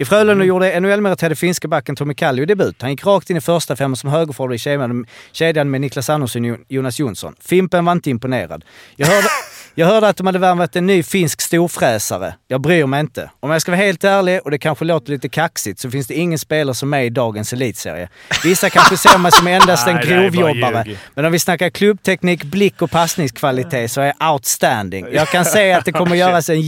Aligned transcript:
I 0.00 0.04
Frölunda 0.04 0.32
mm. 0.32 0.46
gjorde 0.46 0.80
NHL-meriterade 0.80 1.36
finska 1.36 1.68
backen 1.68 1.96
Tommy 1.96 2.14
Kallio 2.14 2.46
debut. 2.46 2.82
Han 2.82 2.90
gick 2.90 3.06
rakt 3.06 3.30
in 3.30 3.36
i 3.36 3.40
första 3.40 3.76
femman 3.76 3.96
som 3.96 4.10
högerforward 4.10 4.54
i 4.54 4.58
kedjan 5.32 5.70
med 5.70 5.80
Niklas 5.80 6.10
Andersson 6.10 6.50
och 6.50 6.58
Jonas 6.68 6.98
Jonsson. 6.98 7.34
Fimpen 7.40 7.84
var 7.84 7.92
inte 7.92 8.10
imponerad. 8.10 8.64
Jag 8.96 9.06
hörde, 9.06 9.28
jag 9.78 9.86
hörde 9.86 10.08
att 10.08 10.16
de 10.16 10.26
hade 10.26 10.38
värvat 10.38 10.76
en 10.76 10.86
ny 10.86 11.02
finsk 11.02 11.40
storfräsare. 11.40 12.34
Jag 12.48 12.60
bryr 12.60 12.86
mig 12.86 13.00
inte. 13.00 13.30
Om 13.40 13.50
jag 13.50 13.62
ska 13.62 13.72
vara 13.72 13.80
helt 13.80 14.04
ärlig, 14.04 14.40
och 14.44 14.50
det 14.50 14.58
kanske 14.58 14.84
låter 14.84 15.12
lite 15.12 15.28
kaxigt, 15.28 15.80
så 15.80 15.90
finns 15.90 16.06
det 16.06 16.14
ingen 16.14 16.38
spelare 16.38 16.74
som 16.74 16.94
är 16.94 17.00
i 17.00 17.10
dagens 17.10 17.52
elitserie. 17.52 18.08
Vissa 18.44 18.70
kanske 18.70 18.96
ser 18.96 19.18
mig 19.18 19.32
som 19.32 19.46
endast 19.46 19.88
en 19.88 19.96
grovjobbare, 20.08 20.96
men 21.14 21.24
om 21.24 21.32
vi 21.32 21.38
snackar 21.38 21.70
klubbteknik, 21.70 22.44
blick 22.44 22.82
och 22.82 22.90
passningskvalitet 22.90 23.90
så 23.90 24.00
är 24.00 24.14
jag 24.18 24.32
outstanding. 24.32 25.06
Jag 25.12 25.28
kan 25.28 25.44
säga 25.44 25.78
att 25.78 25.84
det 25.84 25.92
kommer 25.92 26.16
göras 26.26 26.48
en 26.48 26.60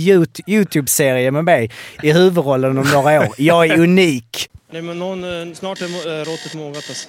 YouTube-serie 0.46 1.30
med 1.30 1.44
mig 1.44 1.70
i 2.02 2.12
huvudrollen 2.12 2.78
om 2.78 2.86
några 2.92 3.20
år. 3.20 3.28
Jag 3.36 3.66
är 3.66 3.78
unik. 3.78 4.48
Nej, 4.72 4.82
men 4.82 4.98
någon, 4.98 5.48
eh, 5.48 5.54
snart 5.54 5.80
är 5.80 5.84
eh, 5.84 6.24
råttet 6.24 6.54
mogat 6.54 6.84
alltså. 6.88 7.08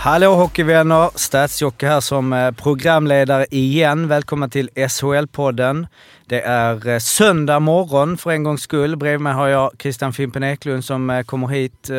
Hallå 0.00 0.34
hockeyvänner! 0.34 1.10
Statsjocke 1.14 1.86
här 1.86 2.00
som 2.00 2.32
eh, 2.32 2.50
programledare 2.50 3.46
igen. 3.50 4.08
Välkomna 4.08 4.48
till 4.48 4.70
SHL-podden. 4.74 5.86
Det 6.26 6.40
är 6.40 6.88
eh, 6.88 6.98
söndag 6.98 7.60
morgon 7.60 8.18
för 8.18 8.30
en 8.30 8.42
gångs 8.42 8.62
skull. 8.62 8.96
Bredvid 8.96 9.20
mig 9.20 9.32
har 9.32 9.48
jag 9.48 9.70
Christian 9.78 10.12
Fimpen 10.12 10.42
Eklund 10.42 10.84
som 10.84 11.10
eh, 11.10 11.22
kommer 11.22 11.48
hit 11.48 11.90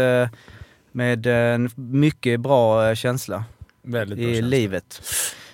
med 0.92 1.28
en 1.28 1.70
mycket 1.76 2.40
bra 2.40 2.96
känsla 2.96 3.44
Väldigt 3.84 4.18
bra 4.18 4.28
i 4.28 4.34
känsla. 4.34 4.48
livet. 4.48 5.02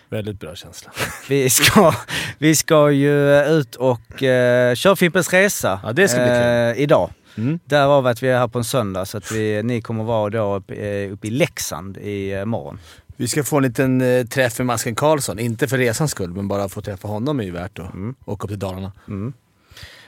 Väldigt 0.09 0.39
bra 0.39 0.55
känsla. 0.55 0.91
Vi 1.29 1.49
ska, 1.49 1.93
vi 2.37 2.55
ska 2.55 2.91
ju 2.91 3.41
ut 3.41 3.75
och 3.75 4.21
uh, 4.21 4.75
köra 4.75 4.95
Fimpens 4.95 5.33
Resa 5.33 5.79
ja, 5.83 5.93
det 5.93 6.07
ska 6.07 6.19
bli 6.19 6.83
idag. 6.83 7.09
Mm. 7.37 7.59
Därav 7.65 8.07
att 8.07 8.23
vi 8.23 8.29
är 8.29 8.39
här 8.39 8.47
på 8.47 8.57
en 8.57 8.63
söndag, 8.63 9.05
så 9.05 9.17
att 9.17 9.31
vi, 9.31 9.63
ni 9.63 9.81
kommer 9.81 10.03
vara 10.03 10.29
då 10.29 10.55
uppe, 10.55 10.75
eh, 10.75 11.13
uppe 11.13 11.27
i 11.27 11.31
Leksand 11.31 11.97
i 11.97 12.33
eh, 12.33 12.45
morgon. 12.45 12.79
Vi 13.17 13.27
ska 13.27 13.43
få 13.43 13.57
en 13.57 13.63
liten 13.63 14.01
eh, 14.01 14.25
träff 14.25 14.59
med 14.59 14.65
Masken 14.67 14.95
Karlsson. 14.95 15.39
Inte 15.39 15.67
för 15.67 15.77
resans 15.77 16.11
skull, 16.11 16.29
men 16.29 16.47
bara 16.47 16.69
få 16.69 16.81
träffa 16.81 17.07
honom 17.07 17.39
är 17.39 17.43
ju 17.43 17.51
värt 17.51 17.79
att 17.79 17.93
mm. 17.93 18.15
åka 18.25 18.43
upp 18.43 18.49
till 18.49 18.59
Dalarna. 18.59 18.91
Mm. 19.07 19.33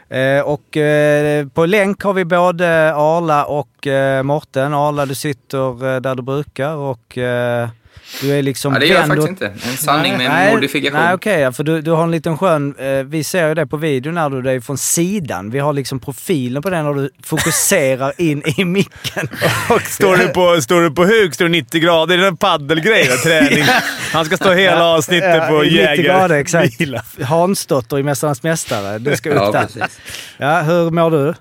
Eh, 0.10 0.42
och 0.42 0.78
eh, 0.78 1.48
på 1.48 1.66
länk 1.66 2.02
har 2.02 2.14
vi 2.14 2.26
både 2.26 2.96
Arla 2.96 3.46
och 3.46 3.88
eh, 3.88 4.24
Morten. 4.24 4.74
Arla, 4.74 5.06
du 5.06 5.16
sitter 5.16 5.96
eh, 5.96 6.02
där 6.02 6.16
du 6.16 6.22
brukar 6.22 6.76
och 6.76 7.18
du 8.22 8.32
är 8.32 8.42
liksom 8.42 8.74
ja, 8.74 8.80
det 8.80 8.86
gör 8.86 8.96
jag 8.96 9.08
faktiskt 9.08 9.30
inte. 9.30 9.46
En 9.46 9.78
sanning 9.78 10.12
nej, 10.12 10.28
med 10.28 10.30
nej, 10.30 10.54
modifikation. 10.54 11.00
Nej, 11.00 11.14
okej. 11.14 11.48
Okay, 11.48 11.54
för 11.54 11.64
du, 11.64 11.82
du 11.82 11.92
har 11.92 12.04
en 12.04 12.12
liten 12.12 12.38
skön... 12.38 12.76
Eh, 12.80 13.04
vi 13.04 13.24
ser 13.24 13.48
ju 13.48 13.54
det 13.54 13.68
på 13.68 13.78
videon 13.78 14.16
när 14.16 14.30
du 14.30 14.52
är 14.52 14.60
från 14.60 14.78
sidan. 14.78 15.50
Vi 15.50 15.60
har 15.60 15.74
liksom 15.74 16.00
profilen 16.00 16.62
på 16.62 16.70
den 16.70 16.86
och 16.86 16.96
du 16.96 17.10
fokuserar 17.24 18.14
in 18.18 18.44
i 18.58 18.66
micken. 18.66 19.30
och 19.70 19.82
står 19.82 20.18
du 20.18 20.28
på, 20.28 20.62
står 20.62 20.82
du 20.82 20.92
på 20.92 21.06
huk, 21.06 21.34
står 21.34 21.46
du 21.46 21.52
90 21.52 21.82
grader. 21.82 22.18
Det 22.18 22.24
är 22.24 22.28
en 22.28 22.38
paddelgrej, 22.38 23.08
träning. 23.24 23.64
Han 24.14 24.26
ska 24.26 24.38
stå 24.38 24.54
hela 24.54 24.86
avsnittet 24.86 25.36
ja, 25.42 25.48
på 25.48 25.62
90 25.62 26.04
grader, 26.04 26.36
exakt. 26.36 26.82
Hansdotter 27.24 28.00
i 28.00 28.04
Mästarnas 28.04 28.44
Mästare. 28.44 29.00
Du 29.00 29.16
ska 29.16 29.30
upp 29.30 29.36
ja, 29.36 29.52
där. 29.52 29.62
Precis. 29.62 30.00
Ja, 30.38 30.62
hur 30.62 30.92
mår 30.92 31.12
du? 31.12 31.34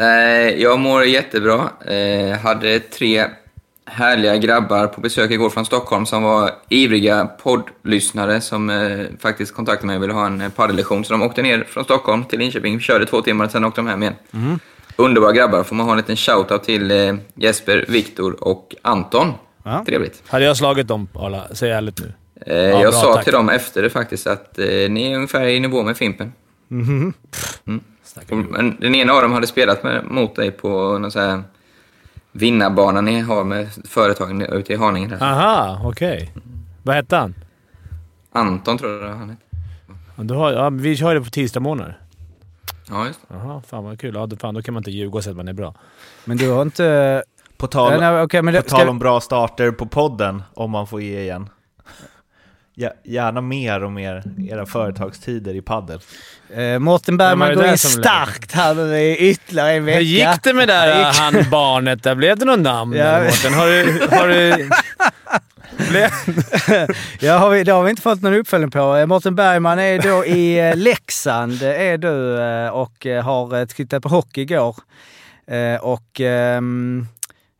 Eh, 0.00 0.62
jag 0.62 0.80
mår 0.80 1.04
jättebra. 1.04 1.70
Eh, 1.86 2.38
hade 2.38 2.80
tre 2.80 3.24
härliga 3.86 4.36
grabbar 4.36 4.86
på 4.86 5.00
besök 5.00 5.30
igår 5.30 5.50
från 5.50 5.66
Stockholm 5.66 6.06
som 6.06 6.22
var 6.22 6.50
ivriga 6.68 7.24
poddlyssnare 7.24 8.40
som 8.40 8.70
eh, 8.70 9.06
faktiskt 9.20 9.54
kontaktade 9.54 9.86
mig 9.86 9.96
och 9.96 10.02
ville 10.02 10.12
ha 10.12 10.26
en 10.26 10.40
eh, 10.40 10.48
paddellektion. 10.48 11.04
Så 11.04 11.12
de 11.12 11.22
åkte 11.22 11.42
ner 11.42 11.64
från 11.68 11.84
Stockholm 11.84 12.24
till 12.24 12.38
Linköping, 12.38 12.80
körde 12.80 13.06
två 13.06 13.22
timmar 13.22 13.44
och 13.44 13.50
sen 13.50 13.64
åkte 13.64 13.80
de 13.80 13.86
hem 13.86 14.02
igen. 14.02 14.14
Mm. 14.32 14.58
Underbara 14.96 15.32
grabbar. 15.32 15.62
Får 15.62 15.76
man 15.76 15.86
ha 15.86 15.92
en 15.92 15.96
liten 15.96 16.16
shoutout 16.16 16.64
till 16.64 16.90
eh, 16.90 17.14
Jesper, 17.34 17.84
Viktor 17.88 18.44
och 18.44 18.74
Anton. 18.82 19.32
Ja. 19.62 19.84
Trevligt. 19.86 20.22
Hade 20.26 20.44
jag 20.44 20.56
slagit 20.56 20.88
dem, 20.88 21.08
Arla? 21.14 21.46
Säg 21.52 21.70
ärligt 21.70 22.00
nu. 22.00 22.12
Eh, 22.46 22.56
ja, 22.56 22.82
jag 22.82 22.94
sa 22.94 23.14
tack. 23.14 23.24
till 23.24 23.32
dem 23.32 23.48
efter 23.48 23.82
det 23.82 23.90
faktiskt 23.90 24.26
att 24.26 24.58
eh, 24.58 24.66
ni 24.66 25.12
är 25.12 25.16
ungefär 25.16 25.46
i 25.46 25.60
nivå 25.60 25.82
med 25.82 25.96
Fimpen. 25.96 26.32
Mm. 26.70 27.12
Mm. 27.66 27.80
Men 28.50 28.76
den 28.80 28.94
ena 28.94 29.12
av 29.12 29.22
dem 29.22 29.32
hade 29.32 29.46
spelat 29.46 29.82
med, 29.82 30.04
mot 30.04 30.36
dig 30.36 30.50
på 30.50 30.98
någon 30.98 31.10
så 31.10 31.20
här 31.20 31.42
vinnarbanan 32.36 33.04
ni 33.04 33.20
har 33.20 33.44
med 33.44 33.68
företagen 33.84 34.42
ute 34.42 34.72
i 34.72 34.76
Haninge. 34.76 35.08
Där. 35.08 35.22
Aha, 35.22 35.80
okej. 35.84 36.16
Okay. 36.16 36.42
Vad 36.82 36.96
hette 36.96 37.16
han? 37.16 37.34
Anton 38.32 38.78
tror 38.78 39.02
jag 39.04 39.14
han 39.14 39.30
hette. 39.30 39.42
Ja, 40.16 40.22
du 40.22 40.34
har, 40.34 40.52
ja, 40.52 40.70
vi 40.70 40.96
kör 40.96 41.14
det 41.14 41.20
på 41.20 41.30
tisdag 41.30 41.60
månader. 41.60 41.98
Ja, 42.88 43.06
just 43.06 43.20
det. 43.28 43.34
Jaha, 43.34 43.62
fan 43.66 43.84
vad 43.84 44.00
kul. 44.00 44.14
Ja, 44.14 44.28
fan, 44.40 44.54
då 44.54 44.62
kan 44.62 44.74
man 44.74 44.80
inte 44.80 44.90
ljuga 44.90 45.16
och 45.16 45.24
säga 45.24 45.30
att 45.30 45.36
man 45.36 45.48
är 45.48 45.52
bra. 45.52 45.74
Men 46.24 46.36
du 46.36 46.50
har 46.50 46.62
inte... 46.62 47.22
På 47.56 47.66
tal, 47.66 47.92
ja, 47.92 48.00
nej, 48.00 48.22
okay, 48.22 48.42
på 48.42 48.62
tal 48.62 48.88
om 48.88 48.98
bra 48.98 49.20
starter 49.20 49.70
på 49.70 49.86
podden, 49.86 50.42
om 50.54 50.70
man 50.70 50.86
får 50.86 51.00
ge 51.00 51.20
igen. 51.20 51.48
Gärna 53.04 53.40
mer 53.40 53.82
och 53.82 53.92
mer 53.92 54.24
era 54.50 54.66
företagstider 54.66 55.54
i 55.54 55.62
paddel. 55.62 56.00
Eh, 56.54 56.78
Mårten 56.78 57.16
Bergman 57.16 57.54
går 57.54 57.66
in 57.66 57.78
starkt 57.78 58.52
här 58.52 58.74
nu 58.74 58.98
i 58.98 59.16
ytterligare 59.16 59.72
en 59.72 59.84
vecka. 59.84 59.98
Hur 59.98 60.04
gick 60.04 60.42
det 60.42 60.52
med 60.52 60.68
det 60.68 60.74
där 60.74 61.12
han 61.12 61.50
barnet 61.50 62.02
där? 62.02 62.14
Blev 62.14 62.38
det 62.38 62.44
något 62.44 62.60
namn 62.60 62.96
ja. 62.96 63.22
Mårten? 63.22 63.54
Har 63.54 63.66
du... 63.66 64.06
Har 64.16 64.28
du... 64.28 64.70
ja, 67.26 67.38
har 67.38 67.50
vi, 67.50 67.64
det 67.64 67.72
har 67.72 67.82
vi 67.82 67.90
inte 67.90 68.02
fått 68.02 68.22
någon 68.22 68.34
uppföljning 68.34 68.70
på. 68.70 68.96
Eh, 68.96 69.06
Mårten 69.06 69.34
Bergman 69.34 69.78
är 69.78 69.98
då 69.98 70.26
i 70.26 70.68
eh, 70.68 70.76
Leksand, 70.76 71.62
är 71.62 71.98
du, 71.98 72.40
eh, 72.40 72.68
och 72.68 73.06
har 73.24 73.66
tittat 73.66 74.02
på 74.02 74.08
hockey 74.08 74.40
igår. 74.40 74.76
Och 75.80 76.20
ehm, 76.20 77.06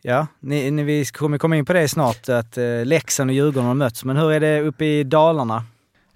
Ja, 0.08 0.26
ni, 0.40 0.70
ni, 0.70 0.82
vi 0.82 1.04
kommer 1.04 1.38
komma 1.38 1.56
in 1.56 1.64
på 1.64 1.72
det 1.72 1.88
snart, 1.88 2.28
att 2.28 2.58
eh, 2.58 2.84
Leksand 2.84 3.30
och 3.30 3.34
Djurgården 3.34 3.66
har 3.66 3.74
mötts. 3.74 4.04
Men 4.04 4.16
hur 4.16 4.32
är 4.32 4.40
det 4.40 4.60
uppe 4.60 4.84
i 4.84 5.04
Dalarna? 5.04 5.64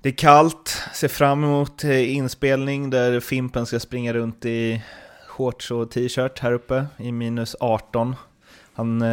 Det 0.03 0.09
är 0.09 0.13
kallt, 0.13 0.83
ser 0.95 1.09
fram 1.09 1.45
emot 1.45 1.85
eh, 1.85 2.17
inspelning 2.17 2.91
där 2.91 3.21
Fimpen 3.21 3.67
ska 3.67 3.81
springa 3.81 4.13
runt 4.13 4.45
i 4.45 4.83
shorts 5.27 5.71
och 5.71 5.91
t-shirt 5.91 6.39
här 6.39 6.53
uppe 6.53 6.87
i 6.97 7.13
minus 7.13 7.57
18. 7.61 8.17
Han, 8.75 9.03
eh, 9.03 9.09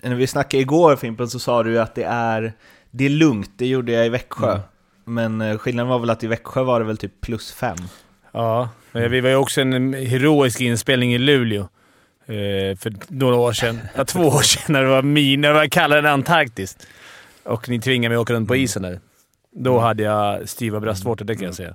när 0.00 0.14
vi 0.14 0.26
snackade 0.26 0.60
igår 0.60 0.96
Fimpen 0.96 1.28
så 1.28 1.38
sa 1.38 1.62
du 1.62 1.80
att 1.80 1.94
det 1.94 2.04
är, 2.04 2.52
det 2.90 3.04
är 3.04 3.10
lugnt, 3.10 3.50
det 3.56 3.66
gjorde 3.66 3.92
jag 3.92 4.06
i 4.06 4.08
Växjö. 4.08 4.52
Mm. 4.52 4.62
Men 5.04 5.40
eh, 5.40 5.58
skillnaden 5.58 5.88
var 5.88 5.98
väl 5.98 6.10
att 6.10 6.24
i 6.24 6.26
Växjö 6.26 6.62
var 6.62 6.80
det 6.80 6.86
väl 6.86 6.96
typ 6.96 7.20
plus 7.20 7.52
5. 7.52 7.76
Ja, 8.32 8.68
vi 8.92 9.20
var 9.20 9.28
ju 9.28 9.36
också 9.36 9.60
en 9.60 9.94
heroisk 9.94 10.60
inspelning 10.60 11.14
i 11.14 11.18
Luleå. 11.18 11.68
Eh, 12.30 12.76
för 12.76 12.92
några 13.08 13.36
år 13.36 13.52
sedan. 13.52 13.80
Ja, 13.94 14.04
två 14.04 14.20
år 14.20 14.42
sedan 14.42 14.62
när 14.68 14.82
det 14.82 14.88
var, 14.88 15.02
min, 15.02 15.40
när 15.40 15.48
det 15.48 15.54
var 15.54 15.66
kallare 15.66 15.98
än 15.98 16.06
Antarktis. 16.06 16.76
Och 17.42 17.68
ni 17.68 17.80
tvingade 17.80 18.08
mig 18.08 18.16
att 18.16 18.22
åka 18.22 18.32
runt 18.32 18.48
på 18.48 18.56
isen 18.56 18.82
där. 18.82 19.00
Då 19.52 19.78
hade 19.78 20.02
jag 20.02 20.48
styva 20.48 20.80
bröstvårtor, 20.80 21.24
det 21.24 21.34
kan 21.34 21.44
jag 21.44 21.54
säga. 21.54 21.74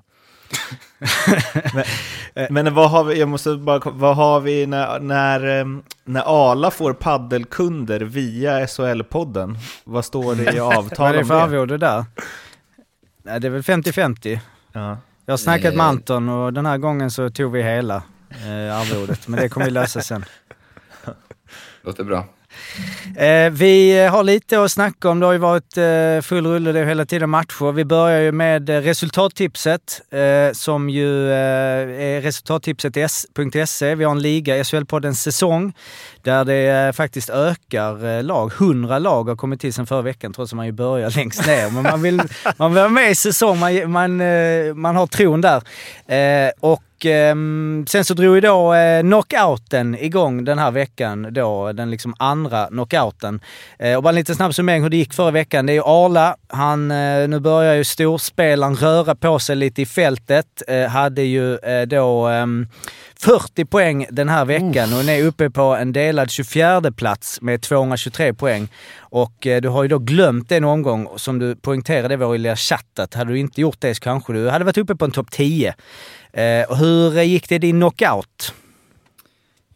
men, 2.35 2.53
men, 2.53 2.73
vad 2.73 2.91
har 2.91 3.03
vi, 3.03 3.19
jag 3.19 3.29
måste 3.29 3.55
bara, 3.55 3.79
vad 3.85 4.15
har 4.15 4.39
vi 4.39 4.65
när, 4.65 4.99
när, 4.99 5.45
ehm, 5.45 5.83
när 6.03 6.23
Ala 6.25 6.71
får 6.71 6.93
paddelkunder 6.93 7.99
via 7.99 8.65
SHL-podden? 8.65 9.57
Vad 9.83 10.05
står 10.05 10.35
det 10.35 10.53
i 10.53 10.59
avtalet? 10.59 10.97
Vad 10.99 11.09
är 11.09 11.13
det 11.13 11.25
för 11.25 11.41
arvode 11.41 11.77
där? 11.77 12.05
Nej, 13.23 13.39
det 13.39 13.47
är 13.47 13.51
väl 13.51 13.61
50-50. 13.61 14.39
Ja. 14.71 14.97
Jag 15.25 15.31
har 15.33 15.37
snackat 15.37 15.75
med 15.75 15.85
Anton 15.85 16.29
och 16.29 16.53
den 16.53 16.65
här 16.65 16.77
gången 16.77 17.11
så 17.11 17.29
tog 17.29 17.51
vi 17.51 17.63
hela 17.63 17.95
eh, 18.29 18.79
arvodet. 18.79 19.27
Men 19.27 19.39
det 19.39 19.49
kommer 19.49 19.65
vi 19.65 19.71
lösa 19.71 20.01
sen. 20.01 20.25
Låter 21.85 22.03
bra. 22.03 22.25
Eh, 23.17 23.49
vi 23.51 24.07
har 24.07 24.23
lite 24.23 24.63
att 24.63 24.71
snacka 24.71 25.09
om. 25.09 25.19
Det 25.19 25.25
har 25.25 25.33
ju 25.33 25.39
varit 25.39 25.77
eh, 25.77 26.21
full 26.21 26.47
rulle 26.47 26.71
det 26.71 26.85
hela 26.85 27.05
tiden 27.05 27.29
matcher. 27.29 27.71
Vi 27.71 27.85
börjar 27.85 28.21
ju 28.21 28.31
med 28.31 28.69
resultattipset 28.69 30.01
eh, 30.11 30.53
som 30.53 30.89
ju 30.89 31.31
eh, 31.31 31.37
är 32.01 32.21
resultattipset.se. 32.21 33.95
Vi 33.95 34.03
har 34.03 34.11
en 34.11 34.21
liga, 34.21 34.63
SHL-poddens 34.63 35.23
säsong, 35.23 35.73
där 36.21 36.45
det 36.45 36.67
eh, 36.67 36.91
faktiskt 36.91 37.29
ökar 37.29 38.17
eh, 38.17 38.23
lag. 38.23 38.51
100 38.57 38.99
lag 38.99 39.29
har 39.29 39.35
kommit 39.35 39.61
till 39.61 39.73
sen 39.73 39.85
förra 39.85 40.01
veckan 40.01 40.33
trots 40.33 40.53
att 40.53 40.57
man 40.57 40.65
ju 40.65 40.71
börjar 40.71 41.09
längst 41.15 41.47
ner. 41.47 41.69
Men 41.71 41.83
man 41.83 42.01
vill, 42.01 42.21
man 42.57 42.71
vill 42.71 42.79
vara 42.79 42.89
med 42.89 43.11
i 43.11 43.15
säsong, 43.15 43.59
man, 43.59 43.91
man, 43.91 44.21
eh, 44.21 44.73
man 44.73 44.95
har 44.95 45.07
tron 45.07 45.41
där. 45.41 45.61
Eh, 46.07 46.51
och 46.59 46.83
och 46.95 47.05
ehm, 47.05 47.85
sen 47.87 48.05
så 48.05 48.13
drog 48.13 48.35
ju 48.35 48.41
då 48.41 48.73
eh, 48.73 49.01
knockouten 49.01 49.95
igång 49.95 50.45
den 50.45 50.59
här 50.59 50.71
veckan. 50.71 51.27
Då, 51.31 51.71
den 51.71 51.91
liksom 51.91 52.15
andra 52.19 52.67
knockouten. 52.67 53.39
Eh, 53.79 53.95
och 53.95 54.03
bara 54.03 54.09
en 54.09 54.15
liten 54.15 54.35
snabb 54.35 54.55
summering 54.55 54.83
hur 54.83 54.89
det 54.89 54.97
gick 54.97 55.13
förra 55.13 55.31
veckan. 55.31 55.65
Det 55.65 55.71
är 55.71 55.75
ju 55.75 55.83
Arla. 55.85 56.35
Han, 56.47 56.91
eh, 56.91 57.27
nu 57.27 57.39
börjar 57.39 57.75
ju 57.75 57.83
storspelaren 57.83 58.75
röra 58.75 59.15
på 59.15 59.39
sig 59.39 59.55
lite 59.55 59.81
i 59.81 59.85
fältet. 59.85 60.61
Eh, 60.67 60.87
hade 60.87 61.21
ju 61.21 61.57
eh, 61.57 61.81
då 61.81 62.27
ehm, 62.27 62.67
40 63.19 63.65
poäng 63.65 64.07
den 64.09 64.29
här 64.29 64.45
veckan 64.45 64.93
och 64.93 65.03
är 65.03 65.23
uppe 65.23 65.49
på 65.49 65.61
en 65.61 65.93
delad 65.93 66.31
24 66.31 66.91
plats 66.91 67.41
med 67.41 67.61
223 67.61 68.33
poäng. 68.33 68.67
Och 68.99 69.47
eh, 69.47 69.61
du 69.61 69.69
har 69.69 69.83
ju 69.83 69.89
då 69.89 69.99
glömt 69.99 70.51
en 70.51 70.63
omgång 70.63 71.07
som 71.15 71.39
du 71.39 71.55
poängterade 71.55 72.13
i 72.13 72.17
vår 72.17 72.37
lilla 72.37 72.55
chatt 72.55 72.99
att 72.99 73.13
hade 73.13 73.31
du 73.31 73.39
inte 73.39 73.61
gjort 73.61 73.81
det 73.81 73.95
så 73.95 74.01
kanske 74.01 74.33
du 74.33 74.49
hade 74.49 74.65
varit 74.65 74.77
uppe 74.77 74.95
på 74.95 75.05
en 75.05 75.11
topp 75.11 75.31
10. 75.31 75.75
Eh, 76.35 76.77
hur 76.77 77.17
eh, 77.17 77.23
gick 77.23 77.49
det 77.49 77.55
i 77.55 77.59
din 77.59 77.79
knockout? 77.79 78.53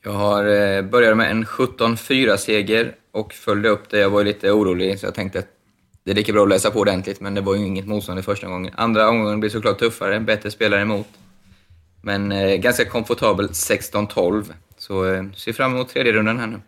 Jag 0.03 0.11
har 0.11 0.45
eh, 0.45 0.81
började 0.81 1.15
med 1.15 1.31
en 1.31 1.45
17-4-seger 1.45 2.95
och 3.11 3.33
följde 3.33 3.69
upp 3.69 3.89
det. 3.89 3.99
Jag 3.99 4.09
var 4.09 4.23
lite 4.23 4.51
orolig, 4.51 4.99
så 4.99 5.05
jag 5.05 5.15
tänkte 5.15 5.39
att 5.39 5.47
det 6.03 6.11
är 6.11 6.15
lika 6.15 6.33
bra 6.33 6.43
att 6.43 6.49
läsa 6.49 6.71
på 6.71 6.79
ordentligt, 6.79 7.21
men 7.21 7.33
det 7.33 7.41
var 7.41 7.55
ju 7.55 7.65
inget 7.65 7.87
motstånd 7.87 8.19
i 8.19 8.21
första 8.21 8.47
gången. 8.47 8.73
Andra 8.77 9.09
omgången 9.09 9.39
blir 9.39 9.49
såklart 9.49 9.79
tuffare, 9.79 10.19
bättre 10.19 10.51
spelare 10.51 10.81
emot. 10.81 11.07
Men 12.01 12.31
eh, 12.31 12.55
ganska 12.55 12.85
komfortabel 12.85 13.47
16-12, 13.47 14.53
så 14.77 15.13
eh, 15.13 15.23
ser 15.31 15.53
fram 15.53 15.73
emot 15.75 15.89
tredje 15.89 16.13
rundan 16.13 16.39
här 16.39 16.47
nu. 16.47 16.59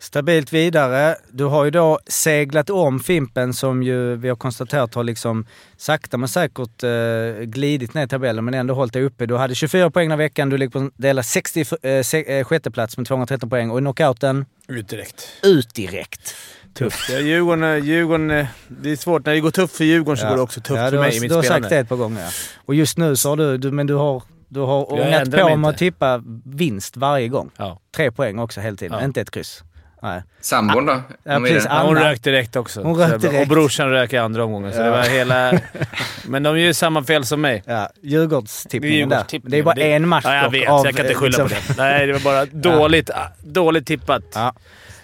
Stabilt 0.00 0.52
vidare. 0.52 1.16
Du 1.30 1.44
har 1.44 1.64
ju 1.64 1.70
då 1.70 1.98
seglat 2.06 2.70
om 2.70 3.00
Fimpen 3.00 3.54
som 3.54 3.82
ju 3.82 4.16
vi 4.16 4.28
har 4.28 4.36
konstaterat 4.36 4.94
har 4.94 5.04
liksom 5.04 5.46
sakta 5.76 6.16
men 6.16 6.28
säkert 6.28 6.82
eh, 6.82 7.44
glidit 7.44 7.94
ner 7.94 8.04
i 8.04 8.08
tabellen 8.08 8.44
men 8.44 8.54
ändå 8.54 8.74
hållit 8.74 8.92
dig 8.92 9.02
uppe. 9.02 9.26
Du 9.26 9.36
hade 9.36 9.54
24 9.54 9.90
poäng 9.90 10.08
den 10.08 10.18
veckan, 10.18 10.48
du 10.50 10.58
ligger 10.58 10.70
på 10.70 10.78
en 10.78 10.90
delad 10.96 11.24
66 11.24 12.14
eh, 12.14 12.50
eh, 12.50 12.60
plats 12.72 12.96
med 12.96 13.06
213 13.06 13.50
poäng 13.50 13.70
och 13.70 13.78
i 13.78 13.82
knockouten, 13.82 14.46
Ut 14.68 14.88
direkt. 14.88 15.28
ut 15.42 15.74
direkt. 15.74 16.34
Tufft. 16.74 17.08
Ja, 17.10 17.18
Djurgården, 17.20 17.64
eh, 17.64 17.84
Djurgården, 17.84 18.30
eh, 18.30 18.46
det 18.68 18.90
är 18.92 18.96
svårt. 18.96 19.26
När 19.26 19.32
det 19.34 19.40
går 19.40 19.50
tufft 19.50 19.76
för 19.76 19.84
Djurgården 19.84 20.16
så 20.16 20.28
går 20.28 20.36
det 20.36 20.42
också 20.42 20.60
tufft 20.60 20.80
ja, 20.80 20.90
för 20.90 20.96
har, 20.96 21.04
mig 21.04 21.16
i 21.16 21.20
mitt 21.20 21.30
Du 21.30 21.34
har 21.34 21.42
spelande. 21.42 21.64
sagt 21.64 21.70
det 21.70 21.78
ett 21.78 21.88
par 21.88 21.96
gånger 21.96 22.20
ja. 22.22 22.28
Och 22.66 22.74
just 22.74 22.98
nu 22.98 23.16
så 23.16 23.28
har 23.28 23.36
du, 23.36 23.58
du 23.58 23.70
men 23.70 23.86
du 23.86 23.94
har, 23.94 24.22
du 24.48 24.60
har 24.60 24.92
ångat 24.92 25.30
på 25.30 25.56
med 25.56 25.70
att 25.70 25.78
tippa 25.78 26.22
vinst 26.44 26.96
varje 26.96 27.28
gång. 27.28 27.50
Ja. 27.56 27.80
Tre 27.96 28.10
poäng 28.10 28.38
också 28.38 28.60
hela 28.60 28.76
tiden, 28.76 28.98
Ja. 28.98 29.04
inte 29.04 29.20
ett 29.20 29.30
kryss. 29.30 29.62
Nej. 30.02 30.22
Sambon 30.40 30.86
då? 30.86 30.92
Ja, 30.92 31.02
Vad 31.24 31.34
är 31.36 31.40
precis. 31.40 31.64
det? 31.64 31.70
Ja, 31.70 31.82
hon 31.86 31.96
rök 31.98 32.22
direkt 32.22 32.56
också. 32.56 32.82
Hon 32.82 32.96
rök 32.98 33.20
direkt. 33.20 33.40
Och 33.42 33.46
brorsan 33.48 33.90
rök 33.90 34.12
i 34.12 34.16
andra 34.16 34.44
omgången. 34.44 34.72
Så 34.72 34.78
Ja. 34.78 34.84
det 34.84 34.90
var 34.90 35.02
hela... 35.02 35.52
Men 36.26 36.42
de 36.42 36.58
gör 36.58 36.66
ju 36.66 36.74
samma 36.74 37.04
fel 37.04 37.24
som 37.24 37.40
mig. 37.40 37.62
Ja, 37.66 37.90
Djurgårdstippningen 38.02 39.08
där. 39.08 39.16
Djurgårdstippningen. 39.16 39.50
Det 39.50 39.58
är 39.58 39.62
bara 39.62 39.80
en 39.96 40.08
match 40.08 40.24
Ja, 40.24 40.34
jag 40.42 40.50
vet. 40.50 40.68
av, 40.68 40.86
jag 40.86 40.96
kan 40.96 41.06
inte 41.06 41.18
skylla 41.18 41.44
liksom- 41.44 41.66
på 41.66 41.72
det. 41.82 41.82
Nej, 41.82 42.06
det 42.06 42.12
var 42.12 42.20
bara 42.20 42.44
dåligt, 42.52 43.10
ah, 43.10 43.28
dåligt 43.44 43.86
tippat. 43.86 44.22
Ja. 44.34 44.54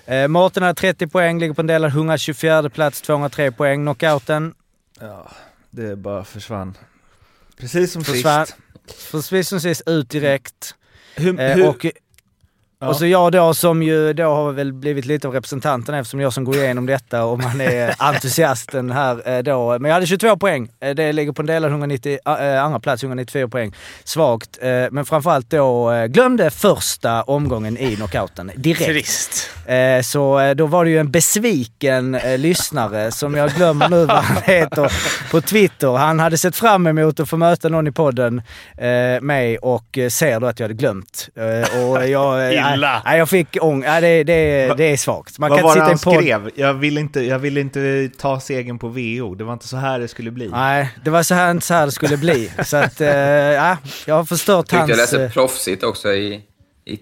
Eh, 0.07 0.29
Mårten 0.29 0.63
har 0.63 0.75
30 0.75 1.07
poäng, 1.07 1.39
ligger 1.41 1.55
på 1.55 1.61
en 1.61 1.67
delad 1.67 1.91
124 1.91 2.71
plats, 2.71 3.03
203 3.03 3.51
poäng. 3.53 3.83
Knockouten 3.85 4.55
Ja, 5.01 5.31
det 5.71 5.97
bara 5.97 6.25
försvann. 6.25 6.75
Precis 7.61 7.93
som 7.93 8.05
försvann. 8.05 8.47
sist. 8.47 9.13
Precis 9.13 9.49
som 9.49 9.61
sist, 9.61 9.83
ut 9.87 10.11
direkt. 10.11 10.75
Hur, 11.17 11.41
Eh, 11.41 11.55
hur, 11.57 11.69
och, 11.69 11.87
Ja. 12.85 12.89
och 12.91 12.97
så 12.97 13.07
jag 13.07 13.33
då 13.33 13.55
som 13.55 13.83
ju 13.83 14.13
då 14.13 14.23
har 14.35 14.53
väl 14.53 14.73
blivit 14.73 15.05
lite 15.05 15.29
av 15.29 15.35
representanten 15.35 15.95
eftersom 15.95 16.21
jag 16.21 16.33
som 16.33 16.45
går 16.45 16.57
igenom 16.57 16.87
detta 16.87 17.25
och 17.25 17.39
man 17.39 17.61
är 17.61 17.95
entusiasten 17.99 18.91
här 18.91 19.29
eh, 19.37 19.43
då. 19.43 19.79
Men 19.79 19.89
jag 19.89 19.95
hade 19.95 20.07
22 20.07 20.37
poäng. 20.37 20.69
Eh, 20.81 20.91
Det 20.95 21.13
ligger 21.13 21.33
på 21.33 21.43
en 21.43 21.47
delad 21.47 21.71
190, 21.71 22.19
äh, 22.27 22.65
andra 22.65 22.81
plats, 22.81 23.03
194 23.03 23.49
poäng. 23.49 23.73
Svagt. 24.05 24.59
Eh, 24.63 24.69
men 24.91 25.05
framförallt 25.05 25.51
då 25.51 25.93
eh, 25.93 26.07
glömde 26.07 26.51
första 26.51 27.23
omgången 27.23 27.79
i 27.79 27.97
knockouten 27.97 28.51
direkt. 28.57 28.85
Trist. 28.85 29.51
Eh, 29.67 30.03
Så 30.03 30.39
eh, 30.41 30.55
då 30.55 30.67
var 30.67 30.85
det 30.85 30.91
ju 30.91 30.99
en 30.99 31.11
besviken 31.11 32.15
eh, 32.15 32.39
lyssnare 32.39 33.13
som 33.13 33.35
jag 33.35 33.51
glömmer 33.51 33.89
nu 33.89 34.05
vad 34.05 34.17
han 34.17 34.43
heter 34.43 34.93
på 35.31 35.41
Twitter. 35.41 35.97
Han 35.97 36.21
hade 36.21 36.39
sett 36.39 36.57
fram 36.57 36.87
emot 36.87 37.21
att 37.21 37.29
få 37.29 37.37
möta 37.37 37.69
någon 37.69 37.87
i 37.87 37.93
podden, 37.93 38.43
eh, 38.79 39.21
mig, 39.21 39.59
och 39.59 39.99
eh, 39.99 40.09
ser 40.09 40.41
då 40.41 40.47
att 40.47 40.61
jag 40.61 40.65
hade 40.65 40.75
glömt. 40.75 41.29
Eh, 41.37 41.85
och 41.85 42.09
jag, 42.09 42.55
eh, 42.75 42.79
Illa. 42.79 43.03
Nej, 43.05 43.19
jag 43.19 43.29
fick 43.29 43.57
ång. 43.61 43.81
Nej, 43.81 44.01
det, 44.01 44.25
det, 44.25 44.75
det 44.77 44.85
är 44.85 44.97
svagt. 44.97 45.39
Man 45.39 45.51
vad 45.51 45.59
kan 45.59 45.65
var 45.65 45.77
inte 45.77 45.91
det 45.91 45.99
sitta 45.99 46.11
han 46.11 46.15
podd. 46.17 46.25
skrev? 46.25 46.51
Jag 46.55 46.75
ville, 46.75 47.01
inte, 47.01 47.21
jag 47.21 47.39
ville 47.39 47.61
inte 47.61 48.11
ta 48.19 48.41
segern 48.41 48.79
på 48.79 48.89
VO. 48.89 49.35
Det 49.35 49.45
var 49.45 49.53
inte 49.53 49.69
så 49.69 49.77
här 49.77 49.99
det 49.99 50.09
skulle 50.09 50.31
bli. 50.31 50.49
Nej, 50.49 50.91
det 51.05 51.11
var 51.11 51.23
så 51.23 51.35
här, 51.35 51.51
inte 51.51 51.67
så 51.67 51.75
här 51.75 51.87
det 51.87 51.93
skulle 51.93 52.17
bli. 52.17 52.51
Så 52.65 52.77
att, 52.77 53.01
eh, 53.01 53.09
ja, 53.09 53.77
jag 54.07 54.15
har 54.15 54.25
förstört 54.25 54.67
Tyckte 54.67 54.77
hans... 54.77 54.91
jag 54.91 54.97
läste 54.97 55.25
eh, 55.25 55.31
proffsigt 55.31 55.83
också 55.83 56.13
i, 56.13 56.35
i, 56.85 56.93
i 56.93 57.01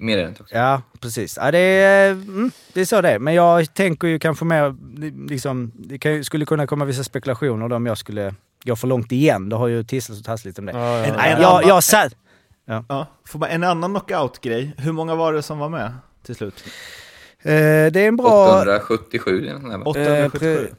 meddelandet 0.00 0.40
också. 0.40 0.54
Ja, 0.54 0.82
precis. 1.00 1.38
Ja, 1.40 1.50
det, 1.50 1.58
är, 1.58 2.10
mm, 2.10 2.50
det 2.72 2.80
är 2.80 2.84
så 2.84 3.00
det 3.00 3.10
är. 3.10 3.18
Men 3.18 3.34
jag 3.34 3.74
tänker 3.74 4.08
ju 4.08 4.18
kanske 4.18 4.44
mer, 4.44 4.74
liksom, 5.28 5.72
det 5.74 6.24
skulle 6.24 6.44
kunna 6.44 6.66
komma 6.66 6.84
vissa 6.84 7.04
spekulationer 7.04 7.68
då 7.68 7.76
om 7.76 7.86
jag 7.86 7.98
skulle 7.98 8.34
gå 8.64 8.76
för 8.76 8.88
långt 8.88 9.12
igen. 9.12 9.48
Det 9.48 9.56
har 9.56 9.66
ju 9.68 9.84
tisslats 9.84 10.20
och 10.20 10.26
tasslat 10.26 10.44
lite 10.44 10.60
om 10.60 10.66
det. 10.66 10.72
Ja, 10.72 11.06
ja, 11.06 11.14
ja. 11.16 11.40
Jag, 11.40 11.64
jag 11.64 11.84
satt... 11.84 12.12
Ja, 12.88 13.06
får 13.24 13.38
bara 13.38 13.50
en 13.50 13.64
annan 13.64 13.90
knockout-grej. 13.90 14.74
Hur 14.78 14.92
många 14.92 15.14
var 15.14 15.32
det 15.32 15.42
som 15.42 15.58
var 15.58 15.68
med 15.68 15.92
till 16.26 16.34
slut? 16.34 16.64
Eh, 17.42 17.52
det 17.92 17.96
är 18.00 18.08
en 18.08 18.16
bra... 18.16 18.58
877 18.60 19.38
eller 19.48 19.52
nåt 19.52 19.60
sånt 19.62 19.72
där, 19.72 19.78
va? 19.78 19.84
877. 19.84 20.68
pre- 20.70 20.74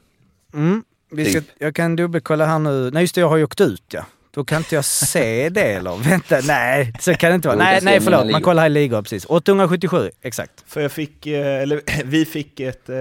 Mm, 0.54 0.84
vi 1.10 1.24
ska, 1.24 1.40
Typ. 1.40 1.50
jag 1.58 1.74
kan 1.74 1.96
dubbelkolla 1.96 2.46
här 2.46 2.58
nu. 2.58 2.90
Nej 2.90 3.02
just 3.02 3.14
det, 3.14 3.20
jag 3.20 3.28
har 3.28 3.36
ju 3.36 3.44
åkt 3.44 3.60
ut 3.60 3.82
ja. 3.88 4.04
Då 4.30 4.44
kan 4.44 4.58
inte 4.58 4.74
jag 4.74 4.84
se 4.84 5.48
det 5.48 5.62
eller? 5.72 5.96
Vänta, 6.10 6.40
nej 6.44 6.92
så 7.00 7.14
kan 7.14 7.30
det 7.30 7.34
inte 7.34 7.48
vara. 7.48 7.58
Nej, 7.58 7.78
nej 7.82 8.00
förlåt, 8.00 8.30
man 8.30 8.42
kollar 8.42 8.62
här 8.62 8.70
i 8.70 8.72
ligor 8.72 9.02
precis. 9.02 9.24
877, 9.28 10.10
exakt. 10.22 10.64
För 10.66 10.80
jag 10.80 10.92
fick, 10.92 11.26
eh, 11.26 11.62
eller 11.62 11.80
vi 12.04 12.24
fick 12.24 12.60
ett 12.60 12.88
eh, 12.88 12.96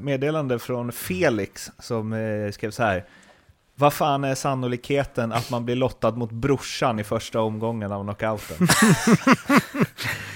meddelande 0.00 0.58
från 0.58 0.92
Felix 0.92 1.70
som 1.78 2.12
eh, 2.12 2.50
skrev 2.52 2.70
så 2.70 2.82
här. 2.82 3.04
Vad 3.74 3.92
fan 3.92 4.24
är 4.24 4.34
sannolikheten 4.34 5.32
att 5.32 5.50
man 5.50 5.64
blir 5.64 5.76
lottad 5.76 6.10
mot 6.10 6.30
brorsan 6.30 6.98
i 7.00 7.04
första 7.04 7.40
omgången 7.40 7.92
av 7.92 8.04
knockouten? 8.04 8.68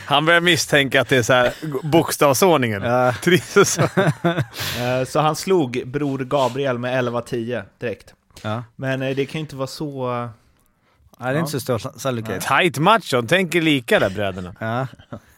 Han 0.06 0.24
börjar 0.26 0.40
misstänka 0.40 1.00
att 1.00 1.08
det 1.08 1.16
är 1.16 1.22
så 1.22 1.32
här 1.32 1.52
bokstavsordningen. 1.82 2.82
Ja. 2.82 3.12
Så. 3.64 3.82
Eh, 4.80 5.04
så 5.06 5.20
han 5.20 5.36
slog 5.36 5.82
bror 5.86 6.18
Gabriel 6.18 6.78
med 6.78 7.04
11-10 7.04 7.62
direkt. 7.78 8.14
Ja. 8.42 8.62
Men 8.76 9.02
eh, 9.02 9.16
det 9.16 9.26
kan 9.26 9.38
ju 9.38 9.40
inte 9.40 9.56
vara 9.56 9.66
så... 9.66 10.08
Nej, 11.18 11.32
det 11.32 11.38
är 11.38 11.40
inte 11.40 11.50
så 11.52 11.60
stor 11.60 11.98
sannolikhet. 11.98 12.40
Tight 12.46 12.78
match. 12.78 13.10
De 13.10 13.26
tänker 13.26 13.62
lika 13.62 13.98
där 14.00 14.10
bröderna. 14.10 14.54
Ja. 14.60 14.86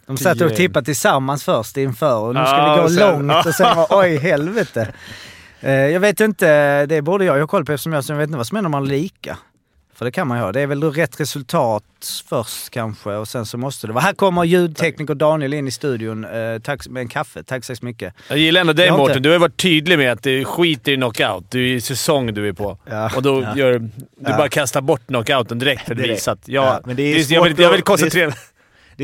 De 0.06 0.16
satt 0.16 0.40
och 0.40 0.56
tippade 0.56 0.84
tillsammans 0.84 1.44
först 1.44 1.76
inför 1.76 2.18
och 2.20 2.34
nu 2.34 2.40
ska 2.40 2.56
Ja, 2.56 2.72
vi 2.74 2.78
gå 2.78 2.84
och 2.84 2.90
sen- 2.92 3.26
långt 3.28 3.46
och 3.46 3.54
sen 3.54 3.76
var 3.76 3.86
oj 3.90 4.16
helvete. 4.18 4.92
Eh, 5.60 5.72
jag 5.72 6.00
vet 6.00 6.20
inte, 6.20 6.86
det 6.86 7.02
borde 7.02 7.24
jag 7.24 7.38
ha 7.38 7.46
koll 7.46 7.64
på 7.64 7.72
eftersom 7.72 7.92
jag, 7.92 8.04
jag 8.08 8.16
vet 8.16 8.26
inte 8.28 8.36
vad 8.36 8.46
som 8.46 8.56
händer 8.56 8.66
om 8.66 8.70
man 8.70 8.82
är 8.84 8.88
lika. 8.88 9.38
För 9.94 10.04
det 10.04 10.10
kan 10.10 10.28
man 10.28 10.38
ju 10.38 10.44
ha. 10.44 10.52
Det 10.52 10.60
är 10.60 10.66
väl 10.66 10.80
då 10.80 10.90
rätt 10.90 11.20
resultat 11.20 11.84
först 12.28 12.70
kanske 12.70 13.10
och 13.10 13.28
sen 13.28 13.46
så 13.46 13.58
måste 13.58 13.86
det 13.86 13.92
vara. 13.92 14.04
Här 14.04 14.12
kommer 14.12 14.44
ljudtekniker 14.44 15.14
Daniel 15.14 15.54
in 15.54 15.68
i 15.68 15.70
studion 15.70 16.24
eh, 16.24 16.58
tack, 16.62 16.88
med 16.88 17.00
en 17.00 17.08
kaffe. 17.08 17.42
Tack 17.42 17.64
så 17.64 17.74
mycket. 17.80 18.14
Jag 18.28 18.38
gillar 18.38 18.60
ändå 18.60 18.72
dig 18.72 18.90
Mårten. 18.90 19.22
Du 19.22 19.30
har 19.30 19.38
varit 19.38 19.56
tydlig 19.56 19.98
med 19.98 20.12
att 20.12 20.22
du 20.22 20.44
skiter 20.44 20.92
i 20.92 20.96
knockout. 20.96 21.50
Du 21.50 21.76
är 21.76 21.80
säsong 21.80 22.34
du 22.34 22.48
är 22.48 22.52
på. 22.52 22.78
Ja. 22.90 23.10
Och 23.16 23.22
då 23.22 23.46
gör 23.56 23.78
du 23.78 23.88
Ja. 24.20 24.36
bara 24.36 24.48
kastar 24.48 24.80
bort 24.80 25.06
knockouten 25.06 25.58
direkt 25.58 25.86
för 25.86 25.92
att 25.94 26.00
visa 26.00 26.32
att 26.32 26.48
jag, 26.48 26.64
Ja, 26.64 26.80
men 26.84 26.96
det 26.96 27.02
är 27.02 27.14
det 27.14 27.20
är, 27.20 27.32
jag, 27.32 27.42
svårt 27.42 27.58
vill, 27.58 27.64
jag 27.64 27.72
vill 27.72 27.82
koncentrera 27.82 28.26
Det 28.30 28.32
är 28.32 28.57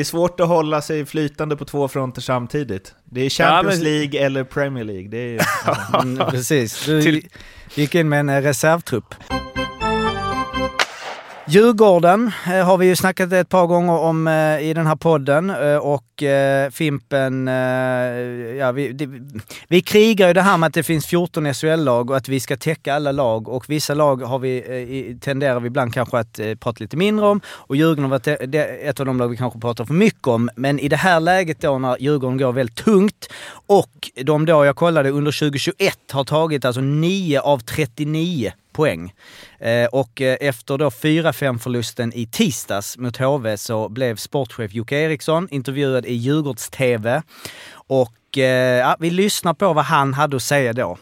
svårt 0.05 0.41
att 0.41 0.49
hålla 0.49 0.83
sig 0.83 1.07
flytande 1.07 1.57
på 1.57 1.65
två 1.65 1.89
fronter 1.89 2.21
samtidigt. 2.21 2.95
Det 3.05 3.21
är 3.21 3.31
Champions 3.31 3.75
Ja, 3.75 3.85
men- 3.85 3.93
League 3.99 4.21
eller 4.21 4.45
Premier 4.45 4.85
League. 4.85 5.09
Det 5.09 5.37
är, 5.37 5.47
Mm, 6.03 6.31
precis. 6.31 6.85
Du 6.87 7.23
gick 7.75 7.95
in 7.95 8.09
med 8.09 8.21
en 8.21 8.43
reservtrupp. 8.43 9.15
Djurgården 11.47 12.33
eh, 12.47 12.67
har 12.67 12.79
vi 12.79 12.87
ju 12.87 12.97
snackat 12.97 13.33
ett 13.33 13.49
par 13.49 13.67
gånger 13.67 13.93
om 13.93 14.27
eh, 14.27 14.61
i 14.61 14.75
den 14.75 14.87
här 14.87 14.97
podden 14.97 15.51
eh, 15.51 15.77
och 15.77 16.05
Fimpen, 16.73 17.47
ja 18.59 18.73
vi, 18.73 18.93
det, 18.93 19.09
vi 19.69 19.81
krigar 19.81 20.29
ju 20.29 20.35
det 20.35 20.43
här 20.43 20.59
med 20.59 20.67
att 20.67 20.75
det 20.75 20.83
finns 20.83 21.07
14 21.07 21.55
SHL-lag 21.55 22.11
och 22.11 22.17
att 22.17 22.29
vi 22.29 22.41
ska 22.41 22.57
täcka 22.57 22.95
alla 22.95 23.13
lag 23.13 23.49
och 23.49 23.71
vissa 23.71 23.95
lag 23.95 24.23
har 24.23 24.39
vi, 24.39 25.19
tenderar 25.21 25.61
vi 25.61 25.67
ibland 25.67 25.95
kanske 25.95 26.19
att 26.19 26.41
prata 26.61 26.77
lite 26.79 26.97
mindre 26.97 27.27
om 27.27 27.41
och 27.47 27.77
Djurgården 27.77 28.05
har 28.05 28.11
varit 28.11 28.27
ett 28.83 29.01
av 29.01 29.07
de 29.07 29.19
lag 29.19 29.29
vi 29.29 29.37
kanske 29.37 29.61
pratar 29.61 29.85
för 29.85 29.95
mycket 29.95 30.27
om. 30.27 30.51
Men 30.57 30.79
i 30.79 30.89
det 30.89 30.97
här 30.97 31.21
läget 31.21 31.61
då 31.61 31.79
när 31.79 31.97
Djurgården 32.01 32.39
går 32.39 32.53
väldigt 32.53 32.77
tungt 32.77 33.29
och 33.67 34.11
de 34.23 34.47
då, 34.47 34.65
jag 34.65 34.77
kollade, 34.77 35.11
under 35.11 35.33
2021 35.33 35.99
har 36.13 36.25
tagit 36.25 36.65
alltså 36.65 36.81
9 36.81 37.41
av 37.41 37.59
39 37.59 38.53
poäng. 38.75 39.15
Eh, 39.59 39.87
och 39.87 40.21
eh, 40.21 40.37
efter 40.41 40.79
då 40.79 40.89
4-5 40.89 41.59
förlusten 41.59 42.13
i 42.13 42.27
tisdags 42.27 42.99
mot 42.99 43.17
HV 43.17 43.57
så 43.57 43.89
blev 43.89 44.17
sportchef 44.17 44.75
Jocke 44.75 44.97
Eriksson 44.97 45.49
intervjuad 45.51 46.07
i 46.07 46.15
Djurgårds-TV. 46.15 47.23
Och 47.73 48.39
eh, 48.39 48.79
ja, 48.79 48.97
vi 48.99 49.11
lyssnar 49.11 49.55
på 49.55 49.73
vad 49.73 49.85
han 49.85 50.15
hade 50.15 50.37
att 50.37 50.43
säga 50.43 50.73
då. 50.73 50.97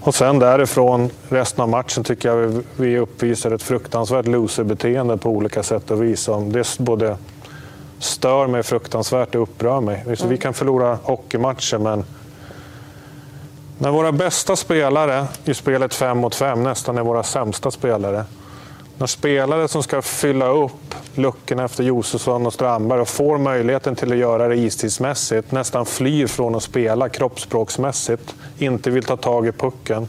Och 0.00 0.14
sen 0.14 0.38
därifrån, 0.38 1.10
resten 1.28 1.62
av 1.62 1.68
matchen 1.68 2.04
tycker 2.04 2.28
jag 2.28 2.36
vi, 2.36 2.62
vi 2.76 2.98
uppvisar 2.98 3.50
ett 3.50 3.62
fruktansvärt 3.62 4.26
loserbeteende 4.26 5.16
på 5.16 5.30
olika 5.30 5.62
sätt 5.62 5.90
och 5.90 6.02
vis. 6.02 6.28
Det 6.48 6.78
både 6.78 7.16
stör 7.98 8.46
mig 8.46 8.62
fruktansvärt 8.62 9.34
och 9.34 9.42
upprör 9.42 9.80
mig. 9.80 10.16
Så 10.16 10.26
Vi 10.26 10.36
kan 10.36 10.54
förlora 10.54 10.98
hockeymatcher, 11.02 11.78
men 11.78 12.04
när 13.78 13.90
våra 13.90 14.12
bästa 14.12 14.56
spelare 14.56 15.26
i 15.44 15.54
spelet 15.54 15.94
5 15.94 16.18
mot 16.18 16.34
5 16.34 16.62
nästan 16.62 16.98
är 16.98 17.02
våra 17.02 17.22
sämsta 17.22 17.70
spelare. 17.70 18.24
När 18.98 19.06
spelare 19.06 19.68
som 19.68 19.82
ska 19.82 20.02
fylla 20.02 20.48
upp 20.48 20.94
luckorna 21.14 21.64
efter 21.64 21.84
Josefsson 21.84 22.46
och 22.46 22.52
Strandberg 22.52 23.00
och 23.00 23.08
får 23.08 23.38
möjligheten 23.38 23.96
till 23.96 24.12
att 24.12 24.18
göra 24.18 24.48
det 24.48 24.56
istidsmässigt, 24.56 25.52
nästan 25.52 25.86
flyr 25.86 26.26
från 26.26 26.54
att 26.54 26.62
spela 26.62 27.08
kroppsspråksmässigt, 27.08 28.34
inte 28.58 28.90
vill 28.90 29.04
ta 29.04 29.16
tag 29.16 29.46
i 29.46 29.52
pucken. 29.52 30.08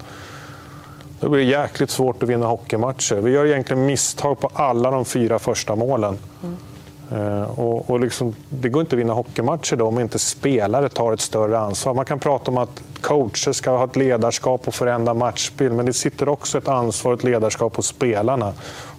Då 1.19 1.29
blir 1.29 1.45
det 1.45 1.51
jäkligt 1.51 1.89
svårt 1.89 2.24
att 2.24 2.29
vinna 2.29 2.45
hockeymatcher. 2.45 3.15
Vi 3.15 3.31
gör 3.31 3.45
egentligen 3.45 3.86
misstag 3.86 4.39
på 4.39 4.50
alla 4.53 4.91
de 4.91 5.05
fyra 5.05 5.39
första 5.39 5.75
målen. 5.75 6.17
Mm. 6.43 6.57
Eh, 7.11 7.59
och, 7.59 7.89
och 7.89 7.99
liksom, 7.99 8.35
det 8.49 8.69
går 8.69 8.81
inte 8.81 8.95
att 8.95 8.99
vinna 8.99 9.13
hockeymatcher 9.13 9.75
då 9.75 9.87
om 9.87 9.99
inte 9.99 10.19
spelare 10.19 10.89
tar 10.89 11.13
ett 11.13 11.21
större 11.21 11.59
ansvar. 11.59 11.93
Man 11.93 12.05
kan 12.05 12.19
prata 12.19 12.51
om 12.51 12.57
att 12.57 12.83
coacher 13.01 13.51
ska 13.51 13.77
ha 13.77 13.85
ett 13.85 13.95
ledarskap 13.95 14.67
och 14.67 14.73
förändra 14.73 15.13
matchbild, 15.13 15.73
men 15.73 15.85
det 15.85 15.93
sitter 15.93 16.29
också 16.29 16.57
ett 16.57 16.67
ansvar 16.67 17.13
och 17.13 17.19
ett 17.19 17.23
ledarskap 17.23 17.75
hos 17.75 17.87
spelarna. 17.87 18.53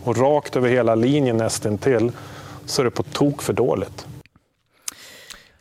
Och 0.05 0.17
rakt 0.17 0.57
över 0.57 0.69
hela 0.69 0.95
linjen 0.95 1.37
nästintill 1.37 2.13
så 2.67 2.83
är 2.83 2.85
det 2.85 2.91
på 2.91 3.03
tok 3.03 3.43
för 3.43 3.53
dåligt. 3.53 4.07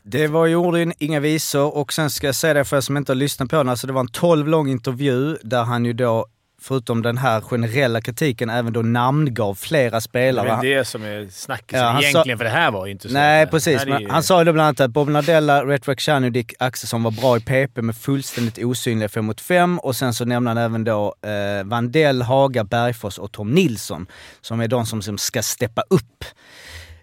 Det 0.04 0.27
var 0.27 0.48
gjorde 0.48 0.94
inga 0.98 1.20
visor 1.20 1.77
och 1.77 1.94
sen 1.94 2.10
ska 2.10 2.27
jag 2.27 2.36
säga 2.36 2.54
det 2.54 2.66
för 2.66 2.77
er 2.77 2.82
som 2.82 2.98
inte 2.98 3.12
har 3.12 3.16
lyssnat 3.16 3.50
på 3.50 3.56
den, 3.56 3.70
alltså 3.70 3.88
det 3.88 3.94
var 3.94 4.01
en 4.01 4.08
12 4.08 4.48
lång 4.48 4.70
intervju 4.70 5.38
där 5.44 5.63
han 5.63 5.86
ju 5.86 5.94
då 5.94 6.25
förutom 6.62 7.02
den 7.02 7.18
här 7.18 7.42
generella 7.42 8.02
kritiken, 8.02 8.50
även 8.50 8.74
då 8.74 8.82
namngav 8.82 9.56
flera 9.56 9.90
Det 9.96 10.02
spelare. 10.02 10.50
är 10.50 10.56
väl 10.56 10.66
det 10.66 10.86
som 10.86 11.04
är 11.04 11.28
snackisen 11.32 11.80
Ja, 11.80 11.86
han 11.90 12.02
sa- 12.02 12.08
egentligen, 12.08 12.38
för 12.38 12.46
det 12.46 12.52
här 12.52 12.72
var 12.72 12.86
ju 12.86 12.92
inte 12.92 13.08
så. 13.08 13.14
Nej, 13.14 13.46
Det 13.46 13.52
precis. 13.52 13.82
är 13.82 13.86
Men 13.86 14.02
ju- 14.02 14.10
han 14.10 14.24
sa 14.24 14.40
ju 14.40 14.46
då 14.46 14.54
bland 14.54 14.66
annat 14.68 14.80
att 14.80 14.92
Bob 14.92 15.10
Nardella, 15.10 15.66
Retroac 15.66 16.08
och 16.26 16.32
Dick 16.32 16.54
Axelsson 16.60 17.04
var 17.04 17.12
bra 17.12 17.38
i 17.38 17.40
PP 17.40 17.82
med 17.82 17.96
fullständigt 17.96 18.58
osynliga 18.66 19.10
5 19.10 19.26
mot 19.26 19.42
5 19.42 19.80
och 19.80 19.96
sen 19.96 20.14
så 20.14 20.26
nämnde 20.26 20.50
han 20.50 20.58
även 20.58 20.84
då 20.84 21.16
eh, 21.22 21.64
Vandell, 21.66 22.22
Haga, 22.22 22.64
Bergfors 22.64 23.18
och 23.18 23.32
Tom 23.32 23.52
Nilsson 23.52 24.08
som 24.42 24.60
är 24.60 24.68
de 24.68 24.86
som, 24.86 25.02
som 25.02 25.18
ska 25.18 25.42
steppa 25.42 25.84
upp. 25.90 26.24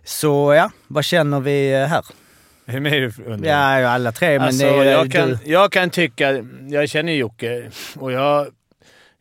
Så 0.05 0.55
ja, 0.55 0.71
vad 0.87 1.05
känner 1.05 1.41
vi 1.41 1.73
eh, 1.75 1.87
här? 1.87 2.05
Hur 2.67 2.81
med 2.81 2.93
du 2.93 3.13
undrar? 3.27 3.81
Ja, 3.81 3.89
alla 3.89 4.13
tre, 4.13 4.39
men 4.39 4.43
Alltså, 4.49 4.65
det 4.67 4.71
är 4.71 4.85
jag, 4.85 5.07
du. 5.07 5.11
kan, 5.11 5.39
jag 5.45 5.73
kan 5.73 5.91
tycka... 5.91 6.45
Jag 6.69 6.89
känner 6.89 7.13
Jocke 7.13 7.71
och 7.97 8.13
jag, 8.13 8.47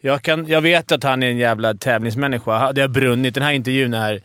jag, 0.06 0.22
kan, 0.22 0.48
jag 0.48 0.62
vet 0.62 0.92
att 0.92 1.04
han 1.04 1.24
är 1.24 1.30
en 1.30 1.38
jävla 1.38 1.74
tävlingsmänniska. 1.74 2.74
Det 2.74 2.82
har 2.82 2.88
brunnit. 2.88 3.34
Den 3.34 3.44
här 3.44 3.52
intervjun 3.52 3.94
är 3.94 4.22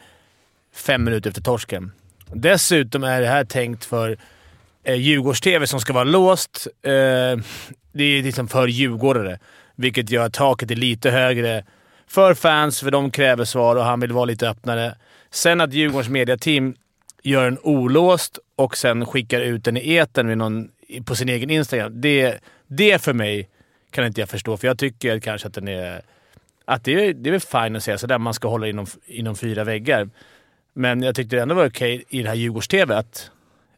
fem 0.75 1.05
minuter 1.05 1.31
efter 1.31 1.43
torsken. 1.43 1.93
Dessutom 2.33 3.05
är 3.05 3.21
det 3.21 3.27
här 3.27 3.45
tänkt 3.45 3.85
för 3.85 4.19
eh, 4.85 4.95
Djurgårds-TV 4.95 5.67
som 5.67 5.81
ska 5.81 5.93
vara 5.93 6.05
låst. 6.05 6.67
Eh, 6.83 6.91
det 7.93 8.05
är 8.05 8.23
liksom 8.23 8.49
för 8.49 8.69
djurgårdare, 8.69 9.39
vilket 9.77 10.11
gör 10.11 10.27
att 10.27 10.33
taket 10.33 10.71
är 10.71 10.77
lite 10.77 11.11
högre 11.11 11.65
för 12.07 12.35
fans, 12.35 12.81
för 12.81 12.91
de 12.91 13.11
kräver 13.11 13.45
svar 13.45 13.77
och 13.77 13.85
han 13.85 14.01
vill 14.01 14.13
vara 14.13 14.25
lite 14.25 14.49
öppnare. 14.49 14.95
Sen 15.31 15.61
att 15.61 15.73
Djurgårdens 15.73 16.09
mediateam 16.09 16.75
gör 17.23 17.47
en 17.47 17.59
olåst 17.63 18.39
och 18.57 18.77
sen 18.77 19.07
skickar 19.07 19.41
ut 19.41 19.65
den 19.65 19.77
i 19.77 19.97
etern 19.97 20.29
vid 20.29 20.39
någon, 20.39 20.69
på 21.05 21.15
sin 21.15 21.29
egen 21.29 21.51
Instagram. 21.51 22.01
Det, 22.01 22.39
det 22.67 23.03
för 23.03 23.13
mig 23.13 23.49
kan 23.91 24.07
inte 24.07 24.21
jag 24.21 24.29
förstå, 24.29 24.57
för 24.57 24.67
jag 24.67 24.79
tycker 24.79 25.19
kanske 25.21 25.49
att 25.49 25.55
den 25.55 25.69
är... 25.69 26.03
Att 26.65 26.85
det, 26.85 26.93
är, 26.93 27.15
det 27.15 27.31
är 27.31 27.33
väl 27.33 27.41
fine 27.41 27.77
att 27.77 27.83
säga 27.83 27.99
sådär, 27.99 28.19
man 28.19 28.35
ska 28.35 28.49
hålla 28.49 28.69
inom, 28.69 28.87
inom 29.07 29.37
fyra 29.37 29.65
väggar. 29.65 30.11
Men 30.73 31.03
jag 31.03 31.15
tyckte 31.15 31.37
det 31.37 31.43
ändå 31.43 31.55
var 31.55 31.69
okej 31.69 32.05
i 32.09 32.23
det 32.23 32.29
här 32.29 32.37
Djurgårds-TV 32.37 32.95
att 32.95 33.31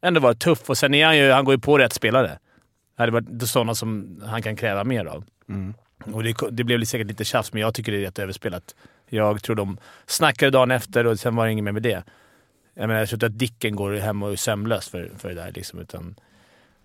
ändå 0.02 0.20
vara 0.20 0.34
tuff. 0.34 0.70
Och 0.70 0.78
sen 0.78 0.94
är 0.94 1.06
han 1.06 1.18
ju, 1.18 1.30
han 1.30 1.44
går 1.44 1.54
ju 1.54 1.60
på 1.60 1.78
rätt 1.78 1.92
spelare. 1.92 2.38
Det 2.96 3.02
hade 3.02 3.12
varit 3.12 3.48
sådana 3.48 3.74
som 3.74 4.20
han 4.26 4.42
kan 4.42 4.56
kräva 4.56 4.84
mer 4.84 5.04
av. 5.04 5.24
Och 6.12 6.22
det, 6.22 6.34
det 6.50 6.64
blev 6.64 6.84
säkert 6.84 7.06
lite 7.06 7.24
tjafs, 7.24 7.52
men 7.52 7.62
jag 7.62 7.74
tycker 7.74 7.92
det 7.92 7.98
är 7.98 8.02
rätt 8.02 8.18
överspelat. 8.18 8.74
Jag 9.08 9.42
tror 9.42 9.56
de 9.56 9.78
snackade 10.06 10.50
dagen 10.50 10.70
efter 10.70 11.06
och 11.06 11.20
sen 11.20 11.36
var 11.36 11.46
det 11.46 11.52
inget 11.52 11.64
mer 11.64 11.72
med 11.72 11.82
det. 11.82 12.02
Jag 12.74 12.88
menar, 12.88 13.00
jag 13.00 13.08
tror 13.08 13.16
inte 13.16 13.26
att 13.26 13.38
Dicken 13.38 13.76
går 13.76 13.92
hem 13.92 14.22
och 14.22 14.32
är 14.32 14.36
sömnlös 14.36 14.88
för, 14.88 15.10
för 15.18 15.28
det 15.28 15.34
där. 15.34 15.52
Liksom, 15.52 15.78
utan, 15.78 16.14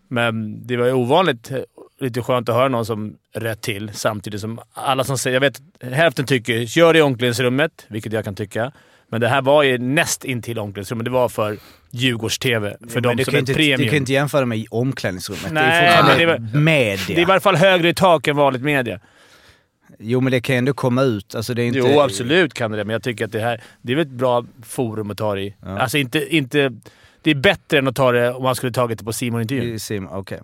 men 0.07 0.67
det 0.67 0.77
var 0.77 0.85
ju 0.85 0.93
ovanligt 0.93 1.51
lite 1.99 2.21
skönt 2.21 2.49
att 2.49 2.55
höra 2.55 2.67
någon 2.67 2.85
som 2.85 3.17
rätt 3.33 3.61
till 3.61 3.91
samtidigt 3.93 4.41
som 4.41 4.59
alla 4.73 5.03
som 5.03 5.17
säger... 5.17 5.35
Jag 5.35 5.41
vet 5.41 5.61
hälften 5.81 6.25
tycker 6.25 6.77
gör 6.77 6.93
det 6.93 6.99
i 6.99 7.01
omklädningsrummet, 7.01 7.85
vilket 7.87 8.13
jag 8.13 8.23
kan 8.23 8.35
tycka. 8.35 8.71
Men 9.09 9.21
det 9.21 9.27
här 9.27 9.41
var 9.41 9.63
ju 9.63 9.77
näst 9.77 10.25
intill 10.25 10.59
omklädningsrummet. 10.59 11.05
Det 11.05 11.11
var 11.11 11.29
för 11.29 11.57
Djurgårds-TV. 11.91 12.77
För 12.89 13.01
men 13.01 13.17
de 13.17 13.25
som 13.25 13.35
är 13.35 13.39
inte, 13.39 13.53
premium. 13.53 13.81
Du 13.81 13.87
kan 13.87 13.97
inte 13.97 14.13
jämföra 14.13 14.45
med 14.45 14.57
i 14.57 14.67
omklädningsrummet. 14.69 15.51
Nej, 15.51 15.81
det 15.81 16.23
är 16.23 16.27
men 16.27 16.51
det 16.51 16.57
är 16.57 16.61
media. 16.61 17.05
Det 17.07 17.15
är 17.15 17.19
i 17.19 17.25
varje 17.25 17.39
fall 17.39 17.55
högre 17.55 17.89
i 17.89 17.93
tak 17.93 18.27
än 18.27 18.35
vanligt 18.35 18.61
media. 18.61 18.99
Jo, 19.99 20.21
men 20.21 20.31
det 20.31 20.41
kan 20.41 20.55
ju 20.55 20.57
ändå 20.57 20.73
komma 20.73 21.03
ut. 21.03 21.35
Alltså, 21.35 21.53
det 21.53 21.63
är 21.63 21.65
inte... 21.65 21.79
Jo, 21.79 22.01
absolut 22.01 22.53
kan 22.53 22.71
det 22.71 22.77
men 22.77 22.93
jag 22.93 23.03
tycker 23.03 23.25
att 23.25 23.31
det 23.31 23.39
här 23.39 23.61
det 23.81 23.93
är 23.93 23.97
ett 23.97 24.07
bra 24.07 24.45
forum 24.63 25.11
att 25.11 25.17
ta 25.17 25.35
det 25.35 25.41
i. 25.41 25.55
Ja. 25.61 25.79
Alltså 25.79 25.97
inte, 25.97 26.35
inte... 26.35 26.71
Det 27.21 27.31
är 27.31 27.35
bättre 27.35 27.77
än 27.77 27.87
att 27.87 27.95
ta 27.95 28.11
det 28.11 28.33
om 28.33 28.43
man 28.43 28.55
skulle 28.55 28.71
tagit 28.71 28.99
det 28.99 29.05
på 29.05 29.13
Simon-intervjun. 29.13 29.79
Sim, 29.79 30.07
Okej. 30.11 30.39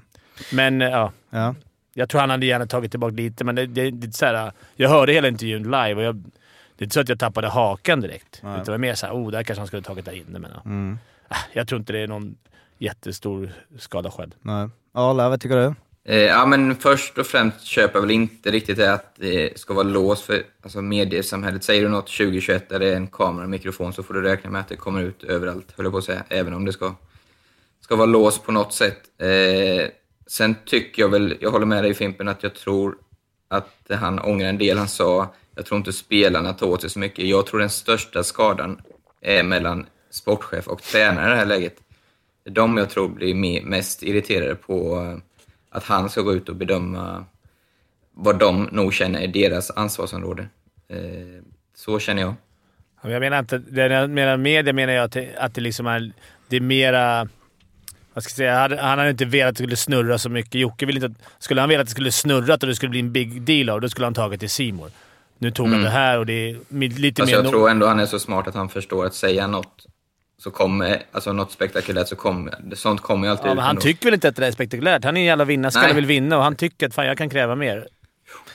Men 0.53 0.81
eh, 0.81 0.89
ja, 0.89 1.11
Ja. 1.29 1.55
jag 1.93 2.09
tror 2.09 2.21
han 2.21 2.29
hade 2.29 2.45
gärna 2.45 2.65
tagit 2.65 2.91
tillbaka 2.91 3.15
lite, 3.15 3.43
men 3.43 3.55
det, 3.55 3.65
det, 3.65 3.91
det 3.91 4.07
är 4.07 4.11
så 4.11 4.25
här, 4.25 4.51
jag 4.75 4.89
hörde 4.89 5.13
hela 5.13 5.27
intervjun 5.27 5.63
live 5.63 5.93
och 5.95 6.03
jag, 6.03 6.15
det 6.15 6.83
är 6.83 6.83
inte 6.83 6.93
så 6.93 6.99
att 6.99 7.09
jag 7.09 7.19
tappade 7.19 7.47
hakan 7.47 8.01
direkt. 8.01 8.39
Nej. 8.43 8.53
Utan 8.53 8.65
det 8.65 8.71
var 8.71 8.77
mer 8.77 8.95
såhär, 8.95 9.13
oh, 9.13 9.31
där 9.31 9.43
kanske 9.43 9.59
han 9.59 9.67
skulle 9.67 9.81
tagit 9.81 10.05
där 10.05 10.11
inne. 10.15 10.39
Men, 10.39 10.51
ja. 10.55 10.61
Mm. 10.65 10.97
Ah, 11.27 11.35
Jag 11.53 11.67
tror 11.67 11.79
inte 11.79 11.93
det 11.93 11.99
är 11.99 12.07
någon 12.07 12.35
jättestor 12.77 13.51
skada 13.79 14.11
skedd. 14.11 14.35
Nej. 14.41 14.69
Arla, 14.93 15.29
vad 15.29 15.41
tycker 15.41 15.55
du? 15.55 15.73
Eh, 16.13 16.17
ja, 16.17 16.45
men 16.45 16.75
först 16.75 17.17
och 17.17 17.25
främst 17.27 17.61
köper 17.63 17.95
jag 17.95 18.01
väl 18.01 18.11
inte 18.11 18.51
riktigt 18.51 18.77
det 18.77 18.93
att 18.93 19.15
det 19.15 19.59
ska 19.59 19.73
vara 19.73 19.83
lås 19.83 20.21
för 20.21 20.43
alltså 20.63 20.81
mediesamhället. 20.81 21.63
Säger 21.63 21.81
du 21.83 21.89
något 21.89 22.07
2021 22.07 22.69
där 22.69 22.79
det 22.79 22.87
är 22.87 22.95
en 22.95 23.07
kamera 23.07 23.43
och 23.43 23.49
mikrofon 23.49 23.93
så 23.93 24.03
får 24.03 24.13
du 24.13 24.21
räkna 24.21 24.49
med 24.49 24.61
att 24.61 24.67
det 24.67 24.75
kommer 24.75 25.01
ut 25.01 25.23
överallt, 25.23 25.67
höll 25.77 25.85
jag 25.85 25.91
på 25.91 25.97
att 25.97 26.03
säga. 26.03 26.23
Även 26.29 26.53
om 26.53 26.65
det 26.65 26.73
ska, 26.73 26.95
ska 27.81 27.95
vara 27.95 28.05
lås 28.05 28.39
på 28.39 28.51
något 28.51 28.73
sätt. 28.73 28.99
Eh, 29.17 29.89
sen 30.31 30.55
tycker 30.65 31.01
jag 31.01 31.09
väl, 31.09 31.37
jag 31.39 31.51
håller 31.51 31.65
med 31.65 31.83
dig 31.83 31.93
Fimpen, 31.93 32.27
att 32.27 32.43
jag 32.43 32.53
tror 32.53 32.97
att 33.47 33.75
han 33.89 34.19
ångrar 34.19 34.47
en 34.47 34.57
del 34.57 34.77
han 34.77 34.87
sa. 34.87 35.33
Jag 35.55 35.65
tror 35.65 35.77
inte 35.77 35.93
spelarna 35.93 36.53
tar 36.53 36.67
åt 36.67 36.81
sig 36.81 36.89
så 36.89 36.99
mycket. 36.99 37.25
Jag 37.25 37.45
tror 37.45 37.59
den 37.59 37.69
största 37.69 38.23
skadan 38.23 38.81
är 39.21 39.43
mellan 39.43 39.85
sportchef 40.09 40.67
och 40.67 40.81
tränare 40.81 41.27
i 41.27 41.29
det 41.29 41.35
här 41.35 41.45
läget. 41.45 41.75
Det 42.43 42.49
är 42.49 42.53
de 42.53 42.77
jag 42.77 42.89
tror 42.89 43.09
blir 43.09 43.63
mest 43.65 44.03
irriterade 44.03 44.55
på 44.55 44.95
eh, 44.95 45.17
att 45.69 45.83
han 45.83 46.09
ska 46.09 46.21
gå 46.21 46.33
ut 46.33 46.49
och 46.49 46.55
bedöma 46.55 47.25
vad 48.11 48.39
de 48.39 48.63
nog 48.71 48.93
känner 48.93 49.21
är 49.21 49.27
deras 49.27 49.71
ansvarsområde. 49.71 50.47
Eh, 50.87 51.43
så 51.75 51.99
känner 51.99 52.21
jag. 52.21 52.33
Jag 53.03 53.19
menar 53.19 53.39
inte... 53.39 53.57
Det 53.57 53.87
jag 53.87 54.09
menar 54.09 54.37
media 54.37 54.73
menar 54.73 54.93
jag 54.93 55.03
att 55.03 55.11
det, 55.11 55.35
att 55.37 55.55
det 55.55 55.61
liksom 55.61 55.87
är... 55.87 56.11
Det 56.47 56.55
är 56.55 56.61
mera... 56.61 57.27
Vad 58.13 58.23
ska 58.23 58.29
jag 58.31 58.35
säga? 58.35 58.59
Han, 58.59 58.89
han 58.89 58.97
hade 58.99 59.09
inte 59.09 59.25
velat 59.25 59.47
att 59.49 59.55
det 59.55 59.63
skulle 59.63 59.75
snurra 59.75 60.17
så 60.17 60.29
mycket. 60.29 60.55
Jocke 60.61 60.85
ville 60.85 60.97
inte 61.05 61.21
att... 61.21 61.43
Skulle 61.43 61.61
han 61.61 61.69
velat 61.69 61.81
att 61.81 61.87
det 61.87 61.91
skulle 61.91 62.11
snurra 62.11 62.53
och 62.53 62.59
det 62.59 62.75
skulle 62.75 62.89
bli 62.89 62.99
en 62.99 63.11
big 63.11 63.41
deal 63.41 63.69
av 63.69 63.81
då 63.81 63.89
skulle 63.89 64.05
han 64.05 64.13
tagit 64.13 64.39
till 64.39 64.49
Simor. 64.49 64.89
Nu 65.37 65.51
tog 65.51 65.65
han 65.65 65.73
Mm. 65.73 65.83
det 65.85 65.89
här 65.89 66.17
och 66.19 66.25
det 66.25 66.33
är 66.49 66.99
lite 66.99 67.21
Fast 67.21 67.31
mer... 67.31 67.39
jag 67.41 67.49
tror 67.49 67.69
ändå 67.69 67.87
han 67.87 67.99
är 67.99 68.05
så 68.05 68.19
smart 68.19 68.47
att 68.47 68.55
han 68.55 68.69
förstår 68.69 69.05
att 69.05 69.13
säga 69.15 69.47
något 69.47 69.85
så 70.37 70.51
kommer, 70.51 71.01
alltså 71.11 71.33
något 71.33 71.51
spektakulärt 71.51 72.07
så 72.07 72.15
kommer, 72.15 72.53
sånt 72.75 73.01
kommer 73.01 73.27
ju 73.27 73.31
alltid 73.31 73.45
Ja, 73.45 73.49
ut 73.51 73.55
men 73.55 73.63
han 73.63 73.69
ändå. 73.69 73.81
tycker 73.81 74.05
väl 74.05 74.13
inte 74.13 74.27
att 74.27 74.35
det 74.35 74.41
där 74.41 74.47
är 74.47 74.51
spektakulärt? 74.51 75.03
Han 75.03 75.17
är 75.17 75.21
en 75.21 75.25
jävla 75.27 75.45
vinnarskalle 75.45 75.85
Nej. 75.87 75.95
vill 75.95 76.05
vinna 76.05 76.37
och 76.37 76.43
han 76.43 76.55
tycker 76.55 76.87
att 76.87 76.93
fan, 76.93 77.05
jag 77.05 77.17
kan 77.17 77.29
kräva 77.29 77.55
mer. 77.55 77.87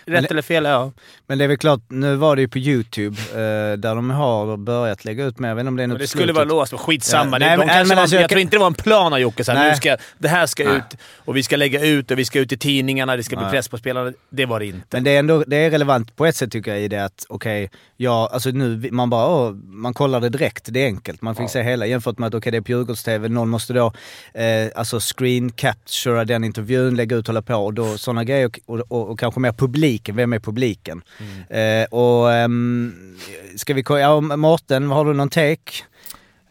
Rätt 0.07 0.31
eller 0.31 0.43
fel? 0.43 0.65
Ja. 0.65 0.93
Men 1.27 1.39
det 1.39 1.45
är 1.45 1.49
väl 1.49 1.57
klart, 1.59 1.81
nu 1.89 2.17
var 2.17 2.37
det 2.37 2.43
ju 2.43 2.49
på 2.49 2.59
YouTube 2.59 3.17
eh, 3.31 3.77
där 3.79 3.95
de 3.95 4.11
har 4.11 4.57
börjat 4.57 5.05
lägga 5.05 5.25
ut 5.25 5.39
mer. 5.39 5.49
Jag 5.49 5.57
vet 5.57 5.61
inte 5.63 5.69
om 5.69 5.77
det 5.77 5.83
är 5.83 5.87
något 5.87 5.95
Men 5.95 6.01
det 6.01 6.07
skulle 6.09 6.33
vara 6.33 6.45
låst, 6.45 6.73
men 6.73 6.79
skitsamma. 6.79 7.31
Ja, 7.33 7.39
det, 7.39 7.47
nej, 7.47 7.57
de 7.59 7.67
men- 7.67 7.89
men 7.89 7.99
alltså, 7.99 8.17
jag, 8.17 8.23
jag 8.23 8.31
tror 8.31 8.41
inte 8.41 8.57
det 8.57 8.61
var 8.61 8.67
en 8.67 8.75
plan 8.75 9.13
av 9.13 9.19
Jocke. 9.19 9.45
Så 9.45 9.53
här, 9.53 9.59
Nej. 9.59 9.71
nu 9.71 9.77
ska, 9.77 9.97
det 10.19 10.29
här 10.29 10.47
ska 10.47 10.65
Nej. 10.65 10.77
ut 10.77 10.99
och 11.25 11.37
vi 11.37 11.43
ska 11.43 11.57
lägga 11.57 11.85
ut 11.87 12.11
och 12.11 12.19
vi 12.19 12.25
ska 12.25 12.39
ut 12.41 12.53
i 12.53 12.57
tidningarna. 12.57 13.17
Det 13.17 13.23
ska 13.23 13.37
bli 13.37 13.45
Nej. 13.45 13.53
press 13.53 13.69
på 13.69 13.79
spelarna. 13.79 14.13
Det 14.31 14.47
var 14.47 14.61
det 14.61 14.67
inte. 14.67 14.87
Men 14.91 15.05
det 15.05 15.11
är 15.11 15.19
ändå 15.19 15.45
det 15.47 15.57
är 15.57 15.71
relevant 15.71 16.17
på 16.17 16.27
ett 16.27 16.37
sätt 16.37 16.53
tycker 16.53 16.71
jag 16.71 16.81
i 16.83 16.89
det 16.89 17.05
att 17.05 17.27
okej, 17.29 17.71
ja 17.97 18.31
alltså 18.33 18.51
nu, 18.51 18.89
man 18.93 19.11
bara 19.11 19.27
åh, 19.29 19.53
man 19.65 19.95
kollar 19.95 20.21
det 20.21 20.29
direkt, 20.29 20.65
det 20.69 20.81
är 20.83 20.87
enkelt. 20.87 21.23
Man 21.23 21.35
fick 21.35 21.51
se 21.51 21.63
hela 21.63 21.87
jämfört 21.87 22.19
med 22.19 22.27
att 22.27 22.35
okej 22.35 22.53
det 22.53 22.59
är 22.59 22.63
på 22.63 22.71
Djurgårds-TV, 22.73 23.29
någon 23.29 23.49
måste 23.49 23.73
då 23.73 23.93
eh, 24.35 24.69
alltså 24.75 24.99
screen 25.17 25.53
captura 25.53 26.25
den 26.25 26.45
intervjun, 26.45 26.97
lägga 26.97 27.17
ut, 27.17 27.27
hålla 27.27 27.43
på 27.43 27.55
och 27.55 27.75
då 27.75 27.99
sådana 27.99 28.25
grejer 28.25 28.47
och, 28.47 28.59
och, 28.67 28.93
och, 28.93 29.11
och 29.11 29.19
kanske 29.19 29.41
mer 29.41 29.53
publiken, 29.97 30.17
vem 30.17 30.33
är 30.33 30.38
publiken? 30.38 31.03
Eh, 31.50 31.85
och 31.91 32.33
ehm, 32.33 33.17
ska 33.57 33.75
vi 33.75 33.83
kolla, 33.83 34.00
ja 34.00 34.21
Mårten, 34.21 34.91
har 34.91 35.05
du 35.05 35.12
någon 35.15 35.29
take? 35.29 35.73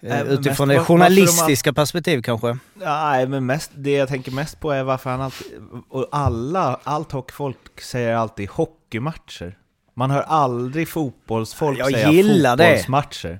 Eh, 0.01 0.09
men 0.09 0.27
Utifrån 0.27 0.67
det 0.67 0.79
journalistiska 0.79 1.73
perspektiv 1.73 2.21
kanske. 2.21 2.57
Nej, 2.73 3.27
men 3.27 3.45
mest, 3.45 3.71
det 3.75 3.91
jag 3.91 4.07
tänker 4.07 4.31
mest 4.31 4.59
på 4.59 4.71
är 4.71 4.83
varför 4.83 5.09
han 5.09 5.21
alltid... 5.21 5.47
Och 5.89 6.07
alla, 6.11 6.79
allt 6.83 7.11
hockeyfolk 7.11 7.81
säger 7.81 8.15
alltid 8.15 8.49
hockeymatcher. 8.49 9.57
Man 9.95 10.11
hör 10.11 10.21
aldrig 10.21 10.87
fotbollsfolk 10.89 11.79
Jag 11.79 11.91
säga 11.91 12.11
gillar 12.11 12.57
det. 12.57 12.63
fotbollsmatcher. 12.65 13.39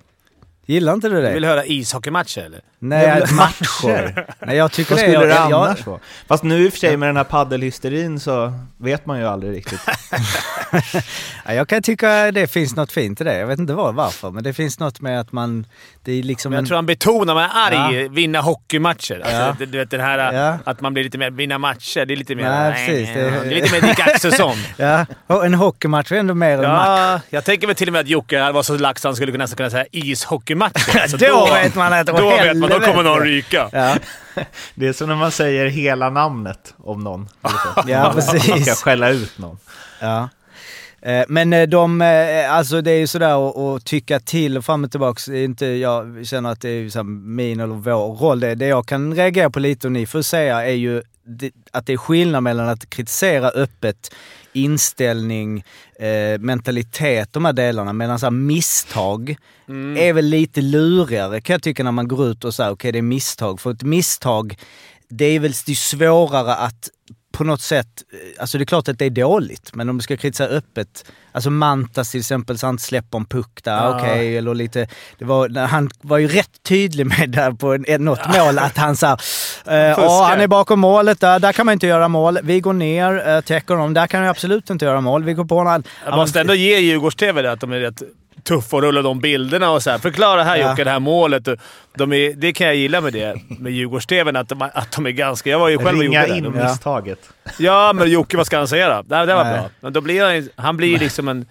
Gillar 0.66 0.94
inte 0.94 1.10
du 1.10 1.16
Du 1.16 1.22
det? 1.22 1.34
vill 1.34 1.46
höra 1.46 1.66
ishockeymatcher 1.66 2.42
eller? 2.42 2.62
Nej, 2.80 3.24
matcher. 3.32 4.26
Nej, 4.46 4.58
jag 4.58 4.72
tycker 4.72 4.92
Vad 4.96 5.00
det. 5.00 5.02
skulle 5.12 5.14
jag, 5.14 5.24
det 5.46 5.50
jag, 5.50 5.68
annars 5.68 5.86
vara? 5.86 6.00
Fast 6.28 6.44
nu 6.44 6.66
i 6.66 6.70
och 6.70 6.72
för 6.74 6.80
sig 6.80 6.98
med 6.98 7.10
den 7.10 7.18
här 7.18 7.24
paddelhysterin 7.24 8.20
så 8.20 8.54
vet 8.78 9.06
man 9.06 9.20
ju 9.20 9.28
aldrig 9.28 9.56
riktigt. 9.58 9.80
Ja, 11.46 11.54
jag 11.54 11.68
kan 11.68 11.82
tycka 11.84 12.32
det 12.32 12.48
finns 12.48 12.76
något 12.76 12.92
fint 12.92 13.22
i 13.22 13.24
det. 13.24 13.38
Jag 13.38 13.48
vet 13.48 13.60
inte 13.60 13.74
var, 13.74 13.94
varför, 13.94 14.32
men 14.32 14.44
det 14.44 14.54
finns 14.54 14.80
något 14.80 15.02
med 15.02 15.20
att 15.20 15.32
man... 15.32 15.66
Det 16.04 16.12
är 16.12 16.24
liksom 16.24 16.50
Men 16.50 16.56
jag 16.58 16.62
en... 16.64 16.68
tror 16.68 16.76
han 16.76 16.86
betonar, 16.86 17.34
man 17.34 17.44
är 17.44 17.50
arg, 17.90 18.02
Ja. 18.04 18.10
vinna 18.12 18.42
hockeymatcher. 18.42 19.16
Alltså, 19.20 19.36
Ja. 19.38 19.56
du, 19.60 19.66
du 19.66 19.78
vet 19.78 19.90
den 19.92 20.00
här 20.00 20.34
Ja. 20.34 20.58
att 20.66 20.82
man 20.82 20.94
blir 20.94 21.04
lite 21.04 21.18
mer 21.18 21.32
vinna 21.32 21.58
matcher. 21.58 22.06
Det 22.06 22.14
är 22.14 22.16
lite 22.18 22.36
mer... 22.36 22.44
Nej, 22.44 22.74
precis. 22.74 23.10
Det, 23.14 23.22
Det- 23.22 23.38
är 23.38 23.50
lite 23.62 23.72
mer 23.72 23.82
Dick 23.82 24.00
Axelsson. 24.00 24.56
Ja, 24.78 25.06
en 25.46 25.54
hockeymatch 25.54 26.12
är 26.12 26.16
ändå 26.16 26.34
mer 26.34 26.54
en 26.64 26.72
match. 26.72 26.88
Ja, 26.88 27.20
jag 27.30 27.44
tänker 27.46 27.68
väl 27.68 27.76
till 27.76 27.90
och 27.90 27.94
med 27.94 28.00
att 28.02 28.08
Jocke 28.08 28.52
var 28.52 28.64
så 28.64 28.78
lax 28.78 29.04
han 29.04 29.16
skulle 29.16 29.32
kunna, 29.32 29.44
nästan 29.44 29.58
kunna 29.58 29.70
säga 29.70 29.86
ishockeymatcher. 29.92 31.00
Alltså, 31.02 31.18
Då 31.18 31.46
vet 31.54 31.76
man 31.76 31.94
att 31.94 32.06
det 32.06 32.12
var 32.12 32.22
Då 32.22 32.30
vet 32.30 32.58
man, 32.58 32.70
då 32.80 32.86
kommer 32.86 33.04
någon 33.04 33.20
ryka. 33.22 33.70
Ja, 33.72 33.96
Det 34.76 34.88
är 34.88 34.94
som 34.94 35.10
när 35.10 35.16
man 35.16 35.32
säger 35.32 35.66
hela 35.68 36.10
namnet 36.10 36.74
om 36.78 37.04
någon. 37.04 37.30
Ja, 37.42 37.50
Man- 37.88 38.02
Man 38.02 38.14
precis. 38.16 38.66
ska 38.66 38.76
skälla 38.76 39.10
ut 39.10 39.38
någon. 39.38 39.58
ja. 40.02 40.30
Eh, 41.02 41.26
Men 41.30 41.54
eh, 41.54 41.68
de, 41.68 42.02
eh, 42.02 42.54
alltså 42.54 42.82
det 42.82 42.92
är 42.92 42.98
ju 42.98 43.08
sådär 43.08 43.76
att- 43.76 43.86
tycka 43.86 44.20
till 44.20 44.58
och 44.58 44.66
fram 44.66 44.84
och 44.84 44.92
tillbaka. 44.92 45.32
Det 45.32 45.38
är 45.40 45.46
inte, 45.46 45.66
jag 45.66 46.28
känner 46.28 46.52
att 46.52 46.62
det 46.62 46.70
är 46.70 46.90
så 46.90 47.04
min 47.04 47.60
eller 47.60 47.76
vår 47.76 48.16
roll. 48.16 48.40
Det, 48.40 48.56
det 48.56 48.68
jag 48.68 48.88
kan 48.88 49.16
reagera 49.16 49.50
på 49.50 49.60
lite 49.60 49.88
och 49.88 49.92
ni 49.92 50.06
får 50.06 50.22
säga 50.22 50.66
är 50.66 50.74
ju 50.74 51.02
att 51.72 51.86
det 51.86 51.94
är 51.94 51.98
skillnad 51.98 52.44
mellan 52.44 52.70
att 52.70 52.90
kritisera 52.90 53.50
öppet 53.50 54.16
inställning, 54.56 55.64
eh, 56.00 56.40
mentalitet, 56.40 57.34
de 57.34 57.46
här 57.46 57.54
delarna. 57.54 57.94
Medan 57.94 58.20
så 58.20 58.26
här 58.26 58.32
misstag 58.32 59.36
är 59.98 60.14
väl 60.14 60.26
lite 60.26 60.62
lurigare 60.62 61.42
kan 61.42 61.54
jag 61.54 61.64
tycka 61.64 61.84
när 61.84 61.92
man 61.92 62.08
går 62.08 62.28
ut 62.28 62.44
och 62.44 62.54
säger 62.54 62.72
okej 62.72 62.92
det 62.92 62.98
är 62.98 63.02
misstag. 63.02 63.62
För 63.62 63.72
ett 63.72 63.84
misstag, 63.84 64.58
det 65.10 65.26
är 65.26 65.40
väl 65.40 65.54
det 65.66 65.72
är 65.72 65.76
svårare 65.76 66.56
att 66.56 66.90
på 67.36 67.44
något 67.44 67.62
sätt, 67.62 67.88
eh, 68.14 68.42
alltså 68.42 68.58
det 68.58 68.64
är 68.64 68.66
klart 68.66 68.88
att 68.88 69.00
det 69.00 69.06
är 69.06 69.10
dåligt, 69.10 69.76
men 69.76 69.90
om 69.90 69.98
du 69.98 70.04
ska 70.04 70.18
kritisera 70.18 70.48
öppet, 70.48 71.06
alltså 71.32 71.50
Mantas 71.50 72.12
till 72.12 72.20
exempel, 72.20 72.58
så 72.58 72.66
han 72.66 72.80
släpper 72.80 73.18
en 73.18 73.26
puck 73.26 73.60
där, 73.64 73.72
Ja. 73.78 73.98
okej, 74.00 74.38
eller 74.38 74.54
lite, 74.56 74.88
det 75.18 75.26
var, 75.26 75.66
han 75.68 75.90
var 76.02 76.18
ju 76.18 76.28
rätt 76.28 76.64
tydlig 76.64 77.06
med 77.06 77.30
där 77.30 77.52
på 77.52 77.74
en, 77.88 78.06
något 78.06 78.38
mål 78.38 78.60
att 78.60 78.78
han 78.78 78.96
sa, 78.96 79.18
eh, 79.66 79.76
ja 79.76 80.28
han 80.30 80.42
är 80.42 80.48
bakom 80.48 80.80
målet 80.80 81.20
där, 81.20 81.40
där 81.40 81.52
kan 81.54 81.66
man 81.66 81.74
inte 81.74 81.88
göra 81.88 82.08
mål, 82.08 82.40
vi 82.44 82.60
går 82.60 82.74
ner, 82.74 83.28
eh, 83.28 83.42
täcker 83.42 83.76
dem, 83.76 83.94
där 83.94 84.08
kan 84.08 84.22
jag 84.22 84.30
absolut 84.30 84.70
inte 84.70 84.86
göra 84.86 85.02
mål, 85.02 85.24
vi 85.24 85.34
går 85.34 85.46
på 85.46 85.58
honom. 85.58 85.84
Jag 86.06 86.16
måste 86.16 86.42
ändå 86.42 86.54
ge 86.54 86.80
Djurgårds-TV 86.80 87.42
det, 87.42 87.52
att 87.52 87.60
de 87.60 87.72
är 87.72 87.80
rätt 87.80 88.02
tuffa 88.48 88.76
och 88.76 88.82
rullar 88.84 89.04
de 89.04 89.20
bilderna 89.20 89.72
och 89.72 89.84
så 89.84 89.90
här. 89.92 89.98
Förklara 89.98 90.44
här 90.44 90.58
Ja. 90.58 90.70
Jocke, 90.70 90.84
det 90.84 90.90
här 90.90 91.00
målet. 91.00 91.48
Och 91.48 91.56
De 91.98 92.14
är, 92.14 92.34
det 92.34 92.54
kan 92.54 92.68
jag 92.68 92.76
gilla 92.76 93.02
med 93.02 93.14
det, 93.14 93.36
med 93.60 93.72
Djurgårds-TV, 93.74 94.40
att 94.40 94.50
de, 94.50 94.62
att 94.62 94.92
de 94.92 95.06
är 95.06 95.12
ganska... 95.12 95.50
Jag 95.50 95.60
var 95.60 95.70
ju 95.70 95.78
själv 95.78 95.98
och 95.98 96.04
Ringa 96.04 96.22
gjorde 96.22 96.34
det. 96.34 96.38
in 96.38 96.44
De- 96.44 96.64
misstaget. 96.64 97.30
Ja, 97.60 97.94
men 97.96 98.12
Jocke, 98.12 98.38
vad 98.38 98.46
ska 98.46 98.58
han 98.58 98.68
säga 98.68 98.96
då? 98.96 99.02
Det, 99.16 99.26
det 99.26 99.36
var 99.36 99.44
Nej. 99.44 99.54
bra. 99.54 99.70
Men 99.80 99.94
då 99.94 100.02
blir 100.02 100.24
han, 100.36 100.50
han 100.56 100.78
blir 100.78 101.00
liksom 101.00 101.28
en, 101.28 101.46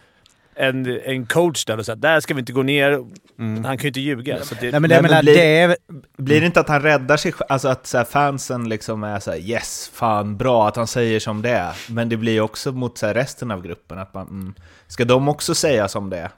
en, 0.56 1.00
en 1.04 1.26
coach 1.26 1.64
där 1.64 1.78
och 1.78 1.86
säger 1.86 1.96
där 1.96 2.20
ska 2.20 2.34
vi 2.34 2.40
inte 2.40 2.52
gå 2.52 2.62
ner. 2.62 2.98
Han 3.38 3.62
kan 3.64 3.76
ju 3.76 3.88
inte 3.88 4.00
ljuga. 4.00 4.44
Så 4.44 4.54
det, 4.60 4.70
Nej 4.70 4.80
men 4.80 4.82
det, 4.82 4.88
Nej, 4.88 4.96
jag 4.96 5.02
men 5.02 5.10
menar, 5.10 5.22
blir- 5.22 5.34
det 5.34 5.58
är, 5.58 5.76
Blir 6.16 6.40
det 6.40 6.46
inte 6.46 6.60
att 6.60 6.68
han 6.68 6.82
räddar 6.82 7.16
sig? 7.16 7.32
Alltså 7.48 7.68
att 7.68 7.86
så 7.86 7.98
här, 7.98 8.04
fansen 8.04 8.68
liksom 8.68 9.04
är 9.04 9.20
så 9.20 9.30
här, 9.30 9.38
yes, 9.38 9.90
fan 9.94 10.36
bra 10.36 10.68
att 10.68 10.76
han 10.76 10.86
säger 10.86 11.20
som 11.20 11.42
det 11.42 11.50
är. 11.50 11.72
Men 11.88 12.08
det 12.08 12.16
blir 12.16 12.40
också 12.40 12.72
mot 12.72 12.98
så 12.98 13.06
här, 13.06 13.14
resten 13.14 13.50
av 13.50 13.62
gruppen 13.62 13.98
att 13.98 14.14
man, 14.14 14.28
mm, 14.28 14.54
ska 14.86 15.04
de 15.04 15.28
också 15.28 15.54
säga 15.54 15.88
som 15.88 16.10
det 16.10 16.18
är? 16.18 16.30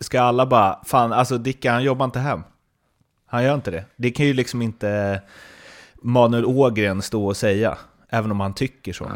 Ska 0.00 0.20
alla 0.22 0.46
bara, 0.46 0.78
fan 0.84 1.12
alltså 1.12 1.38
Dicka 1.38 1.72
han 1.72 1.82
jobbar 1.82 2.04
inte 2.04 2.18
hem. 2.18 2.42
Han 3.26 3.44
gör 3.44 3.54
inte 3.54 3.70
det. 3.70 3.84
Det 3.96 4.10
kan 4.10 4.26
ju 4.26 4.32
liksom 4.32 4.62
inte 4.62 5.22
Manuel 6.02 6.44
Ågren 6.44 7.02
stå 7.02 7.26
och 7.26 7.36
säga, 7.36 7.78
även 8.08 8.30
om 8.30 8.40
han 8.40 8.54
tycker 8.54 8.92
så. 8.92 9.10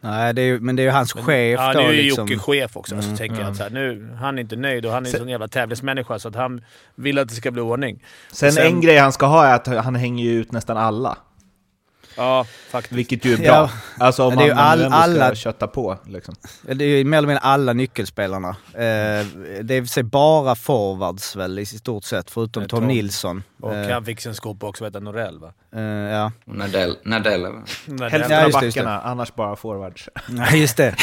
nej, 0.00 0.34
det 0.34 0.42
är, 0.42 0.58
men 0.58 0.76
det 0.76 0.82
är 0.82 0.84
ju 0.84 0.90
hans 0.90 1.12
chef 1.12 1.60
ja, 1.60 1.72
då 1.72 1.80
nu 1.80 1.86
är 1.86 1.92
ju 1.92 2.02
liksom. 2.02 2.28
Jocke 2.28 2.38
chef 2.42 2.76
också, 2.76 3.02
så 3.02 3.16
tänker 3.16 3.40
jag 3.40 3.50
att 3.50 3.56
så 3.56 3.62
här, 3.62 3.70
nu, 3.70 4.16
han 4.20 4.38
är 4.38 4.42
inte 4.42 4.56
nöjd 4.56 4.86
och 4.86 4.92
han 4.92 5.06
är 5.06 5.10
en 5.10 5.18
sån 5.18 5.28
jävla 5.28 5.48
tävlingsmänniska 5.48 6.18
så 6.18 6.28
att 6.28 6.34
han 6.34 6.64
vill 6.94 7.18
att 7.18 7.28
det 7.28 7.34
ska 7.34 7.50
bli 7.50 7.62
ordning. 7.62 8.04
Sen, 8.32 8.52
Sen- 8.52 8.66
en 8.66 8.80
grej 8.80 8.98
han 8.98 9.12
ska 9.12 9.26
ha 9.26 9.46
är 9.46 9.54
att 9.54 9.84
han 9.84 9.94
hänger 9.94 10.24
ju 10.24 10.40
ut 10.40 10.52
nästan 10.52 10.76
alla. 10.76 11.16
Ja, 12.18 12.46
faktiskt. 12.70 12.92
Vilket 12.98 13.24
ju 13.24 13.32
är 13.32 13.36
bra. 13.38 13.46
Ja. 13.46 13.70
Alltså 13.98 14.24
om 14.24 14.34
man, 14.34 14.48
man 14.48 14.58
all- 14.58 14.78
nu 14.78 14.84
ändå 14.84 14.96
ska 14.96 15.02
alla- 15.04 15.34
kötta 15.34 15.66
på. 15.66 15.98
Liksom. 16.06 16.34
Det 16.62 16.84
är 16.84 16.88
ju 16.98 17.04
mer 17.04 17.18
eller 17.18 17.28
mindre 17.28 17.42
alla 17.42 17.72
nyckelspelarna. 17.72 18.48
Eh, 18.48 19.26
det 19.62 19.74
är 19.74 19.80
väl 19.80 20.04
bara 20.04 20.54
forwards 20.54 21.36
väl 21.36 21.58
i 21.58 21.66
stort 21.66 22.04
sett, 22.04 22.30
förutom 22.30 22.62
Eh, 22.62 22.66
Tom 22.68 22.78
Tom. 22.80 22.88
Nilsson. 22.88 23.42
Och 23.62 23.74
Eh, 23.74 23.92
han 23.92 24.04
fick 24.04 24.20
sin 24.20 24.34
skopa 24.34 24.66
också, 24.66 24.84
jag, 24.84 25.02
Norell 25.02 25.38
va? 25.38 25.52
eh, 25.76 25.82
ja. 25.82 26.32
Och 26.46 26.54
Nadell, 26.56 26.96
Nadell 27.04 27.46
Hälften 28.10 28.44
av 28.44 28.50
backarna, 28.52 29.00
annars 29.00 29.34
bara 29.34 29.56
forwards. 29.56 30.08
Ja, 30.36 30.56
just 30.56 30.76
det. 30.76 30.94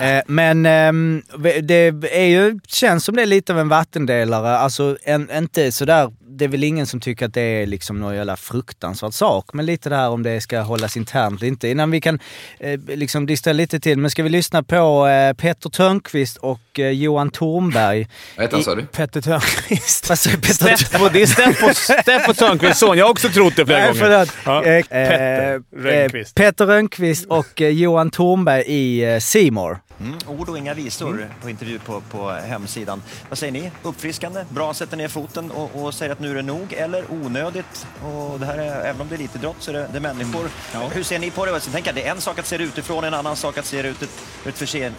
Eh, 0.00 0.22
men 0.26 0.66
ehm, 0.66 1.22
det 1.62 2.04
är 2.12 2.26
ju, 2.26 2.60
känns 2.68 3.04
som 3.04 3.16
det 3.16 3.22
är 3.22 3.26
lite 3.26 3.52
av 3.52 3.58
en 3.58 3.68
vattendelare. 3.68 4.58
Alltså 4.58 4.96
en, 5.02 5.30
inte 5.30 5.72
sådär, 5.72 6.10
det 6.30 6.44
är 6.44 6.48
väl 6.48 6.64
ingen 6.64 6.86
som 6.86 7.00
tycker 7.00 7.26
att 7.26 7.34
det 7.34 7.40
är 7.40 7.66
liksom 7.66 8.00
någon 8.00 8.14
jävla 8.14 8.36
fruktansvärd 8.36 9.12
sak. 9.14 9.46
Men 9.52 9.66
lite 9.66 9.88
det 9.88 9.96
här 9.96 10.10
om 10.10 10.22
det 10.22 10.40
ska 10.40 10.60
hållas 10.60 10.96
internt 10.96 11.40
eller 11.40 11.48
inte. 11.48 11.68
Innan 11.68 11.90
vi 11.90 12.00
kan 12.00 12.18
eh, 12.60 12.80
liksom 12.86 13.26
dista 13.26 13.52
lite 13.52 13.80
till. 13.80 13.98
Men 13.98 14.10
ska 14.10 14.22
vi 14.22 14.28
lyssna 14.28 14.62
på 14.62 15.06
eh, 15.06 15.32
Petter 15.32 15.70
Törnqvist 15.70 16.36
och 16.36 16.78
eh, 16.78 16.90
Johan 16.90 17.30
Tornberg. 17.30 18.08
Vad 18.36 18.44
heter 18.44 18.56
han 18.56 18.64
sa 18.64 18.74
du? 18.74 18.82
Petter 18.86 19.20
Törnqvist. 19.20 20.08
Vad 20.08 20.18
säger 20.18 20.36
Petter 20.36 20.76
Steffo, 20.76 21.08
det 21.08 21.22
är 21.22 21.26
Steffo, 21.26 21.74
Steffo 22.02 22.34
Törnqvists 22.34 22.78
son. 22.80 22.98
Jag 22.98 23.04
har 23.04 23.10
också 23.10 23.28
trott 23.28 23.56
det 23.56 23.66
flera 23.66 23.78
Nej, 23.78 23.88
gånger. 23.88 24.00
förlåt. 24.00 24.32
Ja. 24.44 24.64
Eh, 24.64 24.82
Petter 24.82 25.54
eh, 25.54 25.60
Rönnqvist. 25.82 26.34
Petter 26.34 26.66
Rönnqvist 26.66 27.26
och 27.26 27.60
eh, 27.62 27.68
Johan 27.68 28.10
Tornberg 28.10 28.62
i 28.66 29.04
eh, 29.14 29.18
Simor. 29.18 29.78
Mm, 30.00 30.18
ord 30.26 30.48
och 30.48 30.58
inga 30.58 30.74
visor 30.74 31.30
på 31.42 31.50
intervju 31.50 31.78
på, 31.78 32.00
på 32.00 32.30
hemsidan. 32.30 33.02
Vad 33.28 33.38
säger 33.38 33.52
ni? 33.52 33.70
Uppfriskande? 33.82 34.44
Bra 34.48 34.74
sätter 34.74 34.96
ner 34.96 35.08
foten 35.08 35.50
och, 35.50 35.82
och 35.84 35.94
säger 35.94 36.12
att 36.12 36.20
nu 36.20 36.30
är 36.30 36.34
det 36.34 36.42
nog? 36.42 36.72
Eller 36.72 37.04
onödigt? 37.12 37.86
Och 38.04 38.40
det 38.40 38.46
här 38.46 38.58
är, 38.58 38.80
även 38.84 39.00
om 39.00 39.08
det 39.08 39.14
är 39.14 39.18
elitidrott 39.18 39.56
så 39.58 39.70
är 39.70 39.74
det, 39.74 39.88
det 39.92 39.98
är 39.98 40.00
människor. 40.00 40.48
Hur 40.92 41.02
ser 41.02 41.18
ni 41.18 41.30
på 41.30 41.44
det? 41.46 41.50
Jag 41.52 41.62
tänker, 41.62 41.92
det 41.92 42.06
är 42.06 42.10
en 42.10 42.20
sak 42.20 42.38
att 42.38 42.46
se 42.46 42.58
det 42.58 42.64
utifrån, 42.64 43.04
en 43.04 43.14
annan 43.14 43.36
sak 43.36 43.58
att 43.58 43.66
se 43.66 43.82
det 43.82 43.88
ut 43.88 44.02
ett, 44.02 44.10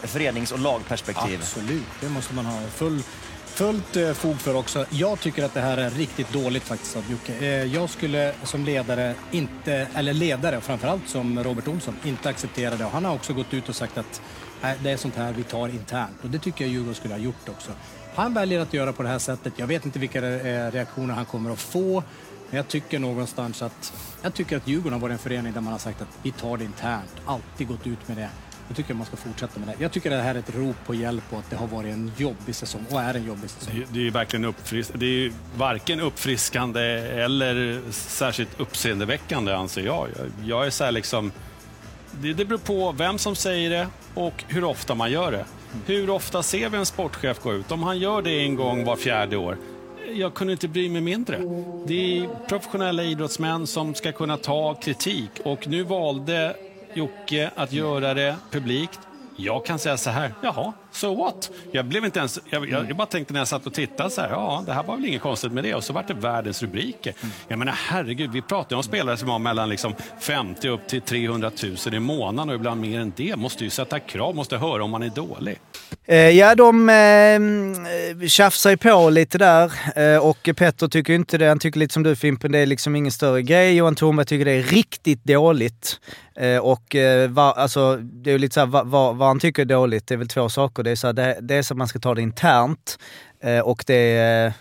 förenings 0.04 0.52
och 0.52 0.60
lagperspektiv. 0.60 1.40
Absolut, 1.42 1.84
det 2.02 2.10
måste 2.10 2.34
man 2.34 2.46
ha 2.46 2.62
full, 2.68 3.04
fullt 3.46 3.96
eh, 3.96 4.14
fog 4.14 4.40
för 4.40 4.56
också. 4.56 4.86
Jag 4.90 5.20
tycker 5.20 5.44
att 5.44 5.54
det 5.54 5.62
här 5.62 5.78
är 5.78 5.90
riktigt 5.90 6.34
dåligt 6.34 6.64
faktiskt 6.64 6.96
av 6.98 7.04
Jocke. 7.12 7.34
Eh, 7.46 7.64
jag 7.64 7.90
skulle 7.90 8.34
som 8.44 8.66
ledare, 8.66 9.16
inte, 9.32 9.88
eller 9.96 10.14
ledare 10.14 10.62
framförallt 10.62 11.10
som 11.10 11.44
Robert 11.44 11.68
Olsson, 11.68 11.96
inte 12.04 12.30
acceptera 12.30 12.76
det. 12.76 12.86
Han 12.86 13.06
har 13.06 13.14
också 13.14 13.34
gått 13.34 13.54
ut 13.54 13.70
och 13.70 13.76
sagt 13.76 13.98
att 13.98 14.06
"Nej, 14.16 14.41
det 14.84 14.92
är 14.92 14.98
sånt 14.98 15.16
här 15.16 15.34
vi 15.34 15.44
tar 15.44 15.68
internt. 15.68 16.18
Och 16.24 16.30
det 16.30 16.40
tycker 16.40 16.66
jag 16.66 16.72
Djurgården 16.72 16.96
skulle 16.96 17.14
ha 17.14 17.22
gjort 17.22 17.50
också. 17.50 17.72
Han 18.16 18.34
väljer 18.34 18.60
att 18.60 18.74
göra 18.74 18.94
på 18.94 19.04
det 19.04 19.10
här 19.10 19.20
sättet. 19.20 19.54
Jag 19.58 19.68
vet 19.68 19.86
inte 19.86 20.00
vilka 20.00 20.20
eh, 20.28 20.72
reaktioner 20.72 21.14
han 21.14 21.26
kommer 21.26 21.52
att 21.52 21.60
få. 21.60 22.04
Men 22.50 22.58
jag 22.58 22.68
tycker 22.68 23.00
någonstans 23.00 23.62
att, 23.62 23.94
jag 24.22 24.34
tycker 24.34 24.58
att 24.58 24.68
Djurgården 24.68 24.94
har 24.94 25.00
varit 25.00 25.14
en 25.14 25.20
förening 25.20 25.54
där 25.54 25.62
man 25.62 25.72
har 25.72 25.80
sagt 25.80 26.02
att 26.02 26.08
vi 26.24 26.32
tar 26.32 26.58
det 26.58 26.64
internt. 26.64 27.12
Alltid 27.26 27.68
gått 27.68 27.88
ut 27.88 28.08
med 28.08 28.18
det. 28.18 28.30
Jag 28.68 28.78
tycker 28.78 28.94
man 28.94 29.06
ska 29.06 29.18
fortsätta 29.18 29.60
med 29.60 29.68
det. 29.68 29.76
Jag 29.80 29.92
tycker 29.92 30.10
det 30.10 30.22
här 30.22 30.36
är 30.36 30.40
ett 30.40 30.56
rop 30.56 30.76
på 30.86 30.96
hjälp 30.96 31.24
och 31.30 31.40
att 31.40 31.50
det 31.50 31.56
har 31.56 31.68
varit 31.68 31.94
en 31.94 32.12
jobbig 32.18 32.56
säsong 32.56 32.86
och 32.90 33.02
är 33.02 33.14
en 33.14 33.26
jobbig 33.26 33.50
säsong. 33.50 33.86
Det 33.90 34.00
är 34.00 34.04
ju 34.04 34.10
verkligen 34.10 34.46
uppfris- 34.46 34.92
det 34.94 35.06
är 35.06 35.10
ju 35.10 35.34
varken 35.58 36.00
uppfriskande 36.00 36.82
eller 37.24 37.82
särskilt 37.92 38.60
uppseendeväckande 38.60 39.54
anser 39.54 39.82
jag. 39.82 40.08
Jag, 40.44 40.66
är 40.66 40.70
så 40.70 40.84
här 40.84 40.92
liksom, 40.92 41.32
det, 42.12 42.34
det 42.34 42.46
beror 42.46 42.60
på 42.60 42.92
vem 42.92 43.18
som 43.18 43.36
säger 43.36 43.70
det 43.70 43.88
och 44.14 44.44
hur 44.48 44.64
ofta 44.64 44.96
man 44.96 45.12
gör 45.12 45.32
det. 45.32 45.46
Hur 45.86 46.10
ofta 46.10 46.44
ser 46.44 46.70
vi 46.70 46.78
en 46.78 46.86
sportchef 46.86 47.40
gå 47.40 47.54
ut? 47.54 47.72
Om 47.72 47.84
han 47.84 48.00
gör 48.00 48.22
det 48.22 48.40
en 48.40 48.56
gång 48.56 48.86
var 48.86 48.96
fjärde 48.96 49.38
år, 49.38 49.58
jag 50.14 50.34
kunde 50.34 50.54
inte 50.54 50.68
bry 50.68 50.90
mig 50.90 51.02
mindre. 51.02 51.38
Det 51.88 52.18
är 52.18 52.48
professionella 52.48 53.04
idrottsmän 53.04 53.68
som 53.68 53.96
ska 53.96 54.12
kunna 54.12 54.38
ta 54.38 54.74
kritik 54.74 55.30
och 55.44 55.68
nu 55.68 55.84
valde 55.84 56.56
Jocke 56.94 57.52
att 57.56 57.74
göra 57.74 58.14
det 58.14 58.36
publikt. 58.52 59.00
Jag 59.36 59.66
kan 59.66 59.80
säga 59.80 59.98
så 59.98 60.10
här, 60.10 60.34
jaha, 60.44 60.74
So 60.92 61.16
what? 61.16 61.52
Jag, 61.72 61.86
blev 61.86 62.06
inte 62.06 62.20
ens, 62.20 62.40
jag, 62.50 62.70
jag, 62.70 62.90
jag 62.90 62.98
bara 62.98 63.08
tänkte 63.08 63.34
när 63.34 63.40
jag 63.40 63.48
satt 63.48 63.68
och 63.68 63.74
tittade 63.74 64.10
så 64.10 64.22
här, 64.22 64.30
ja, 64.30 64.64
det 64.66 64.74
här 64.74 64.84
var 64.84 64.96
väl 64.96 65.06
inget 65.06 65.22
konstigt 65.22 65.52
med 65.52 65.64
det. 65.64 65.76
Och 65.76 65.84
så 65.84 65.94
vart 65.94 66.08
det 66.08 66.14
världens 66.14 66.62
rubriker. 66.62 67.14
Jag 67.48 67.60
menar, 67.60 67.74
herregud, 67.74 68.32
vi 68.32 68.42
pratar 68.42 68.76
ju 68.76 68.78
om 68.78 68.84
spelare 68.84 69.18
som 69.18 69.30
har 69.30 69.40
mellan 69.40 69.70
liksom 69.70 69.94
50 70.20 70.70
upp 70.70 70.88
till 70.88 71.02
300 71.02 71.52
000 71.86 71.94
i 71.94 72.00
månaden 72.00 72.50
och 72.50 72.56
ibland 72.56 72.82
mer 72.82 73.00
än 73.00 73.14
det. 73.16 73.36
Måste 73.36 73.64
ju 73.64 73.70
sätta 73.70 74.00
krav, 74.00 74.36
måste 74.36 74.58
höra 74.58 74.84
om 74.84 74.92
man 74.92 75.04
är 75.04 75.10
dålig. 75.10 75.60
Eh, 76.06 76.18
ja, 76.18 76.56
de 76.56 76.90
eh, 76.90 78.28
tjafsar 78.28 78.70
ju 78.70 78.78
på 78.78 79.10
lite 79.10 79.38
där 79.38 79.72
eh, 79.96 80.28
och 80.28 80.50
Petter 80.56 80.88
tycker 80.88 81.14
inte 81.14 81.38
det. 81.38 81.48
Han 81.48 81.60
tycker 81.60 81.80
lite 81.80 81.94
som 81.94 82.04
du 82.04 82.16
Fimpen, 82.16 82.52
det 82.52 82.60
är 82.60 82.66
liksom 82.66 82.96
ingen 82.96 83.12
större 83.12 83.42
grej. 83.42 83.76
Johan 83.76 83.96
Thornberg 83.96 84.26
tycker 84.26 84.46
det 84.46 84.52
är 84.52 84.64
riktigt 84.64 85.24
dåligt. 85.24 86.00
Eh, 86.36 86.58
och 86.58 86.96
eh, 86.96 87.30
va, 87.30 87.52
alltså, 87.52 87.96
det 87.96 88.30
är 88.30 88.32
ju 88.32 88.38
lite 88.38 88.54
såhär, 88.54 88.68
vad 88.68 88.88
va, 88.88 89.12
vad 89.12 89.28
han 89.28 89.40
tycker 89.40 89.62
är 89.62 89.66
dåligt, 89.66 90.08
det 90.08 90.16
är 90.16 90.18
väl 90.18 90.28
två 90.28 90.50
saker. 90.50 90.81
Det 90.84 90.92
är, 90.92 90.96
så 90.96 91.08
här, 91.08 91.14
det, 91.14 91.38
det 91.42 91.56
är 91.56 91.62
så 91.62 91.74
att 91.74 91.78
man 91.78 91.88
ska 91.88 92.00
ta 92.00 92.16
det 92.16 92.22
internt 92.22 93.00
eh, 93.44 93.60
och 93.60 93.84
det 93.88 94.18
är, 94.18 94.54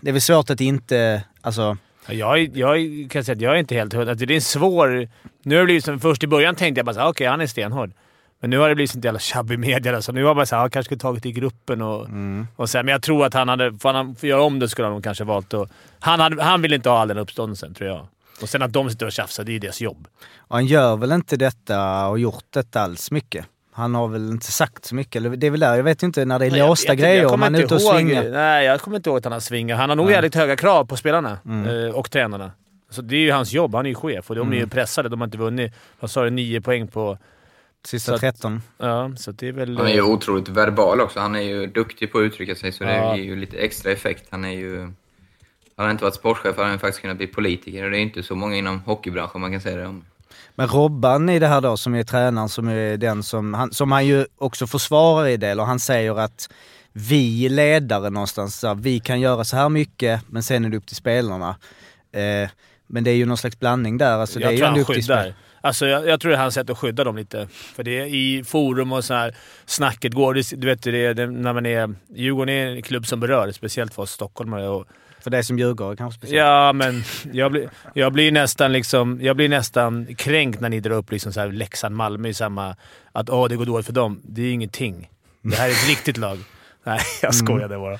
det 0.00 0.10
är 0.10 0.12
väl 0.12 0.20
svårt 0.20 0.50
att 0.50 0.60
inte, 0.60 1.22
alltså 1.40 1.76
jag, 2.08 2.56
jag 2.56 3.06
kan 3.10 3.24
säga 3.24 3.34
att 3.34 3.40
jag 3.40 3.54
är 3.54 3.58
inte 3.58 3.74
helt 3.74 3.92
hundra. 3.92 4.14
Det 4.14 4.24
är 4.24 4.30
en 4.30 4.40
svår... 4.40 5.08
Nu 5.42 5.54
har 5.54 5.60
det 5.60 5.64
blivit 5.64 5.84
som 5.84 6.00
först 6.00 6.24
i 6.24 6.26
början 6.26 6.54
tänkte 6.54 6.78
jag 6.78 6.86
bara 6.86 6.94
okej, 6.94 7.08
okay, 7.08 7.26
han 7.26 7.40
är 7.40 7.46
stenhård. 7.46 7.92
Men 8.40 8.50
nu 8.50 8.58
har 8.58 8.68
det 8.68 8.74
blivit 8.74 8.90
sånt 8.90 9.04
jävla 9.04 9.20
tjabb 9.20 9.52
i 9.52 9.56
media, 9.56 10.02
så 10.02 10.12
nu 10.12 10.22
har 10.22 10.28
jag 10.28 10.36
bara 10.36 10.46
såhär, 10.46 10.60
han 10.60 10.70
kanske 10.70 10.88
skulle 10.88 11.00
tagit 11.00 11.26
i 11.26 11.32
gruppen 11.32 11.82
och, 11.82 12.04
mm. 12.04 12.46
och 12.56 12.70
så 12.70 12.78
här, 12.78 12.84
Men 12.84 12.92
jag 12.92 13.02
tror 13.02 13.26
att 13.26 13.34
han 13.34 13.48
hade... 13.48 13.78
Får 13.78 13.92
han 13.92 14.16
göra 14.20 14.42
om 14.42 14.58
det 14.58 14.68
skulle 14.68 14.88
han 14.88 15.02
kanske 15.02 15.24
valt 15.24 15.54
att... 15.54 15.70
Han, 15.98 16.20
hade, 16.20 16.42
han 16.42 16.62
vill 16.62 16.72
inte 16.72 16.88
ha 16.88 16.98
all 16.98 17.08
den 17.08 17.18
uppståndelsen, 17.18 17.74
tror 17.74 17.90
jag. 17.90 18.06
Och 18.42 18.48
sen 18.48 18.62
att 18.62 18.72
de 18.72 18.90
sitter 18.90 19.06
och 19.06 19.12
tjafsar, 19.12 19.44
det 19.44 19.50
är 19.50 19.52
ju 19.52 19.58
deras 19.58 19.80
jobb. 19.80 20.08
Och 20.36 20.56
han 20.56 20.66
gör 20.66 20.96
väl 20.96 21.12
inte 21.12 21.36
detta 21.36 22.06
och 22.06 22.18
gjort 22.18 22.44
detta 22.50 22.80
alls 22.80 23.10
mycket? 23.10 23.46
Han 23.78 23.94
har 23.94 24.08
väl 24.08 24.30
inte 24.30 24.52
sagt 24.52 24.84
så 24.84 24.94
mycket. 24.94 25.40
Det 25.40 25.46
är 25.46 25.50
väl 25.50 25.60
där, 25.60 25.76
jag 25.76 25.82
vet 25.82 26.02
inte 26.02 26.24
när 26.24 26.38
det 26.38 26.46
är 26.46 26.68
låsta 26.68 26.94
grejer, 26.94 27.32
om 27.32 27.42
han 27.42 27.54
är 27.54 27.62
ute 27.62 27.74
och 27.74 27.82
svingar. 27.82 28.30
Nej, 28.30 28.66
jag 28.66 28.80
kommer 28.80 28.96
inte 28.96 29.10
ihåg 29.10 29.18
att 29.18 29.24
han 29.24 29.32
har 29.32 29.40
svingat. 29.40 29.78
Han 29.78 29.88
har 29.88 29.96
nog 29.96 30.06
ja. 30.06 30.12
jävligt 30.12 30.34
höga 30.34 30.56
krav 30.56 30.84
på 30.84 30.96
spelarna 30.96 31.38
mm. 31.44 31.86
Eh, 31.86 31.94
och 31.94 32.10
tränarna. 32.10 32.52
Så 32.90 33.02
det 33.02 33.16
är 33.16 33.20
ju 33.20 33.30
hans 33.30 33.52
jobb. 33.52 33.74
Han 33.74 33.86
är 33.86 33.88
ju 33.88 33.94
chef 33.94 34.30
och 34.30 34.36
de 34.36 34.48
är 34.48 34.52
ju 34.52 34.58
mm. 34.58 34.70
pressade. 34.70 35.08
De 35.08 35.20
har 35.20 35.26
inte 35.26 35.38
vunnit, 35.38 35.72
vad 36.00 36.10
sa 36.10 36.24
du, 36.24 36.30
nio 36.30 36.60
poäng 36.60 36.88
på... 36.88 37.18
Sista 37.86 38.14
att, 38.14 38.20
13. 38.20 38.62
Ja, 38.78 39.10
så 39.16 39.32
det 39.32 39.48
är 39.48 39.52
väl... 39.52 39.76
Han 39.76 39.86
är 39.86 39.94
ju 39.94 40.02
otroligt 40.02 40.48
verbal 40.48 41.00
också. 41.00 41.20
Han 41.20 41.34
är 41.34 41.40
ju 41.40 41.66
duktig 41.66 42.12
på 42.12 42.18
att 42.18 42.22
uttrycka 42.22 42.54
sig, 42.54 42.72
så 42.72 42.84
det 42.84 43.16
ger 43.16 43.24
ju 43.24 43.36
lite 43.36 43.56
extra 43.56 43.92
effekt. 43.92 44.24
Han 44.30 44.44
är 44.44 44.52
ju... 44.52 44.92
Han 45.76 45.90
inte 45.90 46.04
varit 46.04 46.14
sportchef 46.14 46.56
han 46.56 46.78
faktiskt 46.78 47.00
kunnat 47.00 47.16
bli 47.16 47.26
politiker 47.26 47.84
och 47.84 47.90
det 47.90 47.98
är 47.98 48.02
inte 48.02 48.22
så 48.22 48.34
många 48.34 48.56
inom 48.56 48.80
hockeybranschen 48.80 49.40
man 49.40 49.52
kan 49.52 49.60
säga 49.60 49.76
det 49.76 49.86
om. 49.86 50.04
Men 50.58 50.68
Robban 50.68 51.28
i 51.28 51.38
det 51.38 51.46
här 51.46 51.60
då, 51.60 51.76
som 51.76 51.94
är 51.94 52.02
tränaren, 52.02 52.48
som 52.48 52.68
är 52.68 52.96
den 52.96 53.22
som 53.22 53.54
han, 53.54 53.72
som 53.72 53.92
han 53.92 54.06
ju 54.06 54.26
också 54.38 54.66
försvarar 54.66 55.26
i 55.26 55.36
det, 55.36 55.54
och 55.54 55.66
han 55.66 55.80
säger 55.80 56.18
att 56.18 56.48
vi 56.92 57.48
ledare 57.48 58.10
någonstans, 58.10 58.56
så 58.56 58.74
vi 58.74 59.00
kan 59.00 59.20
göra 59.20 59.44
så 59.44 59.56
här 59.56 59.68
mycket, 59.68 60.20
men 60.28 60.42
sen 60.42 60.64
är 60.64 60.68
det 60.68 60.76
upp 60.76 60.86
till 60.86 60.96
spelarna. 60.96 61.56
Eh, 62.12 62.48
men 62.86 63.04
det 63.04 63.10
är 63.10 63.14
ju 63.14 63.26
någon 63.26 63.36
slags 63.36 63.58
blandning 63.58 63.98
där. 63.98 64.18
Alltså, 64.18 64.40
jag 64.40 64.50
det 64.50 64.54
är 64.54 64.58
tror 64.58 64.78
ju 64.78 64.84
han 64.84 64.94
skyddar. 64.94 65.34
Alltså, 65.60 65.86
jag, 65.86 66.06
jag, 66.06 66.20
tror 66.20 66.30
det 66.30 66.36
är 66.36 66.40
hans 66.40 66.54
sätt 66.54 66.70
att 66.70 66.78
skydda 66.78 67.04
dem 67.04 67.16
lite. 67.16 67.48
För 67.52 67.82
det 67.82 67.98
är 67.98 68.06
i 68.06 68.44
forum 68.44 68.92
och 68.92 69.04
så 69.04 69.14
här, 69.14 69.34
snacket 69.66 70.14
går. 70.14 70.56
Du 70.56 70.66
vet, 70.66 70.82
det, 70.82 71.14
det, 71.14 71.26
när 71.26 71.52
man 71.52 71.66
är... 71.66 71.94
Djurgården 72.14 72.54
är 72.54 72.66
en 72.66 72.82
klubb 72.82 73.06
som 73.06 73.20
berör, 73.20 73.52
speciellt 73.52 73.94
för 73.94 74.02
oss 74.02 74.10
stockholmare. 74.10 74.68
Och, 74.68 74.86
för 75.20 75.30
dig 75.30 75.44
som 75.44 75.58
djurgårdare 75.58 75.96
kanske 75.96 76.18
speciellt? 76.18 76.46
Ja, 76.46 76.72
men 76.72 77.02
jag 77.32 77.52
blir, 77.52 77.70
jag 77.94 78.12
blir, 78.12 78.32
nästan, 78.32 78.72
liksom, 78.72 79.18
jag 79.22 79.36
blir 79.36 79.48
nästan 79.48 80.14
kränkt 80.14 80.60
när 80.60 80.68
ni 80.68 80.80
drar 80.80 80.96
upp 80.96 81.10
liksom 81.10 81.32
så 81.32 81.40
här 81.40 81.48
Leksand-Malmö 81.48 82.28
i 82.28 82.34
samma... 82.34 82.76
Att 83.12 83.30
åh, 83.30 83.48
det 83.48 83.56
går 83.56 83.66
dåligt 83.66 83.86
för 83.86 83.92
dem. 83.92 84.20
Det 84.24 84.42
är 84.42 84.52
ingenting. 84.52 85.08
Det 85.42 85.56
här 85.56 85.68
är 85.68 85.72
ett 85.72 85.88
riktigt 85.88 86.16
lag. 86.16 86.38
Nej, 86.88 87.00
jag 87.22 87.34
mm. 87.34 87.46
skojade 87.46 87.78
bara. 87.78 87.94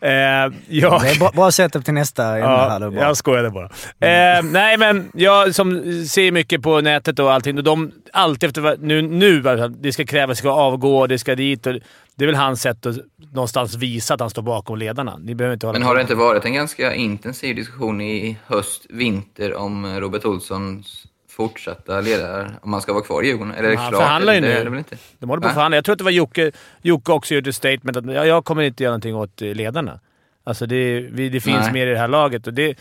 Eh, 0.00 0.52
jag... 0.68 1.02
Det 1.02 1.10
är 1.10 1.18
bra, 1.18 1.30
bra 1.34 1.50
setup 1.50 1.84
till 1.84 1.94
nästa 1.94 2.22
ja, 2.38 2.68
här. 2.68 2.92
Jag 2.92 3.16
skojade 3.16 3.50
bara. 3.50 3.64
Eh, 4.00 4.42
nej, 4.42 4.78
men 4.78 5.10
jag 5.14 5.54
som 5.54 5.82
ser 6.04 6.32
mycket 6.32 6.62
på 6.62 6.80
nätet 6.80 7.18
och 7.18 7.32
allting. 7.32 7.58
Och 7.58 7.64
de, 7.64 7.92
alltid 8.12 8.48
efter 8.48 8.76
nu, 8.80 9.02
nu 9.02 9.42
det 9.68 9.92
ska 9.92 10.04
krävas, 10.04 10.38
det 10.38 10.40
ska 10.40 10.50
avgå, 10.50 11.06
det 11.06 11.18
ska 11.18 11.34
dit. 11.34 11.66
Och, 11.66 11.74
det 12.14 12.24
är 12.24 12.26
väl 12.26 12.36
hans 12.36 12.62
sätt 12.62 12.86
att 12.86 12.96
någonstans 13.32 13.74
visa 13.74 14.14
att 14.14 14.20
han 14.20 14.30
står 14.30 14.42
bakom 14.42 14.78
ledarna. 14.78 15.16
Ni 15.16 15.34
behöver 15.34 15.54
inte 15.54 15.66
hålla 15.66 15.78
Men 15.78 15.88
har 15.88 15.94
det 15.94 16.00
inte 16.00 16.14
varit 16.14 16.44
en 16.44 16.54
ganska 16.54 16.94
intensiv 16.94 17.56
diskussion 17.56 18.00
i 18.00 18.36
höst, 18.46 18.86
vinter 18.88 19.54
om 19.54 20.00
Robert 20.00 20.24
Olssons 20.24 21.06
fortsätta 21.48 22.00
ledare 22.00 22.50
om 22.62 22.70
man 22.70 22.80
ska 22.80 22.92
vara 22.92 23.04
kvar 23.04 23.22
i 23.22 23.26
Djurgården? 23.26 23.54
Eller 23.54 23.68
är 23.68 23.72
det 23.72 23.78
han 23.78 23.88
klart? 23.88 24.02
förhandlar 24.02 24.34
ju 24.34 24.40
nu. 24.40 24.64
Det, 24.64 24.70
det 24.70 24.78
inte? 24.78 24.96
De 25.18 25.28
håller 25.28 25.42
på 25.42 25.48
att 25.48 25.54
förhandla. 25.54 25.76
Jag 25.76 25.84
tror 25.84 25.92
att 25.92 25.98
det 25.98 26.04
var 26.04 26.10
Jocke, 26.10 26.52
Jocke 26.82 27.12
också 27.12 27.34
gjorde 27.34 27.50
ett 27.50 27.56
statement 27.56 27.96
att 27.96 28.14
jag, 28.14 28.26
jag 28.26 28.44
kommer 28.44 28.62
inte 28.62 28.82
göra 28.82 28.90
någonting 28.90 29.14
åt 29.14 29.40
ledarna. 29.40 30.00
Alltså 30.44 30.66
det, 30.66 31.00
vi, 31.00 31.28
det 31.28 31.40
finns 31.40 31.60
Nej. 31.60 31.72
mer 31.72 31.86
i 31.86 31.90
det 31.90 31.98
här 31.98 32.08
laget. 32.08 32.46
Och 32.46 32.54
det, 32.54 32.78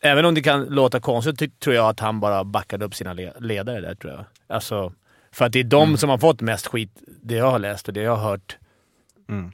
även 0.00 0.24
om 0.24 0.34
det 0.34 0.42
kan 0.42 0.64
låta 0.64 1.00
konstigt 1.00 1.60
tror 1.60 1.74
jag 1.74 1.88
att 1.88 2.00
han 2.00 2.20
bara 2.20 2.44
backade 2.44 2.84
upp 2.84 2.94
sina 2.94 3.12
ledare 3.38 3.80
där, 3.80 3.94
tror 3.94 4.12
jag. 4.12 4.24
Alltså, 4.46 4.92
för 5.32 5.44
att 5.44 5.52
det 5.52 5.60
är 5.60 5.64
de 5.64 5.82
mm. 5.82 5.96
som 5.96 6.10
har 6.10 6.18
fått 6.18 6.40
mest 6.40 6.66
skit, 6.66 6.90
det 7.22 7.34
jag 7.34 7.50
har 7.50 7.58
läst 7.58 7.88
och 7.88 7.94
det 7.94 8.02
jag 8.02 8.16
har 8.16 8.30
hört. 8.30 8.56
Mm. 9.28 9.52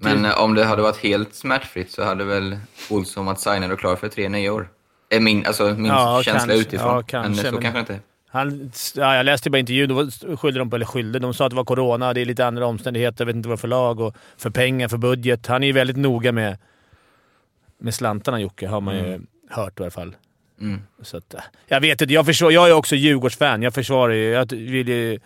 Men 0.00 0.24
ju... 0.24 0.32
om 0.32 0.54
det 0.54 0.64
hade 0.64 0.82
varit 0.82 0.96
helt 0.96 1.34
smärtfritt 1.34 1.90
så 1.90 2.04
hade 2.04 2.24
väl 2.24 2.58
Olsson 2.90 3.26
varit 3.26 3.40
signad 3.40 3.72
och 3.72 3.78
klar 3.78 3.96
för 3.96 4.08
tre, 4.08 4.28
nio 4.28 4.50
år? 4.50 4.68
Är 5.08 5.20
min, 5.20 5.46
alltså, 5.46 5.74
min 5.74 5.86
ja, 5.86 6.22
känsla 6.24 6.40
kanske, 6.40 6.54
utifrån. 6.54 6.94
Ja, 6.94 7.02
kanske, 7.02 7.42
men 7.42 7.50
så 7.50 7.52
men 7.52 7.62
kanske 7.62 7.80
inte. 7.80 8.00
Han, 8.30 8.72
ja, 8.96 9.16
jag 9.16 9.26
läste 9.26 9.50
bara 9.50 9.58
intervjun. 9.58 9.88
Då 9.88 10.36
skyllde 10.36 10.58
de 10.58 10.70
på, 10.70 10.76
eller 10.76 10.86
skyllde, 10.86 11.18
de 11.18 11.34
sa 11.34 11.44
att 11.44 11.50
det 11.50 11.56
var 11.56 11.64
corona, 11.64 12.14
det 12.14 12.20
är 12.20 12.24
lite 12.24 12.46
andra 12.46 12.66
omständigheter, 12.66 13.20
jag 13.20 13.26
vet 13.26 13.36
inte 13.36 13.48
vad 13.48 13.60
för 13.60 13.68
lag 13.68 14.00
och 14.00 14.16
för 14.36 14.50
pengar, 14.50 14.88
för 14.88 14.96
budget. 14.96 15.46
Han 15.46 15.62
är 15.62 15.66
ju 15.66 15.72
väldigt 15.72 15.96
noga 15.96 16.32
med, 16.32 16.58
med 17.78 17.94
slantarna 17.94 18.40
Jocke, 18.40 18.68
har 18.68 18.80
man 18.80 18.94
ju 18.94 19.06
mm. 19.06 19.26
hört 19.50 19.80
i 19.80 19.82
alla 19.82 19.90
fall. 19.90 20.16
Mm. 20.60 20.80
Så 21.02 21.16
att, 21.16 21.34
jag 21.66 21.80
vet 21.80 22.00
inte, 22.00 22.14
jag, 22.14 22.26
försvar, 22.26 22.50
jag 22.50 22.68
är 22.68 22.72
också 22.72 22.96
Djurgårdsfan. 22.96 23.62
Jag 23.62 23.74
försvarar 23.74 24.12
ju, 24.12 24.24
jag 24.24 24.52
vill 24.52 24.88
ju 24.88 25.20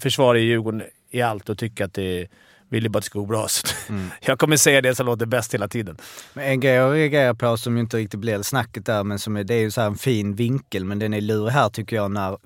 försvara 0.00 0.38
Djurgården 0.38 0.82
i 1.10 1.22
allt 1.22 1.48
och 1.48 1.58
tycker 1.58 1.84
att 1.84 1.94
det 1.94 2.20
är 2.20 2.28
vill 2.68 2.82
ju 2.82 2.88
bara 2.88 2.98
att 2.98 3.04
det 3.04 3.06
ska 3.06 3.18
gå 3.18 3.26
bra. 3.26 3.46
Mm. 3.88 4.10
Jag 4.20 4.38
kommer 4.38 4.56
säga 4.56 4.80
det 4.80 4.94
som 4.94 5.06
låter 5.06 5.26
bäst 5.26 5.54
hela 5.54 5.68
tiden. 5.68 5.96
Men 6.34 6.44
en 6.44 6.60
grej 6.60 6.74
jag 6.74 6.94
reagerar 6.94 7.34
på 7.34 7.56
som 7.56 7.78
inte 7.78 7.96
riktigt 7.96 8.20
blev 8.20 8.42
snacket 8.42 8.86
där, 8.86 9.04
men 9.04 9.18
som 9.18 9.36
är, 9.36 9.44
det 9.44 9.54
är 9.54 9.60
ju 9.60 9.70
så 9.70 9.80
en 9.80 9.96
fin 9.96 10.34
vinkel, 10.34 10.84
men 10.84 10.98
den 10.98 11.14
är 11.14 11.20
lurig 11.20 11.52
här 11.52 11.68
tycker 11.68 11.96
jag 11.96 12.10
när 12.10 12.38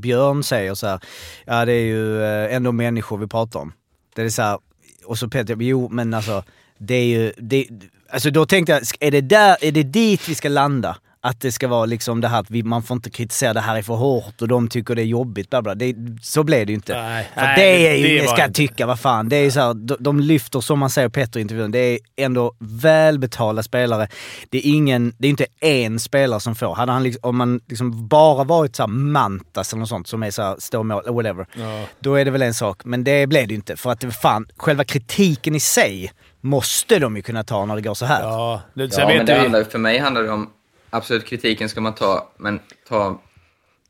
Björn 0.00 0.42
säger 0.42 0.74
så 0.74 0.86
här, 0.86 1.00
ja 1.44 1.64
det 1.64 1.72
är 1.72 1.84
ju 1.84 2.22
eh, 2.22 2.54
ändå 2.54 2.72
människor 2.72 3.18
vi 3.18 3.26
pratar 3.26 3.60
om. 3.60 3.72
Det 4.14 4.22
är 4.22 4.28
så 4.28 4.42
här, 4.42 4.58
och 5.04 5.18
så 5.18 5.28
Peter, 5.28 5.56
jo 5.60 5.88
men 5.88 6.14
alltså, 6.14 6.42
det 6.78 6.94
är 6.94 7.04
ju, 7.04 7.32
det, 7.36 7.66
alltså 8.10 8.30
då 8.30 8.46
tänkte 8.46 8.72
jag, 8.72 8.82
är 9.00 9.10
det, 9.10 9.20
där, 9.20 9.56
är 9.60 9.72
det 9.72 9.82
dit 9.82 10.28
vi 10.28 10.34
ska 10.34 10.48
landa? 10.48 10.96
Att 11.20 11.40
det 11.40 11.52
ska 11.52 11.68
vara 11.68 11.86
liksom 11.86 12.20
det 12.20 12.28
här 12.28 12.40
att 12.40 12.50
vi, 12.50 12.62
man 12.62 12.82
får 12.82 12.94
inte 12.94 13.10
kritisera 13.10 13.52
det 13.52 13.60
här 13.60 13.76
är 13.76 13.82
för 13.82 13.94
hårt 13.94 14.42
och 14.42 14.48
de 14.48 14.68
tycker 14.68 14.94
det 14.94 15.02
är 15.02 15.06
jobbigt. 15.06 15.50
Bla 15.50 15.62
bla. 15.62 15.74
Det, 15.74 15.94
så 16.22 16.44
blev 16.44 16.66
det 16.66 16.72
ju 16.72 16.74
inte. 16.74 17.02
Nej, 17.02 17.30
för 17.34 17.40
nej, 17.40 17.56
det 17.56 17.86
är 17.88 17.96
ju, 17.96 18.08
det, 18.08 18.22
det 18.22 18.28
ska 18.28 18.40
jag 18.40 18.54
tycka, 18.54 18.86
vad 18.86 19.00
fan. 19.00 19.28
Det 19.28 19.36
är 19.36 19.50
så 19.50 19.60
här, 19.60 19.74
de, 19.74 19.96
de, 20.00 20.20
lyfter, 20.20 20.60
som 20.60 20.78
man 20.78 20.90
säger 20.90 21.08
Petter 21.08 21.38
i 21.38 21.42
intervjun, 21.42 21.70
det 21.70 21.78
är 21.78 21.98
ändå 22.16 22.54
välbetalda 22.58 23.62
spelare. 23.62 24.08
Det 24.48 24.58
är, 24.58 24.74
ingen, 24.74 25.12
det 25.18 25.28
är 25.28 25.30
inte 25.30 25.46
en 25.60 25.98
spelare 25.98 26.40
som 26.40 26.54
får. 26.54 26.74
Hade 26.74 26.92
han 26.92 27.02
liksom, 27.02 27.28
om 27.28 27.36
man 27.36 27.60
liksom 27.68 28.08
bara 28.08 28.44
varit 28.44 28.76
så 28.76 28.86
Mantas 28.86 29.72
eller 29.72 29.80
något 29.80 29.88
sånt 29.88 30.08
som 30.08 30.22
är 30.22 30.30
så 30.30 30.42
här, 30.42 30.56
står 30.58 30.82
mål, 30.82 31.02
whatever. 31.06 31.46
Ja. 31.54 31.84
Då 32.00 32.14
är 32.14 32.24
det 32.24 32.30
väl 32.30 32.42
en 32.42 32.54
sak. 32.54 32.84
Men 32.84 33.04
det 33.04 33.26
blev 33.26 33.46
det 33.48 33.52
ju 33.52 33.56
inte. 33.56 33.76
För 33.76 33.90
att 33.90 34.04
fan, 34.14 34.46
själva 34.56 34.84
kritiken 34.84 35.54
i 35.54 35.60
sig 35.60 36.12
måste 36.40 36.98
de 36.98 37.16
ju 37.16 37.22
kunna 37.22 37.44
ta 37.44 37.64
när 37.64 37.76
det 37.76 37.82
går 37.82 37.94
så 37.94 38.06
här. 38.06 38.22
Ja, 38.22 38.60
det, 38.74 38.96
ja 38.96 39.06
men 39.06 39.26
det 39.26 39.34
handlar, 39.34 39.64
för 39.64 39.78
mig 39.78 39.98
handlar 39.98 40.22
det 40.22 40.30
om 40.30 40.50
absolut 40.90 41.26
kritiken 41.26 41.68
ska 41.68 41.80
man 41.80 41.94
ta, 41.94 42.28
men 42.36 42.60
ta, 42.88 43.20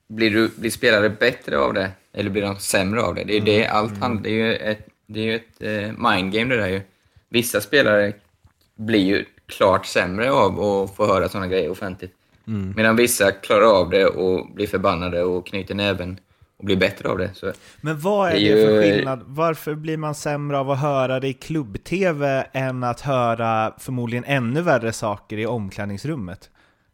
blir, 0.09 0.31
du, 0.31 0.51
blir 0.57 0.71
spelare 0.71 1.11
bättre 1.11 1.59
av 1.59 1.75
det 1.75 1.91
eller 2.13 2.31
blir 2.31 2.43
de 2.43 2.57
sämre 2.57 3.03
av 3.03 3.15
det? 3.15 3.25
Det 3.25 3.33
är 3.33 3.39
ju 3.39 3.45
det 3.45 3.65
mm. 3.65 3.77
allt 3.77 3.99
handlar 3.99 4.23
Det 4.23 4.31
är 4.31 4.47
ju 4.47 4.55
ett, 4.55 4.87
det 5.07 5.21
är 5.21 5.25
ju 5.25 5.35
ett 5.37 5.63
eh, 5.63 6.11
mindgame 6.13 6.55
det 6.55 6.61
där 6.61 6.69
ju. 6.69 6.81
Vissa 7.29 7.61
spelare 7.61 8.13
blir 8.77 9.05
ju 9.05 9.25
klart 9.47 9.87
sämre 9.87 10.31
av 10.31 10.61
att 10.61 10.97
få 10.97 11.07
höra 11.07 11.29
sådana 11.29 11.47
grejer 11.47 11.71
offentligt. 11.71 12.15
Mm. 12.47 12.73
Medan 12.77 12.97
vissa 12.97 13.31
klarar 13.31 13.81
av 13.81 13.91
det 13.91 14.07
och 14.07 14.47
blir 14.55 14.67
förbannade 14.67 15.23
och 15.23 15.47
knyter 15.47 15.75
näven 15.75 16.21
och 16.59 16.65
blir 16.65 16.77
bättre 16.77 17.09
av 17.09 17.19
det. 17.19 17.31
Så 17.35 17.53
Men 17.81 17.99
vad 18.01 18.29
är 18.29 18.35
det, 18.35 18.55
det 18.55 18.67
för 18.67 18.83
skillnad? 18.83 19.23
Varför 19.27 19.75
blir 19.75 19.97
man 19.97 20.15
sämre 20.15 20.59
av 20.59 20.71
att 20.71 20.81
höra 20.81 21.21
det 21.21 21.29
i 21.29 21.33
klubb-tv 21.33 22.47
än 22.53 22.85
att 22.85 23.01
höra 23.01 23.75
förmodligen 23.79 24.25
ännu 24.25 24.63
värre 24.63 24.93
saker 24.93 25.39
i 25.39 25.47
omklädningsrummet? 25.47 26.51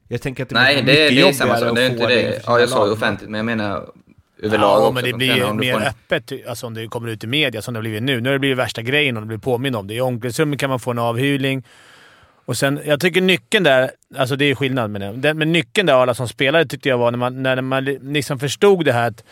Jag 0.09 0.23
tänker 0.23 0.43
att 0.43 0.49
det 0.49 0.55
Nej, 0.55 0.83
blir 0.83 0.95
det, 0.95 1.11
det 1.11 1.29
är 1.29 1.33
samma 1.33 1.57
sak. 1.57 1.75
Det 1.75 1.83
är 1.83 1.90
inte 1.90 2.07
det. 2.07 2.43
Ja, 2.47 2.61
jag 2.61 2.69
sa 2.69 2.87
ju 2.87 2.93
offentligt, 2.93 3.31
men 3.31 3.38
jag 3.38 3.45
menar 3.45 3.88
överlag 4.43 4.71
ja, 4.71 4.79
också. 4.79 4.93
men 4.93 5.05
det 5.05 5.12
blir 5.12 5.37
ju 5.37 5.53
mer 5.53 5.75
öppet 5.75 6.33
alltså, 6.49 6.67
om 6.67 6.75
det 6.75 6.87
kommer 6.87 7.09
ut 7.09 7.25
i 7.25 7.27
media 7.27 7.62
som 7.62 7.75
det 7.75 7.79
har 7.79 7.83
blivit 7.83 8.03
nu. 8.03 8.21
Nu 8.21 8.29
har 8.29 8.33
det 8.33 8.38
blivit 8.38 8.59
värsta 8.59 8.83
grejen 8.83 9.17
och 9.17 9.23
det 9.23 9.27
blir 9.27 9.38
påminn 9.38 9.75
om 9.75 9.87
det. 9.87 9.95
I 9.95 10.01
omklädningsrummet 10.01 10.61
kan 10.61 10.71
man 10.71 10.81
få 10.81 10.90
en 10.90 10.99
avhyrning. 10.99 11.64
Och 12.45 12.57
sen, 12.57 12.81
jag 12.85 13.01
tycker 13.01 13.21
nyckeln 13.21 13.64
där, 13.64 13.90
alltså 14.17 14.37
det 14.37 14.45
är 14.45 14.55
skillnad 14.55 14.90
med 14.90 15.14
det, 15.14 15.35
men 15.35 15.53
nyckeln 15.53 15.87
där 15.87 15.95
alla 15.95 16.14
som 16.14 16.29
spelare 16.29 16.67
tyckte 16.67 16.88
jag 16.88 16.99
var 16.99 17.11
när 17.11 17.19
man, 17.19 17.43
när 17.43 17.61
man 17.61 17.85
liksom 17.85 18.38
förstod 18.38 18.85
det 18.85 18.93
här 18.93 19.09
att 19.09 19.25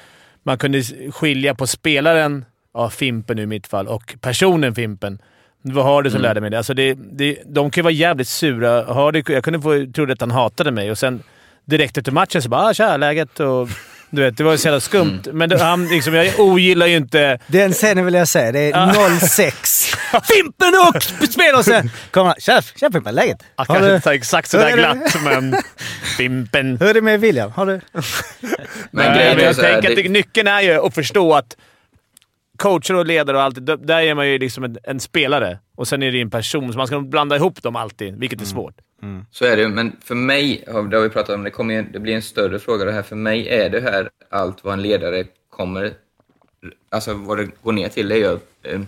man 0.43 0.59
kunde 0.59 0.83
skilja 1.11 1.55
på 1.55 1.67
spelaren 1.67 2.45
ja, 2.75 2.91
Fimpen 2.91 3.37
nu 3.37 3.43
i 3.43 3.47
mitt 3.47 3.67
fall 3.67 3.89
och 3.89 4.15
personen 4.21 4.75
Fimpen. 4.75 5.19
Vad 5.62 5.85
har 5.85 6.03
du 6.03 6.11
som 6.11 6.16
Mm. 6.18 6.29
lärde 6.29 6.40
mig 6.40 6.51
det? 6.51 6.57
Alltså 6.59 6.75
det, 6.75 6.94
det? 6.94 7.38
De 7.46 7.70
kan 7.70 7.81
ju 7.81 7.83
vara 7.83 7.92
jävligt 7.92 8.29
sura. 8.29 8.85
Har 8.85 9.12
det, 9.12 9.29
jag 9.29 9.44
kunde 9.44 9.61
få 9.61 9.87
trodde 9.94 10.12
att 10.12 10.20
han 10.20 10.31
hatade 10.31 10.70
mig 10.70 10.90
och 10.90 10.98
sen 10.98 11.22
direkt 11.64 11.98
efter 11.98 12.12
matchen 12.12 12.42
så 12.42 12.48
bara 12.48 12.62
ah, 12.66 12.75
“Tja, 12.75 12.96
läget?” 12.96 13.40
och 13.40 13.68
du 14.11 14.22
vet, 14.22 14.37
Det 14.37 14.44
var 14.44 14.57
så 14.57 14.66
jävla 14.68 14.81
skumt. 14.81 15.20
Mm. 15.27 15.38
Men 15.38 15.48
det, 15.48 15.59
han, 15.62 15.88
liksom, 15.88 16.14
jag 16.14 16.40
ogillar 16.40 16.87
ju 16.87 16.96
inte... 16.96 17.38
Den 17.46 17.72
scenen 17.72 18.05
vill 18.05 18.14
jag 18.14 18.29
säga. 18.29 18.53
Det 18.53 18.59
är 18.61 18.70
Ja. 18.70 19.11
06. 19.20 19.94
Fimpen 20.37 20.72
och 20.88 21.03
spelar 21.29 21.59
och 21.59 21.64
sen 21.64 21.90
kommer 22.11 22.27
han. 22.27 22.35
“Tja, 22.40 22.62
tja 22.62 22.90
Fimpen, 22.92 23.14
läget?” 23.14 23.38
Jag 23.57 23.64
Har 23.64 23.75
kanske 23.75 23.88
du- 23.90 23.94
inte 23.94 24.05
tar 24.05 24.12
exakt 24.12 24.51
sådär 24.51 24.66
är 24.66 24.70
det? 24.77 24.83
glatt, 24.83 25.16
men 25.25 25.55
Fimpen. 26.16 26.77
Hur 26.81 26.88
är 26.88 26.94
det 26.94 27.01
med 27.03 27.20
William? 27.20 27.51
Har 27.53 27.66
du... 27.66 27.72
Men 27.92 28.03
Nej, 28.90 29.16
grejen 29.16 29.37
men 29.37 29.44
är 29.44 29.44
jag 29.44 29.55
här, 29.55 29.72
tänker 29.72 29.90
att 29.90 29.96
det- 29.96 30.03
det, 30.03 30.09
nyckeln 30.09 30.48
är 30.48 30.61
ju 30.61 30.87
att 30.87 30.94
förstå 30.94 31.35
att 31.35 31.57
coacher 32.62 32.94
och 32.94 33.07
ledare 33.07 33.37
och 33.37 33.42
allt, 33.42 33.66
där 33.66 34.01
är 34.01 34.14
man 34.14 34.29
ju 34.29 34.38
liksom 34.38 34.64
en, 34.64 34.77
en 34.83 35.01
spelare 35.01 35.59
och 35.75 35.88
sen 35.88 36.03
är 36.03 36.12
det 36.12 36.20
en 36.20 36.31
person, 36.31 36.72
så 36.72 36.79
man 36.79 36.87
ska 36.87 37.01
blanda 37.01 37.37
ihop 37.37 37.62
dem 37.62 37.77
alltid, 37.77 38.18
vilket 38.18 38.40
är 38.40 38.44
svårt. 38.44 38.75
Så 39.31 39.44
är 39.44 39.57
det 39.57 39.62
ju, 39.62 39.68
men 39.68 39.96
för 40.05 40.14
mig, 40.14 40.64
det 40.66 40.72
har 40.72 41.03
vi 41.03 41.09
pratat 41.09 41.35
om, 41.35 41.42
det, 41.42 41.51
kommer 41.51 41.75
ju, 41.75 41.83
det 41.83 41.98
blir 41.98 42.14
en 42.14 42.22
större 42.22 42.59
fråga 42.59 42.85
det 42.85 42.92
här. 42.92 43.03
För 43.03 43.16
mig 43.16 43.48
är 43.48 43.70
det 43.70 43.81
här 43.81 44.11
allt 44.29 44.64
vad 44.64 44.72
en 44.72 44.83
ledare 44.83 45.25
kommer, 45.51 45.92
alltså 46.90 47.14
vad 47.14 47.38
det 47.38 47.48
går 47.62 47.72
ner 47.72 47.88
till, 47.88 48.09
det 48.09 48.14
är 48.14 48.18
ju 48.18 48.38
eh, 48.62 48.81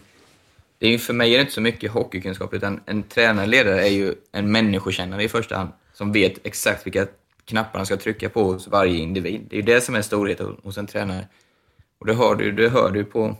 det 0.78 0.86
är 0.86 0.90
ju, 0.90 0.98
för 0.98 1.14
mig 1.14 1.32
är 1.32 1.38
det 1.38 1.40
inte 1.40 1.52
så 1.52 1.60
mycket 1.60 1.90
hockeykunskap, 1.90 2.54
utan 2.54 2.80
en 2.86 3.02
tränare, 3.02 3.46
ledare 3.46 3.82
är 3.82 3.92
ju 3.92 4.14
en 4.32 4.52
människokännare 4.52 5.22
i 5.22 5.28
första 5.28 5.56
hand, 5.56 5.68
som 5.92 6.12
vet 6.12 6.46
exakt 6.46 6.86
vilka 6.86 7.06
knappar 7.44 7.78
han 7.78 7.86
ska 7.86 7.96
trycka 7.96 8.28
på 8.28 8.44
hos 8.44 8.68
varje 8.68 8.96
individ. 8.98 9.46
Det 9.50 9.56
är 9.56 9.60
ju 9.60 9.66
det 9.66 9.80
som 9.80 9.94
är 9.94 10.02
storheten 10.02 10.56
hos 10.62 10.78
en 10.78 10.86
tränare. 10.86 11.28
Och 11.98 12.06
det 12.06 12.14
hör 12.14 12.34
du, 12.34 12.52
det 12.52 12.68
hör 12.68 12.90
du 12.90 13.04
på, 13.04 13.36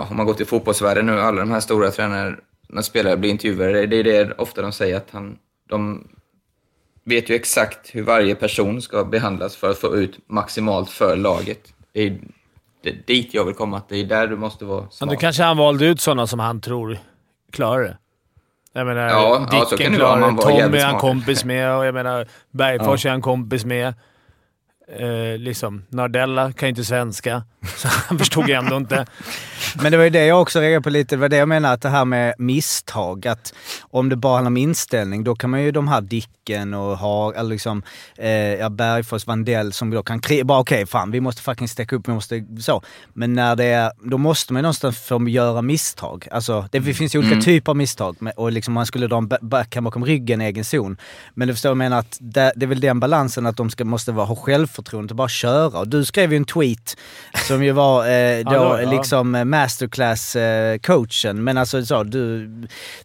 ja, 0.00 0.06
om 0.10 0.16
man 0.16 0.26
går 0.26 0.34
till 0.34 0.46
fotbollsvärlden 0.46 1.06
nu, 1.06 1.20
alla 1.20 1.40
de 1.40 1.50
här 1.50 1.60
stora 1.60 1.90
tränarna, 1.90 2.36
när 2.68 2.82
spelare 2.82 3.16
blir 3.16 3.30
intervjuade, 3.30 3.86
det 3.86 3.96
är 3.96 4.04
det 4.04 4.32
ofta 4.38 4.62
de 4.62 4.72
säger 4.72 4.96
att 4.96 5.08
han, 5.10 5.38
de 5.68 6.08
vet 7.04 7.30
ju 7.30 7.34
exakt 7.34 7.94
hur 7.94 8.02
varje 8.02 8.34
person 8.34 8.82
ska 8.82 9.04
behandlas 9.04 9.56
för 9.56 9.70
att 9.70 9.78
få 9.78 9.96
ut 9.96 10.18
maximalt 10.26 10.90
för 10.90 11.16
laget. 11.16 11.60
Det 11.92 12.02
är 12.02 12.18
det 12.82 13.06
dit 13.06 13.34
jag 13.34 13.44
vill 13.44 13.54
komma, 13.54 13.76
att 13.76 13.88
det 13.88 13.96
är 13.96 14.04
där 14.04 14.26
du 14.26 14.36
måste 14.36 14.64
vara 14.64 14.80
Men 14.80 14.90
smart. 14.90 15.10
då 15.10 15.16
kanske 15.16 15.42
han 15.42 15.56
valde 15.56 15.86
ut 15.86 16.00
sådana 16.00 16.26
som 16.26 16.38
han 16.40 16.60
tror 16.60 16.98
klarar 17.52 17.82
det. 17.82 17.96
Jag 18.72 18.86
menar, 18.86 19.08
Ja, 19.08 19.46
ja, 19.52 19.66
Dicken 19.70 19.92
om 19.92 19.98
klarar 19.98 20.30
det, 20.30 20.42
Tommy 20.42 20.78
är 20.78 20.84
han 20.84 20.98
kompis 21.00 21.44
med 21.44 21.76
och 21.76 21.86
jag 21.86 21.94
menar 21.94 22.28
Bergfors 22.50 23.06
är 23.06 23.10
han 23.10 23.22
kompis 23.22 23.64
med. 23.64 23.94
Eh, 24.98 25.38
liksom, 25.38 25.82
Nardella 25.88 26.52
kan 26.52 26.66
ju 26.66 26.70
inte 26.70 26.84
svenska, 26.84 27.42
så 27.76 27.88
han 27.88 28.18
förstod 28.18 28.48
ju 28.48 28.54
ändå 28.54 28.76
inte. 28.76 29.06
Men 29.82 29.92
det 29.92 29.98
var 29.98 30.04
ju 30.04 30.10
det 30.10 30.26
jag 30.26 30.42
också 30.42 30.60
reagerade 30.60 30.82
på 30.82 30.90
lite. 30.90 31.16
Det 31.16 31.20
var 31.20 31.28
det 31.28 31.36
jag 31.36 31.48
menade, 31.48 31.74
att 31.74 31.82
det 31.82 31.88
här 31.88 32.04
med 32.04 32.34
misstag. 32.38 33.26
Att 33.26 33.54
om 33.80 34.08
det 34.08 34.16
bara 34.16 34.34
handlar 34.34 34.50
om 34.50 34.56
inställning, 34.56 35.24
då 35.24 35.34
kan 35.34 35.50
man 35.50 35.62
ju 35.62 35.72
de 35.72 35.88
här 35.88 36.00
Dicken 36.50 36.74
och 36.74 36.98
ha, 36.98 37.34
eller 37.34 37.50
liksom, 37.50 37.82
eh, 38.18 38.28
ja, 38.30 38.68
Bergfors, 38.68 39.26
Vandell 39.26 39.72
som 39.72 39.90
då 39.90 40.02
kan 40.02 40.20
kri- 40.20 40.44
bara 40.44 40.58
okej, 40.58 40.86
fan 40.86 41.10
vi 41.10 41.20
måste 41.20 41.42
fucking 41.42 41.68
stecka 41.68 41.96
upp, 41.96 42.08
vi 42.08 42.12
måste 42.12 42.44
så. 42.60 42.82
Men 43.14 43.34
när 43.34 43.56
det 43.56 43.64
är, 43.64 43.92
då 44.04 44.18
måste 44.18 44.52
man 44.52 44.60
ju 44.60 44.62
någonstans 44.62 44.98
få 44.98 45.28
göra 45.28 45.62
misstag. 45.62 46.28
Alltså, 46.30 46.68
det 46.70 46.82
finns 46.82 47.14
ju 47.14 47.18
olika 47.18 47.32
Mm. 47.32 47.44
typer 47.44 47.72
av 47.72 47.76
misstag 47.76 48.16
och 48.36 48.52
liksom 48.52 48.74
man 48.74 48.86
skulle 48.86 49.06
dra 49.06 49.16
en 49.18 49.28
ba- 49.28 49.38
backhand 49.42 49.84
bakom 49.84 50.04
ryggen 50.04 50.40
i 50.40 50.44
egen 50.44 50.64
zon. 50.64 50.96
Men 51.34 51.48
du 51.48 51.54
förstår 51.54 51.68
vad 51.68 51.74
jag 51.74 51.78
menar, 51.78 51.98
att 51.98 52.16
det, 52.20 52.52
det 52.56 52.64
är 52.64 52.68
väl 52.68 52.80
den 52.80 53.00
balansen 53.00 53.46
att 53.46 53.56
de 53.56 53.70
ska, 53.70 53.84
måste 53.84 54.12
vara, 54.12 54.26
ha 54.26 54.36
självförtroende 54.36 55.12
och 55.12 55.16
bara 55.16 55.28
köra. 55.28 55.78
Och 55.78 55.88
du 55.88 56.04
skrev 56.04 56.30
ju 56.32 56.36
en 56.36 56.44
tweet 56.44 56.96
som 57.48 57.64
ju 57.64 57.72
var 57.72 58.08
eh, 58.08 58.44
då 58.44 58.50
var- 58.58 58.80
ja. 58.80 58.90
liksom 58.90 59.34
eh, 59.34 59.44
masterclass-coachen. 59.44 61.32
Men 61.42 61.58
alltså 61.58 61.86
så, 61.86 62.02
du, 62.02 62.48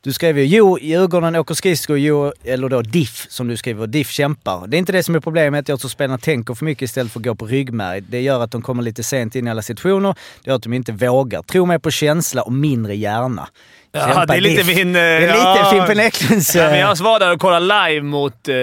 du 0.01 0.13
skrev 0.13 0.37
ju 0.39 0.45
jo, 0.45 0.79
Djurgården 0.79 1.35
åker 1.35 1.53
skridskor, 1.55 1.97
jo, 1.97 2.33
eller 2.43 2.69
då 2.69 2.81
diff 2.81 3.27
som 3.35 3.47
du 3.47 3.57
skriver, 3.57 3.87
diff 3.87 4.09
kämpar. 4.09 4.67
Det 4.67 4.77
är 4.77 4.79
inte 4.79 4.91
det 4.91 5.03
som 5.03 5.15
är 5.15 5.19
problemet, 5.19 5.69
jag 5.69 5.79
tror 5.79 5.89
spelarna 5.89 6.17
tänker 6.17 6.53
för 6.53 6.65
mycket 6.65 6.81
istället 6.81 7.11
för 7.11 7.19
att 7.19 7.25
gå 7.25 7.35
på 7.35 7.45
ryggmärg. 7.45 8.01
Det 8.01 8.21
gör 8.21 8.43
att 8.43 8.51
de 8.51 8.61
kommer 8.61 8.83
lite 8.83 9.03
sent 9.03 9.35
in 9.35 9.47
i 9.47 9.49
alla 9.51 9.61
situationer, 9.61 10.15
det 10.43 10.49
gör 10.49 10.55
att 10.55 10.63
de 10.63 10.73
inte 10.73 10.91
vågar. 10.91 11.41
Tro 11.41 11.65
mer 11.65 11.79
på 11.79 11.91
känsla 11.91 12.41
och 12.41 12.53
mindre 12.53 12.95
hjärna. 12.95 13.47
Ja, 13.91 14.25
det 14.25 14.33
är 14.35 14.41
lite 14.41 14.63
Diff. 14.63 14.77
min... 14.77 14.93
Det 14.93 14.99
är 14.99 15.21
lite 15.21 15.71
Fimpen 15.71 15.99
Eklunds... 16.05 16.55
Ja, 16.55 16.63
men 16.63 16.73
eh, 16.73 16.79
jag 16.79 16.95
var 16.95 17.19
där 17.19 17.33
och 17.33 17.39
kollade 17.41 17.89
live 17.89 18.01
mot, 18.01 18.47
eh, 18.47 18.55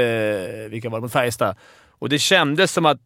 vilka 0.71 0.89
var 0.89 0.99
det? 0.99 1.03
Mot 1.03 1.13
Färjestad. 1.13 1.57
Och 1.99 2.09
det 2.09 2.19
kändes 2.19 2.73
som 2.73 2.87
att 2.87 2.99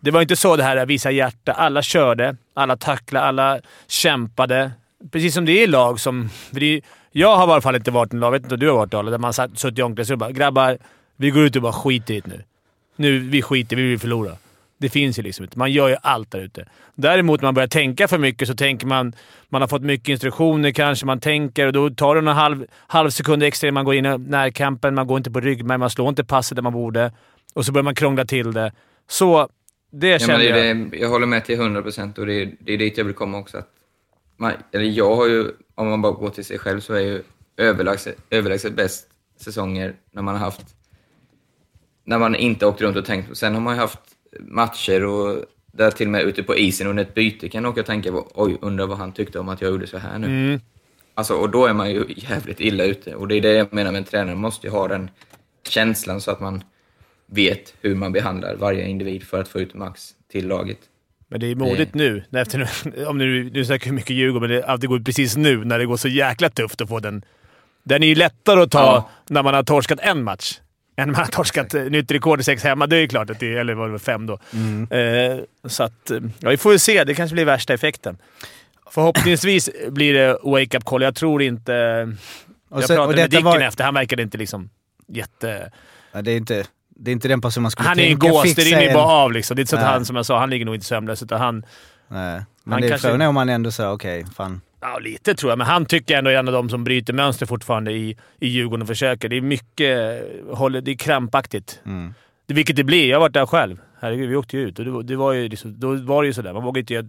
det 0.00 0.10
var 0.10 0.22
inte 0.22 0.36
så 0.36 0.56
det 0.56 0.62
här 0.62 0.76
att 0.76 0.88
visa 0.88 1.10
hjärta. 1.10 1.52
Alla 1.52 1.82
körde, 1.82 2.36
alla 2.54 2.76
tacklade, 2.76 3.26
alla 3.26 3.60
kämpade. 3.88 4.70
Precis 5.12 5.34
som 5.34 5.44
det 5.44 5.52
är 5.52 5.62
i 5.62 5.66
lag 5.66 6.00
som... 6.00 6.30
det 6.50 6.66
är- 6.76 6.80
Jag 7.12 7.36
har 7.36 7.48
i 7.48 7.50
alla 7.52 7.60
fall 7.60 7.76
inte 7.76 7.90
varit 7.90 8.14
i 8.14 8.16
lag, 8.16 8.26
jag 8.26 8.32
vet 8.32 8.42
inte 8.42 8.54
om 8.54 8.60
du 8.60 8.68
har 8.68 8.76
varit 8.76 9.08
i 9.08 9.10
där 9.10 9.18
man 9.18 9.32
satt, 9.32 9.58
suttit 9.58 9.78
i 9.78 9.82
omklädningsrummet 9.82 10.28
och 10.28 10.34
bara 10.34 10.38
“Grabbar, 10.38 10.78
vi 11.16 11.30
går 11.30 11.42
ut 11.42 11.56
och 11.56 11.62
bara 11.62 11.72
skiter 11.72 12.14
i 12.14 12.20
det 12.20 12.30
nu. 12.30 12.42
Nu, 12.96 13.18
vi 13.18 13.42
skiter, 13.42 13.76
vi 13.76 13.82
vill 13.82 13.98
förlora”. 13.98 14.36
Det 14.78 14.88
finns 14.88 15.18
ju 15.18 15.22
liksom 15.22 15.44
inte. 15.44 15.58
Man 15.58 15.72
gör 15.72 15.88
ju 15.88 15.96
allt 16.02 16.30
där 16.30 16.40
ute. 16.40 16.68
Däremot 16.94 17.40
när 17.40 17.46
man 17.46 17.54
börjar 17.54 17.68
tänka 17.68 18.08
för 18.08 18.18
mycket 18.18 18.48
så 18.48 18.54
tänker 18.54 18.86
man... 18.86 19.12
Man 19.48 19.60
har 19.60 19.68
fått 19.68 19.82
mycket 19.82 20.08
instruktioner 20.08 20.70
kanske, 20.70 21.06
man 21.06 21.20
tänker 21.20 21.66
och 21.66 21.72
då 21.72 21.90
tar 21.90 22.14
det 22.14 22.20
någon 22.20 22.34
halv, 22.36 22.66
halv 22.86 23.10
sekund 23.10 23.42
extra 23.42 23.66
innan 23.68 23.74
man 23.74 23.84
går 23.84 23.94
in 23.94 24.06
i 24.06 24.18
närkampen. 24.18 24.94
Man 24.94 25.06
går 25.06 25.16
inte 25.16 25.30
på 25.30 25.40
ryggmärg, 25.40 25.78
man 25.78 25.90
slår 25.90 26.08
inte 26.08 26.24
passet 26.24 26.56
där 26.56 26.62
man 26.62 26.72
borde. 26.72 27.12
Och 27.54 27.64
så 27.66 27.72
börjar 27.72 27.84
man 27.84 27.94
krångla 27.94 28.24
till 28.24 28.52
det. 28.52 28.72
Så 29.08 29.48
det 29.90 30.08
Ja, 30.08 30.18
känner 30.18 30.38
det 30.38 30.66
jag. 30.66 30.76
det, 30.90 30.96
jag 30.96 31.08
håller 31.08 31.26
med 31.26 31.44
till 31.44 31.54
100 31.60 31.82
procent 31.82 32.18
och 32.18 32.26
det 32.26 32.34
är, 32.42 32.52
det 32.60 32.72
är 32.72 32.78
dit 32.78 32.98
jag 32.98 33.04
vill 33.04 33.14
komma 33.14 33.38
också. 33.38 33.58
Att 33.58 33.68
man, 34.36 34.52
eller 34.72 34.84
jag 34.84 35.16
har 35.16 35.26
ju, 35.28 35.50
om 35.74 35.88
man 35.88 36.02
bara 36.02 36.12
går 36.12 36.30
till 36.30 36.44
sig 36.44 36.58
själv, 36.58 36.80
så 36.80 36.94
är 36.94 37.00
ju 37.00 37.22
överlägset, 37.56 38.16
överlägset 38.30 38.74
bäst 38.74 39.06
säsonger 39.40 39.94
när 40.12 40.22
man 40.22 40.34
har 40.34 40.40
haft, 40.44 40.66
när 42.04 42.18
man 42.18 42.34
inte 42.34 42.66
åkt 42.66 42.80
runt 42.80 42.96
och 42.96 43.04
tänkt 43.04 43.28
på. 43.28 43.34
Sen 43.34 43.54
har 43.54 43.60
man 43.60 43.74
ju 43.74 43.80
haft 43.80 43.98
matcher 44.40 45.04
och 45.04 45.44
där 45.72 45.90
till 45.90 46.06
och 46.06 46.12
med 46.12 46.22
ute 46.22 46.42
på 46.42 46.56
isen 46.56 46.86
under 46.86 47.02
ett 47.02 47.14
byte 47.14 47.48
kan 47.48 47.62
jag 47.64 47.70
åka 47.70 47.80
och 47.80 47.86
tänka 47.86 48.12
på, 48.12 48.30
oj, 48.34 48.56
undrar 48.60 48.86
vad 48.86 48.98
han 48.98 49.12
tyckte 49.12 49.38
om 49.38 49.48
att 49.48 49.60
jag 49.62 49.70
gjorde 49.70 49.86
så 49.86 49.98
här 49.98 50.18
nu. 50.18 50.26
Mm. 50.26 50.60
Alltså, 51.14 51.34
och 51.34 51.50
då 51.50 51.66
är 51.66 51.72
man 51.72 51.90
ju 51.90 52.04
jävligt 52.16 52.60
illa 52.60 52.84
ute. 52.84 53.14
Och 53.14 53.28
det 53.28 53.36
är 53.36 53.40
det 53.40 53.52
jag 53.52 53.72
menar 53.72 53.92
med 53.92 53.98
en 53.98 54.04
tränare. 54.04 54.34
Man 54.34 54.38
måste 54.42 54.66
ju 54.66 54.70
ha 54.70 54.88
den 54.88 55.10
känslan 55.68 56.20
så 56.20 56.30
att 56.30 56.40
man 56.40 56.62
vet 57.26 57.74
hur 57.80 57.94
man 57.94 58.12
behandlar 58.12 58.56
varje 58.56 58.86
individ 58.88 59.22
för 59.22 59.40
att 59.40 59.48
få 59.48 59.60
ut 59.60 59.74
max 59.74 60.10
till 60.32 60.48
laget. 60.48 60.78
Men 61.28 61.40
det 61.40 61.46
är 61.46 61.54
modigt 61.54 61.94
nu, 61.94 62.24
när 62.30 62.42
efter, 62.42 62.58
nu- 62.94 63.04
om 63.06 63.18
nu, 63.18 63.50
nu 63.50 63.64
snackar 63.64 63.84
vi 63.90 63.92
mycket 63.92 64.10
Djurgården, 64.16 64.48
men 64.50 64.56
det, 64.60 64.64
att 64.66 64.80
det 64.80 64.86
går 64.86 64.98
precis 65.00 65.36
nu 65.36 65.64
när 65.64 65.78
det 65.78 65.86
går 65.86 65.96
så 65.96 66.08
jäkla 66.08 66.50
tufft 66.50 66.80
att 66.80 66.88
få 66.88 67.00
den. 67.00 67.24
Den 67.82 68.02
är 68.02 68.06
ju 68.06 68.14
lättare 68.14 68.60
att 68.60 68.70
ta 68.70 68.78
Ja. 68.78 69.10
när 69.28 69.42
man 69.42 69.54
har 69.54 69.62
torskat 69.62 70.00
en 70.02 70.22
match. 70.24 70.60
Än 70.96 71.08
man 71.12 71.14
har 71.20 71.26
torskat 71.26 71.74
eh, 71.74 71.82
nytt 71.82 72.10
rekord 72.10 72.40
i 72.40 72.42
sex 72.42 72.62
hemma. 72.62 72.86
Det 72.86 72.96
är 72.96 73.00
ju 73.00 73.08
klart 73.08 73.30
att 73.30 73.40
det 73.40 73.56
eller 73.56 73.74
var 73.74 73.88
det 73.88 73.98
fem 73.98 74.26
då. 74.26 74.32
Eh, 74.96 75.38
så 75.68 75.82
att, 75.82 76.10
eh, 76.10 76.18
ja, 76.38 76.50
vi 76.50 76.56
får 76.56 76.72
ju 76.72 76.78
se. 76.78 77.04
Det 77.04 77.14
kanske 77.14 77.34
blir 77.34 77.44
värsta 77.44 77.74
effekten. 77.74 78.16
Förhoppningsvis 78.90 79.70
blir 79.90 80.14
det 80.14 80.38
wake-up 80.42 80.84
call. 80.84 81.02
Jag 81.02 81.14
tror 81.14 81.42
inte... 81.42 81.72
Och 82.68 82.80
jag 82.82 82.86
så- 82.88 82.92
och 82.92 82.96
pratade 82.96 83.06
med 83.06 83.16
detta 83.16 83.28
Dicken 83.28 83.44
var- 83.44 83.60
efter. 83.60 83.84
Han 83.84 83.94
verkade 83.94 84.22
inte 84.22 84.38
liksom 84.38 84.70
jätte... 85.08 85.70
Ja, 86.12 86.22
det, 86.22 86.30
är 86.32 86.36
inte, 86.36 86.64
det 86.88 87.10
är 87.10 87.12
inte 87.12 87.28
den 87.28 87.40
person 87.40 87.62
man 87.62 87.70
skulle 87.70 87.88
Han 87.88 87.98
är 87.98 88.02
en 88.02 88.08
tänka 88.20 88.28
gås. 88.28 88.54
Det 88.54 88.62
rinner 88.62 88.82
en- 88.88 88.94
bara 88.94 89.04
av 89.06 89.32
liksom. 89.32 89.56
Det 89.56 89.60
är 89.60 89.62
inte 89.62 89.70
så 89.70 89.76
att 89.76 89.82
Nej. 89.82 89.90
han, 89.92 90.04
som 90.04 90.16
jag 90.16 90.26
sa, 90.26 90.38
han 90.38 90.50
ligger 90.50 90.64
nog 90.66 90.74
inte 90.74 90.86
sömnlös. 90.86 91.22
Utan 91.22 91.40
han, 91.40 91.64
Nej. 92.08 92.42
Men 92.64 92.72
Han 92.72 92.80
det 92.80 92.86
är 92.86 92.90
kanske- 92.90 93.08
frågan 93.08 93.28
om 93.28 93.34
man 93.34 93.48
ändå 93.48 93.70
säger 93.70 93.92
okej, 93.92 94.26
fan. 94.36 94.60
Ja, 94.86 94.98
lite 94.98 95.34
tror 95.34 95.50
jag. 95.50 95.58
Men 95.58 95.66
han 95.66 95.86
tycker 95.86 96.18
ändå 96.18 96.30
är 96.30 96.34
en 96.34 96.48
av 96.48 96.54
de 96.54 96.70
som 96.70 96.84
bryter 96.84 97.12
mönster 97.12 97.46
fortfarande 97.46 97.92
i, 97.92 98.16
i 98.40 98.48
Djurgården 98.48 98.82
och 98.82 98.88
försöker. 98.88 99.28
Det 99.28 99.36
är 99.36 99.40
mycket... 99.40 100.22
Håller, 100.50 100.80
det 100.80 100.90
är 100.90 100.94
krampaktigt. 100.96 101.80
Mm. 101.86 102.14
Det, 102.46 102.54
vilket 102.54 102.76
det 102.76 102.84
blir. 102.84 103.08
Jag 103.08 103.16
har 103.16 103.20
varit 103.20 103.32
där 103.34 103.46
själv. 103.46 103.80
Herregud, 104.00 104.28
vi 104.30 104.36
åkte 104.36 104.56
ju 104.56 104.62
ut 104.68 104.78
och 104.78 104.84
det, 104.84 104.90
var- 104.90 105.02
det 105.02 105.16
var 105.16 105.32
ju 105.32 105.48
liksom, 105.48 105.80
då 105.80 105.94
var 105.94 106.22
det 106.22 106.26
ju 106.26 106.32
sådär. 106.32 106.52
Man 106.52 106.62
vågade 106.62 106.80
inte 106.80 106.94
göra 106.94 107.06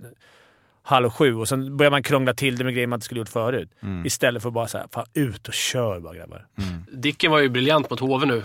halv 0.84 1.10
sju 1.10 1.36
och 1.36 1.48
sen 1.48 1.78
börjar 1.78 1.92
man 1.92 2.04
krångla 2.04 2.34
till 2.34 2.56
det 2.58 2.64
med 2.64 2.74
grejer 2.74 2.88
man 2.88 2.98
inte 2.98 3.06
skulle 3.06 3.20
gjort 3.22 3.30
förut. 3.30 3.70
Mm. 3.84 4.06
Istället 4.06 4.42
för 4.42 4.50
att 4.50 4.54
bara 4.54 4.68
säga 4.68 4.88
fan 4.94 5.06
ut 5.14 5.48
och 5.48 5.54
kör 5.54 6.00
bara 6.00 6.16
grabbar. 6.16 6.46
Dicken 6.92 7.32
var 7.32 7.40
ju 7.40 7.50
briljant 7.50 7.90
mot 7.90 8.00
HV 8.00 8.26
nu. 8.26 8.44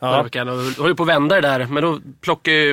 Ja. 0.00 0.22
Veckan. 0.22 0.48
Och 0.48 0.56
höll 0.56 0.88
ju 0.88 0.94
på 0.94 1.02
att 1.02 1.08
vända 1.08 1.34
det 1.34 1.40
där, 1.48 1.66
men 1.66 1.82
då 1.82 2.00
plockade 2.20 2.56
ju... 2.56 2.72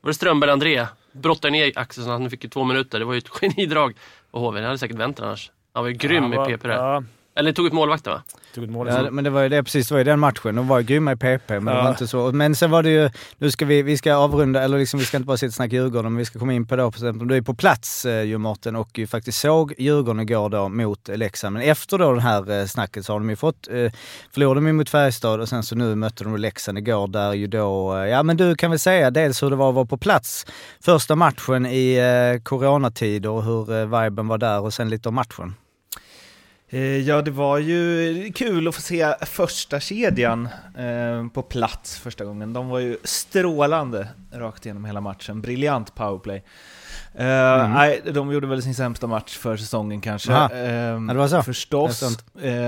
Var 0.00 0.10
det 0.10 0.14
Strömberg 0.14 0.50
André? 0.50 0.86
Brottade 1.12 1.50
ner 1.52 1.72
Axelsson, 1.78 2.12
han 2.22 2.30
fick 2.30 2.44
ju 2.44 2.50
två 2.50 2.64
minuter. 2.64 2.98
Det 2.98 3.04
var 3.04 3.12
ju 3.12 3.18
ett 3.18 3.28
genidrag 3.40 3.94
av 4.30 4.40
HV. 4.42 4.60
Hade 4.64 4.78
säkert 4.78 4.96
vänt 4.96 5.20
annars. 5.20 5.50
Han 5.72 5.84
var 5.84 5.88
ju 5.88 5.94
grym 5.96 6.22
Han 6.22 6.32
i 6.32 6.36
var- 6.36 6.44
PP 6.46 6.68
där. 6.68 6.74
ja. 6.74 7.02
Eller 7.38 7.52
tog 7.52 7.66
ut 7.66 7.72
målvakten 7.72 8.12
va? 8.12 8.22
Tog 8.54 8.64
ut 8.64 8.70
mål. 8.70 8.88
Ja, 8.88 9.10
men 9.10 9.24
det 9.24 9.30
var 9.30 9.42
ju 9.42 9.48
det, 9.48 9.62
precis, 9.64 9.88
det 9.88 9.94
var 9.94 9.98
ju 9.98 10.04
den 10.04 10.18
matchen. 10.20 10.54
De 10.54 10.68
var 10.68 10.78
ju 10.78 10.84
grymma 10.86 11.12
i 11.12 11.16
PP, 11.16 11.48
men 11.50 11.64
det 11.64 11.72
Ja. 11.72 11.82
var 11.82 11.90
inte 11.90 12.06
så. 12.06 12.32
Men 12.32 12.54
sen 12.54 12.70
var 12.70 12.82
det 12.82 12.90
ju, 12.90 13.10
nu 13.38 13.50
ska 13.50 13.64
vi, 13.64 13.82
vi 13.82 13.96
ska 13.96 14.14
avrunda, 14.14 14.62
eller 14.62 14.78
liksom, 14.78 15.00
vi 15.00 15.06
ska 15.06 15.16
inte 15.16 15.26
bara 15.26 15.36
sitta 15.36 15.48
och 15.48 15.54
snacka 15.54 15.76
Djurgården, 15.76 16.12
men 16.12 16.18
vi 16.18 16.24
ska 16.24 16.38
komma 16.38 16.52
in 16.52 16.66
på 16.66 16.76
det. 16.76 16.82
På 16.82 16.88
exempel. 16.88 17.28
Du 17.28 17.36
är 17.36 17.42
på 17.42 17.54
plats 17.54 18.04
eh, 18.04 18.22
ju 18.22 18.38
Mårten 18.38 18.76
och 18.76 18.98
ju 18.98 19.06
faktiskt 19.06 19.38
såg 19.40 19.74
Djurgården 19.78 20.20
igår 20.20 20.48
då 20.48 20.68
mot 20.68 21.08
Leksand. 21.08 21.52
Men 21.52 21.62
efter 21.62 21.98
då 21.98 22.12
det 22.12 22.20
här 22.20 22.60
eh, 22.60 22.66
snacket 22.66 23.04
så 23.06 23.12
har 23.12 23.20
de 23.20 23.30
ju 23.30 23.36
fått, 23.36 23.68
eh, 23.70 23.92
förlorade 24.34 24.60
de 24.60 24.66
ju 24.66 24.72
mot 24.72 24.88
Färjestad 24.90 25.40
och 25.40 25.48
sen 25.48 25.62
så 25.62 25.74
nu 25.76 25.94
mötte 25.94 26.24
de 26.24 26.36
Leksand 26.36 26.78
igår 26.78 27.08
där 27.08 27.32
ju 27.32 27.46
då, 27.46 27.96
eh, 27.96 28.06
ja 28.08 28.22
men 28.22 28.36
du 28.36 28.54
kan 28.54 28.70
väl 28.70 28.78
säga 28.78 29.10
dels 29.10 29.42
hur 29.42 29.50
det 29.50 29.56
var 29.56 29.68
att 29.68 29.74
vara 29.74 29.86
på 29.86 29.96
plats 29.96 30.46
första 30.84 31.16
matchen 31.16 31.66
i 31.66 31.94
eh, 32.36 32.42
coronatider 32.42 33.30
och 33.30 33.44
hur 33.44 33.72
eh, 33.72 34.02
viben 34.02 34.28
var 34.28 34.38
där 34.38 34.60
och 34.60 34.74
sen 34.74 34.90
lite 34.90 35.08
om 35.08 35.14
matchen. 35.14 35.54
Eh, 36.70 36.80
Ja, 36.80 37.22
det 37.22 37.30
var 37.30 37.58
ju 37.58 38.32
kul 38.34 38.68
att 38.68 38.74
få 38.74 38.80
se 38.80 39.14
första 39.26 39.80
kedjan 39.80 40.48
eh, 40.78 41.28
på 41.34 41.42
plats 41.42 41.98
första 41.98 42.24
gången. 42.24 42.52
De 42.52 42.68
var 42.68 42.78
ju 42.78 42.96
strålande 43.04 44.08
rakt 44.32 44.66
igenom 44.66 44.84
hela 44.84 45.00
matchen. 45.00 45.40
Briljant 45.40 45.94
powerplay. 45.94 46.36
Eh, 47.14 47.24
Mm. 47.24 47.72
Nej, 47.72 48.00
de 48.12 48.32
gjorde 48.32 48.46
väl 48.46 48.62
sin 48.62 48.74
sämsta 48.74 49.06
match 49.06 49.36
för 49.36 49.56
säsongen 49.56 50.00
kanske. 50.00 50.32
Aha. 50.32 50.50
Eh, 50.54 50.72
Ja, 50.72 50.98
det 50.98 51.14
var 51.14 51.28
så. 51.28 51.42
Förstås. 51.42 52.18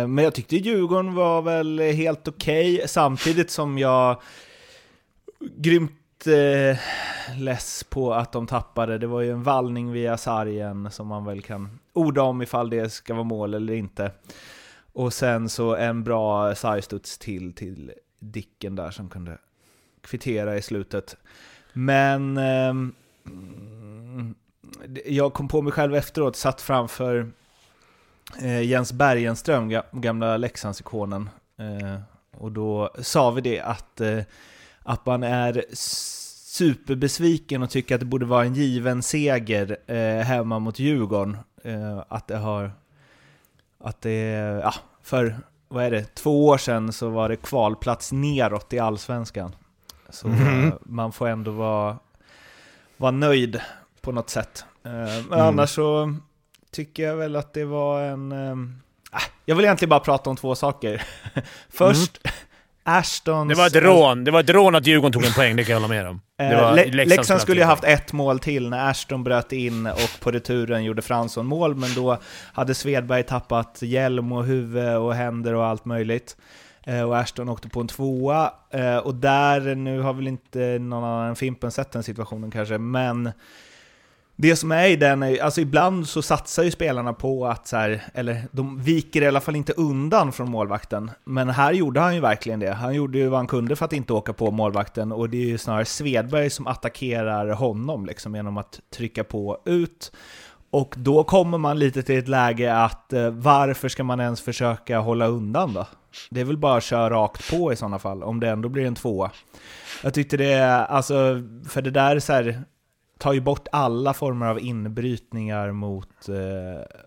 Men 0.06 0.18
jag 0.18 0.34
tyckte 0.34 0.56
Djurgården 0.56 1.14
var 1.14 1.42
väl 1.42 1.80
helt 1.80 2.28
okej, 2.28 2.82
samtidigt 2.86 3.50
som 3.50 3.78
jag 3.78 4.20
grymt 5.56 5.92
eh, 6.26 6.76
less 7.36 7.84
på 7.84 8.14
att 8.14 8.32
de 8.32 8.46
tappade. 8.46 8.98
Det 8.98 9.06
var 9.06 9.20
ju 9.20 9.32
en 9.32 9.42
vallning 9.42 9.92
via 9.92 10.16
sargen 10.16 10.90
som 10.90 11.06
man 11.06 11.24
väl 11.24 11.42
kan 11.42 11.78
orda 11.92 12.22
om 12.22 12.42
ifall 12.42 12.70
det 12.70 12.92
ska 12.92 13.14
vara 13.14 13.24
mål 13.24 13.54
eller 13.54 13.72
inte. 13.72 14.10
Och 14.92 15.12
sen 15.12 15.48
så 15.48 15.76
en 15.76 16.04
bra 16.04 16.54
sargstuds 16.54 17.18
till 17.18 17.52
till 17.52 17.92
Dicken 18.18 18.76
där 18.76 18.90
som 18.90 19.08
kunde 19.08 19.38
kvittera 20.00 20.56
i 20.56 20.62
slutet. 20.62 21.16
Men 21.72 22.36
eh, 22.36 22.74
jag 25.06 25.32
kom 25.32 25.48
på 25.48 25.62
mig 25.62 25.72
själv 25.72 25.94
efteråt, 25.94 26.36
satt 26.36 26.60
framför 26.60 27.30
eh, 28.42 28.62
Jens 28.62 28.92
Bergenström, 28.92 29.82
gamla 29.92 30.36
Leksandsikonen. 30.36 31.30
Eh, 31.58 32.00
och 32.30 32.52
då 32.52 32.90
sa 32.98 33.30
vi 33.30 33.40
det 33.40 33.60
att, 33.60 34.00
eh, 34.00 34.18
att 34.82 35.06
man 35.06 35.22
är 35.22 35.64
superbesviken 35.74 37.62
och 37.62 37.70
tycker 37.70 37.94
att 37.94 38.00
det 38.00 38.06
borde 38.06 38.26
vara 38.26 38.44
en 38.44 38.54
given 38.54 39.02
seger 39.02 39.76
eh, 39.86 40.24
hemma 40.24 40.58
mot 40.58 40.78
Djurgården. 40.78 41.36
Eh, 41.64 42.02
att 42.08 42.26
det 42.28 42.36
har... 42.36 42.72
Att 43.84 44.00
det... 44.00 44.20
Ja, 44.64 44.74
för 45.02 45.36
vad 45.68 45.84
är 45.84 45.90
det? 45.90 46.14
Två 46.14 46.46
år 46.46 46.58
sedan 46.58 46.92
så 46.92 47.08
var 47.08 47.28
det 47.28 47.36
kvalplats 47.36 48.12
neråt 48.12 48.72
i 48.72 48.78
Allsvenskan. 48.78 49.54
Så 50.08 50.28
eh, 50.28 50.72
man 50.82 51.12
får 51.12 51.28
ändå 51.28 51.50
vara, 51.50 51.98
vara 52.96 53.10
nöjd 53.10 53.60
på 54.00 54.12
något 54.12 54.30
sätt. 54.30 54.64
Eh, 54.84 54.90
men 54.92 55.24
Mm. 55.32 55.40
annars 55.46 55.70
så 55.70 56.14
tycker 56.70 57.02
jag 57.02 57.16
väl 57.16 57.36
att 57.36 57.52
det 57.52 57.64
var 57.64 58.02
en... 58.02 58.32
Eh, 58.32 58.56
ah, 59.10 59.22
jag 59.44 59.56
vill 59.56 59.64
egentligen 59.64 59.90
bara 59.90 60.00
prata 60.00 60.30
om 60.30 60.36
två 60.36 60.54
saker. 60.54 61.02
Först, 61.68 62.28
Ashtons... 62.84 63.48
Det 63.48 63.54
var 63.54 63.66
ett 63.66 63.76
rån. 63.76 64.24
Det 64.24 64.30
var 64.30 64.40
ett 64.40 64.50
rån 64.50 64.74
att 64.74 64.86
Djurgården 64.86 65.12
tog 65.12 65.24
en 65.24 65.32
poäng, 65.32 65.56
det 65.56 65.64
kan 65.64 65.72
jag 65.72 65.80
hålla 65.80 65.94
med 65.94 66.06
om. 66.08 66.20
Eh, 66.40 66.74
Le- 66.74 67.04
Leksand, 67.04 67.40
skulle 67.40 67.60
ju 67.60 67.64
ha 67.64 67.70
haft 67.72 67.84
ett 67.84 68.12
mål 68.12 68.38
till 68.38 68.68
när 68.70 68.90
Ashton 68.90 69.24
bröt 69.24 69.52
in 69.52 69.86
och 69.86 70.20
på 70.20 70.30
returen 70.30 70.84
gjorde 70.84 71.02
Fransson 71.02 71.46
mål, 71.46 71.74
men 71.74 71.94
då 71.94 72.18
hade 72.52 72.74
Svedberg 72.74 73.22
tappat 73.22 73.78
hjälm 73.82 74.32
och 74.32 74.44
huvud 74.44 74.96
och 74.96 75.14
händer 75.14 75.54
och 75.54 75.64
allt 75.66 75.84
möjligt. 75.84 76.36
Eh, 76.86 77.02
Och 77.02 77.18
Ashton 77.18 77.48
åkte 77.48 77.68
på 77.68 77.80
en 77.80 77.88
tvåa, 77.88 78.50
eh, 78.70 78.96
och 78.96 79.14
där, 79.14 79.74
nu 79.74 80.00
har 80.00 80.12
väl 80.12 80.28
inte 80.28 80.58
någon 80.80 81.04
annan 81.04 81.28
än 81.28 81.36
Fimpen 81.36 81.70
sett 81.70 81.92
den 81.92 82.02
situationen 82.02 82.50
kanske, 82.50 82.78
men 82.78 83.30
det 84.40 84.56
som 84.56 84.72
är 84.72 84.88
i 84.88 84.96
den, 84.96 85.22
är, 85.22 85.42
alltså 85.42 85.60
ibland 85.60 86.08
så 86.08 86.22
satsar 86.22 86.62
ju 86.62 86.70
spelarna 86.70 87.12
på 87.12 87.46
att 87.46 87.66
så 87.66 87.76
här, 87.76 88.02
eller 88.14 88.42
de 88.52 88.82
viker 88.82 89.22
i 89.22 89.26
alla 89.26 89.40
fall 89.40 89.56
inte 89.56 89.72
undan 89.72 90.32
från 90.32 90.50
målvakten. 90.50 91.10
Men 91.24 91.48
här 91.48 91.72
gjorde 91.72 92.00
han 92.00 92.14
ju 92.14 92.20
verkligen 92.20 92.60
det. 92.60 92.72
Han 92.72 92.94
gjorde 92.94 93.18
ju 93.18 93.28
vad 93.28 93.38
han 93.38 93.46
kunde 93.46 93.76
för 93.76 93.84
att 93.84 93.92
inte 93.92 94.12
åka 94.12 94.32
på 94.32 94.50
målvakten 94.50 95.12
och 95.12 95.30
det 95.30 95.36
är 95.36 95.46
ju 95.46 95.58
snarare 95.58 95.84
Svedberg 95.84 96.50
som 96.50 96.66
attackerar 96.66 97.48
honom 97.48 98.06
liksom 98.06 98.34
genom 98.34 98.56
att 98.56 98.80
trycka 98.94 99.24
på 99.24 99.58
ut. 99.64 100.12
Och 100.70 100.94
då 100.98 101.24
kommer 101.24 101.58
man 101.58 101.78
lite 101.78 102.02
till 102.02 102.18
ett 102.18 102.28
läge 102.28 102.76
att 102.76 103.12
eh, 103.12 103.30
varför 103.30 103.88
ska 103.88 104.04
man 104.04 104.20
ens 104.20 104.40
försöka 104.40 104.98
hålla 104.98 105.26
undan 105.26 105.74
då? 105.74 105.86
Det 106.30 106.40
är 106.40 106.44
väl 106.44 106.58
bara 106.58 106.76
att 106.76 106.84
köra 106.84 107.10
rakt 107.10 107.50
på 107.50 107.72
i 107.72 107.76
sådana 107.76 107.98
fall, 107.98 108.22
om 108.22 108.40
det 108.40 108.48
ändå 108.48 108.68
blir 108.68 108.86
en 108.86 108.94
tvåa. 108.94 109.30
Jag 110.02 110.14
tyckte 110.14 110.36
det, 110.36 110.86
alltså, 110.86 111.42
för 111.68 111.82
det 111.82 111.90
där 111.90 112.16
är 112.16 112.20
så 112.20 112.32
här, 112.32 112.64
tar 113.20 113.32
ju 113.32 113.40
bort 113.40 113.68
alla 113.72 114.14
former 114.14 114.46
av 114.46 114.60
inbrytningar 114.60 115.72
mot 115.72 116.28
eh, 116.28 116.34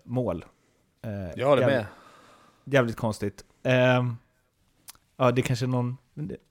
mål. 0.04 0.44
Eh, 1.04 1.10
Jag 1.40 1.48
håller 1.48 1.62
jävligt- 1.62 1.76
med. 1.78 1.86
Jävligt 2.74 2.96
konstigt. 2.96 3.44
Ehm, 3.62 4.16
ja, 5.16 5.30
det 5.32 5.40
är 5.40 5.42
kanske 5.42 5.66
någon 5.66 5.96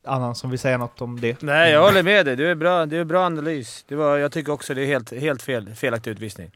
annan 0.05 0.35
som 0.35 0.49
vill 0.49 0.59
säga 0.59 0.77
något 0.77 1.01
om 1.01 1.19
det. 1.21 1.41
Nej, 1.41 1.71
jag 1.71 1.83
håller 1.83 2.03
med 2.03 2.25
dig. 2.25 2.35
Det 2.35 2.47
är 2.49 2.55
bra, 2.55 2.85
det 2.85 2.97
är 2.97 3.03
bra 3.05 3.25
analys. 3.25 3.85
Det 3.87 3.95
var, 3.95 4.17
jag 4.17 4.31
tycker 4.31 4.51
också 4.51 4.73
det 4.73 4.81
är 4.81 4.85
helt, 4.85 5.11
helt 5.13 5.41
fel, 5.41 5.75
felaktig 5.75 6.11
utvisning. 6.11 6.51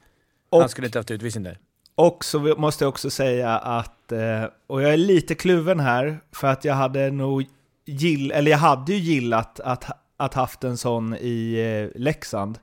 Han 0.51 0.61
Och- 0.63 0.71
skulle 0.71 0.87
inte 0.87 0.99
haft 0.99 1.11
utvisning 1.11 1.43
där. 1.43 1.57
Och 1.95 2.25
så 2.25 2.39
måste 2.39 2.83
jag 2.83 2.89
också 2.89 3.09
säga 3.09 3.57
att, 3.57 4.11
eh, 4.11 4.43
och 4.67 4.81
jag 4.81 4.93
är 4.93 4.97
lite 4.97 5.35
kluven 5.35 5.79
här, 5.79 6.19
för 6.31 6.47
att 6.47 6.65
jag 6.65 6.73
hade 6.73 7.11
nog 7.11 7.45
gill, 7.85 8.31
eller 8.31 8.51
jag 8.51 8.57
hade 8.57 8.93
ju 8.93 8.99
gillat 8.99 9.59
att, 9.59 9.85
att 10.17 10.33
haft 10.33 10.63
en 10.63 10.77
sån 10.77 11.15
i 11.19 11.53
eh, 11.93 12.01
Leksand. 12.01 12.59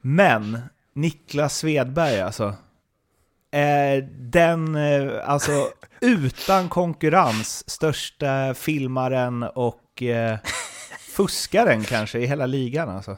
Men 0.00 0.58
Niklas 0.92 1.58
Svedberg 1.58 2.20
alltså, 2.20 2.54
är 3.50 4.08
den, 4.18 4.76
eh, 4.76 5.30
alltså 5.30 5.68
utan 6.00 6.68
konkurrens, 6.68 7.70
största 7.70 8.54
filmaren 8.54 9.42
och 9.42 10.02
eh, 10.02 10.38
fuskaren 11.16 11.84
kanske 11.84 12.18
i 12.18 12.26
hela 12.26 12.46
ligan 12.46 12.88
alltså. 12.88 13.16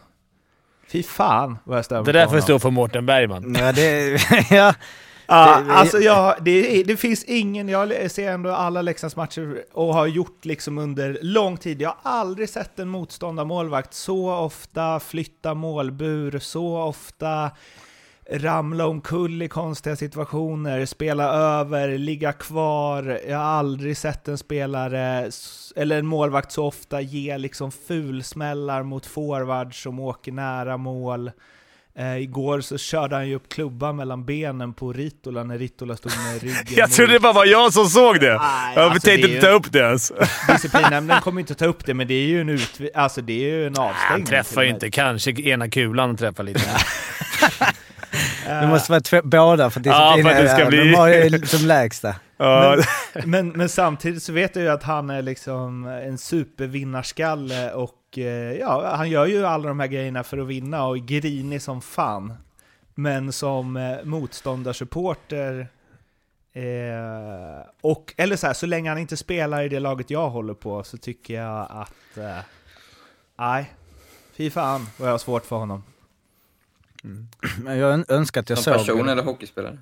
Fy 0.89 1.03
fan 1.03 1.59
vad 1.65 1.79
jag 1.79 1.85
stör 1.85 2.05
Det 2.05 2.13
där 2.13 2.27
får 2.27 2.41
stå 2.41 2.59
för 2.59 2.71
Mårten 2.71 3.07
Bergman. 3.07 3.57
Ja, 3.59 3.73
det, 3.73 4.21
ja. 4.51 4.75
Ja, 5.27 5.61
Det- 5.67 5.73
alltså 5.73 5.99
jag, 5.99 6.35
det, 6.45 6.83
det 6.83 6.97
finns 6.97 7.25
ingen, 7.25 7.69
jag 7.69 8.11
ser 8.11 8.31
ändå 8.33 8.51
alla 8.51 8.83
Leksands 8.83 9.17
matcher 9.17 9.65
och 9.73 9.95
har 9.95 10.07
gjort 10.07 10.45
liksom 10.45 10.79
under 10.79 11.19
lång 11.23 11.57
tid. 11.57 11.83
Jag 11.83 11.89
har 12.03 12.13
aldrig 12.21 12.49
sett 12.49 12.79
en 12.79 12.89
motståndarmålvakt 12.89 13.95
så 13.95 14.33
ofta 14.35 15.01
flytta 15.01 15.55
målbur, 15.55 16.39
så 16.39 16.79
ofta 16.83 17.51
ramla 18.31 18.87
omkull 18.87 19.43
i 19.43 19.49
konstiga 19.49 19.97
situationer, 19.97 20.87
spela 20.87 21.25
över, 21.33 21.99
ligga 21.99 22.33
kvar. 22.33 23.21
Jag 23.29 23.37
har 23.39 23.45
aldrig 23.45 23.97
sett 23.97 24.29
en 24.29 24.39
spelare, 24.39 25.31
eller 25.77 25.99
en 25.99 26.07
målvakt 26.07 26.53
så 26.53 26.67
ofta 26.67 27.01
ge 27.01 27.39
liksom 27.39 27.71
fulsmällar 27.73 28.83
mot 28.83 29.07
forwards 29.07 29.83
som 29.83 30.01
åker 30.01 30.33
nära 30.33 30.77
mål. 30.77 31.31
Eh, 31.99 32.17
igår 32.17 32.61
så 32.61 32.79
körde 32.79 33.17
han 33.17 33.29
ju 33.29 33.35
upp 33.35 33.49
klubban 33.49 33.97
mellan 33.97 34.25
benen 34.25 34.73
på 34.75 34.93
Ritola 34.93 35.45
när 35.45 35.59
Ritola 35.59 35.97
stod 35.97 36.13
med 36.27 36.43
ryggen 36.43 36.65
Jag 36.77 36.91
trodde 36.91 37.13
det 37.13 37.21
bara 37.21 37.33
var 37.33 37.47
jag 37.47 37.73
som 37.73 37.87
såg 37.87 38.21
det. 38.21 38.39
Nej, 38.39 38.73
jag 38.77 38.85
alltså, 38.85 39.01
tänkte 39.09 39.21
inte 39.31 39.35
ju- 39.35 39.41
ta 39.41 39.49
upp 39.49 39.73
det 39.73 39.79
ens. 39.79 40.13
Disciplinnämnden 40.49 41.21
kommer 41.21 41.41
inte 41.41 41.55
ta 41.55 41.65
upp 41.67 41.87
det, 41.87 41.95
men 41.95 42.09
det 42.09 42.15
är 42.15 42.27
ju 42.27 42.41
en 42.41 42.59
alltså 42.95 43.21
det 43.21 43.33
är 43.33 43.49
ju 43.55 43.67
en 43.67 43.77
avstängning. 43.79 43.95
Han 44.09 44.25
träffar 44.25 44.63
ju 44.63 44.69
med. 44.69 44.75
inte. 44.77 44.91
Kanske 44.91 45.31
ena 45.31 45.69
kulan 45.71 46.17
träffar 46.17 46.45
lite. 46.45 46.61
Det 48.47 48.67
måste 48.67 48.93
vara 48.93 49.23
båda 49.25 49.71
för 49.71 49.83
Ja, 49.85 50.17
disciplinen. 50.17 50.23
för 50.33 50.39
att 50.41 50.47
det 50.47 50.53
ska 50.53 50.63
är- 50.63 50.67
bli- 50.69 50.79
De 50.91 50.95
har 50.95 51.09
ju 51.09 51.47
som 51.47 51.67
lägsta. 51.67 52.15
Men, 52.39 52.83
men, 53.25 53.49
men 53.49 53.69
samtidigt 53.69 54.23
så 54.23 54.33
vet 54.33 54.57
jag 54.57 54.63
ju 54.63 54.71
att 54.71 54.83
han 54.83 55.11
är 55.11 55.23
liksom 55.23 55.87
en 55.87 56.19
supervinnarskalle 56.19 57.73
och 57.73 57.91
eh, 58.19 58.53
ja, 58.53 58.95
han 58.97 59.11
gör 59.11 59.27
ju 59.27 59.47
alla 59.47 59.69
de 59.69 59.81
här 59.81 59.87
grejerna 59.87 60.25
för 60.25 60.39
att 60.39 60.47
vinna 60.47 60.85
och 60.87 60.97
är 60.97 61.01
grinig 61.01 61.63
som 61.63 61.81
fan. 61.83 62.35
Men 62.95 63.33
som 63.33 63.77
eh, 63.77 64.05
motståndarsupporter 64.05 65.69
eh, 66.53 67.67
och, 67.81 68.15
eller 68.17 68.37
så 68.37 68.47
här, 68.47 68.55
så 68.55 68.67
länge 68.67 68.89
han 68.91 68.99
inte 68.99 69.17
spelar 69.17 69.63
i 69.63 69.69
det 69.69 69.81
laget 69.81 70.11
jag 70.11 70.31
håller 70.31 70.55
på 70.55 70.85
så 70.85 70.97
tycker 70.99 71.35
jag 71.35 71.67
att 71.71 72.17
eh, 72.19 72.39
nej, 73.39 73.73
fy 74.33 74.51
fan 74.51 74.87
vad 74.99 75.09
jag 75.09 75.13
har 75.13 75.19
svårt 75.19 75.45
för 75.47 75.57
honom. 75.57 75.83
Men 77.63 77.79
jag 77.79 77.93
ön- 77.93 78.05
önskar 78.09 78.41
att 78.41 78.49
jag 78.51 78.59
Som 78.59 78.75
såg 78.75 78.87
person 78.87 79.09
eller 79.09 79.23
hockeyspelare? 79.23 79.79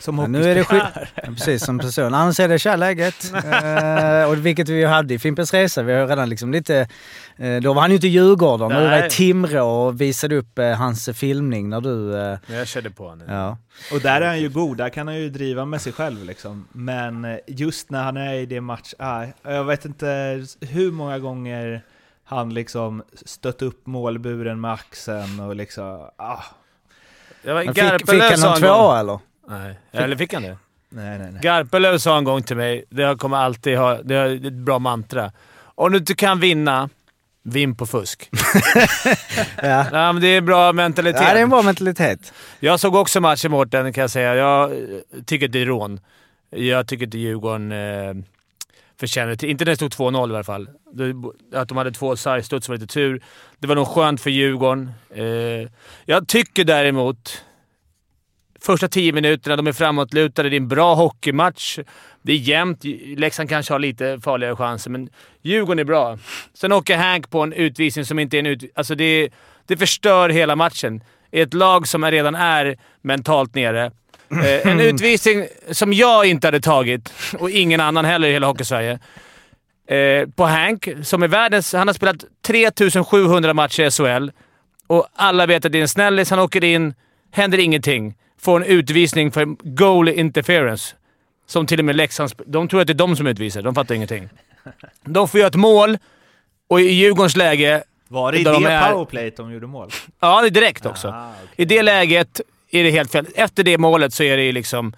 Som 0.00 0.18
Ja, 0.18 0.26
nu 0.26 0.50
är 0.50 0.54
det 0.54 0.64
skit... 0.64 0.82
Ja, 1.14 1.22
precis, 1.22 1.64
som 1.64 1.78
person. 1.78 2.14
Annars 2.14 2.40
är 2.40 2.48
det 2.48 2.58
kärläget. 2.58 3.32
eh, 4.24 4.30
och 4.30 4.46
vilket 4.46 4.68
vi 4.68 4.84
hade 4.84 5.14
i 5.14 5.18
Fimpens 5.18 5.54
Resa. 5.54 5.82
Vi 5.82 5.92
har 5.92 6.06
redan 6.06 6.28
liksom 6.28 6.52
lite... 6.52 6.88
Eh, 7.36 7.56
då 7.56 7.72
var 7.72 7.80
han 7.80 7.90
ju 7.90 7.94
inte 7.94 8.06
i 8.06 8.10
Djurgården. 8.10 8.68
När 8.68 8.80
du 8.80 8.86
var 8.86 8.96
i 8.96 9.00
Nej. 9.00 9.10
Timrå 9.10 9.66
och 9.66 10.00
visade 10.00 10.36
upp 10.36 10.58
eh, 10.58 10.70
hans 10.70 11.08
filmning 11.14 11.68
när 11.68 11.80
du... 11.80 12.16
Eh, 12.16 12.38
jag 12.46 12.66
körde 12.66 12.90
på 12.90 13.08
honom. 13.08 13.26
ja. 13.30 13.58
Och 13.92 14.00
där 14.00 14.20
är 14.20 14.26
han 14.26 14.40
ju 14.40 14.48
god, 14.48 14.76
där 14.76 14.88
kan 14.88 15.06
han 15.06 15.16
ju 15.16 15.30
driva 15.30 15.64
med 15.64 15.80
sig 15.80 15.92
själv 15.92 16.24
liksom. 16.24 16.68
Men 16.72 17.24
eh, 17.24 17.36
just 17.46 17.90
när 17.90 18.02
han 18.02 18.16
är 18.16 18.34
i 18.34 18.46
det 18.46 18.60
match, 18.60 18.94
ah, 18.98 19.24
jag 19.42 19.64
vet 19.64 19.84
inte 19.84 20.42
hur 20.60 20.92
många 20.92 21.18
gånger 21.18 21.82
han 22.24 22.54
liksom 22.54 23.02
stött 23.24 23.62
upp 23.62 23.86
målburen 23.86 24.60
med 24.60 24.72
axeln 24.72 25.40
och 25.40 25.56
liksom, 25.56 26.08
ah. 26.16 26.42
Jag 27.42 27.54
var, 27.54 27.62
fick, 27.62 28.10
fick 28.10 28.22
han 28.22 28.40
någon 28.40 28.54
en 28.54 28.60
tvåa 28.60 29.00
eller? 29.00 29.18
Nej. 29.52 29.78
Eller 29.92 30.16
fick 30.16 30.32
han 30.32 30.42
det? 30.42 30.56
Nej, 30.88 31.18
nej, 31.18 31.32
nej. 31.32 31.40
Garpenlöv 31.42 31.98
sa 31.98 32.18
en 32.18 32.24
gång 32.24 32.42
till 32.42 32.56
mig, 32.56 32.84
det 32.88 33.18
kommer 33.18 33.36
alltid 33.36 33.78
ha, 33.78 34.02
det 34.02 34.14
är 34.14 34.46
ett 34.46 34.52
bra 34.52 34.78
mantra. 34.78 35.32
Om 35.74 35.92
du 35.92 35.98
inte 35.98 36.14
kan 36.14 36.40
vinna, 36.40 36.88
vinn 37.42 37.76
på 37.76 37.86
fusk. 37.86 38.30
Ja. 39.62 39.86
ja, 39.92 40.12
men 40.12 40.22
det 40.22 40.28
är 40.28 40.40
bra 40.40 40.72
mentalitet. 40.72 41.22
ja, 41.22 41.32
det 41.32 41.38
är 41.38 41.42
en 41.42 41.50
bra 41.50 41.62
mentalitet. 41.62 42.32
Jag 42.60 42.80
såg 42.80 42.94
också 42.94 43.20
matchen 43.20 43.50
Mårten, 43.50 43.92
kan 43.92 44.02
jag 44.02 44.10
säga. 44.10 44.34
Jag 44.34 44.72
eh, 44.72 44.78
tycker 45.26 45.46
att 45.46 45.52
det 45.52 45.62
är 45.62 45.66
rån. 45.66 46.00
Jag 46.50 46.88
tycker 46.88 47.04
inte 47.04 47.18
Djurgården 47.18 47.72
eh, 47.72 48.14
förtjänar 49.00 49.34
det. 49.34 49.42
Inte 49.48 49.64
när 49.64 49.72
det 49.72 49.76
stod 49.76 49.92
2-0 49.92 50.30
i 50.30 50.34
alla 50.34 50.44
fall. 50.44 50.68
Att 51.54 51.68
de 51.68 51.76
hade 51.76 51.92
två 51.92 52.16
sargstuds 52.16 52.68
var 52.68 52.76
lite 52.76 52.94
tur. 52.94 53.22
Det 53.58 53.66
var 53.66 53.74
nog 53.74 53.88
skönt 53.88 54.20
för 54.20 54.30
Djurgården. 54.30 54.92
Eh, 55.14 55.70
jag 56.04 56.28
tycker 56.28 56.64
däremot 56.64 57.44
första 58.62 58.88
tio 58.88 59.12
minuterna, 59.12 59.56
de 59.56 59.66
är 59.66 59.72
framåtlutade. 59.72 60.50
Det 60.50 60.56
är 60.56 60.60
en 60.60 60.68
bra 60.68 60.94
hockeymatch. 60.94 61.78
Det 62.22 62.32
är 62.32 62.36
jämnt. 62.36 62.84
Leksand 63.16 63.48
kanske 63.48 63.74
har 63.74 63.78
lite 63.78 64.20
farligare 64.24 64.56
chanser, 64.56 64.90
men 64.90 65.08
Djurgården 65.42 65.78
är 65.78 65.84
bra. 65.84 66.18
Sen 66.54 66.72
åker 66.72 66.96
Hank 66.96 67.30
på 67.30 67.40
en 67.40 67.52
utvisning 67.52 68.04
som 68.04 68.18
inte 68.18 68.36
är 68.36 68.38
en 68.38 68.46
utvisning. 68.46 68.72
Alltså 68.74 68.94
det, 68.94 69.28
det 69.66 69.76
förstör 69.76 70.28
hela 70.28 70.56
matchen. 70.56 71.02
I 71.30 71.40
ett 71.40 71.54
lag 71.54 71.88
som 71.88 72.04
redan 72.04 72.34
är 72.34 72.76
mentalt 73.02 73.54
nere. 73.54 73.90
Eh, 74.30 74.66
en 74.72 74.80
utvisning 74.90 75.46
som 75.70 75.92
jag 75.92 76.26
inte 76.26 76.46
hade 76.46 76.60
tagit, 76.60 77.12
och 77.38 77.50
ingen 77.50 77.80
annan 77.80 78.04
heller 78.04 78.28
i 78.28 78.32
hela 78.32 78.46
Hockeysverige. 78.46 78.98
Eh, 79.88 80.28
på 80.28 80.44
Hank, 80.44 80.88
som 81.02 81.22
är 81.22 81.28
världens... 81.28 81.72
Han 81.72 81.88
har 81.88 81.94
spelat 81.94 82.24
3700 82.46 83.54
matcher 83.54 83.82
i 83.82 83.90
SHL 83.90 84.30
och 84.86 85.06
alla 85.14 85.46
vet 85.46 85.64
att 85.64 85.72
det 85.72 85.78
är 85.78 85.82
en 85.82 85.88
snällis. 85.88 86.30
Han 86.30 86.38
åker 86.38 86.64
in, 86.64 86.94
händer 87.30 87.58
ingenting. 87.58 88.14
Får 88.42 88.60
en 88.60 88.66
utvisning 88.66 89.32
för 89.32 89.44
goal 89.74 90.08
interference. 90.08 90.94
Som 91.46 91.66
till 91.66 91.78
och 91.78 91.84
med 91.84 91.96
Leksand... 91.96 92.30
sp- 92.30 92.42
De 92.46 92.68
tror 92.68 92.80
att 92.80 92.86
det 92.86 92.92
är 92.92 92.94
de 92.94 93.16
som 93.16 93.26
utvisar. 93.26 93.62
De 93.62 93.74
fattar 93.74 93.94
ingenting. 93.94 94.28
De 95.04 95.28
får 95.28 95.40
göra 95.40 95.48
ett 95.48 95.54
mål 95.54 95.98
och 96.68 96.80
i 96.80 96.84
Djurgårdens 96.84 97.36
läge... 97.36 97.82
Var 98.08 98.32
det 98.32 98.38
i 98.38 98.44
där 98.44 98.52
de 98.52 98.62
det 98.62 98.70
är- 98.70 98.92
powerplayet 98.92 99.36
de 99.36 99.52
gjorde 99.52 99.66
mål? 99.66 99.90
Ja, 100.20 100.40
det 100.40 100.46
är 100.46 100.50
direkt 100.50 100.86
också. 100.86 101.08
Ah, 101.08 101.32
I 101.56 101.64
det 101.64 101.82
läget 101.82 102.40
är 102.70 102.84
det 102.84 102.90
helt 102.90 103.12
fel. 103.12 103.26
Efter 103.34 103.62
det 103.64 103.78
målet 103.78 104.14
så 104.14 104.22
är 104.22 104.36
det 104.36 104.52
liksom... 104.52 104.92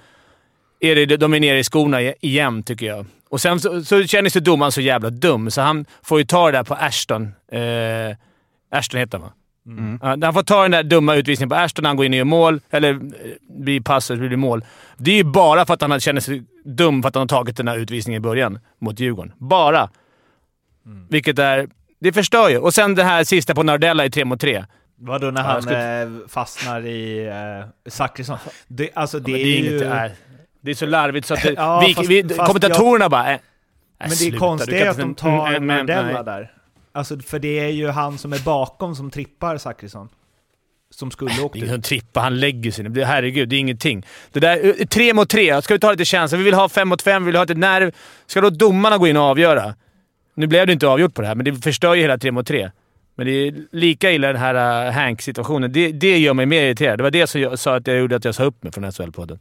Är 0.80 1.06
det, 1.06 1.16
de 1.16 1.34
är 1.34 1.40
nere 1.40 1.58
i 1.58 1.64
skorna 1.64 2.02
igen, 2.02 2.62
tycker 2.62 2.86
jag. 2.86 3.06
Och 3.28 3.40
sen 3.40 3.60
så, 3.60 3.84
så 3.84 4.04
känner 4.06 4.30
sig 4.30 4.42
domaren 4.42 4.72
så 4.72 4.80
jävla 4.80 5.10
dum, 5.10 5.50
så 5.50 5.60
han 5.60 5.86
får 6.02 6.18
ju 6.18 6.24
ta 6.24 6.46
det 6.50 6.58
där 6.58 6.64
på 6.64 6.74
Ashton. 6.74 7.34
Eh, 7.52 8.16
Ashton 8.70 9.00
heter 9.00 9.18
han 9.18 9.26
va? 9.26 9.32
Mm. 9.66 9.98
Ja, 10.02 10.16
han 10.22 10.34
får 10.34 10.42
ta 10.42 10.62
den 10.62 10.70
där 10.70 10.82
dumma 10.82 11.14
utvisningen 11.14 11.48
på 11.48 11.54
Ashton 11.54 11.82
när 11.82 11.90
han 11.90 11.96
går 11.96 12.06
in 12.06 12.12
och 12.12 12.16
gör 12.18 12.24
mål, 12.24 12.60
eller 12.70 12.90
eh, 12.90 12.98
blir 13.48 13.80
passet 13.80 14.18
blir 14.18 14.36
mål. 14.36 14.64
Det 14.96 15.10
är 15.10 15.16
ju 15.16 15.24
bara 15.24 15.66
för 15.66 15.74
att 15.74 15.80
han 15.82 16.00
känner 16.00 16.20
sig 16.20 16.42
dum 16.64 17.02
för 17.02 17.08
att 17.08 17.14
han 17.14 17.20
har 17.22 17.28
tagit 17.28 17.56
den 17.56 17.68
här 17.68 17.78
utvisningen 17.78 18.18
i 18.18 18.20
början 18.20 18.58
mot 18.80 19.00
Djurgården. 19.00 19.32
Bara. 19.38 19.88
Mm. 20.86 21.06
Vilket 21.10 21.38
är... 21.38 21.68
Det 22.00 22.12
förstör 22.12 22.48
ju. 22.48 22.58
Och 22.58 22.74
sen 22.74 22.94
det 22.94 23.02
här 23.04 23.24
sista 23.24 23.54
på 23.54 23.62
Nardella 23.62 24.04
i 24.04 24.10
3 24.10 24.24
mot 24.24 24.40
3. 24.40 24.64
Vadå 24.98 25.30
när 25.30 25.40
Ja, 25.40 25.46
han 25.46 25.54
jag 25.54 25.62
skulle- 25.62 26.02
eh, 26.02 26.08
fastnar 26.28 26.86
i 26.86 27.26
eh, 27.26 27.90
Zachrisson? 27.90 28.38
Det, 28.68 28.90
alltså 28.94 29.18
det, 29.18 29.32
är 29.32 29.34
det 29.34 29.42
är 29.42 29.46
ju... 29.46 29.68
inget 29.68 29.80
det 29.80 29.86
är. 29.86 30.12
Det 30.60 30.70
är 30.70 30.74
så 30.74 30.86
larvigt 30.86 31.26
så 31.26 31.34
att 31.34 31.42
det, 31.42 31.52
Ja, 31.56 31.84
vi, 31.88 31.94
fast- 31.94 32.10
vi, 32.10 32.22
fast 32.28 32.46
kommentatorerna 32.46 33.08
bara... 33.08 33.32
Äh, 33.32 33.38
Men 33.98 34.08
det 34.08 34.14
är 34.14 34.16
sluta, 34.16 34.38
konstigt 34.38 34.70
du 34.74 34.78
kan 34.80 34.88
att 34.90 34.96
de 34.96 35.02
inte- 35.02 35.22
tar 35.22 35.48
Mm, 35.48 35.66
men- 35.66 35.76
Nardella 35.86 36.22
där. 36.22 36.52
Alltså, 36.94 37.18
för 37.18 37.38
det 37.38 37.58
är 37.58 37.68
ju 37.68 37.88
han 37.88 38.18
som 38.18 38.32
är 38.32 38.38
bakom 38.44 38.94
som 38.94 39.10
trippar 39.10 39.58
Zachrisson. 39.58 40.08
Som 40.90 41.10
skulle 41.10 41.40
åkt 41.42 41.56
ingen 41.56 41.68
ut. 41.68 41.72
som 41.74 41.82
trippar, 41.82 42.20
han 42.22 42.40
lägger 42.40 42.70
sig. 42.70 42.84
Det- 42.84 43.04
Herregud, 43.04 43.48
det 43.48 43.56
är 43.56 43.60
ingenting. 43.60 44.06
Det 44.32 44.40
där, 44.40 44.66
eh, 44.80 44.86
tre 44.86 45.14
mot 45.14 45.28
tre, 45.30 45.62
ska 45.62 45.74
vi 45.74 45.80
ta 45.80 45.90
lite 45.90 46.04
känsla? 46.04 46.38
Vi 46.38 46.44
vill 46.44 46.54
ha 46.54 46.68
fem 46.68 46.88
mot 46.88 47.02
fem, 47.02 47.22
vi 47.22 47.26
vill 47.26 47.36
ha 47.36 47.42
lite 47.44 47.54
nerv. 47.54 47.92
Ska 48.26 48.40
då 48.40 48.50
domarna 48.50 48.98
gå 48.98 49.06
in 49.06 49.16
och 49.16 49.22
avgöra? 49.22 49.74
Nu 50.34 50.46
blev 50.46 50.66
det 50.66 50.72
inte 50.72 50.86
avgjort 50.88 51.14
på 51.14 51.22
det 51.22 51.28
här, 51.28 51.34
men 51.34 51.44
det 51.44 51.54
förstör 51.54 51.94
ju 51.94 52.00
hela 52.02 52.18
tre 52.18 52.32
mot 52.32 52.46
tre. 52.46 52.70
Men 53.16 53.26
det 53.26 53.32
är 53.32 53.54
lika 53.72 54.10
illa 54.12 54.26
den 54.26 54.36
här 54.36 54.86
uh, 54.86 54.92
Hank-situationen. 54.92 55.72
Det, 55.72 55.92
det 55.92 56.18
gör 56.18 56.34
mig 56.34 56.46
mer 56.46 56.62
irriterad. 56.62 56.98
Det 56.98 57.02
var 57.02 57.10
det 57.10 57.26
som 57.26 57.40
jag 57.40 57.58
sa 57.58 57.76
att 57.76 57.86
jag 57.86 57.96
gjorde 57.98 58.16
att 58.16 58.24
jag 58.24 58.34
sa 58.34 58.44
upp 58.44 58.62
mig 58.62 58.72
från 58.72 58.84
SHL-podden. 58.84 59.38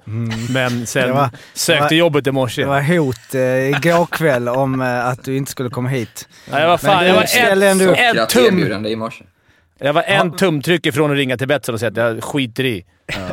Men 0.54 0.86
sen 0.86 1.08
Det 1.08 1.14
var- 1.14 1.30
sökte 1.54 1.84
det 1.84 1.90
var- 1.90 1.92
jobbet 1.92 2.28
i 2.28 2.32
morse. 2.32 2.62
Det 2.62 2.68
var 2.68 2.82
hot 2.98 3.36
eh, 3.36 3.70
igår 3.70 4.06
kväll 4.06 4.50
om 4.50 4.82
eh, 4.82 5.08
att 5.08 5.24
du 5.24 5.38
inte 5.38 5.52
skulle 5.52 5.70
komma 5.70 5.90
hit. 5.90 6.28
Ja, 6.52 6.60
jag 6.60 6.68
var 6.68 6.78
fan, 6.78 6.98
Men 6.98 7.08
jag 7.08 7.16
var 7.16 7.96
en 7.96 8.14
Glatt 8.14 8.30
tum... 8.30 8.86
i 8.86 8.96
morse. 8.96 9.24
Jag 9.80 9.94
var 9.94 10.04
en 10.04 10.32
tumtryck 10.36 10.86
ifrån 10.86 11.12
att 11.12 11.18
ringa 11.18 11.38
till 11.38 11.48
Betsson 11.48 11.74
och 11.74 11.80
säga 11.80 11.90
att 11.92 11.98
jag 12.16 12.24
skiter 12.24 12.64
i. 12.66 12.86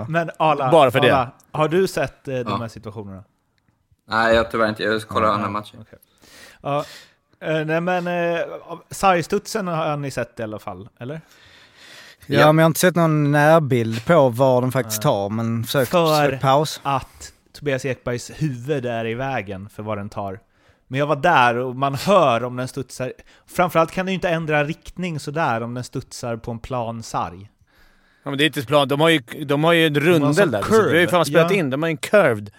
Men 0.08 0.30
Arla, 0.38 0.70
Bara 0.70 0.90
för 0.90 1.00
det. 1.00 1.14
Arla, 1.16 1.30
har 1.52 1.68
du 1.68 1.86
sett 1.86 2.28
eh, 2.28 2.34
de 2.34 2.44
Ja. 2.48 2.56
här 2.56 2.68
situationerna? 2.68 3.24
Nej, 4.10 4.34
jag 4.34 4.50
tyvärr 4.50 4.68
inte. 4.68 4.82
Jag 4.82 5.02
kollar 5.02 5.26
Ja, 5.26 5.32
andra 5.32 5.46
ja, 5.46 5.50
matcher. 5.50 5.74
Ja, 6.62 6.84
eh, 7.40 7.64
nej 7.64 7.80
men 7.80 8.06
eh, 8.06 8.40
sargstudsen 8.90 9.66
har 9.66 9.96
ni 9.96 10.10
sett 10.10 10.40
i 10.40 10.42
alla 10.42 10.58
fall, 10.58 10.88
eller? 10.98 11.20
Ja, 12.26 12.52
men 12.52 12.58
jag 12.58 12.64
har 12.64 12.66
inte 12.66 12.80
sett 12.80 12.96
någon 12.96 13.32
närbild 13.32 14.04
på 14.06 14.28
var 14.28 14.60
de 14.60 14.72
faktiskt 14.72 15.02
tar, 15.02 15.28
men 15.28 15.64
sök, 15.64 15.88
För 15.88 16.36
paus. 16.38 16.80
att 16.82 17.32
Tobias 17.52 17.84
Ekbergs 17.84 18.30
huvud 18.30 18.86
är 18.86 19.06
i 19.06 19.14
vägen 19.14 19.68
för 19.68 19.82
vad 19.82 19.98
den 19.98 20.08
tar. 20.08 20.40
Men 20.88 20.98
jag 21.00 21.06
var 21.06 21.16
där 21.16 21.56
och 21.56 21.76
man 21.76 21.94
hör 21.94 22.44
om 22.44 22.56
den 22.56 22.68
studsar. 22.68 23.12
Framförallt 23.46 23.90
kan 23.92 24.06
den 24.06 24.12
ju 24.12 24.14
inte 24.14 24.28
ändra 24.28 24.64
riktning 24.64 25.20
sådär 25.20 25.60
om 25.60 25.74
den 25.74 25.84
studsar 25.84 26.36
på 26.36 26.50
en 26.50 26.58
plan 26.58 27.02
sarg. 27.02 27.50
Ja, 28.22 28.30
men 28.30 28.38
det 28.38 28.44
är 28.44 28.46
inte 28.46 28.62
plan. 28.66 28.88
De 28.88 29.00
har 29.00 29.08
ju, 29.08 29.18
de 29.44 29.64
har 29.64 29.72
ju 29.72 29.86
en 29.86 29.94
rundel 30.00 30.50
där. 30.50 30.62
curve. 30.62 30.88
Vi 30.88 30.94
har 30.94 31.00
ju 31.00 31.08
fan 31.08 31.24
spelat 31.24 31.50
Ja. 31.50 31.56
in. 31.56 31.70
De 31.70 31.82
har 31.82 31.90
en 31.90 31.96
curved. 31.96 32.50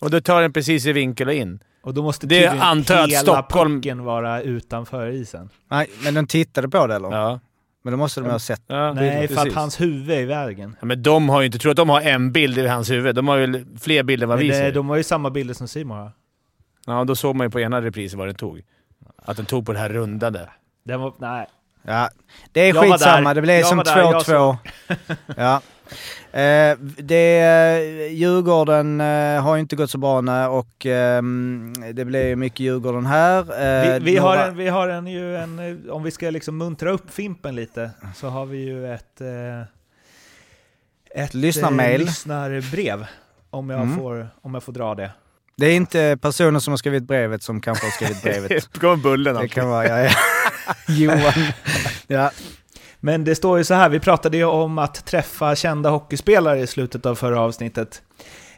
Och 0.00 0.10
då 0.10 0.20
tar 0.20 0.42
den 0.42 0.52
precis 0.52 0.86
i 0.86 0.92
vinkel 0.92 1.28
och 1.28 1.34
in. 1.34 1.58
Och 1.84 1.94
då 1.94 2.02
måste 2.02 2.26
Det 2.26 2.46
antar 2.48 3.08
hela 3.08 3.20
Stockholm- 3.20 3.74
pucken 3.80 4.04
vara 4.04 4.42
utanför 4.42 5.08
isen. 5.08 5.48
Nej, 5.68 5.90
men 6.04 6.14
de 6.14 6.26
tittade 6.26 6.68
på 6.68 6.86
det 6.86 6.94
eller? 6.94 7.10
Ja. 7.10 7.40
Men 7.82 7.90
då 7.92 7.96
måste 7.96 8.20
de 8.20 8.30
ha 8.30 8.38
sett. 8.38 8.62
ja 8.66 8.92
Nej, 8.92 9.28
för 9.28 9.46
att 9.46 9.52
hans 9.54 9.80
huvud 9.80 10.10
är 10.10 10.20
i 10.20 10.24
vägen. 10.24 10.76
Ja, 10.80 10.86
men 10.86 11.02
de 11.02 11.28
har 11.28 11.40
ju 11.40 11.46
inte... 11.46 11.58
Tror 11.58 11.70
att 11.70 11.76
de 11.76 11.88
har 11.88 12.00
en 12.00 12.32
bild 12.32 12.58
i 12.58 12.66
hans 12.66 12.90
huvud. 12.90 13.14
De 13.14 13.28
har 13.28 13.36
ju 13.36 13.64
fler 13.80 14.02
bilder 14.02 14.24
än 14.24 14.28
vad 14.28 14.38
vi 14.38 14.50
ser. 14.52 14.72
de 14.72 14.88
har 14.88 14.96
ju 14.96 15.02
samma 15.02 15.30
bilder 15.30 15.54
som 15.54 15.68
Simon 15.68 15.98
har. 15.98 16.12
Ja, 16.86 17.04
då 17.04 17.16
såg 17.16 17.36
man 17.36 17.46
ju 17.46 17.50
på 17.50 17.60
ena 17.60 17.82
reprisen 17.82 18.18
vad 18.18 18.28
den 18.28 18.34
tog. 18.34 18.62
Att 19.24 19.36
den 19.36 19.46
tog 19.46 19.66
på 19.66 19.72
det 19.72 19.78
här 19.78 19.88
rundade. 19.88 20.48
Den 20.84 21.00
var, 21.00 21.14
nej. 21.18 21.46
Ja, 21.82 22.08
det 22.52 22.60
är 22.60 22.74
Jag 22.74 22.84
skitsamma. 22.84 23.34
Det 23.34 23.42
blev 23.42 23.56
Jag 23.56 23.66
som 23.66 23.76
var 23.76 23.84
där, 23.84 23.98
jag 23.98 24.22
2-2. 24.22 24.56
ja. 25.36 25.60
Eh, 26.32 26.76
det, 26.98 27.40
eh, 27.40 28.12
Djurgården 28.12 29.00
eh, 29.00 29.42
har 29.42 29.54
ju 29.54 29.60
inte 29.60 29.76
gått 29.76 29.90
så 29.90 29.98
bra 29.98 30.20
nu 30.20 30.44
och 30.46 30.86
ehm, 30.86 31.72
det 31.92 32.04
blev 32.04 32.38
mycket 32.38 32.60
Djurgården 32.60 33.06
här. 33.06 33.38
Eh, 33.40 33.92
Vi, 33.94 33.98
vi, 34.04 34.16
har 34.16 34.28
några- 34.36 34.46
en, 34.46 34.56
vi 34.56 34.68
har 34.68 34.88
en, 34.88 35.06
ju 35.06 35.36
en, 35.36 35.58
eh, 35.58 35.92
om 35.92 36.02
vi 36.02 36.10
ska 36.10 36.30
liksom 36.30 36.56
muntra 36.58 36.90
upp 36.90 37.10
Fimpen 37.10 37.56
lite, 37.56 37.90
så 38.16 38.28
har 38.28 38.46
vi 38.46 38.58
ju 38.64 38.92
ett... 38.94 39.20
Eh, 39.20 39.62
ett 41.24 41.34
Lyssnarmail. 41.34 42.00
Eh, 42.00 42.06
lyssnarbrev. 42.06 43.06
Om 43.50 43.70
jag, 43.70 43.80
Mm. 43.80 43.96
får, 43.96 44.28
om 44.42 44.54
jag 44.54 44.62
får 44.62 44.72
dra 44.72 44.94
det. 44.94 45.10
Det 45.56 45.66
är 45.66 45.76
inte 45.76 46.18
personen 46.22 46.60
som 46.60 46.72
har 46.72 46.76
skrivit 46.76 47.02
brevet 47.04 47.42
som 47.42 47.60
kanske 47.60 47.86
har 47.86 47.90
skrivit 47.90 48.22
brevet. 48.22 48.48
Det 48.72 48.80
kommer 48.80 48.96
bullen 48.96 49.34
det 49.34 49.40
alltid. 49.40 49.52
kan 49.52 49.68
vara, 49.68 49.88
ja, 49.88 49.98
ja. 49.98 50.10
Johan. 50.94 51.32
Ja. 52.06 52.30
Men 53.04 53.24
det 53.24 53.34
står 53.34 53.58
ju 53.58 53.64
så 53.64 53.74
här, 53.74 53.88
vi 53.88 54.00
pratade 54.00 54.36
ju 54.36 54.44
om 54.44 54.78
att 54.78 55.06
träffa 55.06 55.56
kända 55.56 55.90
hockeyspelare 55.90 56.60
i 56.60 56.66
slutet 56.66 57.06
av 57.06 57.14
förra 57.14 57.40
avsnittet. 57.40 58.02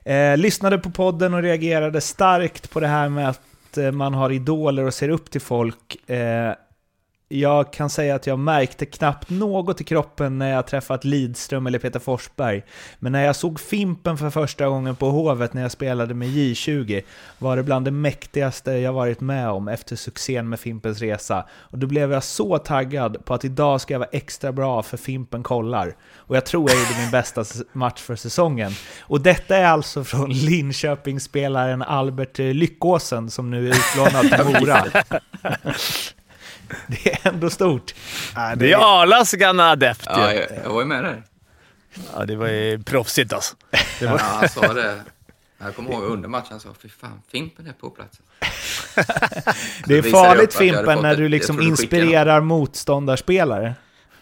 Eh, 0.05 0.37
lyssnade 0.37 0.79
på 0.79 0.91
podden 0.91 1.35
och 1.35 1.43
reagerade 1.43 2.01
starkt 2.01 2.71
på 2.71 2.81
det 2.81 2.87
här 2.87 3.09
med 3.09 3.29
att 3.29 3.79
eh, 3.79 3.93
man 3.93 4.15
har 4.15 4.31
idoler 4.31 4.85
och 4.85 4.95
ser 4.95 5.09
upp 5.09 5.31
till 5.31 5.41
folk. 5.41 6.11
Eh, 6.11 6.53
jag 7.29 7.73
kan 7.73 7.91
säga 7.91 8.15
att 8.15 8.27
jag 8.27 8.39
märkte 8.39 8.87
knappt 8.87 9.31
något 9.31 9.81
i 9.81 9.85
kroppen 9.85 10.39
när 10.39 10.53
jag 10.53 10.67
träffat 10.67 11.05
Lidström 11.05 11.67
eller 11.67 11.79
Peter 11.79 11.99
Forsberg. 11.99 12.63
Men 12.99 13.13
när 13.13 13.25
jag 13.25 13.37
såg 13.37 13.61
Fimpen 13.61 14.19
för 14.19 14.31
första 14.31 14.69
gången 14.69 14.97
på 14.97 15.11
Hovet 15.11 15.55
när 15.55 15.63
jag 15.63 15.71
spelade 15.71 16.15
med 16.15 16.29
J20 16.29 17.03
var 17.39 17.57
det 17.57 17.63
bland 17.63 17.85
det 17.85 17.91
mäktigaste 17.91 18.73
jag 18.73 18.93
varit 18.93 19.21
med 19.21 19.51
om 19.51 19.69
efter 19.69 19.97
succén 19.97 20.49
med 20.49 20.61
Fimpens 20.61 21.01
Resa. 21.01 21.47
Och 21.53 21.79
då 21.79 21.87
blev 21.87 22.13
jag 22.13 22.25
så 22.25 22.59
taggad 22.59 23.25
på 23.25 23.35
att 23.35 23.45
idag 23.45 23.81
ska 23.81 23.95
jag 23.95 23.99
vara 23.99 24.11
extra 24.13 24.53
bra 24.53 24.83
för 24.83 24.97
Fimpen 24.97 25.43
kollar. 25.43 25.97
Och 26.17 26.37
jag 26.37 26.47
tror 26.47 26.71
jag 26.71 26.79
gjorde 26.79 27.01
min 27.01 27.11
bästa 27.11 27.45
match 27.73 28.01
för 28.01 28.17
säsongen. 28.17 28.73
Och 29.01 29.21
detta 29.21 29.57
är 29.57 29.67
alltså 29.67 30.05
från 30.05 30.31
Linköpingsspelaren 30.33 31.83
Albert 31.83 32.39
Lyckåsen 32.39 33.31
som 33.31 33.51
nu 33.51 33.69
är 33.69 33.75
utlånad 33.75 34.31
till 34.31 34.45
Mora. 34.61 34.85
Det 36.87 37.13
är 37.13 37.29
ändå 37.29 37.51
stort. 37.51 37.95
Det 38.57 38.73
är 38.73 39.03
Arlas 39.03 39.33
gamla 39.33 39.71
adept 39.71 40.03
Ja, 40.07 40.33
jag, 40.33 40.47
jag 40.65 40.71
var 40.71 40.81
ju 40.81 40.87
med 40.87 41.05
där. 41.05 41.23
Ja, 42.15 42.25
det 42.27 42.37
var 42.37 42.49
ju 42.49 42.83
proffsigt 42.83 43.33
alltså. 43.33 43.55
Det 44.01 44.07
var... 44.07 44.19
Ja, 44.19 44.25
han 44.25 44.49
sa 44.49 44.73
det. 44.73 45.01
Jag 45.59 45.77
kommer 45.77 45.91
ihåg 45.91 46.03
under 46.03 46.29
matchen, 46.29 46.47
han 46.51 46.61
sa 46.61 46.69
fy 46.83 46.89
fan, 46.89 47.23
Fimpen 47.33 47.67
är 47.67 47.73
på 47.73 47.91
plats. 47.91 48.21
Det 49.85 49.99
är 49.99 50.03
farligt 50.03 50.55
Fimpen 50.55 51.03
när 51.03 51.17
du 51.17 51.29
liksom 51.29 51.61
inspirerar 51.61 52.41
motståndarspelare. 52.41 53.75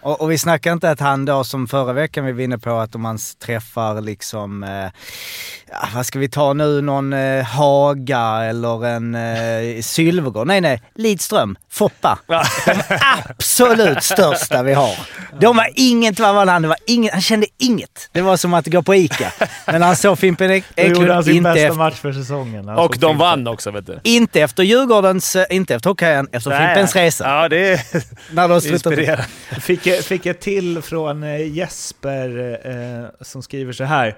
Och, 0.04 0.20
och 0.20 0.30
vi 0.30 0.38
snackar 0.38 0.72
inte 0.72 0.90
att 0.90 1.00
han 1.00 1.24
då 1.24 1.44
som 1.44 1.68
förra 1.68 1.92
veckan 1.92 2.24
vi 2.24 2.32
var 2.32 2.40
inne 2.40 2.58
på 2.58 2.70
att 2.70 2.94
om 2.94 3.02
man 3.02 3.18
träffar 3.38 4.00
liksom, 4.00 4.62
eh, 4.62 4.90
ja, 5.70 5.88
vad 5.94 6.06
ska 6.06 6.18
vi 6.18 6.28
ta 6.28 6.52
nu, 6.52 6.80
någon 6.80 7.12
eh, 7.12 7.44
Haga 7.44 8.44
eller 8.44 8.86
en 8.86 9.14
eh, 9.14 9.82
Sylvegård. 9.82 10.46
Nej 10.46 10.60
nej, 10.60 10.82
Lidström, 10.94 11.56
Foppa. 11.74 12.18
De 12.26 12.42
absolut 13.28 14.02
största 14.02 14.62
vi 14.62 14.72
har. 14.74 14.94
De 15.40 15.56
var 15.56 15.68
inget, 15.74 16.20
vad 16.20 16.34
var 16.34 16.46
det 16.46 16.52
han, 16.52 16.62
det 16.62 16.68
var 16.68 16.76
inget, 16.86 17.12
han 17.12 17.22
kände 17.22 17.46
inget. 17.58 18.08
Det 18.12 18.20
var 18.20 18.36
som 18.36 18.54
att 18.54 18.66
gå 18.66 18.82
på 18.82 18.94
Ica. 18.94 19.32
Men 19.66 19.82
han 19.82 19.96
såg 19.96 20.18
Fimpen 20.18 20.50
Ek- 20.50 20.64
Då 20.76 20.82
gjorde 20.82 20.98
han 20.98 21.02
Eklund 21.06 21.24
sin 21.24 21.36
inte 21.36 21.50
bästa 21.50 21.66
efter, 21.66 21.78
match 21.78 21.94
för 21.94 22.12
säsongen. 22.12 22.68
Han 22.68 22.78
Och 22.78 22.90
de 22.92 23.00
Fimpen. 23.00 23.18
vann 23.18 23.46
också 23.46 23.70
vet 23.70 23.86
du. 23.86 24.00
inte 24.04 24.40
efter 24.40 24.62
Djurgårdens, 24.62 25.36
eh, 25.36 25.44
inte 25.50 25.74
efter 25.74 25.90
hockeyn, 25.90 26.28
efter 26.32 26.50
Nej. 26.50 26.66
Fimpens 26.68 26.96
Resa. 26.96 27.28
Ja, 27.28 27.48
det 27.48 27.72
är 27.72 27.80
När 28.34 28.48
de 28.48 28.68
inspirerande. 28.72 29.24
Fick, 29.60 29.86
jag- 29.86 30.04
fick 30.04 30.26
jag 30.26 30.40
till 30.40 30.82
från 30.82 31.22
eh, 31.22 31.52
Jesper 31.56 32.58
eh, 32.64 33.24
som 33.24 33.42
skriver 33.42 33.72
så 33.72 33.84
här. 33.84 34.16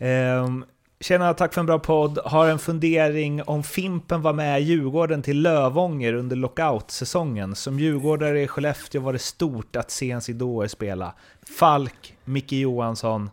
Ehm, 0.00 0.64
Tjena, 1.00 1.34
tack 1.34 1.54
för 1.54 1.60
en 1.60 1.66
bra 1.66 1.78
podd. 1.78 2.18
Har 2.24 2.48
en 2.48 2.58
fundering 2.58 3.42
om 3.42 3.62
Fimpen 3.62 4.22
var 4.22 4.32
med 4.32 4.62
Djurgården 4.62 5.22
till 5.22 5.42
Lövånger 5.42 6.14
under 6.14 6.36
lockout-säsongen. 6.36 7.54
Som 7.54 7.78
djurgårdare 7.78 8.42
i 8.42 8.48
Skellefteå 8.48 9.00
var 9.00 9.12
det 9.12 9.18
stort 9.18 9.76
att 9.76 9.90
se 9.90 10.06
ens 10.06 10.28
idoler 10.28 10.68
spela. 10.68 11.14
Falk, 11.58 12.14
Micke 12.24 12.52
Johansson 12.52 13.30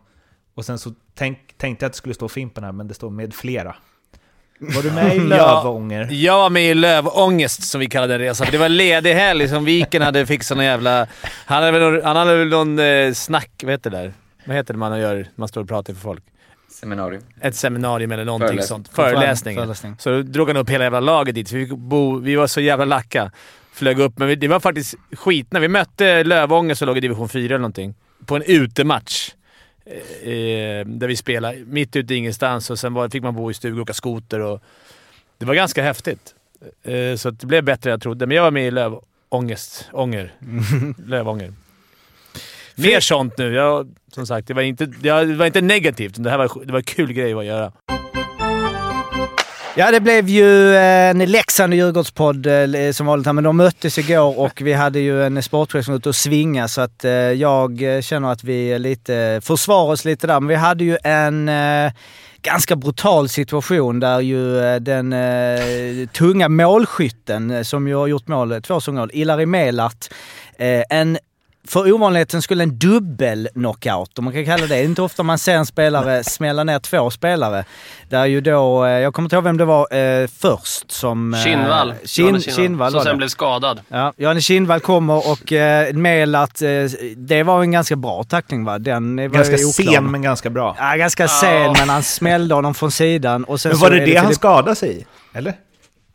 och 0.54 0.64
sen 0.64 0.78
så 0.78 0.92
tänk, 1.14 1.38
tänkte 1.56 1.84
jag 1.84 1.88
att 1.88 1.92
det 1.92 1.96
skulle 1.96 2.14
stå 2.14 2.28
Fimpen 2.28 2.64
här, 2.64 2.72
men 2.72 2.88
det 2.88 2.94
står 2.94 3.10
med 3.10 3.34
flera. 3.34 3.76
Var 4.58 4.82
du 4.82 4.90
med 4.90 5.16
i 5.16 5.18
Lövånger? 5.28 6.02
Ja, 6.02 6.12
jag 6.12 6.38
var 6.38 6.50
med 6.50 6.70
i 6.70 6.74
Lövångest, 6.74 7.62
som 7.62 7.80
vi 7.80 7.86
kallade 7.86 8.12
den 8.14 8.20
resan. 8.20 8.46
Det 8.50 8.58
var 8.58 8.68
ledig 8.68 9.14
helg 9.14 9.48
som 9.48 9.64
Viken 9.64 10.02
hade 10.02 10.26
fixat 10.26 10.56
någon 10.56 10.64
jävla... 10.64 11.06
Han 11.22 11.62
hade 11.62 11.78
väl 11.78 11.92
någon, 11.92 12.04
han 12.04 12.16
hade 12.16 12.36
väl 12.36 12.48
någon 12.48 12.78
eh, 12.78 13.12
snack... 13.12 13.50
Vad 13.62 13.72
heter 13.72 13.90
det 13.90 13.96
där? 13.96 14.12
Vad 14.46 14.56
heter 14.56 14.74
det 14.74 14.78
man 14.78 15.00
gör? 15.00 15.28
Man 15.34 15.48
står 15.48 15.60
och 15.60 15.68
pratar 15.68 15.94
för 15.94 16.00
folk. 16.00 16.24
Seminarium. 16.74 17.22
Ett 17.40 17.56
seminarium 17.56 18.12
eller 18.12 18.24
någonting 18.24 18.48
Föreläsning. 18.48 18.68
sånt. 18.68 18.88
Föreläsning. 18.88 19.56
Föreläsning. 19.56 19.96
Så 19.98 20.10
då 20.10 20.22
drog 20.22 20.48
han 20.48 20.56
upp 20.56 20.70
hela 20.70 20.84
jävla 20.84 21.00
laget 21.00 21.34
dit. 21.34 21.52
Vi, 21.52 21.66
bo, 21.66 22.18
vi 22.18 22.34
var 22.34 22.46
så 22.46 22.60
jävla 22.60 22.84
lacka. 22.84 23.32
Flög 23.72 23.98
upp, 23.98 24.18
men 24.18 24.28
vi, 24.28 24.34
det 24.36 24.48
var 24.48 24.60
faktiskt 24.60 24.94
skitna. 25.12 25.60
Vi 25.60 25.68
mötte 25.68 26.24
Lövånger 26.24 26.74
som 26.74 26.86
låg 26.86 26.96
i 26.96 27.00
division 27.00 27.28
4 27.28 27.44
eller 27.44 27.58
någonting. 27.58 27.94
På 28.26 28.36
en 28.36 28.42
utematch. 28.42 29.30
Eh, 30.22 30.86
där 30.86 31.06
vi 31.06 31.16
spelade 31.16 31.58
mitt 31.66 31.96
ute 31.96 32.14
i 32.14 32.16
ingenstans 32.16 32.70
och 32.70 32.78
sen 32.78 32.94
var, 32.94 33.08
fick 33.08 33.22
man 33.22 33.34
bo 33.34 33.50
i 33.50 33.54
stugor 33.54 33.78
och 33.78 33.82
åka 33.82 33.92
skoter. 33.94 34.40
Och, 34.40 34.62
det 35.38 35.44
var 35.46 35.54
ganska 35.54 35.82
häftigt. 35.82 36.34
Eh, 36.82 37.16
så 37.16 37.30
det 37.30 37.46
blev 37.46 37.64
bättre 37.64 37.90
än 37.90 37.92
jag 37.92 38.02
trodde. 38.02 38.26
Men 38.26 38.36
jag 38.36 38.42
var 38.44 38.50
med 38.50 38.66
i 38.66 38.70
Lövångest. 38.70 39.88
Ånger. 39.92 40.32
Lövånger. 41.06 41.52
Mer 42.74 43.00
sånt 43.00 43.38
nu. 43.38 43.54
Jag, 43.54 43.88
som 44.14 44.26
sagt, 44.26 44.48
det 44.48 44.54
var 44.54 44.62
inte, 44.62 44.86
det 44.86 45.10
var 45.24 45.46
inte 45.46 45.60
negativt. 45.60 46.14
Det 46.16 46.30
här 46.30 46.38
var, 46.38 46.64
det 46.64 46.72
var 46.72 46.78
en 46.78 46.84
kul 46.84 47.12
grej 47.12 47.32
att 47.34 47.44
göra. 47.44 47.72
Ja, 49.76 49.90
det 49.90 50.00
blev 50.00 50.28
ju 50.28 50.76
en 50.76 51.18
Leksand 51.18 51.72
och 51.72 51.76
Djurgårdspodd 51.76 52.46
eh, 52.46 52.92
som 52.92 53.06
vanligt 53.06 53.26
här, 53.26 53.32
men 53.32 53.44
de 53.44 53.56
möttes 53.56 53.98
igår 53.98 54.38
och 54.38 54.60
vi 54.62 54.72
hade 54.72 55.00
ju 55.00 55.24
en 55.24 55.42
sportchef 55.42 55.84
som 55.84 55.92
var 55.92 55.98
ute 55.98 56.08
och 56.08 56.16
svinga 56.16 56.68
så 56.68 56.80
att 56.80 57.04
eh, 57.04 57.12
jag 57.12 57.82
känner 58.04 58.32
att 58.32 58.44
vi 58.44 58.78
lite 58.78 59.40
försvarar 59.44 59.92
oss 59.92 60.04
lite 60.04 60.26
där. 60.26 60.40
Men 60.40 60.48
vi 60.48 60.54
hade 60.54 60.84
ju 60.84 60.98
en 61.04 61.48
eh, 61.48 61.92
ganska 62.42 62.76
brutal 62.76 63.28
situation 63.28 64.00
där 64.00 64.20
ju 64.20 64.58
eh, 64.58 64.76
den 64.76 65.12
eh, 65.12 66.08
tunga 66.12 66.48
målskytten 66.48 67.50
eh, 67.50 67.62
som 67.62 67.88
ju 67.88 67.94
har 67.94 68.06
gjort 68.06 68.28
mål, 68.28 68.52
eh, 68.52 68.60
två 68.60 68.80
mål, 68.88 69.10
Ilari 69.12 69.46
Melart, 69.46 70.06
eh, 70.58 70.82
en 70.90 71.18
för 71.68 71.92
ovanligheten 71.92 72.42
skulle 72.42 72.62
en 72.62 72.78
dubbel 72.78 73.48
knockout, 73.54 74.18
om 74.18 74.24
man 74.24 74.32
kan 74.34 74.44
kalla 74.44 74.56
det. 74.62 74.66
Det 74.66 74.76
är 74.76 74.84
inte 74.84 75.02
ofta 75.02 75.22
man 75.22 75.38
ser 75.38 75.54
en 75.54 75.66
spelare 75.66 76.24
smälla 76.24 76.64
ner 76.64 76.78
två 76.78 77.10
spelare. 77.10 77.64
Där 78.08 78.26
ju 78.26 78.40
då, 78.40 78.84
eh, 78.84 78.90
jag 78.90 79.14
kommer 79.14 79.26
inte 79.26 79.36
ihåg 79.36 79.44
vem 79.44 79.56
det 79.56 79.64
var 79.64 79.94
eh, 79.96 80.26
först 80.26 80.90
som... 80.90 81.34
eh, 81.34 81.40
Kinnvall. 81.40 81.94
Kin, 82.04 82.40
Kinnvall 82.40 82.92
Som 82.92 83.00
sen 83.00 83.16
blev 83.16 83.28
skadad. 83.28 83.80
Ja, 83.88 84.12
Johannes 84.16 84.44
Kinnvall 84.44 84.80
kommer 84.80 85.30
och 85.30 85.52
eh, 85.52 85.94
Melat, 85.94 86.62
eh, 86.62 86.68
det 87.16 87.42
var 87.42 87.62
en 87.62 87.70
ganska 87.72 87.96
bra 87.96 88.24
tackling 88.24 88.64
va? 88.64 88.78
Den 88.78 89.16
var 89.16 89.28
Ganska 89.28 89.58
sen 89.58 90.10
men 90.10 90.22
ganska 90.22 90.50
bra. 90.50 90.76
Ja, 90.78 90.96
ganska 90.96 91.28
sen, 91.28 91.72
men 91.78 91.88
han 91.88 92.02
smällde 92.02 92.54
honom 92.54 92.74
från 92.74 92.90
sidan. 92.90 93.44
Och 93.44 93.60
sen 93.60 93.70
Men 93.70 93.78
så 93.78 93.84
var 93.84 93.90
det 93.90 94.04
det 94.06 94.16
han 94.16 94.34
skadade 94.34 94.76
sig 94.76 94.98
i? 95.00 95.06
Eller? 95.32 95.54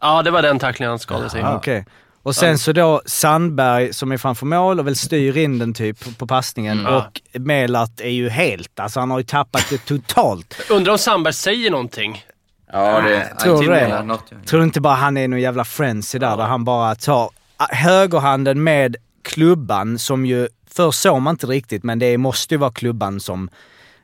Ja, 0.01 0.21
det 0.21 0.31
var 0.31 0.41
den 0.41 0.59
tacklingen 0.59 0.89
han 0.89 0.99
skadade 0.99 1.29
sig 1.29 1.39
i. 1.39 1.43
Ja, 1.43 1.55
Okej. 1.55 1.85
Och 2.23 2.35
sen 2.35 2.59
så 2.59 2.71
då 2.71 3.01
Sandberg 3.05 3.93
som 3.93 4.11
är 4.11 4.17
framför 4.17 4.45
mål 4.45 4.79
och 4.79 4.87
väl 4.87 4.95
styr 4.95 5.37
in 5.37 5.59
den 5.59 5.73
typ 5.73 6.17
på 6.17 6.27
passningen. 6.27 6.79
Mm. 6.79 6.93
Och 6.93 7.21
Melat 7.33 8.01
är 8.01 8.09
ju 8.09 8.29
helt, 8.29 8.79
alltså 8.79 8.99
han 8.99 9.11
har 9.11 9.17
ju 9.17 9.23
tappat 9.23 9.65
det 9.69 9.77
totalt. 9.85 10.55
Undrar 10.69 10.91
om 10.91 10.97
Sandberg 10.97 11.33
säger 11.33 11.71
någonting? 11.71 12.25
Ja, 12.71 13.01
det... 13.01 13.25
Tror 13.43 13.61
du 13.61 13.67
det? 13.67 14.03
Något, 14.03 14.23
ja. 14.29 14.37
Tror 14.45 14.59
du 14.59 14.65
inte 14.65 14.81
bara 14.81 14.93
han 14.93 15.17
är 15.17 15.27
någon 15.27 15.41
jävla 15.41 15.65
frenzy 15.65 16.19
där, 16.19 16.37
där 16.37 16.43
han 16.43 16.65
bara 16.65 16.95
tar 16.95 17.29
ah, 17.57 17.67
högerhanden 17.69 18.63
med 18.63 18.95
klubban 19.23 19.99
som 19.99 20.25
ju, 20.25 20.47
först 20.71 21.01
såg 21.01 21.21
man 21.21 21.33
inte 21.33 21.47
riktigt, 21.47 21.83
men 21.83 21.99
det 21.99 22.17
måste 22.17 22.53
ju 22.53 22.57
vara 22.57 22.71
klubban 22.71 23.19
som, 23.19 23.49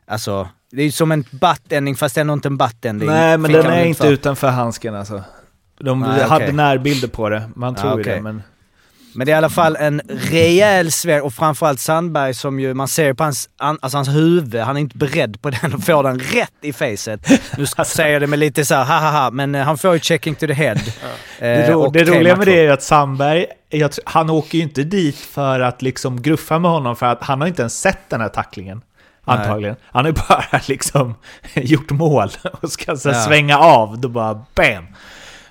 alltså, 0.08 0.48
det 0.72 0.82
är 0.82 0.86
ju 0.86 0.92
som 0.92 1.12
en 1.12 1.26
buttending 1.32 1.96
fast 1.96 2.18
ändå 2.18 2.34
inte 2.34 2.48
en 2.48 2.58
buttending. 2.58 3.10
Nej, 3.10 3.38
men 3.38 3.52
den 3.52 3.66
är 3.66 3.86
inte 3.86 4.04
för. 4.04 4.12
utanför 4.12 4.48
handsken 4.48 4.96
alltså. 4.96 5.24
De 5.80 6.00
Nej, 6.00 6.22
hade 6.24 6.46
okej. 6.46 6.54
närbilder 6.56 7.08
på 7.08 7.30
det, 7.30 7.50
man 7.56 7.76
tror 7.76 7.94
ju 7.96 8.02
okej. 8.02 8.16
det. 8.16 8.22
Men... 8.22 8.44
Men 9.18 9.26
det 9.26 9.32
är 9.32 9.34
i 9.34 9.38
alla 9.38 9.50
fall 9.50 9.76
en 9.76 10.02
rejäl 10.32 10.92
sväng 10.92 11.22
och 11.22 11.34
framförallt 11.34 11.80
Sandberg 11.80 12.34
som 12.34 12.60
ju, 12.60 12.74
man 12.74 12.88
ser 12.88 13.14
på 13.14 13.24
hans, 13.24 13.50
an- 13.58 13.78
alltså 13.82 13.98
hans 13.98 14.10
huvud, 14.10 14.62
han 14.62 14.76
är 14.78 14.82
inte 14.82 14.98
beredd 14.98 15.42
på 15.42 15.50
den 15.50 15.74
och 15.74 15.84
får 15.84 16.04
den 16.04 16.20
rätt 16.20 16.52
i 16.62 16.74
facet. 16.74 17.30
Nu 17.58 17.66
säger 17.86 18.14
jag 18.14 18.22
det 18.22 18.28
med 18.28 18.40
lite 18.40 18.66
så 18.66 18.76
här, 18.76 19.12
ha 19.12 19.32
men 19.32 19.56
eh, 19.56 19.64
han 19.64 19.78
får 19.78 19.94
ju 19.94 20.00
checking 20.00 20.36
to 20.36 20.48
the 20.48 20.54
head. 20.54 20.76
Det, 21.40 21.46
Eh, 21.48 21.72
ro, 21.72 21.82
och 21.82 21.92
det 21.94 22.04
roliga 22.04 22.36
med 22.36 22.48
det 22.48 22.60
är 22.60 22.64
ju 22.64 22.72
att 22.72 22.84
Sandberg, 22.84 23.46
jag, 23.70 23.92
han 24.06 24.30
åker 24.30 24.58
ju 24.58 24.64
inte 24.64 24.84
dit 24.84 25.16
för 25.18 25.60
att 25.60 25.82
liksom 25.82 26.22
gruffa 26.22 26.60
med 26.60 26.72
honom 26.72 26.96
för 26.96 27.06
att 27.06 27.24
han 27.24 27.42
har 27.42 27.48
inte 27.48 27.62
ens 27.62 27.80
sett 27.80 28.10
den 28.10 28.22
här 28.22 28.30
tacklingen. 28.30 28.82
Nej. 29.26 29.38
Antagligen. 29.38 29.76
Han 29.86 30.06
har 30.06 30.12
ju 30.12 30.18
bara 30.30 30.62
liksom 30.68 31.16
gjort 31.54 31.92
mål 31.92 32.30
och 32.62 32.72
ska 32.72 32.96
så 32.98 33.10
Ja. 33.10 33.14
svänga 33.14 33.58
av, 33.60 34.00
då 34.00 34.08
bara 34.10 34.34
BAM! 34.56 34.86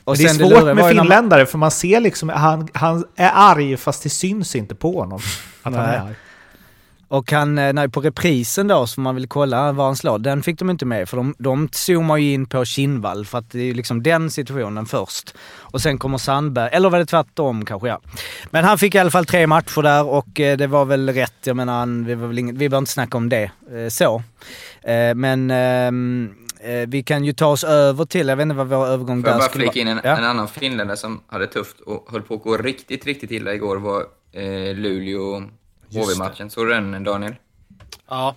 Och 0.04 0.16
det 0.16 0.24
är 0.24 0.28
det 0.28 0.34
svårt 0.34 0.52
var 0.52 0.64
med 0.64 0.76
när 0.76 0.82
man- 0.82 0.90
finländare 0.90 1.46
för 1.46 1.58
man 1.58 1.70
ser 1.70 2.00
liksom, 2.00 2.28
han, 2.28 2.68
han 2.72 3.04
är 3.16 3.30
arg 3.34 3.76
fast 3.76 4.02
det 4.02 4.10
syns 4.10 4.56
inte 4.56 4.74
på 4.74 5.00
honom 5.00 5.18
att 5.62 5.74
han 5.74 5.84
är 5.84 5.98
arg. 5.98 6.14
Och 7.08 7.32
han, 7.32 7.58
eh, 7.58 7.72
nej, 7.72 7.88
på 7.88 8.00
reprisen 8.00 8.68
då, 8.68 8.86
som 8.86 9.02
man 9.02 9.14
vill 9.14 9.28
kolla 9.28 9.72
var 9.72 9.84
han 9.84 9.96
slår, 9.96 10.18
den 10.18 10.42
fick 10.42 10.58
de 10.58 10.70
inte 10.70 10.86
med 10.86 11.08
för 11.08 11.16
de, 11.16 11.34
de 11.38 11.68
zoomar 11.72 12.16
ju 12.16 12.32
in 12.32 12.46
på 12.46 12.64
Kinnvall 12.64 13.26
för 13.26 13.38
att 13.38 13.50
det 13.50 13.58
är 13.58 13.64
ju 13.64 13.74
liksom 13.74 14.02
den 14.02 14.30
situationen 14.30 14.86
först. 14.86 15.34
Och 15.58 15.80
sen 15.80 15.98
kommer 15.98 16.18
Sandberg, 16.18 16.70
eller 16.72 16.90
var 16.90 16.98
det 16.98 17.06
tvärtom 17.06 17.64
kanske 17.64 17.88
ja. 17.88 18.00
Men 18.50 18.64
han 18.64 18.78
fick 18.78 18.94
i 18.94 18.98
alla 18.98 19.10
fall 19.10 19.26
tre 19.26 19.46
matcher 19.46 19.82
där 19.82 20.06
och 20.06 20.40
eh, 20.40 20.56
det 20.56 20.66
var 20.66 20.84
väl 20.84 21.08
rätt, 21.08 21.34
jag 21.44 21.56
menar 21.56 21.78
han, 21.78 22.04
vi, 22.04 22.14
var 22.14 22.26
väl 22.28 22.38
inget, 22.38 22.54
vi 22.54 22.68
behöver 22.68 22.78
inte 22.78 22.92
snacka 22.92 23.16
om 23.16 23.28
det 23.28 23.50
eh, 23.74 23.88
så. 23.88 24.22
Men 25.14 25.50
ehm, 25.50 26.30
eh, 26.38 26.43
vi 26.88 27.02
kan 27.02 27.24
ju 27.24 27.32
ta 27.32 27.46
oss 27.46 27.64
över 27.64 28.04
till, 28.04 28.28
jag 28.28 28.36
vet 28.36 28.42
inte 28.42 28.54
vad 28.54 28.66
vår 28.66 28.86
övergång 28.86 29.22
Får 29.22 29.30
jag 29.30 29.36
där 29.36 29.40
bara 29.40 29.48
skulle 29.48 29.64
flika 29.64 29.80
in 29.80 29.88
en, 29.88 30.00
Ja. 30.04 30.16
en 30.16 30.24
annan 30.24 30.48
finländare 30.48 30.96
som 30.96 31.20
hade 31.26 31.46
tufft 31.46 31.80
och 31.80 32.08
höll 32.12 32.22
på 32.22 32.34
att 32.34 32.42
gå 32.42 32.56
riktigt, 32.56 33.06
riktigt 33.06 33.30
illa 33.30 33.54
igår 33.54 33.76
var 33.76 34.00
eh, 34.32 34.74
Luleå 34.76 35.42
HV-matchen. 35.92 36.50
Såg 36.50 36.66
du 36.66 36.70
den 36.74 37.04
Daniel? 37.04 37.34
Ja. 38.08 38.36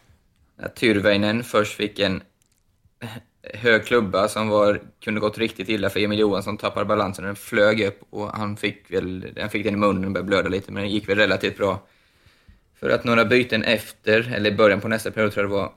När 0.60 0.68
Tyrväinen 0.68 1.44
först 1.44 1.74
fick 1.76 2.00
en 2.00 2.22
hög 3.54 3.86
klubba 3.86 4.28
som 4.28 4.50
var, 4.50 4.82
kunde 5.04 5.20
gått 5.20 5.38
riktigt 5.38 5.70
illa 5.70 5.90
för 5.90 6.00
Emil 6.00 6.20
Johansson 6.20 6.58
tappade 6.58 6.86
balansen 6.86 7.26
och 7.26 7.30
den 7.30 7.36
flög 7.36 7.82
upp 7.82 8.02
och 8.10 8.30
han 8.32 8.58
fick 8.58 8.92
väl, 8.92 9.32
den 9.36 9.50
fick 9.50 9.64
den 9.64 9.74
i 9.74 9.78
munnen 9.78 10.06
och 10.06 10.12
började 10.12 10.28
blöda 10.28 10.50
lite, 10.50 10.72
men 10.72 10.84
det 10.84 10.90
gick 10.90 11.10
väl 11.10 11.18
relativt 11.18 11.58
bra. 11.58 11.80
För 12.80 12.90
att 12.90 13.04
några 13.04 13.26
byten 13.26 13.64
efter, 13.64 14.34
eller 14.36 14.52
i 14.52 14.56
början 14.56 14.82
på 14.82 14.88
nästa 14.88 15.12
period 15.12 15.34
tror 15.34 15.44
jag 15.46 15.52
det 15.52 15.56
var, 15.56 15.72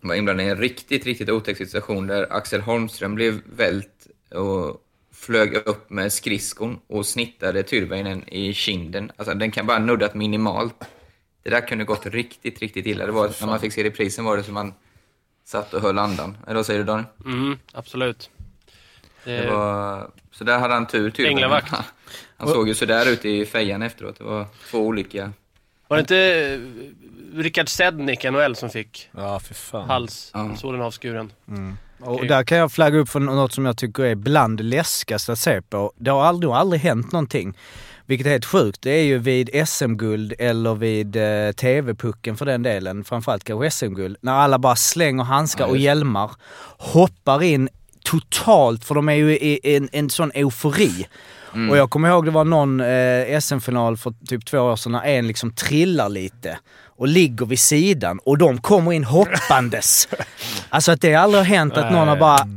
var 0.00 0.14
inblandad 0.14 0.46
i 0.46 0.50
en 0.50 0.58
riktigt, 0.58 1.06
riktigt 1.06 1.30
otäck 1.30 1.56
situation 1.56 2.06
där 2.06 2.32
Axel 2.32 2.60
Holmström 2.60 3.14
blev 3.14 3.40
vält 3.44 4.06
och 4.34 4.84
flög 5.12 5.54
upp 5.54 5.90
med 5.90 6.12
skridskon 6.12 6.80
och 6.86 7.06
snittade 7.06 7.62
Tyrväinen 7.62 8.28
i 8.28 8.54
kinden. 8.54 9.12
Alltså 9.16 9.34
den 9.34 9.50
kan 9.50 9.66
bara 9.66 9.78
nuddat 9.78 10.14
minimalt. 10.14 10.84
Det 11.42 11.50
där 11.50 11.60
kunde 11.60 11.84
gått 11.84 12.06
riktigt, 12.06 12.58
riktigt 12.58 12.86
illa. 12.86 13.06
Det 13.06 13.12
var, 13.12 13.30
när 13.40 13.46
man 13.46 13.60
fick 13.60 13.72
se 13.72 13.84
reprisen 13.84 14.24
var 14.24 14.36
det 14.36 14.42
som 14.42 14.54
man 14.54 14.74
satt 15.44 15.74
och 15.74 15.82
höll 15.82 15.98
andan. 15.98 16.36
Eller 16.46 16.54
vad 16.54 16.66
säger 16.66 16.80
du 16.80 16.84
Daniel? 16.86 17.06
Mm, 17.24 17.58
absolut. 17.72 18.30
Det 19.24 19.50
var, 19.50 20.10
så 20.30 20.44
där 20.44 20.58
hade 20.58 20.74
han 20.74 20.86
tur 20.86 21.10
Tyrväinen. 21.10 21.38
Änglavakt. 21.38 21.72
Han 22.36 22.48
såg 22.48 22.68
ju 22.68 22.74
sådär 22.74 23.12
ut 23.12 23.24
i 23.24 23.46
fejan 23.46 23.82
efteråt. 23.82 24.18
Det 24.18 24.24
var 24.24 24.46
två 24.70 24.78
olika... 24.78 25.32
Var 25.88 25.96
det 25.96 26.00
inte 26.00 26.60
Rickard 27.34 27.68
Sednik, 27.68 28.24
NHL, 28.24 28.56
som 28.56 28.70
fick 28.70 29.08
Ja, 29.16 29.40
för 29.40 29.54
fan. 29.54 29.88
halssåren 30.32 30.82
avskuren? 30.82 31.32
Och 32.00 32.14
Okej. 32.14 32.28
där 32.28 32.44
kan 32.44 32.58
jag 32.58 32.72
flagga 32.72 32.98
upp 32.98 33.08
för 33.08 33.20
något 33.20 33.52
som 33.52 33.66
jag 33.66 33.76
tycker 33.76 34.04
är 34.04 34.14
bland 34.14 34.60
läskigaste 34.60 35.32
att 35.32 35.38
se 35.38 35.62
på. 35.62 35.92
Det 35.96 36.10
har 36.10 36.24
aldrig, 36.24 36.52
aldrig 36.52 36.80
hänt 36.82 37.12
någonting. 37.12 37.56
Vilket 38.06 38.26
är 38.26 38.30
helt 38.30 38.44
sjukt. 38.44 38.82
Det 38.82 38.90
är 38.90 39.02
ju 39.04 39.18
vid 39.18 39.68
SM-guld 39.68 40.32
eller 40.38 40.74
vid 40.74 41.16
eh, 41.16 41.52
TV-pucken 41.52 42.36
för 42.36 42.46
den 42.46 42.62
delen, 42.62 43.04
framförallt 43.04 43.44
kanske 43.44 43.70
SM-guld, 43.70 44.16
när 44.20 44.32
alla 44.32 44.58
bara 44.58 44.76
slänger 44.76 45.24
handskar 45.24 45.64
Ja, 45.64 45.70
och 45.70 45.78
hjälmar, 45.78 46.30
hoppar 46.78 47.42
in 47.42 47.68
totalt, 48.04 48.84
för 48.84 48.94
de 48.94 49.08
är 49.08 49.12
ju 49.14 49.32
i 49.32 49.76
en, 49.76 49.88
en 49.92 50.10
sån 50.10 50.30
eufori. 50.34 51.06
Mm. 51.54 51.70
Och 51.70 51.76
jag 51.76 51.90
kommer 51.90 52.08
ihåg 52.08 52.24
det 52.24 52.30
var 52.30 52.44
någon 52.44 52.80
eh, 52.80 53.40
SM-final 53.40 53.96
för 53.96 54.14
typ 54.26 54.46
två 54.46 54.58
år 54.58 54.76
sedan 54.76 54.92
när 54.92 55.02
en 55.04 55.26
liksom 55.26 55.52
trillar 55.52 56.08
lite 56.08 56.58
och 56.98 57.08
ligger 57.08 57.46
vid 57.46 57.60
sidan 57.60 58.20
och 58.24 58.38
de 58.38 58.58
kommer 58.58 58.92
in 58.92 59.04
hoppandes. 59.04 60.08
alltså 60.68 60.92
att 60.92 61.00
det 61.00 61.14
aldrig 61.14 61.40
har 61.40 61.46
hänt 61.46 61.76
att 61.76 61.92
någon 61.92 62.08
har 62.08 62.16
bara 62.16 62.48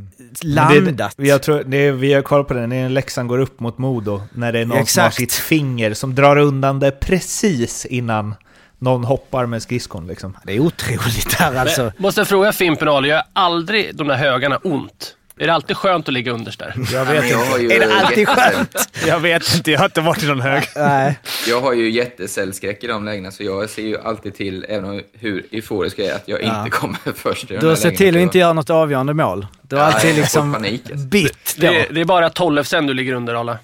landat. 0.42 1.14
Det, 1.18 1.28
jag 1.28 1.44
tror, 1.44 1.64
det 1.64 1.92
vi 1.92 2.14
har 2.14 2.22
koll 2.22 2.44
på 2.44 2.54
det, 2.54 2.68
när 2.68 2.90
Leksand 2.90 3.30
går 3.30 3.40
upp 3.40 3.60
mot 3.60 3.78
Modo, 3.78 4.22
när 4.34 4.52
det 4.52 4.60
är 4.60 4.66
någon 4.66 4.86
som 4.86 5.02
har 5.02 5.08
Exakt. 5.08 5.16
sitt 5.16 5.34
finger 5.34 5.94
som 5.94 6.16
drar 6.16 6.38
undan 6.38 6.80
det 6.80 6.92
precis 6.92 7.86
innan 7.86 8.36
någon 8.80 9.04
hoppar 9.04 9.46
med 9.46 9.62
skridskon 9.62 10.08
liksom. 10.08 10.38
Det 10.44 10.54
är 10.54 10.60
otroligt 10.60 11.34
här 11.34 11.56
alltså. 11.56 11.84
Men, 11.84 11.94
måste 11.98 12.22
jag 12.22 12.28
fråga 12.28 12.52
Fimpen 12.52 12.88
Ali, 12.88 13.10
gör 13.10 13.24
aldrig 13.34 13.96
de 13.96 14.08
där 14.08 14.16
högarna 14.16 14.58
ont? 14.58 15.16
Är 15.42 15.48
det 15.48 15.54
alltid 15.54 15.78
skönt 15.78 16.08
att 16.08 16.14
ligga 16.14 16.32
underst 16.32 16.60
där? 16.60 16.74
Jag 16.94 17.06
vet 17.06 17.30
jag 17.30 17.38
har 17.38 17.58
ju 17.58 17.64
inte. 17.64 17.76
Är 17.76 17.80
det 17.80 17.94
alltid 17.96 18.28
skönt? 18.28 18.76
Jag 19.08 19.20
vet 19.20 19.56
inte, 19.56 19.72
jag 19.72 19.80
har 19.80 19.86
inte 19.86 20.02
varit 20.02 20.24
i 20.24 20.28
någon 20.28 20.42
hög. 20.42 20.64
Nej. 20.76 21.20
Jag 21.48 21.62
har 21.62 21.74
ju 21.74 21.90
jättecellskräck 21.92 22.84
i 22.84 22.88
de 22.88 23.06
lägena, 23.06 23.32
så 23.32 23.44
jag 23.44 23.70
ser 23.70 23.82
ju 23.82 23.98
alltid 24.02 24.36
till, 24.36 24.66
även 24.70 24.90
om 24.90 25.02
hur 25.20 25.46
euforisk 25.52 26.00
jag 26.00 26.08
är, 26.08 26.16
att 26.16 26.24
jag 26.28 26.44
Ja. 26.44 26.58
inte 26.60 26.70
kommer 26.78 26.98
först 27.16 27.52
i 27.52 27.58
Du 27.58 27.68
har 27.68 27.76
sett 27.76 27.98
till 27.98 28.16
att 28.16 28.22
inte 28.22 28.38
göra 28.40 28.54
något 28.54 28.70
avgörande 28.70 29.14
mål. 29.14 29.48
Du 29.62 29.76
har 29.76 29.84
Ja, 29.84 29.92
alltid 29.92 30.16
liksom 30.16 30.54
panik, 30.54 30.82
alltså. 30.92 31.08
bitt 31.08 31.56
då. 31.58 31.62
Det, 31.68 31.80
är- 31.82 31.94
det 31.94 32.02
är 32.02 32.06
bara 32.06 32.30
Tollefsen 32.30 32.88
du 32.88 32.94
ligger 32.94 33.14
under, 33.14 33.34
Arla. 33.36 33.58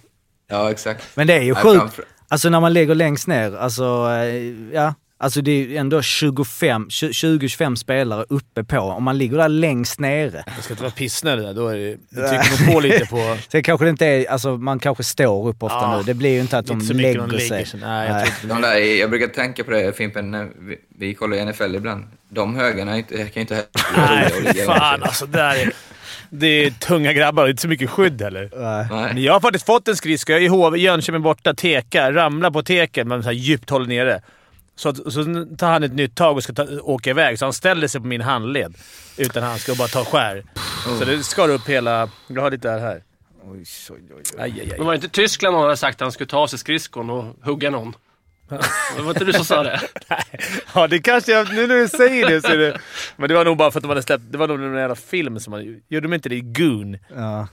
Ja, 0.49 0.71
exakt. 0.71 1.03
Men 1.15 1.27
det 1.27 1.33
är 1.33 1.41
ju 1.41 1.55
sjukt. 1.55 1.99
Alltså 2.29 2.49
när 2.49 2.59
man 2.59 2.73
ligger 2.73 2.95
längst 2.95 3.27
ner, 3.27 3.57
alltså 3.57 3.83
eh, 4.11 4.53
ja. 4.73 4.93
Alltså 5.19 5.41
det 5.41 5.51
är 5.51 5.79
ändå 5.79 6.01
25, 6.01 6.87
20-25 6.89 7.75
spelare 7.75 8.25
uppe 8.29 8.63
på. 8.63 8.79
Om 8.79 9.03
man 9.03 9.17
ligger 9.17 9.37
där 9.37 9.49
längst 9.49 9.99
nere. 9.99 10.43
Jag 10.55 10.63
ska 10.63 10.73
inte 10.73 10.83
vara 10.83 10.91
pissnödig 10.91 11.45
där, 11.45 11.53
då 11.53 11.67
är 11.67 11.77
det, 11.77 11.97
det 12.09 12.27
trycker 12.29 12.65
nog 12.65 12.73
på 12.73 12.79
lite 12.79 13.05
på... 13.05 13.37
Sen 13.51 13.63
kanske 13.63 13.85
det 13.85 13.89
inte 13.89 14.05
är, 14.05 14.31
alltså 14.31 14.57
man 14.57 14.79
kanske 14.79 15.03
står 15.03 15.47
upp 15.47 15.63
ofta 15.63 15.75
Ja, 15.77 15.97
nu. 15.97 16.03
Det 16.03 16.13
blir 16.13 16.29
ju 16.29 16.39
inte 16.39 16.57
att 16.57 16.65
de 16.65 16.81
inte 16.81 16.93
lägger, 16.93 17.27
de 17.27 17.39
sig. 17.39 17.49
lägger 17.49 17.65
sig. 17.65 17.79
Nej, 17.79 18.09
jag 18.09 18.21
inte 18.21 18.47
De 18.47 18.61
där, 18.61 18.75
jag 18.75 19.09
brukar 19.09 19.27
tänka 19.27 19.63
på 19.63 19.71
det, 19.71 19.97
Fimpen, 19.97 20.31
när 20.31 20.49
vi, 20.59 20.77
vi 20.99 21.13
kollar 21.13 21.37
i 21.37 21.45
NFL 21.45 21.75
ibland. 21.75 22.03
De 22.29 22.55
högarna 22.55 22.97
inte, 22.97 23.17
kan 23.17 23.27
ju 23.33 23.41
inte 23.41 23.55
heller 23.55 24.43
Nej, 24.53 24.65
fan 24.65 25.03
alltså. 25.03 25.25
Där 25.25 25.55
är, 25.55 25.71
det 26.29 26.47
är 26.47 26.69
tunga 26.69 27.13
grabbar 27.13 27.43
och 27.43 27.49
inte 27.49 27.61
så 27.61 27.67
mycket 27.67 27.89
skydd 27.89 28.21
heller. 28.21 28.49
Nej. 28.55 28.87
Nej. 28.91 29.13
Men 29.13 29.23
jag 29.23 29.33
har 29.33 29.39
faktiskt 29.39 29.65
fått 29.65 29.87
en 29.87 29.95
skridsko. 29.95 30.31
Jag 30.31 30.41
är 30.41 30.45
i 30.45 30.47
HV, 30.47 30.77
Jönköping 30.77 31.21
borta, 31.21 31.53
teka, 31.53 32.11
ramlar 32.11 32.51
på 32.51 32.63
teken, 32.63 33.07
men 33.07 33.23
så 33.23 33.29
här 33.29 33.35
djupt 33.35 33.69
håller 33.69 33.87
nere. 33.87 34.21
Så, 34.77 34.89
att, 34.89 35.13
så 35.13 35.45
tar 35.57 35.71
han 35.71 35.83
ett 35.83 35.93
nytt 35.93 36.15
tag 36.15 36.35
och 36.35 36.43
ska 36.43 36.53
ta, 36.53 36.67
åka 36.81 37.09
iväg, 37.09 37.39
så 37.39 37.45
han 37.45 37.53
ställer 37.53 37.87
sig 37.87 38.01
på 38.01 38.07
min 38.07 38.21
handled 38.21 38.75
utan 39.17 39.43
handskar 39.43 39.73
och 39.73 39.77
bara 39.77 39.87
tar 39.87 40.03
skär. 40.03 40.43
Så 40.99 41.05
det 41.05 41.23
skar 41.23 41.49
upp 41.49 41.69
hela... 41.69 42.09
Jag 42.27 42.41
har 42.41 42.51
lite 42.51 42.69
här. 42.69 43.03
Oj, 43.43 43.63
oj, 43.89 43.99
oj. 44.15 44.23
Aj, 44.37 44.51
aj, 44.51 44.61
aj. 44.61 44.73
Men 44.77 44.85
var 44.85 44.93
det 44.93 44.95
inte 44.95 45.09
Tyskland 45.09 45.53
någon 45.53 45.63
hade 45.63 45.77
sagt 45.77 45.95
att 45.95 46.05
han 46.05 46.11
skulle 46.11 46.27
ta 46.27 46.37
av 46.37 46.47
sig 46.47 46.59
skridskon 46.59 47.09
och 47.09 47.35
hugga 47.41 47.69
någon? 47.69 47.93
Det 48.95 49.01
var 49.01 49.09
inte 49.09 49.25
du 49.25 49.33
som 49.33 49.45
sa 49.45 49.63
det? 49.63 49.81
Ja, 50.75 50.87
det 50.87 50.99
kanske 50.99 51.31
jag... 51.31 51.53
Nu 51.53 51.67
när 51.67 51.75
du 51.75 51.87
säger 51.87 52.29
det 52.29 52.41
så 52.41 52.47
är 52.47 52.57
det... 52.57 52.79
Men 53.15 53.29
det 53.29 53.35
var 53.35 53.45
nog 53.45 53.57
bara 53.57 53.71
för 53.71 53.79
att 53.79 53.83
de 53.83 53.89
hade 53.89 54.03
släppt... 54.03 54.23
Det 54.29 54.37
var 54.37 54.47
nog 54.47 54.59
någon 54.59 54.79
jävla 54.79 54.95
film 54.95 55.39
som 55.39 55.51
man... 55.51 55.81
Gjorde 55.87 56.07
de 56.07 56.13
inte 56.13 56.29
det 56.29 56.35
i 56.35 56.41
Goon? 56.41 56.97
Ja, 57.15 57.47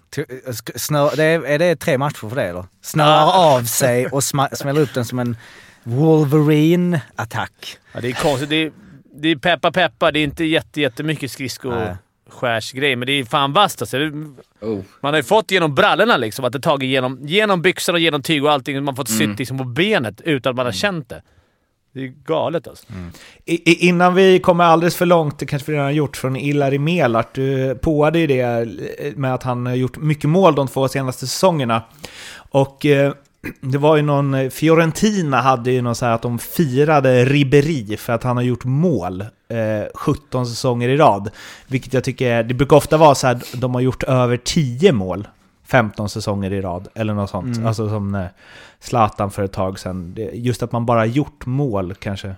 snör, 0.75 1.17
det 1.17 1.25
är, 1.25 1.47
är 1.47 1.59
det 1.59 1.77
tre 1.77 1.99
matcher 1.99 2.29
för 2.29 2.37
det 2.37 2.43
eller? 2.43 2.65
Snörar 2.83 3.33
av 3.33 3.63
sig 3.65 4.07
och 4.07 4.25
smäller 4.25 4.81
upp 4.81 4.95
den 4.95 5.05
som 5.05 5.19
en 5.19 5.37
Wolverine-attack. 5.85 7.79
Ja, 7.93 8.01
det 8.01 8.09
är 8.09 8.13
konstigt. 8.13 8.49
Det 8.49 8.57
är, 8.57 8.73
det 9.15 9.29
är 9.29 9.37
peppa 9.37 9.73
peppa. 9.73 10.11
Det 10.11 10.19
är 10.19 10.25
inte 10.25 10.45
jätte, 10.45 10.81
jättemycket 10.81 11.23
Nej. 11.23 11.29
skridskoskärsgrej, 11.29 12.97
men 12.97 13.07
det 13.07 13.13
är 13.13 13.25
fan 13.25 13.53
vasst 13.53 13.83
alltså. 13.83 13.97
Oh. 14.61 14.81
Man 15.01 15.13
har 15.13 15.17
ju 15.17 15.23
fått 15.23 15.51
genom 15.51 15.75
brallorna 15.75 16.17
liksom, 16.17 16.45
att 16.45 16.53
det 16.53 16.61
tagit 16.61 16.91
genom, 16.91 17.19
genom 17.23 17.63
byxorna 17.63 17.97
och 17.97 18.01
genom 18.01 18.23
tyg 18.23 18.45
och 18.45 18.53
allting. 18.53 18.77
Man 18.77 18.87
har 18.87 18.95
fått 18.95 19.09
sytt 19.09 19.39
liksom 19.39 19.59
på 19.59 19.65
benet 19.65 20.21
utan 20.21 20.51
att 20.51 20.57
man 20.57 20.67
har 20.67 20.73
känt 20.73 21.09
det. 21.09 21.23
Det 21.95 22.01
är 22.01 22.13
galet 22.27 22.69
alltså. 22.69 22.87
I, 23.45 23.71
i, 23.71 23.89
innan 23.89 24.15
vi 24.15 24.39
kommer 24.41 24.65
alldeles 24.65 24.97
för 24.97 25.07
långt, 25.07 25.39
det 25.39 25.47
kanske 25.47 25.71
vi 25.71 25.75
redan 25.75 25.85
har 25.85 25.93
gjort, 25.93 26.17
från 26.17 26.37
Ilari 26.37 26.79
Melart. 26.79 27.35
Du 27.35 27.75
påade 27.75 28.19
ju 28.19 28.27
det 28.27 28.69
med 29.17 29.35
att 29.35 29.43
han 29.43 29.67
har 29.67 29.75
gjort 29.75 29.97
mycket 29.97 30.31
mål 30.31 30.55
de 30.55 30.69
två 30.69 30.89
senaste 30.89 31.27
säsongerna. 31.27 31.83
Och 32.37 32.87
eh, 32.87 33.13
det 33.61 33.79
var 33.79 33.97
ju 33.97 34.03
någon, 34.03 34.51
Fiorentina 34.51 35.41
hade 35.41 35.71
ju 35.71 35.83
någon 35.83 35.95
så 35.95 36.07
här 36.07 36.13
att 36.13 36.23
de 36.23 36.39
firade 36.39 37.25
Ribéry 37.25 37.97
för 37.97 38.13
att 38.13 38.23
han 38.23 38.37
har 38.37 38.45
gjort 38.45 38.65
mål 38.65 39.21
eh, 39.49 39.85
17 39.95 40.47
säsonger 40.47 40.89
i 40.89 40.97
rad. 40.97 41.31
Vilket 41.67 41.95
jag 41.95 42.05
tycker, 42.05 42.43
det 42.43 42.55
brukar 42.55 42.77
ofta 42.77 42.97
vara 42.97 43.15
så 43.15 43.27
här, 43.27 43.43
de 43.53 43.75
har 43.75 43.81
gjort 43.81 44.03
över 44.03 44.37
10 44.37 44.93
mål 44.93 45.29
15 45.67 46.09
säsonger 46.09 46.53
i 46.53 46.61
rad, 46.61 46.89
eller 46.95 47.15
något 47.15 47.31
sånt. 47.31 47.57
Mm. 47.57 47.67
Alltså 47.67 47.89
som 47.89 48.15
eh, 48.15 48.27
Zlatan 48.81 49.31
för 49.31 49.43
ett 49.43 49.53
tag 49.53 49.79
sedan. 49.79 50.17
Just 50.33 50.63
att 50.63 50.73
man 50.73 50.87
bara 50.87 51.07
gjort 51.07 51.47
mål 51.47 51.95
kanske 51.95 52.35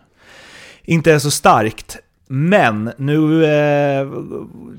inte 0.87 1.13
är 1.13 1.19
så 1.19 1.31
starkt. 1.31 1.97
Men 2.29 2.93
nu 2.97 3.45
eh, 3.45 4.09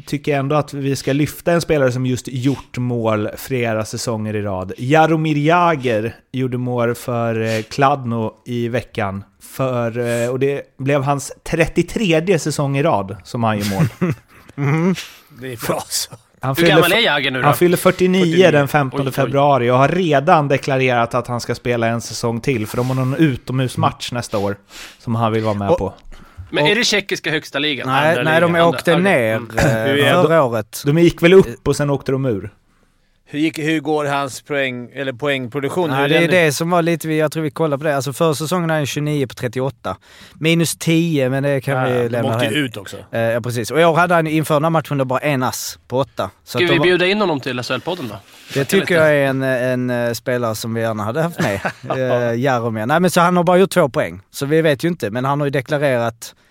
tycker 0.05 0.31
jag 0.31 0.39
ändå 0.39 0.55
att 0.55 0.73
vi 0.73 0.95
ska 0.95 1.13
lyfta 1.13 1.51
en 1.51 1.61
spelare 1.61 1.91
som 1.91 2.05
just 2.05 2.27
gjort 2.27 2.77
mål 2.77 3.29
flera 3.37 3.85
säsonger 3.85 4.35
i 4.35 4.41
rad. 4.41 4.71
Jaromir 4.77 5.37
Jagr 5.37 6.15
gjorde 6.31 6.57
mål 6.57 6.95
för 6.95 7.41
eh, 7.41 7.61
Kladno 7.61 8.33
i 8.45 8.67
veckan. 8.67 9.23
För, 9.41 9.97
eh, 10.23 10.29
och 10.29 10.39
det 10.39 10.61
blev 10.77 11.03
hans 11.03 11.31
33 11.43 12.39
säsong 12.39 12.77
i 12.77 12.83
rad 12.83 13.15
som 13.23 13.43
han 13.43 13.59
gör 13.59 13.65
mål. 13.75 14.13
Det 15.41 15.47
är 15.53 15.67
bra 15.67 15.83
så. 15.87 16.15
Han 16.39 16.55
Hur 16.55 16.67
gammal 16.67 16.91
är 16.91 16.97
Jagr 16.99 17.31
nu 17.31 17.39
då? 17.41 17.45
Han 17.45 17.55
fyller 17.55 17.77
49, 17.77 18.21
49. 18.23 18.51
den 18.51 18.67
15 18.67 18.99
Oj, 19.01 19.07
oj. 19.07 19.13
februari 19.13 19.69
och 19.71 19.77
har 19.77 19.87
redan 19.87 20.47
deklarerat 20.47 21.15
att 21.15 21.27
han 21.27 21.41
ska 21.41 21.55
spela 21.55 21.87
en 21.87 22.01
säsong 22.01 22.41
till. 22.41 22.67
För 22.67 22.77
de 22.77 22.87
har 22.87 22.95
någon 22.95 23.15
utomhusmatch 23.15 24.11
nästa 24.11 24.37
år 24.37 24.55
som 24.99 25.15
han 25.15 25.31
vill 25.31 25.43
vara 25.43 25.53
med 25.53 25.69
Och- 25.69 25.77
på. 25.77 25.93
Men 26.49 26.65
är 26.67 26.75
det 26.75 26.83
tjeckiska 26.83 27.31
högsta 27.31 27.59
ligan? 27.59 27.87
Nej, 27.87 28.23
nej 28.23 28.41
de 28.41 28.53
ligan? 28.53 28.67
åkte 28.67 28.93
Andra- 28.95 29.11
ner 29.11 29.35
Mm. 29.35 29.49
eh, 29.57 29.63
Hur 29.65 29.99
är 29.99 30.13
förra 30.23 30.43
året. 30.43 30.81
De 30.85 30.97
gick 30.97 31.23
väl 31.23 31.33
upp 31.33 31.67
och 31.67 31.75
sen 31.75 31.89
åkte 31.89 32.11
de 32.11 32.25
ur. 32.25 32.49
Hur, 33.29 33.39
gick, 33.39 33.59
hur 33.59 33.79
går 33.79 34.05
hans 34.05 34.41
poäng, 34.41 34.89
eller 34.93 35.13
poängproduktion? 35.13 35.89
Nej, 35.89 36.01
Hur 36.01 36.09
det 36.09 36.17
är 36.17 36.45
det 36.45 36.51
som 36.53 36.69
var 36.69 36.81
lite, 36.81 37.11
jag 37.13 37.31
tror 37.31 37.43
vi 37.43 37.51
kollade 37.51 37.77
på 37.77 37.83
det. 37.83 37.95
Alltså 37.95 38.13
förra 38.13 38.33
säsongen 38.35 38.69
är 38.69 38.75
han 38.75 38.85
29 38.85 39.27
på 39.27 39.33
38. 39.33 39.97
Minus 40.39 40.75
10, 40.77 41.29
men 41.29 41.43
det 41.43 41.61
kan 41.61 41.75
Ja, 41.91 42.01
vi 42.01 42.09
lämna 42.09 42.35
åkte 42.35 42.45
ut 42.47 42.77
också. 42.77 42.97
Eh, 43.11 43.19
Ja, 43.21 43.41
precis. 43.41 43.71
Och 43.71 43.81
i 43.81 43.85
år 43.85 43.95
hade 43.95 44.13
han 44.15 44.27
inför 44.27 44.53
den 44.55 44.63
här 44.63 44.69
matchen 44.69 44.97
då 44.97 45.05
bara 45.05 45.19
en 45.19 45.43
ass 45.43 45.79
på 45.87 45.97
åtta. 45.97 46.29
Så 46.43 46.57
Ska 46.57 46.65
att 46.65 46.71
vi 46.71 46.77
var- 46.77 46.83
bjuda 46.85 47.05
in 47.05 47.21
honom 47.21 47.39
till 47.39 47.59
SHL-podden 47.59 48.09
då? 48.09 48.15
Det 48.53 48.65
tycker 48.65 48.95
jag 48.95 49.09
är 49.15 49.27
en, 49.27 49.43
en 49.43 49.89
eh, 49.89 50.13
spelare 50.13 50.55
som 50.55 50.73
vi 50.73 50.81
gärna 50.81 51.03
hade 51.03 51.21
haft 51.21 51.39
med. 51.39 51.59
uh, 51.97 52.39
Jaromir. 52.39 52.85
Nej 52.85 52.99
men 52.99 53.11
så 53.11 53.21
han 53.21 53.37
har 53.37 53.43
bara 53.43 53.57
gjort 53.57 53.69
två 53.71 53.89
poäng. 53.89 54.21
Så 54.31 54.45
vi 54.45 54.61
vet 54.61 54.83
ju 54.83 54.87
inte, 54.87 55.11
men 55.11 55.25
han 55.25 55.39
har 55.39 55.47
ju 55.47 55.51
deklarerat 55.51 56.35
eh, 56.35 56.41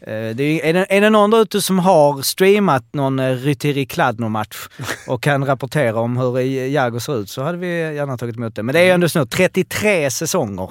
det 0.00 0.42
är, 0.42 0.64
är, 0.64 0.72
det, 0.72 0.86
är 0.88 1.00
det 1.00 1.10
någon 1.10 1.30
där 1.30 1.42
ute 1.42 1.62
som 1.62 1.78
har 1.78 2.22
streamat 2.22 2.84
någon 2.92 3.18
uh, 3.18 3.36
Rytiri 3.36 3.86
Kladno-match 3.86 4.68
och 5.06 5.22
kan 5.22 5.46
rapportera 5.46 6.00
om 6.00 6.16
hur 6.16 6.38
eh, 6.38 6.72
Jagr 6.72 6.98
ser 6.98 7.20
ut 7.20 7.30
så 7.30 7.42
hade 7.42 7.58
vi 7.58 7.66
gärna 7.94 8.16
tagit 8.16 8.36
emot 8.36 8.54
det. 8.54 8.62
Men 8.62 8.72
det 8.72 8.80
är 8.80 8.84
ju 8.84 8.90
ändå 8.90 9.08
snart 9.08 9.30
33 9.30 10.10
säsonger. 10.10 10.70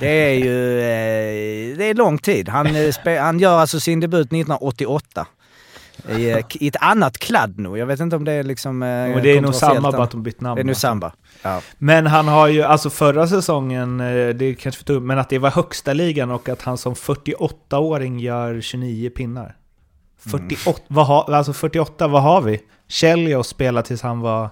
Det 0.00 0.08
är 0.08 0.34
ju 0.34 0.78
eh, 0.78 1.76
det 1.76 1.84
är 1.84 1.94
lång 1.94 2.18
tid. 2.18 2.48
Han, 2.48 2.66
eh, 2.66 3.20
han 3.20 3.38
gör 3.38 3.58
alltså 3.58 3.80
sin 3.80 4.00
debut 4.00 4.26
1988. 4.26 5.26
I, 6.08 6.30
eh, 6.30 6.44
i 6.50 6.68
ett 6.68 6.76
annat 6.80 7.18
kladd 7.18 7.58
nog. 7.58 7.78
Jag 7.78 7.86
vet 7.86 8.00
inte 8.00 8.16
om 8.16 8.24
det 8.24 8.32
är 8.32 8.42
liksom 8.42 8.82
eh, 8.82 8.88
Men 8.88 9.22
det 9.22 9.36
är 9.36 9.40
nog 9.40 9.54
samma, 9.54 9.92
bara 9.92 10.02
att 10.02 10.10
de 10.10 10.22
bytt 10.22 10.40
namn. 10.40 10.56
Det 10.56 10.62
är 10.62 10.64
nu 10.64 10.72
va? 10.72 10.78
samma. 10.78 11.12
Ja. 11.42 11.60
Men 11.78 12.06
han 12.06 12.28
har 12.28 12.48
ju, 12.48 12.62
alltså 12.62 12.90
förra 12.90 13.26
säsongen, 13.26 14.00
eh, 14.00 14.28
det 14.28 14.54
kanske 14.54 14.84
för 14.84 14.94
dumt, 14.94 15.06
men 15.06 15.18
att 15.18 15.28
det 15.28 15.38
var 15.38 15.50
högsta 15.50 15.92
ligan 15.92 16.30
och 16.30 16.48
att 16.48 16.62
han 16.62 16.78
som 16.78 16.94
48-åring 16.94 18.18
gör 18.18 18.60
29 18.60 19.10
pinnar. 19.10 19.56
48, 20.30 20.80
vad 20.88 21.06
har, 21.06 21.32
alltså 21.32 21.52
48, 21.52 22.08
vad 22.08 22.22
har 22.22 22.40
vi? 22.40 22.60
Chelios 22.88 23.48
spelade 23.48 23.86
tills 23.86 24.02
han 24.02 24.20
var 24.20 24.50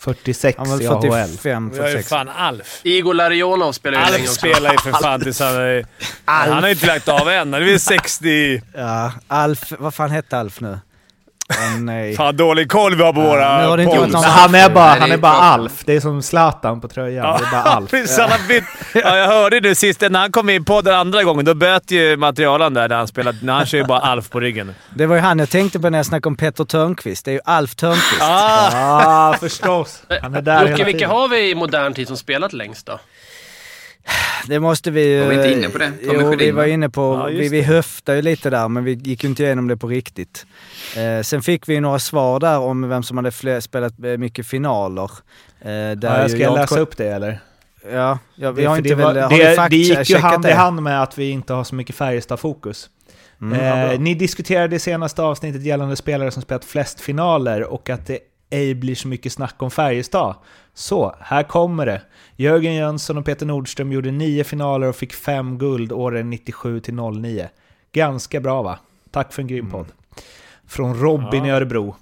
46 0.00 0.58
Han 0.58 0.68
var 0.70 0.82
i 0.82 0.86
AHL. 0.86 1.02
45, 1.28 1.70
Vi 1.70 1.78
har 1.78 1.86
ju 1.86 1.92
46. 1.92 2.08
fan 2.08 2.28
Alf. 2.28 2.80
Igor 2.82 3.14
Larionov 3.14 3.72
spelar 3.72 3.98
ju 3.98 4.04
länge 4.04 4.14
Alf 4.16 4.22
också. 4.30 4.34
spelar 4.34 4.72
ju 4.72 4.78
för 4.78 4.92
fan 4.92 5.20
tills 5.20 5.40
han 5.40 5.54
är... 5.56 5.86
Han 6.24 6.62
har 6.62 6.68
inte 6.70 6.86
lagt 6.86 7.08
av 7.08 7.28
än. 7.28 7.52
Han 7.52 7.62
är 7.62 7.66
väl 7.66 7.80
60... 7.80 8.62
Ja, 8.74 9.12
Alf, 9.28 9.72
vad 9.78 9.94
fan 9.94 10.10
hette 10.10 10.38
Alf 10.38 10.60
nu? 10.60 10.78
Nej. 11.80 12.16
Fan 12.16 12.36
dålig 12.36 12.70
koll 12.70 12.94
vi 12.96 13.02
har 13.02 13.12
på 13.12 13.20
våra 13.20 13.58
nu 13.62 13.66
har 13.68 13.76
det 13.76 13.82
inte 13.82 13.98
varit 13.98 14.12
polls. 14.12 14.26
han 14.26 14.54
är 14.54 14.70
bara, 14.70 14.84
han 14.84 15.12
är 15.12 15.16
bara. 15.16 15.32
Alf. 15.32 15.82
Det 15.84 15.96
är 15.96 16.00
som 16.00 16.22
Zlatan 16.22 16.80
på 16.80 16.88
tröjan. 16.88 17.38
Det 17.38 17.46
är 17.46 17.50
bara 17.50 17.62
Alf. 17.62 17.90
Ja, 18.94 19.16
jag 19.16 19.26
hörde 19.26 19.60
det 19.60 19.74
sist 19.74 20.00
när 20.00 20.20
han 20.20 20.32
kom 20.32 20.50
in 20.50 20.64
på 20.64 20.80
den 20.80 20.94
andra 20.94 21.24
gången. 21.24 21.44
Då 21.44 21.54
böt 21.54 21.90
ju 21.90 22.16
materialen 22.16 22.74
där, 22.74 22.88
där 22.88 22.96
han 22.96 23.08
spelade. 23.08 23.38
När 23.42 23.52
han 23.52 23.66
kör 23.66 23.78
ju 23.78 23.84
bara 23.84 23.98
Alf 24.00 24.30
på 24.30 24.40
ryggen. 24.40 24.74
Det 24.94 25.06
var 25.06 25.16
ju 25.16 25.22
han 25.22 25.38
jag 25.38 25.50
tänkte 25.50 25.80
på 25.80 25.90
när 25.90 25.98
jag 25.98 26.06
snackade 26.06 26.28
om 26.28 26.36
Petter 26.36 26.64
Törnqvist. 26.64 27.24
Det 27.24 27.30
är 27.30 27.32
ju 27.32 27.40
Alf 27.44 27.74
Törnqvist. 27.74 28.22
Ah! 28.22 28.70
Ja, 28.72 29.36
förstås. 29.40 30.02
Han 30.22 30.34
är 30.34 30.42
där 30.42 30.68
Jocke, 30.68 30.84
vilka 30.84 31.08
har 31.08 31.28
vi 31.28 31.50
i 31.50 31.54
modern 31.54 31.94
tid 31.94 32.08
som 32.08 32.16
spelat 32.16 32.52
längst 32.52 32.86
då? 32.86 32.98
Det 34.46 34.60
måste 34.60 34.90
vi 34.90 35.08
ju... 35.14 35.20
Var 35.20 35.28
vi 35.28 35.34
inte 35.34 35.52
inne 35.52 35.68
på 35.68 35.78
det? 35.78 35.90
Tommy 35.90 36.02
Jo, 36.02 36.12
vi 36.30 36.36
Sjödin, 36.36 36.54
var 36.54 36.62
va? 36.62 36.68
inne 36.68 36.88
på... 36.90 37.00
Ja, 37.14 37.24
vi, 37.38 37.48
vi 37.48 37.58
det. 37.58 37.62
höftade 37.66 38.18
ju 38.18 38.22
lite 38.22 38.50
där, 38.50 38.68
men 38.68 38.84
vi 38.84 38.92
gick 38.92 39.24
ju 39.24 39.28
inte 39.30 39.42
igenom 39.42 39.68
det 39.68 39.76
på 39.76 39.86
riktigt. 39.86 40.46
Eh, 40.96 41.22
sen 41.22 41.42
fick 41.42 41.68
vi 41.68 41.74
ju 41.74 41.80
några 41.80 41.98
svar 41.98 42.40
där 42.40 42.58
om 42.58 42.88
vem 42.88 43.02
som 43.02 43.16
hade 43.16 43.30
fler, 43.30 43.60
spelat 43.60 44.04
eh, 44.04 44.16
mycket 44.16 44.46
finaler. 44.46 45.10
Eh, 45.60 45.66
där 45.66 46.22
Ja, 46.22 46.28
ska 46.28 46.38
jag 46.38 46.50
har 46.50 46.56
läsa 46.56 46.80
upp 46.80 46.96
det 46.96 47.08
eller? 47.08 47.40
Ja, 47.92 48.18
ja 48.34 48.50
vi 48.50 48.62
Det- 48.62 48.68
har 48.68 48.76
inte 48.76 48.88
det, 48.88 48.94
var, 48.94 49.14
väl... 49.14 49.22
Har 49.22 49.30
vi 49.30 49.38
det, 49.38 49.66
det 49.70 49.76
gick 49.76 50.10
ju 50.10 50.16
hand 50.16 50.44
i 50.44 50.48
det? 50.48 50.54
hand 50.54 50.82
med 50.82 51.02
att 51.02 51.18
vi 51.18 51.30
inte 51.30 51.52
har 51.52 51.64
så 51.64 51.74
mycket 51.74 51.96
Färjestad-fokus. 51.96 52.90
Mm, 53.42 53.90
eh, 53.92 54.00
ni 54.00 54.14
diskuterade 54.14 54.76
i 54.76 54.78
senaste 54.78 55.22
avsnittet 55.22 55.62
gällande 55.62 55.96
spelare 55.96 56.30
som 56.30 56.42
spelat 56.42 56.64
flest 56.64 57.00
finaler 57.00 57.62
och 57.64 57.90
att 57.90 58.06
det 58.06 58.18
ej 58.50 58.74
blir 58.74 58.94
så 58.94 59.08
mycket 59.08 59.32
snack 59.32 59.54
om 59.58 59.70
Färjestad. 59.70 60.34
Så, 60.78 61.14
här 61.20 61.42
kommer 61.42 61.86
det. 61.86 62.00
Jörgen 62.36 62.74
Jönsson 62.74 63.18
och 63.18 63.24
Peter 63.24 63.46
Nordström 63.46 63.92
gjorde 63.92 64.10
nio 64.10 64.44
finaler 64.44 64.86
och 64.86 64.96
fick 64.96 65.12
fem 65.14 65.58
guld 65.58 65.92
åren 65.92 66.30
97 66.30 66.80
till 66.80 66.94
09. 66.94 67.48
Ganska 67.92 68.40
bra 68.40 68.62
va? 68.62 68.78
Tack 69.10 69.32
för 69.32 69.42
en 69.42 69.48
grym 69.48 69.70
podd. 69.70 69.86
Från 70.68 70.94
Robin 71.00 71.44
i 71.44 71.50
Örebro. 71.50 71.96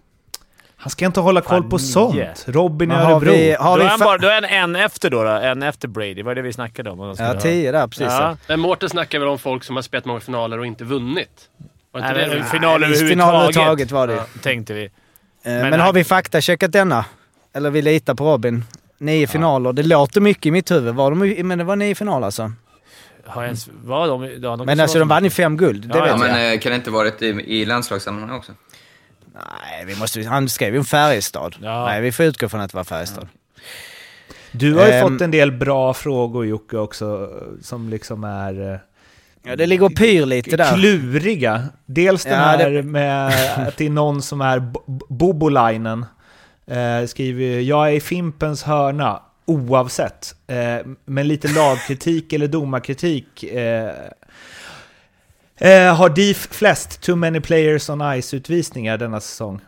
Han 0.76 0.90
ska 0.90 1.06
inte 1.06 1.20
hålla 1.20 1.40
koll 1.40 1.62
på 1.62 1.76
nio. 1.76 1.78
sånt. 1.78 2.44
Robin 2.46 2.90
i 2.90 2.94
Örebro. 2.94 3.30
vi- 3.32 3.52
har 3.52 3.76
Då 3.76 3.82
vi 3.82 3.84
är 3.86 3.90
han 3.90 3.98
bara, 4.00 4.18
då 4.18 4.28
är 4.28 4.34
han 4.34 4.44
en 4.44 4.76
efter 4.76 5.10
då, 5.10 5.22
då. 5.24 5.30
En 5.30 5.62
efter 5.62 5.88
Brady. 5.88 6.22
Vad 6.22 6.30
är 6.30 6.34
det 6.34 6.42
vi 6.42 6.52
snackade 6.52 6.90
om? 6.90 7.14
Ja, 7.18 7.34
tio 7.40 7.72
där, 7.72 7.86
precis. 7.86 8.06
Ja. 8.06 8.22
Ja. 8.22 8.36
Men 8.48 8.60
Mårten 8.60 8.88
snackar 8.88 9.18
väl 9.18 9.28
om 9.28 9.38
folk 9.38 9.64
som 9.64 9.76
har 9.76 9.82
spelat 9.82 10.04
många 10.04 10.20
finaler 10.20 10.58
och 10.58 10.66
inte 10.66 10.84
vunnit? 10.84 11.28
Var 11.92 12.00
inte 12.00 12.12
Nej, 12.12 12.28
det 12.28 12.44
final 12.44 12.84
överhuvudtaget. 12.84 13.08
final 13.10 13.34
överhuvudtaget 13.34 13.90
var 13.90 14.06
det. 14.06 14.14
Ja, 14.14 14.24
tänkte 14.42 14.74
vi. 14.74 14.84
Eh, 14.84 14.90
Men, 15.42 15.70
Men 15.70 15.80
har 15.80 15.92
vi 15.92 16.04
faktacheckat 16.04 16.72
denna? 16.72 17.04
Eller 17.56 17.70
vi 17.70 17.82
litar 17.82 18.14
på 18.14 18.24
Robin? 18.32 18.64
Nio 18.98 19.26
finaler. 19.26 19.72
Det 19.72 19.82
låter 19.82 20.20
mycket 20.20 20.46
i 20.46 20.50
mitt 20.50 20.70
huvud. 20.70 20.94
Var 20.94 21.10
de, 21.10 21.42
men 21.42 21.58
det 21.58 21.64
var 21.64 21.76
nio 21.76 21.94
finaler 21.94 22.26
alltså. 22.26 22.52
Har 23.26 23.42
jag 23.42 23.46
ens... 23.48 23.68
Var 23.84 24.08
de... 24.08 24.24
Ja, 24.42 24.56
de 24.56 24.66
Men 24.66 24.80
alltså 24.80 24.98
de 24.98 25.08
vann 25.08 25.24
ju 25.24 25.30
fem 25.30 25.56
guld, 25.56 25.82
det 25.88 25.98
Ja, 25.98 26.04
vet 26.04 26.10
Ja, 26.20 26.26
jag. 26.26 26.32
men 26.36 26.52
eh, 26.54 26.58
kan 26.60 26.70
det 26.72 26.76
inte 26.76 26.90
varit 26.90 27.22
i, 27.22 27.26
i 27.26 27.64
landslagssammanhang 27.64 28.36
också? 28.38 28.52
Nej, 29.34 29.84
vi 29.86 29.96
måste, 29.96 30.22
han 30.22 30.48
skrev 30.48 30.72
ju 30.72 30.78
om 30.78 30.84
Färjestad. 30.84 31.56
Ja. 31.62 31.84
Nej, 31.86 32.00
vi 32.00 32.12
får 32.12 32.24
utgå 32.26 32.48
från 32.48 32.60
att 32.60 32.70
det 32.70 32.76
var 32.76 32.84
Färjestad. 32.84 33.28
Du 34.52 34.74
har 34.74 34.86
ju 34.86 34.92
Ehm. 34.92 35.08
fått 35.12 35.20
en 35.20 35.30
del 35.30 35.52
bra 35.52 35.94
frågor 35.94 36.46
Jocke 36.46 36.76
också, 36.76 37.30
som 37.62 37.88
liksom 37.88 38.24
är... 38.24 38.72
eh, 38.72 38.78
Ja, 39.42 39.56
det 39.56 39.66
ligger 39.66 39.84
och 39.86 39.96
pyr 39.96 40.26
lite 40.26 40.56
där. 40.56 40.74
Kluriga. 40.74 41.62
Dels 41.86 42.24
den 42.24 42.32
Ja, 42.32 42.38
här 42.38 42.70
det- 42.70 42.82
med 42.82 43.26
att 43.68 43.76
det 43.76 43.86
är 43.86 43.90
någon 43.90 44.22
som 44.22 44.40
är 44.40 44.58
Bo- 44.60 45.06
Bobolainen. 45.08 46.06
Eh, 46.70 47.06
skriver 47.06 47.60
jag 47.60 47.88
är 47.88 47.92
i 47.92 48.00
Fimpens 48.00 48.62
hörna 48.62 49.22
oavsett. 49.44 50.34
Eh, 50.46 50.86
men 51.04 51.28
lite 51.28 51.48
lagkritik 51.48 52.32
eller 52.32 52.48
domarkritik. 52.48 53.44
Eh, 53.44 53.90
eh, 55.56 55.94
har 55.94 56.08
DIF 56.08 56.48
flest 56.50 57.00
too 57.00 57.16
many 57.16 57.40
players 57.40 57.90
on 57.90 58.00
ice-utvisningar 58.02 58.98
denna 58.98 59.20
säsong? 59.20 59.60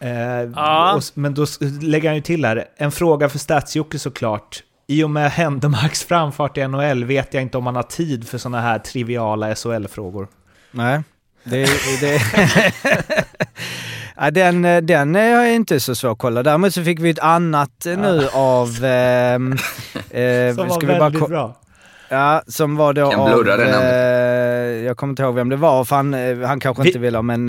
Eh, 0.00 0.10
Ja. 0.54 0.94
och, 0.94 1.02
men 1.14 1.34
då 1.34 1.46
lägger 1.80 2.08
han 2.08 2.16
ju 2.16 2.22
till 2.22 2.44
här, 2.44 2.64
en 2.76 2.92
fråga 2.92 3.28
för 3.28 3.38
Stats-Jocke 3.38 3.98
såklart. 3.98 4.62
I 4.86 5.02
och 5.04 5.10
med 5.10 5.30
Händemarks 5.30 6.04
framfart 6.04 6.56
i 6.58 6.68
NHL 6.68 7.04
vet 7.04 7.34
jag 7.34 7.42
inte 7.42 7.58
om 7.58 7.64
man 7.64 7.76
har 7.76 7.82
tid 7.82 8.28
för 8.28 8.38
sådana 8.38 8.60
här 8.60 8.78
triviala 8.78 9.54
SHL-frågor. 9.54 10.28
Nej, 10.70 11.02
det... 11.44 11.68
det 12.00 12.22
ja, 14.16 14.30
den, 14.30 14.62
den 14.86 15.14
har 15.14 15.22
jag 15.22 15.54
inte 15.54 15.80
så 15.80 15.94
svår 15.94 16.12
att 16.12 16.18
kolla. 16.18 16.42
Däremot 16.42 16.74
så 16.74 16.82
fick 16.84 17.00
vi 17.00 17.10
ett 17.10 17.18
annat 17.18 17.86
eh, 17.86 17.98
nu 17.98 18.28
av... 18.32 18.84
ehm, 18.84 19.52
eh, 20.10 20.54
Som 20.54 20.68
var 20.68 20.86
bara 20.86 20.98
väldigt 20.98 21.20
ko- 21.22 21.28
bra. 21.28 21.54
Ja, 22.08 22.42
som 22.46 22.76
var 22.76 22.92
då 22.92 23.10
Kan 23.10 23.20
av... 23.20 23.28
blurra 23.42 23.56
namnet. 23.56 23.82
eh, 23.82 24.84
jag 24.86 24.96
kommer 24.96 25.10
inte 25.12 25.22
ihåg 25.22 25.34
vem 25.34 25.48
det 25.48 25.56
var, 25.56 25.84
för 25.84 25.96
han, 25.96 26.14
eh, 26.14 26.38
han 26.38 26.60
kanske 26.60 26.82
Vi- 26.82 26.88
inte 26.88 26.98
ville 26.98 27.18
ha, 27.18 27.22
men... 27.22 27.48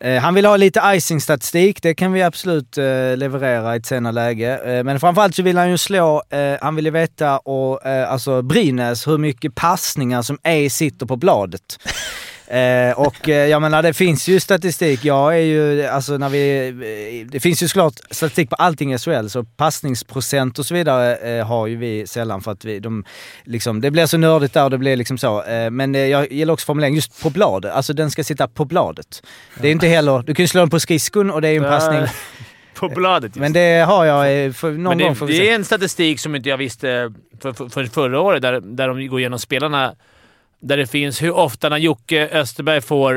eh, 0.00 0.20
han 0.22 0.34
vill 0.34 0.46
ha 0.46 0.56
lite 0.56 0.80
icing-statistik, 0.86 1.82
det 1.82 1.94
kan 1.94 2.12
vi 2.12 2.22
absolut 2.22 2.78
eh, 2.78 2.84
leverera 3.16 3.74
i 3.74 3.78
ett 3.78 3.86
senare 3.86 4.12
läge. 4.12 4.58
Eh, 4.64 4.84
men 4.84 5.00
framförallt 5.00 5.34
så 5.34 5.42
vill 5.42 5.58
han 5.58 5.70
ju 5.70 5.78
slå, 5.78 6.22
eh, 6.30 6.54
han 6.60 6.74
vill 6.76 6.84
ju 6.84 6.90
veta, 6.90 7.38
och, 7.38 7.86
eh, 7.86 8.12
alltså 8.12 8.42
Brynäs, 8.42 9.08
hur 9.08 9.18
mycket 9.18 9.54
passningar 9.54 10.22
som 10.22 10.38
ej 10.42 10.70
sitter 10.70 11.06
på 11.06 11.16
bladet. 11.16 11.78
Eh, 12.46 12.98
och 12.98 13.28
eh, 13.28 13.48
jag 13.48 13.62
menar 13.62 13.82
det 13.82 13.92
finns 13.94 14.28
ju 14.28 14.40
statistik, 14.40 15.04
jag 15.04 15.34
är 15.34 15.42
ju, 15.42 15.86
alltså 15.86 16.18
när 16.18 16.28
vi, 16.28 16.68
eh, 16.68 17.30
det 17.30 17.40
finns 17.40 17.62
ju 17.62 17.68
såklart 17.68 17.94
statistik 18.10 18.50
på 18.50 18.56
allting 18.56 18.92
i 18.94 18.98
SHL, 18.98 19.28
så 19.28 19.44
passningsprocent 19.44 20.58
och 20.58 20.66
så 20.66 20.74
vidare 20.74 21.16
eh, 21.16 21.46
har 21.46 21.66
ju 21.66 21.76
vi 21.76 22.06
sällan 22.06 22.40
för 22.40 22.52
att 22.52 22.64
vi, 22.64 22.80
de, 22.80 23.04
liksom, 23.44 23.80
det 23.80 23.90
blir 23.90 24.06
så 24.06 24.18
nördigt 24.18 24.54
där 24.54 24.64
och 24.64 24.70
det 24.70 24.78
blir 24.78 24.96
liksom 24.96 25.18
så. 25.18 25.42
Eh, 25.42 25.70
men 25.70 25.94
eh, 25.94 26.00
jag 26.00 26.32
gillar 26.32 26.54
också 26.54 26.66
formuleringen 26.66 26.96
just 26.96 27.22
på 27.22 27.30
bladet, 27.30 27.72
alltså 27.72 27.92
den 27.92 28.10
ska 28.10 28.24
sitta 28.24 28.48
på 28.48 28.64
bladet. 28.64 29.22
Det 29.60 29.68
är 29.68 29.72
inte 29.72 29.86
heller, 29.86 30.22
du 30.26 30.34
kan 30.34 30.42
ju 30.42 30.48
slå 30.48 30.60
den 30.60 30.70
på 30.70 30.80
skridskon 30.80 31.30
och 31.30 31.42
det 31.42 31.48
är 31.48 31.52
ju 31.52 31.58
en 31.58 31.64
passning. 31.64 32.00
På 32.74 32.88
bladet 32.88 33.28
just. 33.28 33.40
Men 33.40 33.52
det 33.52 33.84
har 33.86 34.04
jag, 34.04 34.56
för, 34.56 34.70
någon 34.70 34.82
Men 34.82 34.98
det, 34.98 35.04
gång 35.04 35.16
får 35.16 35.26
vi 35.26 35.32
det 35.32 35.38
se. 35.38 35.50
är 35.50 35.54
en 35.54 35.64
statistik 35.64 36.20
som 36.20 36.34
inte 36.34 36.48
jag 36.48 36.56
visste 36.56 37.12
för, 37.42 37.52
för, 37.52 37.68
för 37.68 37.84
förra 37.84 38.20
året, 38.20 38.42
där, 38.42 38.60
där 38.60 38.88
de 38.88 39.06
går 39.06 39.20
igenom 39.20 39.38
spelarna. 39.38 39.94
Där 40.62 40.76
det 40.76 40.86
finns 40.86 41.22
hur 41.22 41.30
ofta 41.30 41.68
när 41.68 41.76
Jocke 41.76 42.28
Österberg 42.32 42.80
får, 42.80 43.14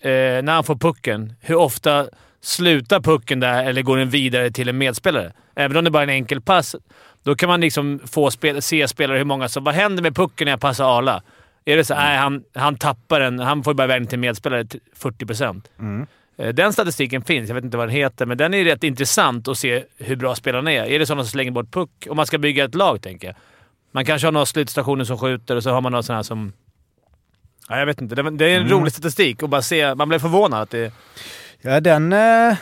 eh, 0.00 0.10
när 0.42 0.52
han 0.52 0.64
får 0.64 0.76
pucken, 0.76 1.32
hur 1.40 1.54
ofta 1.54 2.06
slutar 2.40 3.00
pucken 3.00 3.40
där 3.40 3.64
eller 3.64 3.82
går 3.82 3.96
den 3.96 4.10
vidare 4.10 4.50
till 4.50 4.68
en 4.68 4.78
medspelare? 4.78 5.32
Även 5.54 5.76
om 5.76 5.84
det 5.84 5.90
bara 5.90 6.02
är 6.02 6.08
en 6.08 6.14
enkel 6.14 6.40
pass, 6.40 6.76
då 7.22 7.34
kan 7.34 7.48
man 7.48 7.60
liksom 7.60 8.00
få 8.06 8.30
spel, 8.30 8.62
se 8.62 8.88
spelare 8.88 9.18
hur 9.18 9.24
många 9.24 9.48
som... 9.48 9.64
Vad 9.64 9.74
händer 9.74 10.02
med 10.02 10.16
pucken 10.16 10.44
när 10.44 10.52
jag 10.52 10.60
passar 10.60 10.98
Arla? 10.98 11.22
Är 11.64 11.76
det 11.76 11.84
så 11.84 11.94
nej, 11.94 12.16
han, 12.16 12.44
han 12.54 12.76
tappar 12.76 13.20
den. 13.20 13.38
Han 13.38 13.64
får 13.64 13.74
bara 13.74 13.84
iväg 13.84 14.00
den 14.00 14.06
till 14.06 14.18
medspelare 14.18 14.64
till 14.64 14.80
40 14.94 15.26
procent. 15.26 15.70
Mm. 15.78 16.06
Eh, 16.36 16.48
Den 16.48 16.72
statistiken 16.72 17.22
finns, 17.22 17.48
jag 17.48 17.54
vet 17.54 17.64
inte 17.64 17.76
vad 17.76 17.88
den 17.88 17.96
heter, 17.96 18.26
men 18.26 18.38
den 18.38 18.54
är 18.54 18.64
rätt 18.64 18.84
intressant 18.84 19.48
att 19.48 19.58
se 19.58 19.84
hur 19.98 20.16
bra 20.16 20.34
spelarna 20.34 20.72
är. 20.72 20.84
Är 20.84 20.98
det 20.98 21.06
sådana 21.06 21.24
som 21.24 21.30
slänger 21.30 21.50
bort 21.50 21.70
puck? 21.70 21.90
Om 22.10 22.16
man 22.16 22.26
ska 22.26 22.38
bygga 22.38 22.64
ett 22.64 22.74
lag, 22.74 23.02
tänker 23.02 23.26
jag. 23.28 23.36
Man 23.92 24.04
kanske 24.04 24.26
har 24.26 24.32
några 24.32 24.46
slutstationer 24.46 25.04
som 25.04 25.18
skjuter 25.18 25.56
och 25.56 25.62
så 25.62 25.70
har 25.70 25.80
man 25.80 25.92
några 25.92 26.02
sådana 26.02 26.18
här 26.18 26.22
som... 26.22 26.52
Ja, 27.68 27.78
jag 27.78 27.86
vet 27.86 28.00
inte. 28.00 28.14
Det 28.14 28.30
det 28.30 28.44
är 28.46 28.54
en 28.56 28.62
Mm. 28.66 28.72
rolig 28.72 28.92
statistik 28.92 29.42
och 29.42 29.48
bara 29.48 29.62
se... 29.62 29.94
Man 29.94 30.08
blir 30.08 30.18
förvånad 30.18 30.62
att 30.62 30.70
det... 30.70 30.92
Ja, 31.60 31.80
den... 31.80 32.12
eh, 32.12 32.54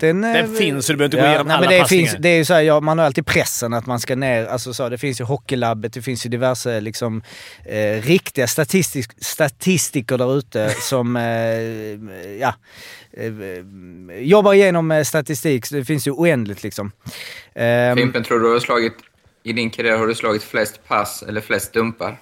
Den, 0.00 0.24
eh, 0.24 0.32
Den 0.32 0.56
finns, 0.56 0.86
så 0.86 0.92
du 0.92 0.96
behöver 0.98 1.16
inte 1.16 1.24
gå 1.24 1.28
igenom 1.28 1.46
nej, 1.46 1.56
alla 1.56 1.66
men 1.66 1.74
det 1.74 1.80
passningar. 1.80 2.06
finns, 2.10 2.22
Det 2.22 2.28
är 2.28 2.36
ju 2.36 2.44
så 2.44 2.54
här, 2.54 2.60
ja, 2.60 2.80
man 2.80 2.98
har 2.98 3.06
alltid 3.06 3.26
pressen 3.26 3.74
att 3.74 3.86
man 3.86 4.00
ska 4.00 4.16
ner. 4.16 4.46
Alltså 4.46 4.74
så, 4.74 4.88
det 4.88 4.98
finns 4.98 5.20
ju 5.20 5.24
Hockeylabbet, 5.24 5.92
det 5.92 6.02
finns 6.02 6.26
ju 6.26 6.30
diverse 6.30 6.80
liksom, 6.80 7.22
eh, 7.66 8.02
riktiga 8.02 8.46
statistik, 8.46 9.06
statistiker 9.20 10.18
där 10.18 10.38
ute 10.38 10.70
som 10.80 11.16
eh, 11.16 11.22
ja, 12.40 12.54
eh, 13.12 13.32
jobbar 14.22 14.54
igenom 14.54 14.90
eh, 14.90 15.04
statistik. 15.04 15.66
Så 15.66 15.74
det 15.74 15.84
finns 15.84 16.06
ju 16.06 16.10
oändligt 16.10 16.62
liksom. 16.62 16.92
Ehm, 17.54 17.96
Fimpen, 17.96 18.24
tror 18.24 18.38
du 18.40 18.46
du 18.46 18.52
har 18.52 18.60
slagit, 18.60 18.94
i 19.42 19.52
din 19.52 19.70
karriär 19.70 19.96
har 19.98 20.06
du 20.06 20.14
slagit 20.14 20.42
flest 20.42 20.80
pass 20.88 21.22
eller 21.28 21.40
flest 21.40 21.72
dumpar? 21.72 22.16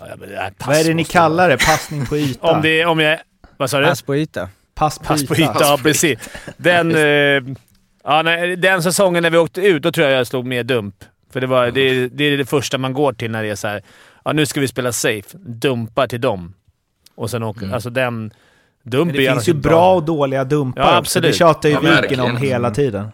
Ja, 0.00 0.16
men 0.18 0.28
det 0.28 0.36
här 0.36 0.50
pass 0.50 0.66
Vad 0.68 0.76
är 0.76 0.84
det 0.84 0.88
ni 0.94 0.94
måste 1.02 1.12
kallar 1.12 1.48
det? 1.48 1.58
Passning 1.66 2.06
på 2.06 2.16
yta? 2.18 2.50
Om, 2.50 2.62
det, 2.62 2.84
om 2.84 3.00
jag... 3.00 3.18
Vad 3.56 3.70
sa 3.70 3.80
du? 3.80 3.86
Pass 3.86 4.02
på 4.02 4.16
yta. 4.16 4.48
Pass 4.74 4.98
på 4.98 5.04
Pass 5.04 5.22
yta. 5.22 5.34
på 5.34 5.40
yta, 5.40 5.56
ja 5.60 5.78
precis. 5.82 6.18
Den, 6.56 6.94
eh, 6.96 7.54
ja, 8.04 8.22
nej, 8.24 8.56
den 8.56 8.82
säsongen 8.82 9.22
när 9.22 9.30
vi 9.30 9.38
åkte 9.38 9.60
ut, 9.60 9.82
då 9.82 9.92
tror 9.92 10.06
jag 10.08 10.18
jag 10.18 10.26
slog 10.26 10.46
mer 10.46 10.62
dump. 10.62 10.94
För 11.32 11.40
det, 11.40 11.46
var, 11.46 11.70
det, 11.70 11.80
är- 11.80 12.08
det 12.12 12.24
är 12.24 12.38
det 12.38 12.46
första 12.46 12.78
man 12.78 12.92
går 12.92 13.12
till 13.12 13.30
när 13.30 13.42
det 13.42 13.48
är 13.50 13.54
så 13.56 13.68
här. 13.68 13.82
Ja, 14.24 14.32
nu 14.32 14.46
ska 14.46 14.60
vi 14.60 14.68
spela 14.68 14.92
safe. 14.92 15.38
Dumpa 15.38 16.06
till 16.08 16.20
dem. 16.20 16.54
Och 17.14 17.30
sen 17.30 17.42
åker... 17.42 17.62
Mm. 17.62 17.74
Alltså 17.74 17.90
den 17.90 18.20
Men 18.20 18.30
dumpen 18.82 19.16
det 19.16 19.30
finns 19.32 19.48
ju 19.48 19.54
bra 19.54 19.94
och 19.94 20.02
dåliga 20.02 20.44
dumpar 20.44 20.82
Ja, 20.82 20.88
också. 20.88 20.98
absolut. 20.98 21.32
Det 21.32 21.36
tjatar 21.38 21.68
ju 21.68 21.74
Ja, 21.74 21.80
Viken 21.80 21.94
verkligen. 21.94 22.24
om 22.24 22.36
hela 22.36 22.68
Mm. 22.68 22.74
tiden. 22.74 23.08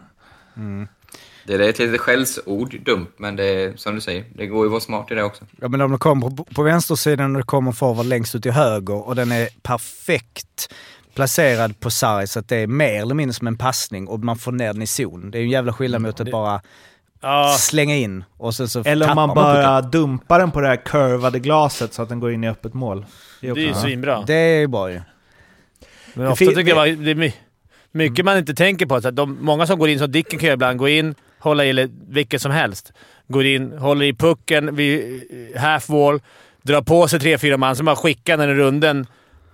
Det 1.47 1.53
är 1.53 1.59
ett 1.59 1.79
litet 1.79 2.01
skällsord, 2.01 2.75
dumt, 2.85 3.07
men 3.17 3.35
det 3.35 3.43
är 3.45 3.73
som 3.75 3.95
du 3.95 4.01
säger, 4.01 4.25
det 4.35 4.47
går 4.47 4.59
ju 4.59 4.65
att 4.65 4.71
vara 4.71 4.81
smart 4.81 5.11
i 5.11 5.15
det 5.15 5.23
också. 5.23 5.43
Ja, 5.61 5.67
men 5.67 5.81
om 5.81 5.91
det 5.91 5.97
kommer 5.97 6.29
på, 6.29 6.43
på 6.43 6.63
vänstersidan 6.63 7.35
och 7.35 7.41
det 7.41 7.45
kommer 7.47 7.71
forward 7.71 8.05
längst 8.05 8.35
ut 8.35 8.43
till 8.43 8.51
höger 8.51 9.07
och 9.07 9.15
den 9.15 9.31
är 9.31 9.47
perfekt 9.63 10.73
placerad 11.15 11.79
på 11.79 11.91
sarg 11.91 12.27
så 12.27 12.39
att 12.39 12.47
det 12.47 12.57
är 12.57 12.67
mer 12.67 13.01
eller 13.01 13.15
mindre 13.15 13.33
som 13.33 13.47
en 13.47 13.57
passning 13.57 14.07
och 14.07 14.19
man 14.19 14.37
får 14.37 14.51
ner 14.51 14.73
den 14.73 14.81
i 14.81 14.87
zon. 14.87 15.31
Det 15.31 15.37
är 15.37 15.39
ju 15.39 15.45
en 15.45 15.51
jävla 15.51 15.73
skillnad 15.73 16.01
mot 16.01 16.19
att 16.19 16.31
bara 16.31 16.61
slänga 17.57 17.95
in 17.95 18.23
och 18.37 18.55
sen 18.55 18.69
så 18.69 18.83
Eller 18.85 19.09
om 19.09 19.15
man 19.15 19.29
pucken. 19.29 19.43
bara 19.43 19.81
dumpar 19.81 20.39
den 20.39 20.51
på 20.51 20.61
det 20.61 20.67
här 20.67 20.75
curvade 20.85 21.39
glaset 21.39 21.93
så 21.93 22.01
att 22.01 22.09
den 22.09 22.19
går 22.19 22.31
in 22.31 22.43
i 22.43 22.49
öppet 22.49 22.73
mål. 22.73 23.05
Det 23.41 23.49
är 23.49 23.55
ju 23.55 23.73
svinbra. 23.73 24.23
Det 24.27 24.33
är 24.33 24.59
ju 24.59 24.67
bra 24.67 24.91
ju. 24.91 25.01
Men 26.13 26.25
Det 26.25 26.31
ofta 26.31 26.45
tycker 26.45 26.75
jag 26.75 26.97
det 26.97 27.11
är 27.11 27.15
my- 27.15 27.33
mycket 27.91 28.25
man 28.25 28.37
inte 28.37 28.53
tänker 28.53 28.85
på. 28.85 29.01
Så 29.01 29.07
att 29.07 29.15
de, 29.15 29.37
många 29.41 29.67
som 29.67 29.79
går 29.79 29.89
in, 29.89 29.99
som 29.99 30.11
Dicken 30.11 30.39
kan 30.39 30.47
göra 30.47 30.53
ibland, 30.53 30.79
gå 30.79 30.87
in, 30.89 31.15
hålla 31.41 31.65
i 31.65 31.69
eller 31.69 31.89
vilket 32.07 32.41
som 32.41 32.51
helst. 32.51 32.93
Går 33.27 33.45
in, 33.45 33.77
håller 33.77 34.05
i 34.05 34.13
pucken 34.13 34.75
vid 34.75 35.23
half 35.57 35.89
wall, 35.89 36.21
drar 36.61 36.81
på 36.81 37.07
sig 37.07 37.19
tre, 37.19 37.37
fyra 37.37 37.57
man, 37.57 37.75
så 37.75 37.83
bara 37.83 37.95
skickar 37.95 38.37
den 38.37 38.49
i 38.49 38.53
runden 38.53 39.07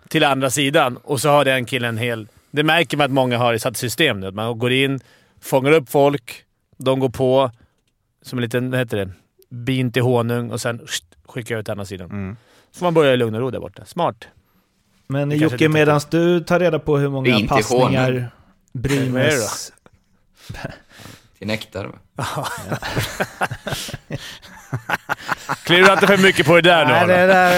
till 0.08 0.24
andra 0.24 0.50
sidan 0.50 0.98
och 0.98 1.22
så 1.22 1.30
har 1.30 1.46
den 1.46 1.66
killen 1.66 1.98
hel... 1.98 2.28
Det 2.52 2.64
märker 2.64 2.98
man 2.98 3.06
att 3.06 3.12
många 3.12 3.38
har 3.38 3.54
i 3.54 3.60
satt 3.60 3.78
system 3.78 4.20
nu. 4.20 4.28
Att 4.28 4.34
man 4.34 4.60
går 4.60 4.72
in, 4.72 5.00
fångar 5.42 5.72
upp 5.72 5.90
folk, 5.90 6.44
de 6.78 7.00
går 7.00 7.10
på 7.10 7.52
som 8.22 8.40
en 8.40 8.44
liten, 8.44 8.72
vad 8.72 8.80
heter 8.80 8.98
det, 8.98 9.10
bin 9.50 9.92
till 9.92 10.02
honung 10.02 10.52
och 10.52 10.62
sen 10.62 10.88
skickar 11.28 11.58
ut 11.58 11.66
till 11.66 11.72
andra 11.72 11.86
sidan. 11.86 12.38
Så 12.72 12.80
får 12.80 12.86
man 12.86 12.94
börja 12.94 13.14
i 13.14 13.18
lugn 13.18 13.36
och 13.36 13.42
ro 13.42 13.50
där 13.50 13.60
borta. 13.60 13.86
Smart. 13.86 14.28
Men 15.08 15.30
Det 15.30 15.36
Jocke, 15.36 15.70
medan 15.70 16.02
du 16.12 16.40
tar 16.40 16.60
reda 16.60 16.80
på 16.80 16.98
hur 16.98 17.10
många 17.10 17.48
passningar 17.48 18.12
honung. 18.12 18.26
Brynäs... 18.74 19.74
Till 21.38 21.48
nektar. 21.48 21.86
va? 21.86 22.00
Klura 25.66 25.94
inte 25.94 26.08
för 26.08 26.18
mycket 26.18 26.46
på 26.46 26.56
det 26.56 26.62
där 26.62 26.86
nu 26.86 26.92
Nej, 26.92 27.08
det 27.08 27.28
där 27.28 27.52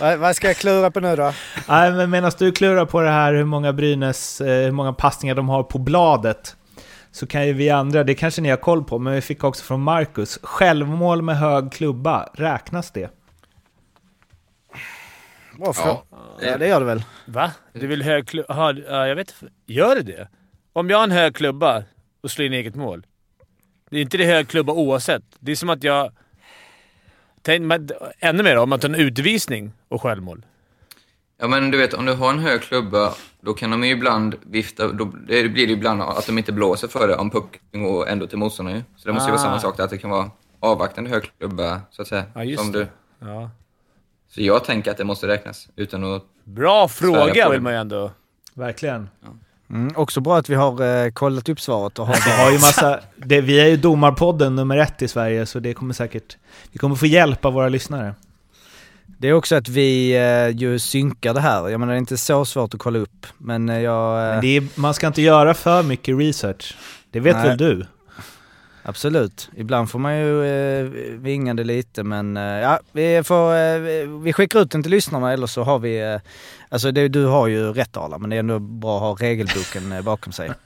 är... 0.00 0.16
vad, 0.16 0.36
ska 0.36 0.46
jag 0.46 0.56
klura 0.56 0.90
på 0.90 1.00
nu 1.00 1.16
då? 1.16 1.32
Nej, 1.68 1.92
men 1.92 2.10
medan 2.10 2.32
du 2.38 2.52
klurar 2.52 2.84
på 2.84 3.00
det 3.00 3.10
här 3.10 3.34
hur 3.34 3.44
många 3.44 3.72
Brynäs, 3.72 4.40
eh, 4.40 4.64
hur 4.64 4.70
många 4.70 4.92
passningar 4.92 5.34
de 5.34 5.48
har 5.48 5.62
på 5.62 5.78
bladet, 5.78 6.56
så 7.10 7.26
kan 7.26 7.46
ju 7.46 7.52
vi 7.52 7.70
andra, 7.70 8.04
det 8.04 8.14
kanske 8.14 8.42
ni 8.42 8.48
har 8.48 8.56
koll 8.56 8.84
på, 8.84 8.98
men 8.98 9.12
vi 9.12 9.20
fick 9.20 9.44
också 9.44 9.64
från 9.64 9.80
Marcus, 9.80 10.38
självmål 10.42 11.22
med 11.22 11.38
hög 11.38 11.72
klubba, 11.72 12.28
räknas 12.34 12.90
det? 12.90 13.10
Bra 15.58 15.72
ja. 15.76 16.04
ja, 16.40 16.58
det 16.58 16.68
gör 16.68 16.80
det 16.80 16.86
väl. 16.86 17.02
Va? 17.26 17.52
Du 17.72 17.86
vill 17.86 18.02
hög 18.02 18.28
klubba? 18.28 18.72
Ja, 18.88 19.06
jag 19.06 19.16
vet 19.16 19.30
inte. 19.30 19.54
Gör 19.66 19.94
det 19.94 20.02
det? 20.02 20.28
Om 20.78 20.90
jag 20.90 20.96
har 20.98 21.04
en 21.04 21.10
hög 21.10 21.34
klubba 21.34 21.82
och 22.20 22.30
slår 22.30 22.46
in 22.46 22.52
eget 22.52 22.74
mål. 22.74 23.06
Det 23.90 23.96
är 23.96 24.02
inte 24.02 24.16
det 24.16 24.24
hög 24.24 24.48
klubba 24.48 24.72
oavsett. 24.72 25.22
Det 25.38 25.52
är 25.52 25.56
som 25.56 25.70
att 25.70 25.84
jag... 25.84 26.12
Tänk, 27.42 27.62
men, 27.62 27.88
ännu 28.18 28.42
mer 28.42 28.56
om 28.58 28.68
man 28.68 28.80
tar 28.80 28.88
en 28.88 28.94
utvisning 28.94 29.72
och 29.88 30.02
självmål. 30.02 30.46
Ja, 31.38 31.48
men 31.48 31.70
du 31.70 31.78
vet, 31.78 31.94
om 31.94 32.06
du 32.06 32.12
har 32.12 32.30
en 32.30 32.38
hög 32.38 32.62
klubba, 32.62 33.14
då 33.40 33.54
kan 33.54 33.70
de 33.70 33.84
ju 33.84 33.90
ibland 33.90 34.34
vifta... 34.42 34.92
Då 34.92 35.04
det 35.04 35.48
blir 35.48 35.66
det 35.66 35.72
ibland 35.72 36.02
att 36.02 36.26
de 36.26 36.38
inte 36.38 36.52
blåser 36.52 36.88
för 36.88 37.08
det 37.08 37.16
om 37.16 37.30
pucken 37.30 37.82
går 37.82 38.08
ändå 38.08 38.26
till 38.26 38.38
motståndaren 38.38 38.78
ju. 38.78 38.84
Så 38.96 39.08
det 39.08 39.12
måste 39.12 39.28
ju 39.28 39.32
vara 39.32 39.40
Ah. 39.40 39.44
samma 39.44 39.60
sak 39.60 39.76
där, 39.76 39.84
att 39.84 39.90
det 39.90 39.98
kan 39.98 40.10
vara 40.10 40.30
avvaktande 40.60 41.10
hög 41.10 41.22
klubba, 41.38 41.80
så 41.90 42.02
att 42.02 42.08
säga. 42.08 42.24
Ja, 42.34 42.44
just 42.44 42.62
som 42.62 42.72
det. 42.72 42.78
du. 42.78 42.88
Ja. 43.26 43.50
Så 44.28 44.42
jag 44.42 44.64
tänker 44.64 44.90
att 44.90 44.96
det 44.96 45.04
måste 45.04 45.26
räknas, 45.26 45.68
utan 45.76 46.04
att... 46.04 46.24
Bra 46.44 46.88
fråga 46.88 47.50
vill 47.50 47.60
man 47.60 47.72
ju 47.72 47.78
ändå... 47.78 48.10
Verkligen. 48.54 49.08
Mm, 49.70 49.92
också 49.96 50.20
bra 50.20 50.38
att 50.38 50.48
vi 50.48 50.54
har 50.54 51.04
eh, 51.04 51.10
kollat 51.10 51.48
upp 51.48 51.60
svaret 51.60 51.98
och 51.98 52.06
har... 52.06 52.14
Vi 52.14 52.42
har 52.42 52.50
ju 52.50 52.58
massa, 52.58 53.00
det, 53.16 53.40
vi 53.40 53.60
är 53.60 53.66
ju 53.66 53.76
domarpodden 53.76 54.56
nummer 54.56 54.76
ett 54.76 55.02
i 55.02 55.08
Sverige, 55.08 55.46
så 55.46 55.58
det 55.58 55.74
kommer 55.74 55.94
säkert... 55.94 56.36
Vi 56.72 56.78
kommer 56.78 56.96
få 56.96 57.06
hjälp 57.06 57.44
av 57.44 57.52
våra 57.52 57.68
lyssnare. 57.68 58.14
Det 59.06 59.28
är 59.28 59.32
också 59.32 59.56
att 59.56 59.68
vi 59.68 60.16
eh, 60.16 60.56
ju 60.56 60.78
synkar 60.78 61.34
det 61.34 61.40
här. 61.40 61.68
Jag 61.68 61.80
menar 61.80 61.92
det 61.92 61.96
är 61.96 61.98
inte 61.98 62.16
så 62.16 62.44
svårt 62.44 62.74
att 62.74 62.80
kolla 62.80 62.98
upp. 62.98 63.26
Men 63.38 63.68
eh, 63.68 63.80
jag... 63.80 64.34
Eh, 64.34 64.40
Men 64.40 64.56
är, 64.56 64.80
man 64.80 64.94
ska 64.94 65.06
inte 65.06 65.22
göra 65.22 65.54
för 65.54 65.82
mycket 65.82 66.18
research. 66.18 66.76
Det 67.10 67.20
vet 67.20 67.36
Nej. 67.36 67.48
väl 67.48 67.56
du? 67.58 67.86
Absolut. 68.88 69.48
Ibland 69.56 69.90
får 69.90 69.98
man 69.98 70.18
ju 70.18 70.44
eh, 70.44 70.84
vinga 71.20 71.54
det 71.54 71.64
lite 71.64 72.02
men 72.02 72.36
eh, 72.36 72.42
ja, 72.42 72.80
vi 72.92 73.22
får... 73.24 73.54
Eh, 73.54 73.78
vi 74.22 74.32
skickar 74.32 74.60
ut 74.60 74.70
den 74.70 74.82
till 74.82 74.90
lyssnarna 74.90 75.32
eller 75.32 75.46
så 75.46 75.62
har 75.62 75.78
vi... 75.78 76.00
Eh, 76.12 76.20
alltså 76.68 76.90
det, 76.92 77.08
du 77.08 77.24
har 77.26 77.46
ju 77.46 77.72
rätt 77.72 77.96
Arla, 77.96 78.18
men 78.18 78.30
det 78.30 78.36
är 78.36 78.40
ändå 78.40 78.58
bra 78.58 78.96
att 78.96 79.02
ha 79.20 79.26
regelboken 79.26 79.92
eh, 79.92 80.02
bakom 80.02 80.32
sig. 80.32 80.50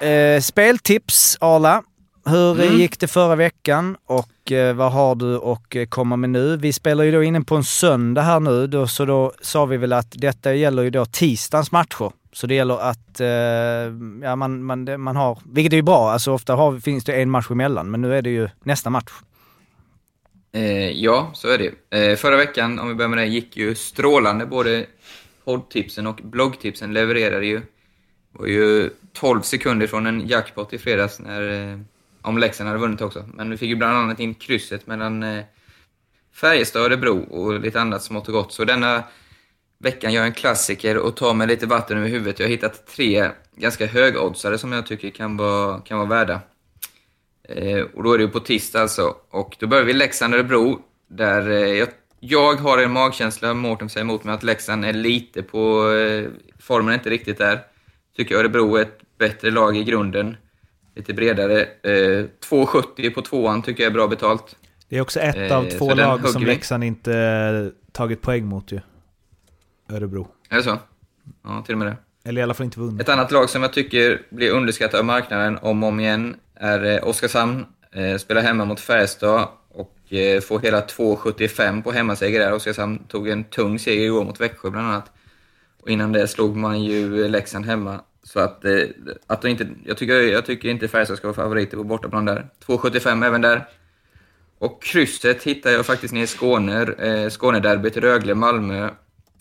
Eh, 0.00 0.40
speltips 0.40 1.36
Arla. 1.40 1.82
Hur 2.26 2.60
Mm. 2.60 2.78
gick 2.78 3.00
det 3.00 3.06
förra 3.08 3.36
veckan 3.36 3.96
och 4.06 4.52
eh, 4.52 4.74
vad 4.74 4.92
har 4.92 5.14
du 5.14 5.36
att 5.36 5.90
komma 5.90 6.16
med 6.16 6.30
nu? 6.30 6.56
Vi 6.56 6.72
spelar 6.72 7.04
ju 7.04 7.12
då 7.12 7.22
inne 7.22 7.40
på 7.40 7.56
en 7.56 7.64
söndag 7.64 8.22
här 8.22 8.40
nu, 8.40 8.66
då, 8.66 8.86
så 8.86 9.04
då 9.04 9.32
sa 9.42 9.64
vi 9.64 9.76
väl 9.76 9.92
att 9.92 10.06
detta 10.10 10.54
gäller 10.54 10.82
ju 10.82 10.90
då 10.90 11.04
tisdagens 11.04 11.72
matcher. 11.72 12.10
Så 12.32 12.46
det 12.46 12.54
gäller 12.54 12.78
att, 12.78 13.20
eh, 13.20 13.28
ja 14.22 14.36
man, 14.36 14.64
man, 14.64 14.84
det- 14.84 14.98
man 14.98 15.16
har, 15.16 15.38
vilket 15.52 15.72
är 15.72 15.76
ju 15.76 15.82
bra, 15.82 16.10
alltså 16.10 16.32
ofta 16.32 16.54
har, 16.54 16.78
finns 16.80 17.04
det 17.04 17.22
en 17.22 17.30
match 17.30 17.50
emellan, 17.50 17.90
men 17.90 18.00
nu 18.02 18.14
är 18.14 18.22
det 18.22 18.30
ju 18.30 18.48
nästa 18.64 18.90
match. 18.90 19.12
Eh, 20.52 20.90
ja, 20.90 21.30
så 21.34 21.48
är 21.48 21.58
det. 21.58 21.98
Eh, 22.10 22.16
förra 22.16 22.36
veckan, 22.36 22.78
om 22.78 22.88
vi 22.88 22.94
börjar 22.94 23.08
med 23.08 23.18
det, 23.18 23.26
gick 23.26 23.56
ju 23.56 23.74
strålande. 23.74 24.46
Både 24.46 24.86
poddtipsen 25.44 26.06
och 26.06 26.20
bloggtipsen 26.22 26.92
levererade 26.92 27.46
ju. 27.46 27.56
Det 28.32 28.38
var 28.38 28.46
ju 28.46 28.90
12 29.12 29.42
sekunder 29.42 29.86
från 29.86 30.06
en 30.06 30.28
jackpot 30.28 30.72
i 30.72 30.78
fredags 30.78 31.20
när, 31.20 31.70
eh, 31.72 31.78
om 32.22 32.38
Leksand 32.38 32.68
hade 32.68 32.80
vunnit 32.80 33.00
också. 33.00 33.24
Men 33.34 33.50
vi 33.50 33.56
fick 33.56 33.68
ju 33.68 33.76
bland 33.76 33.96
annat 33.98 34.20
in 34.20 34.34
krysset 34.34 34.86
mellan 34.86 35.22
eh, 35.22 35.44
Färjestad 36.34 36.82
och 36.82 36.86
Örebro 36.86 37.18
och 37.30 37.60
lite 37.60 37.80
annat 37.80 38.02
smått 38.02 38.28
och 38.28 38.34
gott. 38.34 38.52
Så 38.52 38.64
denna 38.64 39.02
veckan 39.80 40.12
gör 40.12 40.24
en 40.24 40.32
klassiker 40.32 40.96
och 40.96 41.16
tar 41.16 41.34
med 41.34 41.48
lite 41.48 41.66
vatten 41.66 41.98
över 41.98 42.08
huvudet. 42.08 42.38
Jag 42.38 42.46
har 42.46 42.50
hittat 42.50 42.86
tre 42.86 43.30
ganska 43.56 43.86
högoddsare 43.86 44.58
som 44.58 44.72
jag 44.72 44.86
tycker 44.86 45.10
kan 45.10 45.36
vara, 45.36 45.80
kan 45.80 45.98
vara 45.98 46.08
värda. 46.08 46.40
Eh, 47.48 47.80
och 47.94 48.02
då 48.02 48.12
är 48.12 48.18
det 48.18 48.24
ju 48.24 48.30
på 48.30 48.40
tisdag 48.40 48.80
alltså. 48.80 49.14
Och 49.30 49.56
då 49.58 49.66
börjar 49.66 49.84
vi 49.84 49.92
Leksand-Örebro, 49.92 50.78
där 51.08 51.50
eh, 51.50 51.58
jag, 51.58 51.88
jag 52.20 52.54
har 52.54 52.78
en 52.78 52.92
magkänsla, 52.92 53.54
Mårten 53.54 53.88
säger 53.88 54.04
emot 54.04 54.24
mig, 54.24 54.34
att 54.34 54.42
Leksand 54.42 54.84
är 54.84 54.92
lite 54.92 55.42
på... 55.42 55.92
Eh, 55.92 56.28
formen 56.58 56.90
är 56.90 56.94
inte 56.94 57.10
riktigt 57.10 57.38
där. 57.38 57.60
Tycker 58.16 58.36
Örebro 58.36 58.76
är 58.76 58.82
ett 58.82 58.98
bättre 59.18 59.50
lag 59.50 59.76
i 59.76 59.84
grunden. 59.84 60.36
Lite 60.96 61.14
bredare. 61.14 61.60
Eh, 61.62 62.24
2,70 62.50 63.14
på 63.14 63.22
tvåan 63.22 63.62
tycker 63.62 63.82
jag 63.82 63.90
är 63.90 63.94
bra 63.94 64.08
betalt. 64.08 64.56
Det 64.88 64.96
är 64.96 65.00
också 65.00 65.20
ett 65.20 65.50
Eh, 65.50 65.56
av 65.56 65.64
två 65.64 65.88
så 65.88 65.94
den 65.94 66.08
lag 66.08 66.28
som 66.28 66.40
vi. 66.40 66.46
Leksand 66.46 66.84
inte 66.84 67.14
eh, 67.14 67.92
tagit 67.92 68.22
poäng 68.22 68.46
mot 68.46 68.72
ju. 68.72 68.80
Örebro. 69.92 70.28
Är 70.48 70.56
det 70.56 70.62
så? 70.62 70.78
Ja, 71.42 71.62
till 71.66 71.74
och 71.74 71.78
med 71.78 71.88
det. 71.88 71.96
Eller 72.24 72.40
i 72.40 72.42
alla 72.42 72.54
fall 72.54 72.64
inte 72.64 72.80
vunnit. 72.80 73.00
Ett 73.00 73.08
annat 73.08 73.30
lag 73.30 73.50
som 73.50 73.62
jag 73.62 73.72
tycker 73.72 74.22
blir 74.30 74.50
underskattat 74.50 75.00
av 75.00 75.06
marknaden 75.06 75.58
om 75.62 75.82
och 75.82 75.88
om 75.88 76.00
igen 76.00 76.36
är 76.54 76.84
eh, 76.84 77.08
Oskarshamn. 77.08 77.66
Eh, 77.92 78.16
spelar 78.16 78.42
hemma 78.42 78.64
mot 78.64 78.80
Färjestad 78.80 79.48
och 79.68 80.12
eh, 80.12 80.40
får 80.40 80.60
hela 80.60 80.80
2,75 80.80 81.82
på 81.82 81.92
hemmaseger 81.92 82.40
där. 82.40 82.52
Oskarshamn 82.52 82.98
tog 82.98 83.28
en 83.28 83.44
tung 83.44 83.78
seger 83.78 84.04
igår 84.04 84.24
mot 84.24 84.40
Växjö 84.40 84.70
bland 84.70 84.86
annat. 84.86 85.12
Och 85.82 85.90
innan 85.90 86.12
det 86.12 86.28
slog 86.28 86.56
man 86.56 86.84
ju 86.84 87.28
Leksand 87.28 87.66
hemma. 87.66 88.00
Så 88.22 88.40
att, 88.40 88.64
att 89.26 89.44
inte, 89.44 89.68
jag, 89.84 89.96
tycker, 89.96 90.14
jag 90.14 90.46
tycker 90.46 90.68
inte 90.68 90.88
Färjestad 90.88 91.16
ska 91.16 91.26
vara 91.26 91.34
favoriter 91.34 91.76
på 91.76 91.84
bortaplan 91.84 92.24
där. 92.24 92.46
2,75 92.66 93.26
även 93.26 93.40
där. 93.40 93.68
Och 94.58 94.82
krysset 94.82 95.42
hittar 95.42 95.70
jag 95.70 95.86
faktiskt 95.86 96.14
nere 96.14 96.22
i 96.22 96.26
Skåne. 96.26 96.86
Skånederbyt 97.30 97.96
Rögle-Malmö. 97.96 98.90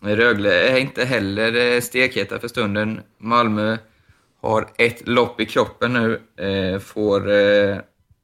Rögle 0.01 0.69
är 0.69 0.77
inte 0.77 1.05
heller 1.05 1.75
eh, 1.75 1.81
stekheta 1.81 2.39
för 2.39 2.47
stunden. 2.47 3.01
Malmö 3.17 3.77
har 4.41 4.67
ett 4.77 5.07
lopp 5.07 5.41
i 5.41 5.45
kroppen 5.45 5.93
nu. 5.93 6.21
Eh, 6.45 6.79
får, 6.79 7.31
eh, 7.31 7.77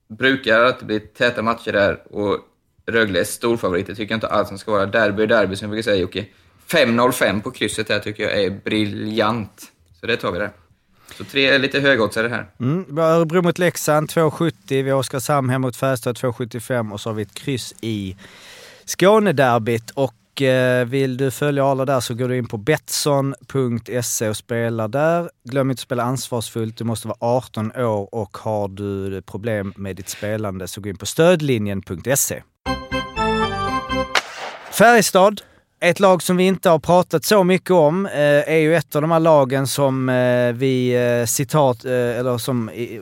brukar 0.08 0.64
att 0.64 0.80
det 0.80 0.86
blir 0.86 1.00
täta 1.00 1.42
matcher 1.42 1.72
där 1.72 2.04
och 2.10 2.40
Rögle 2.88 3.20
är 3.20 3.24
storfavorit. 3.24 3.88
Det 3.88 3.96
Tycker 3.96 4.14
jag 4.14 4.18
inte 4.18 4.28
alls 4.28 4.50
de 4.50 4.58
ska 4.58 4.72
vara. 4.72 4.86
Derby 4.86 5.24
är 5.24 5.28
derby 5.28 5.56
som 5.56 5.66
jag 5.66 5.70
brukar 5.70 5.84
säga 5.84 6.02
Jocke. 6.02 6.26
5-0-5 6.68 7.42
på 7.42 7.52
krysset 7.52 7.88
där 7.88 8.00
tycker 8.00 8.24
jag 8.24 8.44
är 8.44 8.50
briljant. 8.50 9.72
Så 10.00 10.08
det 10.08 10.18
tar 10.18 10.32
vi 10.32 10.40
där. 10.40 10.52
Så 11.18 11.24
tre 11.24 11.58
lite 11.58 11.80
högoddsare 11.80 12.28
här. 12.28 12.50
Mm, 12.60 12.86
vi 12.96 13.02
har 13.02 13.10
Örebro 13.10 13.42
mot 13.42 13.58
Leksand 13.58 14.10
2,70, 14.10 14.54
vi 14.84 14.90
har 14.90 15.00
Oskarshamn 15.00 15.50
hem 15.50 15.62
mot 15.62 15.76
Färjestad 15.76 16.18
2,75 16.18 16.94
och 16.94 17.02
så 17.02 17.10
har 17.10 17.14
vi 17.16 17.22
ett 17.22 17.34
kryss 17.34 17.76
i 17.82 18.16
Skånederbyt. 18.86 19.92
Och 19.92 20.14
och 20.36 20.42
eh, 20.42 20.86
vill 20.86 21.18
du 21.18 21.32
följa 21.32 21.66
alla 21.66 21.86
där 21.86 22.00
så 22.00 22.14
går 22.14 22.28
du 22.28 22.38
in 22.38 22.48
på 22.48 22.58
Betsson.se 22.58 24.30
och 24.30 24.38
spelar 24.38 24.88
där. 24.88 25.30
Glöm 25.44 25.70
inte 25.70 25.80
att 25.80 25.84
spela 25.84 26.04
ansvarsfullt, 26.04 26.78
du 26.78 26.84
måste 26.84 27.08
vara 27.08 27.18
18 27.20 27.72
år 27.72 28.16
och 28.16 28.38
har 28.38 28.68
du 28.68 29.22
problem 29.22 29.74
med 29.78 29.96
ditt 29.96 30.10
spelande 30.10 30.68
så 30.68 30.82
gå 30.82 30.90
in 30.90 30.98
på 30.98 31.06
stödlinjen.se. 31.06 32.44
Färjestad, 34.72 35.42
ett 35.80 36.00
lag 36.00 36.22
som 36.24 36.38
vi 36.38 36.44
inte 36.44 36.70
har 36.70 36.80
pratat 36.80 37.24
så 37.26 37.44
mycket 37.44 37.72
om, 37.72 38.06
eh, 38.06 38.14
är 38.54 38.58
ju 38.58 38.76
ett 38.76 38.96
av 38.96 39.02
de 39.02 39.12
här 39.12 39.20
lagen 39.20 39.68
som 39.68 40.10
eh, 40.10 40.54
vi 40.54 40.96
eh, 41.22 41.26
citat, 41.26 41.86
eh, 41.86 41.92
eller 41.92 42.38
som 42.38 42.70
i, 42.70 43.02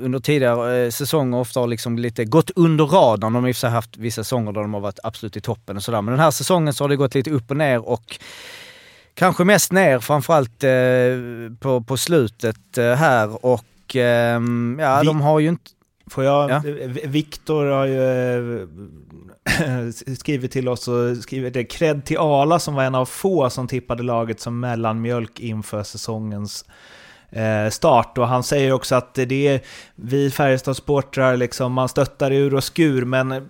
under 0.00 0.18
tidigare 0.18 0.84
eh, 0.84 0.90
säsonger 0.90 1.38
ofta 1.38 1.60
har 1.60 1.66
liksom 1.66 1.98
lite 1.98 2.24
gått 2.24 2.50
under 2.56 2.84
radarn. 2.86 3.32
De 3.32 3.42
har 3.42 3.48
i 3.48 3.52
och 3.52 3.56
för 3.56 3.60
sig 3.60 3.70
haft 3.70 3.96
vissa 3.96 4.24
säsonger 4.24 4.52
där 4.52 4.60
de 4.60 4.74
har 4.74 4.80
varit 4.80 4.98
absolut 5.02 5.36
i 5.36 5.40
toppen 5.40 5.76
och 5.76 5.82
sådär. 5.82 6.02
Men 6.02 6.12
den 6.12 6.20
här 6.20 6.30
säsongen 6.30 6.74
så 6.74 6.84
har 6.84 6.88
det 6.88 6.96
gått 6.96 7.14
lite 7.14 7.30
upp 7.30 7.50
och 7.50 7.56
ner 7.56 7.88
och 7.88 8.18
kanske 9.14 9.44
mest 9.44 9.72
ner 9.72 9.98
framförallt 9.98 10.64
eh, 10.64 10.70
på, 11.60 11.80
på 11.80 11.96
slutet 11.96 12.78
eh, 12.78 12.92
här 12.94 13.44
och 13.46 13.96
ehm, 13.96 14.78
ja, 14.80 14.98
Vi- 15.00 15.06
de 15.06 15.20
har 15.20 15.38
ju 15.40 15.48
inte... 15.48 15.70
Får 16.10 16.24
jag... 16.24 16.50
Ja. 16.50 16.62
Viktor 17.04 17.66
har 17.66 17.86
ju 17.86 18.68
skriver 20.18 20.48
till 20.48 20.68
oss 20.68 20.88
och 20.88 21.16
skriver 21.16 21.50
det. 21.50 21.64
Cred 21.64 22.04
till 22.04 22.18
Ala 22.18 22.58
som 22.58 22.74
var 22.74 22.82
en 22.82 22.94
av 22.94 23.06
få 23.06 23.50
som 23.50 23.68
tippade 23.68 24.02
laget 24.02 24.40
som 24.40 24.60
mellanmjölk 24.60 25.40
inför 25.40 25.82
säsongens 25.82 26.64
eh, 27.30 27.68
start. 27.70 28.18
Och 28.18 28.28
han 28.28 28.42
säger 28.42 28.72
också 28.72 28.94
att 28.94 29.14
det 29.14 29.48
är 29.48 29.60
vi 29.94 30.30
Färjestadsportrar, 30.30 31.36
liksom, 31.36 31.72
man 31.72 31.88
stöttar 31.88 32.30
ur 32.30 32.54
och 32.54 32.64
skur, 32.64 33.04
men 33.04 33.48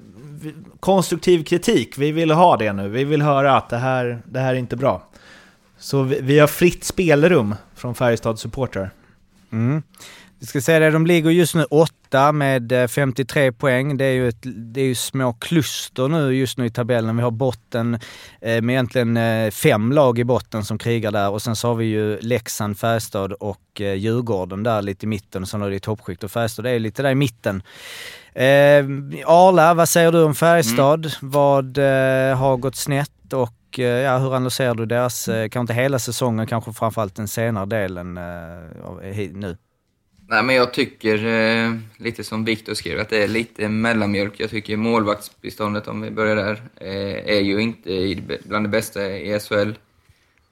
konstruktiv 0.80 1.44
kritik, 1.44 1.98
vi 1.98 2.12
vill 2.12 2.30
ha 2.30 2.56
det 2.56 2.72
nu. 2.72 2.88
Vi 2.88 3.04
vill 3.04 3.22
höra 3.22 3.56
att 3.56 3.68
det 3.68 3.78
här, 3.78 4.22
det 4.24 4.40
här 4.40 4.54
är 4.54 4.58
inte 4.58 4.76
bra. 4.76 5.02
Så 5.78 6.02
vi, 6.02 6.20
vi 6.20 6.38
har 6.38 6.46
fritt 6.46 6.84
spelrum 6.84 7.54
från 7.74 7.94
Färjestads 7.94 8.42
supportrar. 8.42 8.90
Mm. 9.52 9.82
Vi 10.40 10.46
ska 10.46 10.60
säga 10.60 10.78
det, 10.78 10.90
de 10.90 11.06
ligger 11.06 11.30
just 11.30 11.54
nu 11.54 11.64
åtta 11.64 12.32
med 12.32 12.72
eh, 12.72 12.86
53 12.86 13.52
poäng. 13.52 13.96
Det 13.96 14.04
är 14.04 14.12
ju, 14.12 14.28
ett, 14.28 14.42
det 14.42 14.80
är 14.80 14.84
ju 14.84 14.94
små 14.94 15.32
kluster 15.32 16.08
nu 16.08 16.34
just 16.34 16.58
nu 16.58 16.66
i 16.66 16.70
tabellen. 16.70 17.16
Vi 17.16 17.22
har 17.22 17.30
botten 17.30 17.94
eh, 18.40 18.62
med 18.62 18.72
egentligen 18.72 19.16
eh, 19.16 19.50
fem 19.50 19.92
lag 19.92 20.18
i 20.18 20.24
botten 20.24 20.64
som 20.64 20.78
krigar 20.78 21.12
där 21.12 21.30
och 21.30 21.42
sen 21.42 21.56
så 21.56 21.68
har 21.68 21.74
vi 21.74 21.84
ju 21.84 22.18
Leksand, 22.20 22.78
Färjestad 22.78 23.32
och 23.32 23.80
eh, 23.80 23.94
Djurgården 23.94 24.62
där 24.62 24.82
lite 24.82 25.06
i 25.06 25.08
mitten. 25.08 25.46
Sen 25.46 25.60
har 25.60 25.70
det 25.70 25.80
toppskikt 25.80 26.24
och 26.24 26.30
Färjestad 26.30 26.66
är 26.66 26.78
lite 26.78 27.02
där 27.02 27.10
i 27.10 27.14
mitten. 27.14 27.62
Eh, 28.32 28.84
Arla, 29.26 29.74
vad 29.74 29.88
säger 29.88 30.12
du 30.12 30.22
om 30.22 30.34
Färjestad? 30.34 31.12
Vad 31.20 31.78
eh, 31.78 32.36
har 32.36 32.56
gått 32.56 32.76
snett 32.76 33.32
och 33.32 33.78
eh, 33.78 33.84
ja, 33.84 34.18
hur 34.18 34.34
analyserar 34.34 34.74
du 34.74 34.86
deras, 34.86 35.28
eh, 35.28 35.48
kanske 35.48 35.60
inte 35.60 35.74
hela 35.74 35.98
säsongen, 35.98 36.46
kanske 36.46 36.72
framförallt 36.72 37.14
den 37.14 37.28
senare 37.28 37.66
delen 37.66 38.18
eh, 38.18 39.30
nu? 39.32 39.56
Nej, 40.30 40.42
men 40.42 40.56
jag 40.56 40.72
tycker, 40.74 41.26
eh, 41.26 41.74
lite 41.96 42.24
som 42.24 42.44
Viktor 42.44 42.74
skrev, 42.74 43.00
att 43.00 43.08
det 43.08 43.22
är 43.22 43.28
lite 43.28 43.68
mellanmjölk. 43.68 44.40
Jag 44.40 44.50
tycker 44.50 44.76
målvaktsbeståndet, 44.76 45.88
om 45.88 46.00
vi 46.00 46.10
börjar 46.10 46.36
där, 46.36 46.62
eh, 46.76 47.36
är 47.36 47.40
ju 47.40 47.60
inte 47.60 48.16
bland 48.44 48.64
det 48.64 48.68
bästa 48.68 49.10
i 49.10 49.40
SHL. 49.40 49.72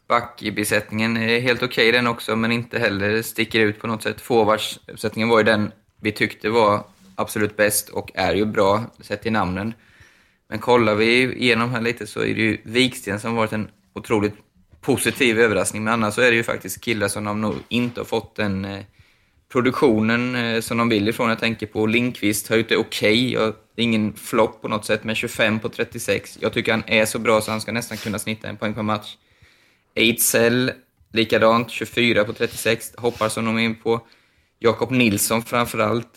Backbesättningen 0.08 1.16
är 1.16 1.40
helt 1.40 1.62
okej 1.62 1.92
den 1.92 2.06
också, 2.06 2.36
men 2.36 2.52
inte 2.52 2.78
heller 2.78 3.22
sticker 3.22 3.60
ut 3.60 3.80
på 3.80 3.86
något 3.86 4.02
sätt. 4.02 4.20
Forwardsuppsättningen 4.20 5.28
var 5.28 5.38
ju 5.38 5.44
den 5.44 5.72
vi 6.00 6.12
tyckte 6.12 6.50
var 6.50 6.84
absolut 7.14 7.56
bäst 7.56 7.88
och 7.88 8.10
är 8.14 8.34
ju 8.34 8.44
bra, 8.44 8.84
sett 9.00 9.26
i 9.26 9.30
namnen. 9.30 9.74
Men 10.48 10.58
kollar 10.58 10.94
vi 10.94 11.34
igenom 11.34 11.70
här 11.70 11.80
lite 11.80 12.06
så 12.06 12.20
är 12.20 12.34
det 12.34 12.40
ju 12.40 12.58
Viksten 12.62 13.20
som 13.20 13.34
varit 13.34 13.52
en 13.52 13.68
otroligt 13.94 14.34
positiv 14.80 15.40
överraskning. 15.40 15.84
Men 15.84 15.92
annars 15.92 16.14
så 16.14 16.20
är 16.20 16.30
det 16.30 16.36
ju 16.36 16.42
faktiskt 16.42 16.80
killar 16.80 17.08
som 17.08 17.24
de 17.24 17.40
nog 17.40 17.54
inte 17.68 18.00
har 18.00 18.04
fått 18.04 18.36
den 18.36 18.64
eh, 18.64 18.84
produktionen 19.52 20.34
eh, 20.34 20.60
som 20.60 20.78
de 20.78 20.88
vill 20.88 21.08
ifrån. 21.08 21.28
Jag 21.28 21.38
tänker 21.38 21.66
på 21.66 21.86
Linkvist 21.86 22.48
har 22.48 22.56
gjort 22.56 22.68
det 22.68 22.76
okej. 22.76 23.36
Okay. 23.36 23.52
Det 23.74 23.82
är 23.82 23.84
ingen 23.84 24.12
flopp 24.12 24.62
på 24.62 24.68
något 24.68 24.84
sätt, 24.84 25.04
men 25.04 25.14
25 25.14 25.60
på 25.60 25.68
36. 25.68 26.38
Jag 26.40 26.52
tycker 26.52 26.72
han 26.72 26.84
är 26.86 27.04
så 27.04 27.18
bra 27.18 27.40
så 27.40 27.50
han 27.50 27.60
ska 27.60 27.72
nästan 27.72 27.98
kunna 27.98 28.18
snitta 28.18 28.48
en 28.48 28.56
poäng 28.56 28.74
per 28.74 28.82
match. 28.82 29.16
Ejdsell, 29.94 30.72
likadant, 31.12 31.70
24 31.70 32.24
på 32.24 32.32
36. 32.32 32.92
Hoppar 32.96 33.28
som 33.28 33.44
de 33.44 33.58
är 33.58 33.62
in 33.62 33.74
på. 33.74 34.00
Jakob 34.58 34.90
Nilsson 34.90 35.42
framförallt, 35.42 36.08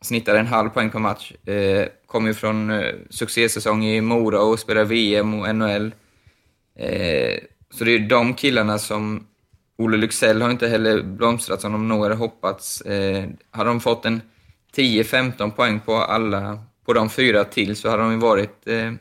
snittar 0.00 0.36
en 0.36 0.46
halv 0.46 0.68
poäng 0.68 0.90
per 0.90 0.98
match. 0.98 1.32
Eh, 1.46 1.86
kommer 2.06 2.28
ju 2.28 2.34
från 2.34 2.70
eh, 2.70 2.94
succésäsong 3.10 3.84
i 3.84 4.00
Mora 4.00 4.40
och 4.40 4.58
spelar 4.58 4.84
VM 4.84 5.34
och 5.34 5.54
NHL. 5.54 5.94
Eh, 6.78 7.38
så 7.70 7.84
det 7.84 7.94
är 7.94 7.98
de 7.98 8.34
killarna 8.34 8.78
som... 8.78 9.26
Olle 9.80 9.96
Lycksell 9.96 10.42
har 10.42 10.50
inte 10.50 10.68
heller 10.68 11.02
blomstrat 11.02 11.60
som 11.60 11.72
de 11.72 11.88
nog 11.88 12.02
hade 12.02 12.14
hoppats. 12.14 12.80
Eh, 12.80 13.28
hade 13.50 13.70
de 13.70 13.80
fått 13.80 14.04
en 14.04 14.20
10-15 14.76 15.50
poäng 15.50 15.80
på 15.80 15.96
alla, 15.96 16.58
på 16.86 16.92
de 16.92 17.10
fyra 17.10 17.44
till 17.44 17.76
så 17.76 17.90
hade 17.90 18.02
de 18.02 18.20
varit... 18.20 18.66
Eh, 18.66 18.92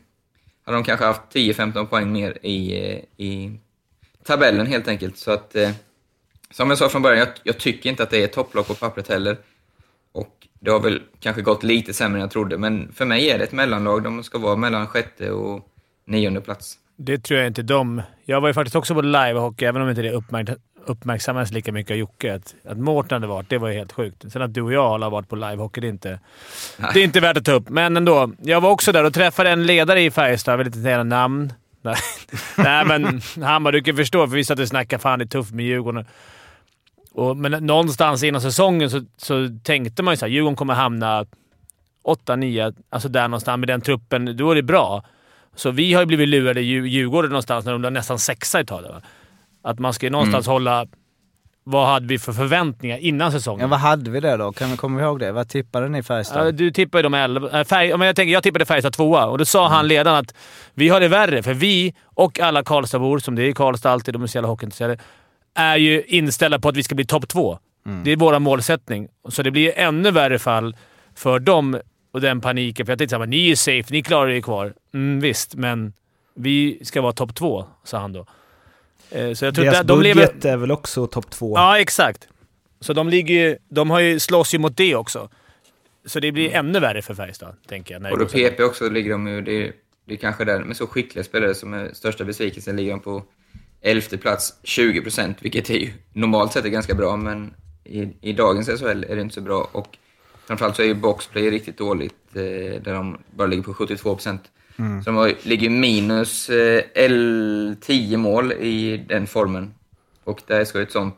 hade 0.63 0.77
de 0.77 0.83
kanske 0.83 1.05
haft 1.05 1.21
10-15 1.33 1.85
poäng 1.85 2.11
mer 2.11 2.37
i, 2.45 2.91
eh, 2.91 3.25
i 3.25 3.59
tabellen 4.23 4.67
helt 4.67 4.87
enkelt. 4.87 5.17
Så 5.17 5.31
att, 5.31 5.55
eh, 5.55 5.71
som 6.51 6.69
jag 6.69 6.77
sa 6.77 6.89
från 6.89 7.01
början, 7.01 7.19
jag, 7.19 7.29
jag 7.43 7.57
tycker 7.57 7.89
inte 7.89 8.03
att 8.03 8.09
det 8.09 8.21
är 8.21 8.25
ett 8.25 8.33
topplag 8.33 8.67
på 8.67 8.73
pappret 8.73 9.07
heller. 9.07 9.37
Och 10.11 10.47
det 10.59 10.71
har 10.71 10.79
väl 10.79 11.01
kanske 11.19 11.41
gått 11.41 11.63
lite 11.63 11.93
sämre 11.93 12.17
än 12.17 12.21
jag 12.21 12.31
trodde, 12.31 12.57
men 12.57 12.91
för 12.93 13.05
mig 13.05 13.29
är 13.29 13.37
det 13.37 13.43
ett 13.43 13.51
mellanlag. 13.51 14.03
De 14.03 14.23
ska 14.23 14.37
vara 14.37 14.55
mellan 14.55 14.87
sjätte 14.87 15.31
och 15.31 15.67
nionde 16.05 16.41
plats. 16.41 16.77
Det 17.01 17.17
tror 17.17 17.39
jag 17.39 17.47
inte 17.47 17.61
de... 17.61 18.01
Jag 18.25 18.41
var 18.41 18.47
ju 18.47 18.53
faktiskt 18.53 18.75
också 18.75 18.93
på 18.93 19.01
livehockey, 19.01 19.65
även 19.65 19.81
om 19.81 19.89
inte 19.89 20.01
det 20.01 20.11
uppmärk 20.11 20.49
uppmärksammades 20.89 21.51
lika 21.51 21.71
mycket 21.71 21.91
av 21.91 21.97
Jocke. 21.97 22.35
Att, 22.35 22.55
att 22.67 22.77
Mårten 22.77 23.15
hade 23.15 23.27
varit, 23.27 23.49
det 23.49 23.57
var 23.57 23.69
ju 23.69 23.73
helt 23.77 23.91
sjukt. 23.91 24.25
Sen 24.31 24.41
att 24.41 24.53
du 24.53 24.61
och 24.61 24.73
jag 24.73 24.89
har 24.99 25.09
varit 25.09 25.29
på 25.29 25.35
livehockey, 25.35 25.81
det 25.81 25.87
är 25.87 25.89
inte, 25.89 26.19
det 26.93 26.99
är 26.99 27.03
inte 27.03 27.19
värt 27.19 27.37
att 27.37 27.45
ta 27.45 27.51
upp. 27.51 27.69
Men 27.69 27.97
ändå. 27.97 28.31
Jag 28.41 28.61
var 28.61 28.69
också 28.69 28.91
där 28.91 29.03
och 29.03 29.13
träffade 29.13 29.49
en 29.49 29.65
ledare 29.65 30.01
i 30.01 30.11
Färjestad. 30.11 30.51
Jag 30.53 30.57
vill 30.57 30.67
inte 30.67 30.81
säga 30.81 31.03
namn. 31.03 31.53
Nej, 31.81 31.95
Nej 32.57 32.85
men 32.85 33.21
han 33.43 33.63
bara, 33.63 33.71
du 33.71 33.81
kan 33.83 33.95
förstå, 33.95 34.27
för 34.27 34.35
vi 34.35 34.43
satt 34.45 34.59
och 34.59 34.67
snackade 34.67 35.01
fan 35.01 35.19
det 35.19 35.25
är 35.25 35.27
tufft 35.27 35.51
med 35.51 35.65
Djurgården. 35.65 36.05
Och, 37.13 37.37
men 37.37 37.51
någonstans 37.65 38.23
innan 38.23 38.41
säsongen 38.41 38.89
så, 38.89 39.05
så 39.17 39.49
tänkte 39.63 40.03
man 40.03 40.13
ju 40.13 40.17
såhär, 40.17 40.31
Djurgården 40.31 40.55
kommer 40.55 40.73
hamna 40.73 41.25
8-9, 42.03 42.75
alltså 42.89 43.09
där 43.09 43.27
någonstans 43.27 43.59
med 43.59 43.67
den 43.67 43.81
truppen. 43.81 44.37
Då 44.37 44.51
är 44.51 44.55
det 44.55 44.63
bra. 44.63 45.03
Så 45.55 45.71
vi 45.71 45.93
har 45.93 46.01
ju 46.01 46.05
blivit 46.05 46.29
lurade 46.29 46.61
i 46.61 46.63
Djur- 46.63 46.85
Djurgården 46.87 47.29
någonstans 47.29 47.65
när 47.65 47.71
de 47.71 47.81
låg 47.81 47.93
nästan 47.93 48.19
sexa 48.19 48.59
ett 48.59 48.67
tag. 48.67 48.83
Att 49.61 49.79
man 49.79 49.93
ska 49.93 50.05
ju 50.05 50.09
någonstans 50.09 50.47
hålla... 50.47 50.87
Vad 51.63 51.87
hade 51.87 52.07
vi 52.07 52.19
för 52.19 52.33
förväntningar 52.33 52.97
innan 52.97 53.31
säsongen? 53.31 53.61
Ja, 53.61 53.67
vad 53.67 53.79
hade 53.79 54.11
vi 54.11 54.19
det 54.19 54.37
då? 54.37 54.51
Kan 54.51 54.71
vi 54.71 54.77
komma 54.77 55.01
ihåg 55.01 55.19
det? 55.19 55.31
Vad 55.31 55.49
tippade 55.49 55.89
ni 55.89 56.03
Färjestad? 56.03 56.47
Ja, 56.47 56.51
du 56.51 56.71
tippade 56.71 57.03
de 57.03 57.13
11. 57.13 57.59
Äh, 57.59 57.65
färg, 57.65 57.97
men 57.97 58.07
jag, 58.07 58.15
tänker, 58.15 58.33
jag 58.33 58.43
tippade 58.43 58.65
Färjestad 58.65 58.93
tvåa 58.93 59.25
och 59.25 59.37
då 59.37 59.45
sa 59.45 59.67
han 59.67 59.87
ledaren 59.87 60.17
att 60.17 60.35
vi 60.73 60.89
har 60.89 60.99
det 60.99 61.07
värre, 61.07 61.43
för 61.43 61.53
vi 61.53 61.93
och 62.05 62.39
alla 62.39 62.63
Karlstadbor, 62.63 63.19
som 63.19 63.35
det 63.35 63.43
är 63.43 63.47
i 63.47 63.53
Karlstad 63.53 63.91
alltid, 63.91 64.13
de 64.13 64.23
är 64.23 64.27
så 64.27 64.37
jävla 64.37 64.49
hockeyintresserade, 64.49 64.97
är 65.55 65.77
ju 65.77 66.03
inställda 66.03 66.59
på 66.59 66.69
att 66.69 66.77
vi 66.77 66.83
ska 66.83 66.95
bli 66.95 67.05
topp 67.05 67.27
två. 67.27 67.59
Det 68.03 68.11
är 68.11 68.15
vår 68.15 68.39
målsättning. 68.39 69.07
Så 69.29 69.43
det 69.43 69.51
blir 69.51 69.73
ännu 69.75 70.11
värre 70.11 70.39
fall 70.39 70.75
för 71.15 71.39
dem 71.39 71.79
och 72.11 72.21
den 72.21 72.41
paniken. 72.41 72.85
För 72.85 72.91
jag 72.91 72.99
tänkte 72.99 73.15
såhär, 73.15 73.27
ni 73.27 73.51
är 73.51 73.55
safe, 73.55 73.93
ni 73.93 74.03
klarar 74.03 74.29
er 74.29 74.41
kvar. 74.41 74.73
Mm, 74.93 75.19
visst, 75.19 75.55
men 75.55 75.93
vi 76.35 76.79
ska 76.83 77.01
vara 77.01 77.13
topp 77.13 77.35
två, 77.35 77.65
sa 77.83 77.97
han 77.97 78.13
då. 78.13 78.25
Eh, 79.11 79.33
Så 79.33 79.45
jag 79.45 79.55
tror 79.55 79.65
Deras 79.65 79.79
att 79.79 79.87
de 79.87 79.99
budget 79.99 80.15
lever... 80.15 80.53
är 80.53 80.57
väl 80.57 80.71
också 80.71 81.07
topp 81.07 81.29
två? 81.29 81.57
Ja, 81.57 81.79
exakt. 81.79 82.27
Så 82.81 82.93
de, 82.93 83.09
ligger 83.09 83.35
ju, 83.35 83.57
de 83.69 83.89
har 83.89 83.99
ju, 83.99 84.19
slåss 84.19 84.53
ju 84.53 84.57
mot 84.59 84.77
det 84.77 84.95
också. 84.95 85.29
Så 86.05 86.19
det 86.19 86.31
blir 86.31 86.51
ännu 86.55 86.79
värre 86.79 87.01
för 87.01 87.13
Färjestad, 87.13 87.55
tänker 87.67 87.99
jag. 88.01 88.11
Och 88.11 88.19
då. 88.19 88.25
PP 88.25 88.63
också 88.63 88.89
ligger 88.89 89.11
de 89.11 89.27
ju, 89.27 89.41
det 89.41 89.51
är, 89.67 89.71
det 90.05 90.13
är 90.13 90.17
kanske 90.17 90.45
där, 90.45 90.59
med 90.63 90.77
så 90.77 90.87
skickliga 90.87 91.23
spelare 91.23 91.55
som 91.55 91.73
är 91.73 91.89
största 91.93 92.23
besvikelsen, 92.25 92.75
ligger 92.75 92.91
de 92.91 92.99
på 92.99 93.23
elfte 93.81 94.17
plats, 94.17 94.53
20 94.63 95.01
procent, 95.01 95.37
vilket 95.41 95.69
är 95.69 95.73
ju 95.77 95.91
normalt 96.13 96.53
sett 96.53 96.65
är 96.65 96.69
ganska 96.69 96.93
bra, 96.93 97.17
men 97.17 97.53
i, 97.83 98.07
i 98.21 98.33
dagens 98.33 98.67
SHL 98.69 99.03
är 99.09 99.15
det 99.15 99.21
inte 99.21 99.35
så 99.35 99.41
bra. 99.41 99.69
Och 99.71 99.97
framförallt 100.47 100.75
så 100.75 100.81
är 100.81 100.85
ju 100.85 100.93
boxplay 100.93 101.51
riktigt 101.51 101.77
dåligt, 101.77 102.15
eh, 102.33 102.41
där 102.81 102.93
de 102.93 103.17
bara 103.31 103.47
ligger 103.47 103.63
på 103.63 103.73
72 103.73 104.15
procent. 104.15 104.41
Mm. 104.79 105.03
Så 105.03 105.11
de 105.11 105.33
ligger 105.43 105.69
minus 105.69 106.49
eh, 106.49 106.83
L 106.95 107.75
10 107.81 108.17
mål 108.17 108.51
i 108.51 109.05
den 109.09 109.27
formen. 109.27 109.73
Och 110.23 110.41
där 110.47 110.65
ska 110.65 110.77
ju 110.77 110.83
ett 110.83 110.91
sånt, 110.91 111.15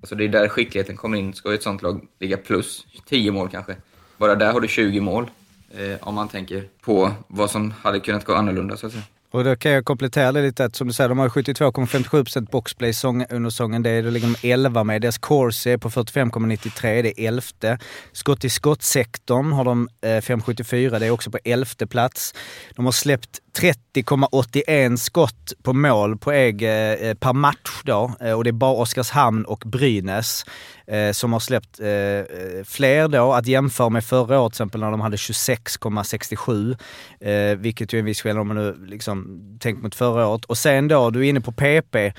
alltså 0.00 0.14
det 0.14 0.24
är 0.24 0.28
där 0.28 0.48
skickligheten 0.48 0.96
kommer 0.96 1.18
in, 1.18 1.34
ska 1.34 1.48
ju 1.48 1.54
ett 1.54 1.62
sånt 1.62 1.82
lag 1.82 2.06
ligga 2.20 2.36
plus 2.36 2.86
10 3.06 3.32
mål 3.32 3.48
kanske. 3.48 3.76
Bara 4.16 4.34
där 4.34 4.52
har 4.52 4.60
du 4.60 4.68
20 4.68 5.00
mål, 5.00 5.30
eh, 5.70 5.96
om 6.00 6.14
man 6.14 6.28
tänker 6.28 6.68
på 6.80 7.10
vad 7.28 7.50
som 7.50 7.70
hade 7.70 8.00
kunnat 8.00 8.24
gå 8.24 8.34
annorlunda 8.34 8.76
så 8.76 8.86
att 8.86 8.92
säga. 8.92 9.04
Och 9.34 9.44
då 9.44 9.56
kan 9.56 9.72
jag 9.72 9.84
komplettera 9.84 10.32
det 10.32 10.42
lite 10.42 10.64
att 10.64 10.76
som 10.76 10.86
du 10.86 10.92
säger, 10.92 11.08
de 11.08 11.18
har 11.18 11.28
72,57% 11.28 12.50
boxplay 12.50 12.92
sång, 12.92 13.26
under 13.30 13.50
säsongen. 13.50 13.82
Det 13.82 13.90
är, 13.90 14.02
då 14.02 14.10
ligger 14.10 14.26
de 14.42 14.52
11 14.52 14.84
med. 14.84 15.02
Deras 15.02 15.18
corsi 15.18 15.70
är 15.70 15.78
på 15.78 15.90
45,93, 15.90 17.02
det 17.02 17.20
är 17.20 17.28
11. 17.28 17.78
Skott 18.12 18.44
i 18.44 18.50
skottsektorn 18.50 19.52
har 19.52 19.64
de 19.64 19.88
eh, 20.00 20.08
5,74, 20.08 20.98
det 20.98 21.06
är 21.06 21.10
också 21.10 21.30
på 21.30 21.38
11 21.44 21.66
plats. 21.88 22.34
De 22.76 22.84
har 22.84 22.92
släppt 22.92 23.40
30,81 23.58 24.96
skott 24.96 25.52
på 25.62 25.72
mål 25.72 26.18
på 26.18 26.32
EG 26.32 26.62
eh, 26.62 27.14
per 27.14 27.32
match 27.32 27.82
då. 27.84 28.12
Eh, 28.20 28.32
och 28.32 28.44
det 28.44 28.50
är 28.50 28.52
bara 28.52 28.72
Oskarshamn 28.72 29.44
och 29.44 29.62
Brynäs 29.66 30.44
eh, 30.86 31.12
som 31.12 31.32
har 31.32 31.40
släppt 31.40 31.80
eh, 31.80 31.88
eh 31.88 32.64
fler 32.64 33.08
då. 33.08 33.32
Att 33.32 33.46
jämföra 33.46 33.88
med 33.88 34.04
förra 34.04 34.40
året 34.40 34.52
till 34.52 34.56
exempel 34.56 34.80
när 34.80 34.90
de 34.90 35.00
hade 35.00 35.16
26,67. 35.16 36.76
Eh, 37.20 37.56
vilket 37.56 37.92
ju 37.92 37.96
är 37.96 38.00
en 38.00 38.06
viss 38.06 38.22
skillnad 38.22 38.40
om 38.40 38.48
man 38.48 38.56
nu 38.56 38.86
liksom 38.86 39.40
tänker 39.60 39.82
mot 39.82 39.94
förra 39.94 40.26
året. 40.26 40.44
Och 40.44 40.58
sen 40.58 40.88
då, 40.88 41.10
du 41.10 41.20
är 41.20 41.24
inne 41.28 41.40
på 41.40 41.52
PP. 41.52 42.12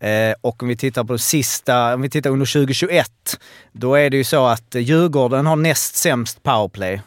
Eh, 0.00 0.34
och 0.40 0.62
om 0.62 0.68
vi 0.68 0.76
tittar 0.76 1.04
på 1.04 1.12
det 1.12 1.18
sista, 1.18 1.94
om 1.94 2.02
vi 2.02 2.10
tittar 2.10 2.30
under 2.30 2.46
2021, 2.46 3.10
då 3.72 3.94
är 3.94 4.10
det 4.10 4.16
ju 4.16 4.24
så 4.24 4.46
att 4.46 4.74
eh, 4.74 4.82
Djurgården 4.82 5.46
har 5.46 5.56
näst 5.56 5.96
sämst 5.96 6.42
powerplay 6.42 7.02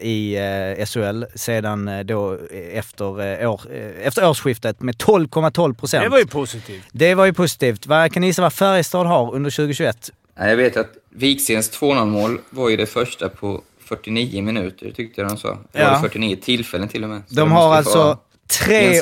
i 0.00 0.36
eh, 0.78 0.86
SHL 0.86 1.24
sedan 1.34 1.88
eh, 1.88 2.00
då 2.00 2.32
eh, 2.32 2.78
efter, 2.78 3.40
eh, 3.42 3.50
år, 3.52 3.60
eh, 3.72 4.06
efter 4.06 4.28
årsskiftet 4.28 4.80
med 4.80 4.94
12,12 4.96 5.74
procent. 5.74 6.02
Det 6.04 6.08
var 6.08 6.18
ju 6.18 6.26
positivt. 6.26 6.82
Det 6.92 7.14
var 7.14 7.24
ju 7.26 7.32
positivt. 7.32 7.86
Vad 7.86 8.12
kan 8.12 8.20
ni 8.20 8.26
gissa 8.26 8.42
vad 8.42 8.52
Färjestad 8.52 9.06
har 9.06 9.34
under 9.34 9.50
2021? 9.50 10.10
Nej, 10.38 10.48
Jag 10.50 10.56
vet 10.56 10.76
att 10.76 10.90
Vikstens 11.10 11.70
2-0-mål 11.80 12.38
var 12.50 12.68
ju 12.70 12.76
det 12.76 12.86
första 12.86 13.28
på 13.28 13.62
49 13.84 14.42
minuter, 14.42 14.90
tyckte 14.90 15.20
jag 15.20 15.30
de 15.30 15.36
sa. 15.36 15.48
Det 15.72 15.78
var 15.78 15.84
Ja. 15.86 15.94
det 15.94 16.00
49 16.00 16.36
tillfällen 16.42 16.88
till 16.88 17.04
och 17.04 17.10
med. 17.10 17.22
Så 17.28 17.34
De 17.34 17.52
har 17.52 17.74
alltså 17.74 17.98
vara 17.98 18.18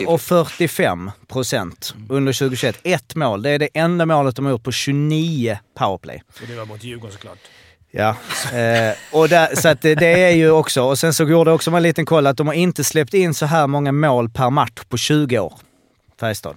3,45 0.09 1.11
procent 1.29 1.95
under 2.09 2.33
2021. 2.33 2.79
Ett 2.83 3.15
mål. 3.15 3.43
Det 3.43 3.51
är 3.51 3.59
det 3.59 3.69
enda 3.75 4.07
målet 4.07 4.37
de 4.37 4.45
har 4.45 4.53
gjort 4.53 4.63
på 4.63 4.73
29 4.73 5.59
powerplay. 5.79 6.23
Och 6.43 6.49
det 6.49 6.55
var 6.57 6.65
mot 6.67 6.85
Djurgården 6.85 7.13
såklart. 7.13 7.39
Ja, 7.91 8.17
eh, 8.53 8.95
och 9.13 9.29
där, 9.29 9.57
så 9.57 9.69
att 9.69 9.83
det, 9.83 9.95
det 9.95 10.25
är 10.25 10.31
ju 10.31 10.51
också, 10.51 10.83
och 10.83 10.99
sen 10.99 11.15
så 11.15 11.25
gjorde 11.25 11.53
också 11.53 11.71
en 11.71 11.83
liten 11.83 12.07
koll 12.07 12.27
att 12.27 12.37
de 12.37 12.47
har 12.47 12.55
inte 12.55 12.85
släppt 12.85 13.15
in 13.15 13.35
så 13.35 13.47
här 13.47 13.67
många 13.67 13.93
mål 13.93 14.31
per 14.31 14.51
match 14.51 14.81
på 14.89 14.97
20 14.97 15.39
år, 15.39 15.55
Färjestad. 16.21 16.57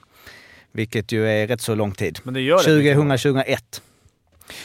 Vilket 0.72 1.12
ju 1.12 1.30
är 1.30 1.48
rätt 1.48 1.62
så 1.62 1.76
lång 1.76 1.92
tid. 1.92 2.20
Men 2.24 2.34
det 2.34 2.42
gör 2.42 2.64
det. 2.64 2.94
2000-2001. 2.94 3.58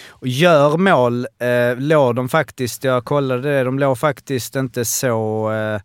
Och 0.08 0.28
gör 0.28 0.76
mål 0.76 1.26
eh, 1.38 1.76
låg 1.76 2.14
de 2.14 2.28
faktiskt, 2.28 2.84
jag 2.84 3.04
kollade 3.04 3.42
det, 3.52 3.64
de 3.64 3.78
låg 3.78 3.98
faktiskt 3.98 4.56
inte 4.56 4.84
så 4.84 5.52
eh, 5.52 5.80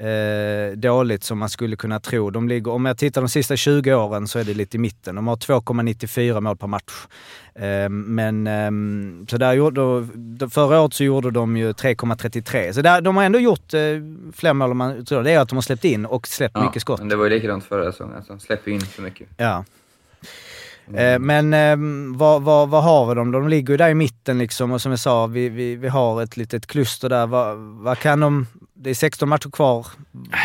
eh, 0.00 0.76
dåligt 0.76 1.24
som 1.24 1.38
man 1.38 1.48
skulle 1.48 1.76
kunna 1.76 2.00
tro. 2.00 2.30
De 2.30 2.48
ligger, 2.48 2.70
om 2.72 2.84
jag 2.86 2.98
tittar 2.98 3.20
de 3.20 3.28
sista 3.28 3.56
20 3.56 3.94
åren 3.94 4.28
så 4.28 4.38
är 4.38 4.44
det 4.44 4.54
lite 4.54 4.76
i 4.76 4.80
mitten. 4.80 5.14
De 5.14 5.26
har 5.26 5.36
2,94 5.36 6.40
mål 6.40 6.56
per 6.56 6.66
match. 6.66 7.06
Eh, 7.54 7.88
men 7.88 8.46
ehm, 8.46 9.26
så 9.30 9.36
där 9.38 9.52
gjorde, 9.52 10.08
förra 10.50 10.80
året 10.80 10.94
så 10.94 11.04
gjorde 11.04 11.30
de 11.30 11.56
ju 11.56 11.72
3,33. 11.72 12.72
Så 12.72 12.82
där, 12.82 13.00
de 13.00 13.16
har 13.16 13.24
ändå 13.24 13.38
gjort 13.38 13.74
eh, 13.74 13.80
fler 14.34 14.52
mål 14.52 14.70
än 14.70 14.76
man 14.76 15.04
tror. 15.04 15.22
Det 15.22 15.30
är 15.30 15.40
att 15.40 15.48
de 15.48 15.54
har 15.54 15.62
släppt 15.62 15.84
in 15.84 16.06
och 16.06 16.28
släppt 16.28 16.56
Ja, 16.56 16.64
mycket 16.64 16.82
skott. 16.82 16.98
men 17.00 17.08
det 17.08 17.16
var 17.16 17.24
ju 17.24 17.30
likadant 17.30 17.64
förra 17.64 17.92
säsongen. 17.92 18.16
Alltså, 18.16 18.32
de 18.32 18.40
släpper 18.40 18.70
in 18.70 18.80
för 18.80 19.02
mycket. 19.02 19.28
Ja. 19.36 19.64
Eh, 20.94 21.18
Men 21.18 21.54
eh, 21.54 21.76
vad, 22.16 22.42
vad, 22.42 22.68
vad 22.68 22.82
har 22.82 23.06
vi 23.06 23.14
dem? 23.14 23.30
De 23.30 23.48
ligger 23.48 23.74
ju 23.74 23.76
där 23.76 23.88
i 23.90 23.94
mitten 23.94 24.38
liksom 24.38 24.72
och 24.72 24.82
som 24.82 24.92
jag 24.92 24.98
sa, 24.98 25.26
vi, 25.26 25.48
vi, 25.48 25.76
vi 25.76 25.88
har 25.88 26.22
ett 26.22 26.36
litet 26.36 26.66
kluster 26.66 27.08
där. 27.08 27.26
Vad, 27.26 27.56
vad 27.58 27.98
kan 27.98 28.20
de... 28.20 28.46
Det 28.74 28.90
är 28.90 28.94
16 28.94 29.28
matcher 29.28 29.50
kvar. 29.50 29.86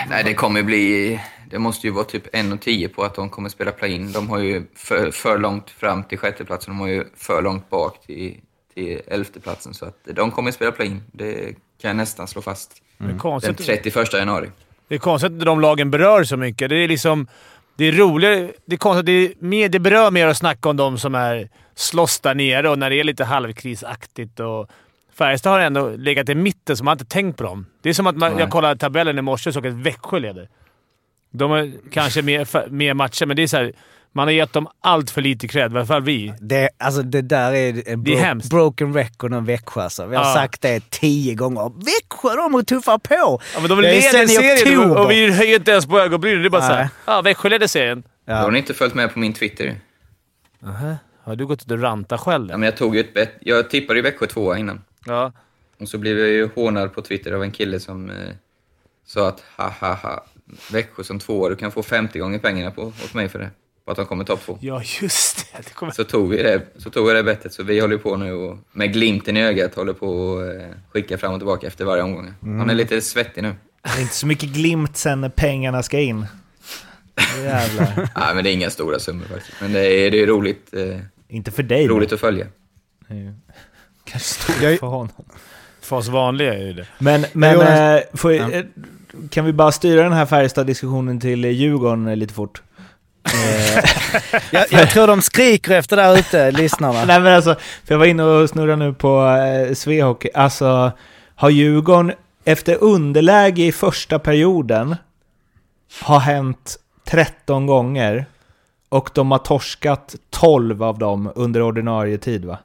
Nej, 0.10 0.24
det 0.24 0.34
kommer 0.34 0.64
bli... 0.64 1.20
Det 1.50 1.60
måste 1.60 1.88
ju 1.88 1.94
vara 1.94 2.06
typ 2.06 2.36
1,10 2.36 2.88
på 2.88 3.04
att 3.04 3.16
de 3.16 3.30
kommer 3.30 3.50
spela 3.50 3.72
play-in. 3.72 4.12
De 4.12 4.30
har 4.30 4.40
ju 4.40 4.64
för, 4.76 5.12
för 5.12 5.38
långt 5.38 5.70
fram 5.70 6.04
till 6.04 6.18
sjätteplatsen. 6.18 6.74
De 6.74 6.80
har 6.80 6.88
ju 6.88 7.04
för 7.18 7.42
långt 7.42 7.70
bak 7.70 8.02
till, 8.06 8.38
till 8.74 9.02
elfteplatsen. 9.08 9.74
Så 9.74 9.86
att 9.86 10.08
de 10.16 10.32
kommer 10.32 10.52
spela 10.52 10.72
play-in. 10.72 11.04
Det 11.12 11.56
kan 11.82 11.90
jag 11.90 11.96
nästan 11.96 12.28
slå 12.28 12.42
fast. 12.42 12.82
Det 12.98 13.14
är 13.14 13.18
konstigt. 13.18 13.58
Den 13.58 13.66
31 13.66 14.14
januari. 14.14 14.50
Det 14.88 14.96
är 14.96 15.00
konstigt 15.00 15.32
att 15.32 15.46
de 15.46 15.62
lagen 15.62 15.92
berör 15.92 16.24
så 16.24 16.38
mycket. 16.38 16.70
Det 16.70 16.76
är 16.76 16.88
liksom... 16.88 17.28
Det 17.76 17.86
är 17.86 17.92
roligare. 17.92 18.52
Det 18.66 18.76
är 18.76 18.78
konstigt. 18.78 19.06
Det, 19.06 19.12
är 19.12 19.34
mer, 19.40 19.70
det 19.70 19.80
berör 19.80 20.12
mer 20.12 20.28
att 20.28 20.38
snacka 20.38 20.70
om 20.70 20.78
de 20.78 20.98
som 20.98 21.16
är 21.16 21.50
slåss 21.76 22.20
där 22.20 22.36
nere 22.36 22.70
och 22.70 22.80
när 22.80 22.90
det 22.90 22.96
är 22.96 23.04
lite 23.04 23.24
halvkrisaktigt. 23.24 24.40
Och 24.40 24.70
Färjestad 25.14 25.52
har 25.52 25.60
ändå 25.60 25.90
legat 25.90 26.30
i 26.30 26.36
mitten, 26.36 26.78
så 26.78 26.84
man 26.84 26.92
har 26.92 26.96
inte 26.96 27.06
tänkt 27.06 27.38
på 27.38 27.44
dem. 27.44 27.66
Det 27.82 27.90
är 27.90 27.94
som 27.94 28.08
att 28.08 28.16
man, 28.16 28.38
jag 28.38 28.50
kollade 28.50 28.80
tabellen 28.80 29.18
i 29.18 29.22
morse 29.22 29.50
och 29.50 29.54
såg 29.54 29.68
att 29.68 29.74
Växjö 29.74 30.20
leder. 30.20 30.50
De 31.34 31.52
har 31.52 31.72
kanske 31.92 32.22
mer, 32.22 32.70
mer 32.70 32.94
matcher, 32.94 33.26
men 33.26 33.36
det 33.36 33.44
är 33.44 33.48
så 33.48 33.58
här, 33.58 33.74
man 34.12 34.28
har 34.28 34.32
gett 34.34 34.54
dem 34.54 34.68
allt 34.82 35.12
för 35.12 35.22
lite 35.22 35.48
cred. 35.48 35.72
I 35.74 35.76
alla 35.76 35.86
fall 35.86 36.04
vi. 36.04 36.34
Det, 36.40 36.70
alltså 36.78 37.02
det 37.02 37.22
där 37.22 37.54
är 37.54 37.70
en 37.70 37.76
Det 37.76 37.92
är 37.92 37.96
bro- 37.98 38.18
hemskt. 38.18 38.50
broken 38.50 38.94
record 38.94 39.34
om 39.34 39.46
Växjö 39.46 39.82
alltså. 39.82 40.06
Vi 40.06 40.16
har 40.16 40.24
Ja. 40.24 40.34
sagt 40.34 40.62
det 40.62 40.90
tio 40.90 41.36
gånger. 41.36 41.72
Växjö, 41.86 42.36
de 42.36 42.66
tuffar 42.66 42.98
på! 42.98 43.42
Ja, 43.54 43.60
men 43.60 43.70
de 43.70 43.78
är 43.80 43.82
leder 43.82 44.28
serien 44.28 44.80
oktober. 44.80 45.04
och 45.06 45.12
vi 45.12 45.32
höjer 45.32 45.56
inte 45.56 45.72
ens 45.72 45.86
på 45.86 46.00
ögonbrynen. 46.00 46.42
Det 46.42 46.48
är 46.48 46.50
bara 46.50 46.62
Nej. 46.62 46.70
såhär. 46.70 46.90
Ja, 47.06 47.22
Växjö 47.22 47.50
leder 47.50 47.68
serien. 47.68 48.04
Då 48.26 48.34
har 48.34 48.52
ni 48.52 48.58
inte 48.60 48.74
följt 48.74 48.94
med 48.94 49.14
på 49.14 49.20
min 49.20 49.34
Twitter. 49.34 49.76
Aha. 50.66 50.96
Har 51.24 51.36
du 51.36 51.46
gått 51.46 51.62
ut 51.62 51.72
och 51.72 51.82
rantat 51.82 52.20
själv? 52.20 52.48
Ja, 52.52 52.58
men 52.58 52.66
jag 52.66 52.78
tog 52.78 52.96
ju 52.96 53.02
ett 53.02 53.14
bet. 53.14 53.32
Jag 53.40 53.70
tippade 53.70 54.00
ju 54.00 54.04
Växjö 54.04 54.26
tvåa 54.28 54.58
innan. 54.58 54.82
Ja. 55.06 55.32
Och 55.82 55.88
så 55.90 55.98
blev 55.98 56.20
jag 56.20 56.30
ju 56.30 56.50
hånad 56.56 56.94
på 56.94 57.02
Twitter 57.02 57.32
av 57.32 57.44
en 57.44 57.52
kille 57.52 57.80
som 57.80 58.10
eh, 58.10 58.16
sa 59.06 59.28
att 59.28 59.44
ha 59.58 59.70
ha 59.80 59.94
ha, 59.94 60.26
Växjö 60.72 61.04
som 61.04 61.20
tvåa, 61.20 61.50
du 61.50 61.56
kan 61.56 61.72
få 61.72 61.84
50 61.84 62.20
gånger 62.20 62.40
pengarna 62.40 62.72
på, 62.72 62.82
åt 62.84 63.14
mig 63.14 63.30
för 63.30 63.40
det. 63.40 63.50
På 63.86 63.92
att 63.92 63.98
de 63.98 64.06
kommer 64.06 64.24
topp 64.24 64.40
två. 64.46 64.58
Ja, 64.62 64.82
just 65.02 65.38
det. 65.54 65.58
det 65.64 65.74
kommer... 65.74 65.92
Så 65.92 66.04
tog, 66.04 66.30
vi 66.30 66.44
det, 66.44 66.62
så 66.78 66.90
tog 66.90 67.10
jag 67.10 67.16
det 67.16 67.24
bettet, 67.24 67.54
så 67.54 67.64
vi 67.64 67.80
håller 67.80 67.98
på 67.98 68.16
nu 68.18 68.34
och 68.34 68.58
med 68.72 68.94
glimten 68.94 69.38
i 69.38 69.44
ögat 69.44 69.76
håller 69.76 69.94
på 69.94 70.38
att 70.40 70.62
eh, 70.62 70.68
skicka 70.92 71.18
fram 71.18 71.34
och 71.34 71.40
tillbaka 71.40 71.68
efter 71.68 71.86
varje 71.86 72.04
omgång. 72.04 72.34
Han 72.42 72.60
är 72.60 72.64
Mm. 72.64 72.78
lite 72.78 73.02
svettig 73.02 73.42
nu. 73.44 73.56
Det 73.84 73.90
är 73.90 74.02
inte 74.02 74.14
så 74.16 74.28
mycket 74.28 74.50
glimt 74.50 74.98
sen 74.98 75.22
när 75.22 75.30
pengarna 75.30 75.84
ska 75.84 76.00
in. 76.00 76.26
Jävlar. 77.44 77.96
Nej, 78.16 78.36
men 78.36 78.44
det 78.44 78.50
är 78.50 78.54
inga 78.54 78.70
stora 78.70 79.00
summor 79.00 79.26
faktiskt. 79.26 79.62
Men 79.62 79.74
det 79.74 79.80
är, 79.88 80.12
det 80.12 80.22
är 80.22 80.28
roligt. 80.28 80.74
Eh, 80.74 81.00
Inte 81.28 81.52
för 81.52 81.64
dig. 81.64 81.88
roligt 81.88 82.12
att 82.12 82.20
följa. 82.20 82.48
Kanske 84.04 84.28
stort 84.44 84.62
Jag- 84.62 84.80
för 84.80 84.88
honom. 84.88 85.10
För 85.82 85.96
oss 85.96 86.08
vanliga 86.08 86.54
är 86.54 86.64
ju 86.68 86.74
det. 86.74 86.88
Men, 87.00 87.26
men 87.34 87.62
eh, 87.96 88.02
får, 88.14 88.34
Ja. 88.34 88.50
Kan 89.30 89.46
vi 89.46 89.54
bara 89.54 89.72
styra 89.72 90.04
den 90.04 90.14
här 90.14 90.26
Färjestad-diskussionen 90.26 91.20
till 91.20 91.46
Djurgården 91.46 92.20
lite 92.20 92.34
fort? 92.34 92.62
Eh, 93.26 93.84
Jag, 94.52 94.66
jag 94.72 94.90
tror 94.90 95.08
de 95.08 95.22
skriker 95.22 95.72
efter 95.72 95.96
där 95.96 96.18
ute, 96.18 96.52
lyssnarna. 96.52 97.06
Nej 97.06 97.20
men 97.20 97.36
alltså, 97.36 97.56
för 97.86 97.94
jag 97.94 98.00
var 98.00 98.06
inne 98.06 98.24
och 98.24 98.50
snurrade 98.50 98.76
nu 98.76 98.94
på 98.94 99.26
eh, 99.26 99.74
Svehockey. 99.74 100.30
Alltså, 100.34 100.92
har 101.36 101.50
Djurgården 101.50 102.14
efter 102.46 102.84
underläge 102.84 103.64
i 103.64 103.72
första 103.72 104.20
perioden 104.20 104.96
har 106.02 106.20
hänt 106.20 106.78
13 107.06 107.66
gånger 107.66 108.26
och 108.90 109.10
de 109.14 109.32
har 109.32 109.38
torskat 109.38 110.16
12 110.30 110.84
av 110.84 111.00
dem 111.00 111.32
under 111.36 111.62
ordinarie 111.62 112.18
tid 112.18 112.46
va? 112.46 112.58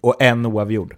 Och 0.00 0.22
en 0.22 0.46
oavgjord. 0.46 0.96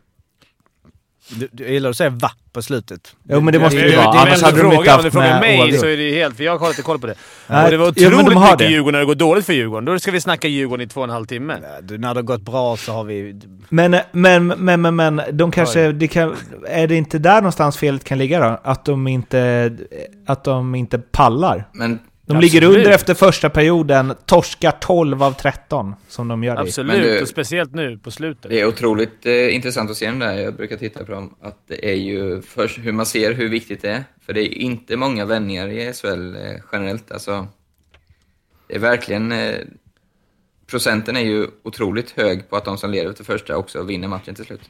Du, 1.29 1.49
du 1.53 1.73
gillar 1.73 1.91
att 1.91 1.97
säga 1.97 2.11
va 2.11 2.31
på 2.53 2.63
slutet. 2.63 3.17
Jo, 3.29 3.41
men 3.41 3.53
det 3.53 3.59
måste 3.59 3.81
Det 3.81 3.89
ju 3.89 3.97
vara, 3.97 4.07
annars 4.07 4.43
hade 4.43 4.63
de 4.63 4.65
inte 4.65 4.77
fråga. 4.77 4.81
Om 4.81 4.87
haft 4.87 5.05
du 5.05 5.11
frågar 5.11 5.41
mig 5.41 5.59
oavgjort. 5.59 5.81
så 5.81 5.87
är 5.87 5.97
det 5.97 6.15
helt... 6.15 6.37
För 6.37 6.45
jag 6.45 6.59
har 6.59 6.69
inte 6.69 6.83
koll 6.83 6.99
på 6.99 7.07
det. 7.07 7.15
Nej, 7.47 7.65
och 7.65 7.71
det 7.71 7.77
var 7.77 7.87
jo, 7.87 7.91
otroligt 7.91 8.17
men 8.17 8.35
de 8.35 8.41
mycket 8.41 8.59
det. 8.59 8.65
Djurgården 8.65 8.93
när 8.93 9.01
det 9.01 9.07
går 9.07 9.15
dåligt 9.15 9.47
för 9.47 9.53
Djurgården. 9.53 9.85
Då 9.85 9.99
ska 9.99 10.11
vi 10.11 10.21
snacka 10.21 10.49
Djurgården 10.49 10.87
i 10.87 10.89
två 10.89 11.01
och 11.01 11.05
en 11.05 11.11
halv 11.11 11.27
timme. 11.27 11.57
Du, 11.83 11.99
när 11.99 12.15
det 12.15 12.19
har 12.19 12.23
gått 12.23 12.43
bra 12.43 12.77
så 12.77 12.93
har 12.93 13.05
vi... 13.05 13.41
Men, 13.69 13.97
men, 14.13 14.47
men, 14.47 14.81
men, 14.81 14.97
men 14.97 15.23
de 15.33 15.51
kanske, 15.51 15.93
det 15.93 16.09
kan, 16.09 16.37
är 16.69 16.87
det 16.87 16.97
inte 16.97 17.19
där 17.19 17.37
någonstans 17.37 17.77
felet 17.77 18.05
kan 18.05 18.19
ligga 18.19 18.41
då? 18.41 18.61
Att 18.65 18.85
de 18.85 19.09
inte, 19.09 19.73
att 20.27 20.45
de 20.45 20.75
inte 20.75 20.99
pallar? 20.99 21.69
Men 21.73 21.99
De 22.27 22.37
Absolut. 22.37 22.53
ligger 22.53 22.67
under 22.79 22.91
efter 22.91 23.15
första 23.15 23.51
perioden, 23.51 24.15
torskar 24.27 24.71
12 24.71 25.23
av 25.23 25.33
13 25.33 25.95
som 26.09 26.29
de 26.29 26.45
gör 26.45 26.55
det. 26.55 26.61
Absolut, 26.61 27.03
du- 27.03 27.23
och 27.23 27.29
speciellt 27.29 27.75
nu 27.75 27.99
på 27.99 28.11
slutet. 28.11 28.51
Det 28.51 28.61
är 28.61 28.67
otroligt 28.67 29.27
eh, 29.27 29.55
intressant 29.55 29.91
att 29.91 29.97
se 29.97 30.07
dem 30.07 30.19
där. 30.19 30.35
Jag 30.35 30.55
brukar 30.57 30.77
titta 30.77 31.05
på 31.05 31.13
dem. 31.13 31.35
Att 31.43 31.59
det 31.69 31.91
är 31.91 31.95
ju 31.95 32.43
först 32.43 32.79
hur 32.79 32.93
man 32.93 33.07
ser 33.07 33.33
hur 33.33 33.49
viktigt 33.49 33.83
det 33.83 33.91
är. 33.91 34.05
För 34.27 34.33
det 34.33 34.41
är 34.41 34.59
inte 34.59 34.97
många 34.97 35.25
vändningar 35.25 35.69
i 35.69 35.93
SHL 35.93 36.37
eh, 36.37 36.43
generellt. 36.73 37.13
Alltså, 37.13 37.47
det 38.69 38.75
är 38.75 38.79
verkligen... 38.79 39.33
Eh, 39.33 39.55
procenten 40.67 41.17
är 41.17 41.21
ju 41.21 41.47
otroligt 41.63 42.11
hög 42.11 42.51
på 42.51 42.57
att 42.57 42.65
de 42.65 42.79
som 42.79 42.91
leder 42.91 43.11
efter 43.11 43.25
första 43.25 43.57
också 43.57 43.83
vinner 43.83 44.09
matchen 44.09 44.35
till 44.35 44.45
slut. 44.45 44.61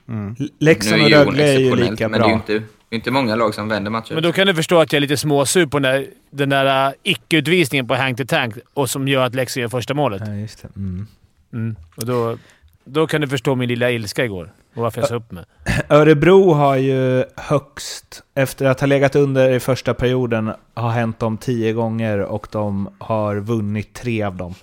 Leksand 0.58 1.02
Nu 1.02 1.04
och 1.04 1.10
Rögle 1.10 1.42
är 1.54 1.58
ju 1.58 1.76
lika 1.76 2.08
Men 2.08 2.20
det 2.20 2.26
är 2.26 2.28
ju 2.28 2.34
bra. 2.34 2.34
inte, 2.34 2.52
det 2.52 2.62
inte 2.94 3.10
många 3.10 3.36
lag 3.36 3.54
som 3.54 3.68
vänder 3.68 3.90
matcher. 3.90 4.14
Men 4.14 4.22
då 4.22 4.32
kan 4.32 4.46
du 4.46 4.54
förstå 4.54 4.80
att 4.80 4.92
jag 4.92 4.96
är 4.96 5.00
lite 5.00 5.16
småsur 5.16 5.66
på 5.66 5.78
den 5.78 5.92
där, 5.92 6.06
den 6.30 6.48
där 6.48 6.88
uh, 6.88 6.94
icke-utvisningen 7.02 7.88
på 7.88 7.94
Hank 7.94 8.18
to 8.18 8.24
Tank 8.28 8.54
och 8.74 8.90
som 8.90 9.08
gör 9.08 9.24
att 9.24 9.34
Leksand 9.34 9.62
gör 9.62 9.68
första 9.68 9.94
målet. 9.94 10.22
Ja, 10.26 10.34
just 10.34 10.62
det. 10.62 10.68
Mm. 10.76 11.06
Mm. 11.52 11.76
Och 11.96 12.06
då... 12.06 12.38
Då 12.86 13.06
kan 13.06 13.20
du 13.20 13.28
förstå 13.28 13.54
min 13.54 13.68
lilla 13.68 13.90
ilska 13.90 14.24
igår 14.24 14.52
och 14.74 14.82
varför 14.82 15.00
jag 15.00 15.08
sa 15.08 15.14
upp 15.14 15.32
mig. 15.32 15.44
Örebro 15.88 16.52
har 16.52 16.76
ju 16.76 17.24
högst, 17.36 18.22
efter 18.34 18.66
att 18.66 18.80
ha 18.80 18.86
legat 18.86 19.16
under 19.16 19.50
i 19.50 19.60
första 19.60 19.94
perioden, 19.94 20.52
har 20.74 20.90
hänt 20.90 21.18
dem 21.18 21.38
tio 21.38 21.72
gånger 21.72 22.18
och 22.18 22.46
de 22.50 22.90
har 22.98 23.36
vunnit 23.36 23.94
tre 23.94 24.22
av 24.22 24.36
dem. 24.36 24.54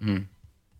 Mm. 0.00 0.28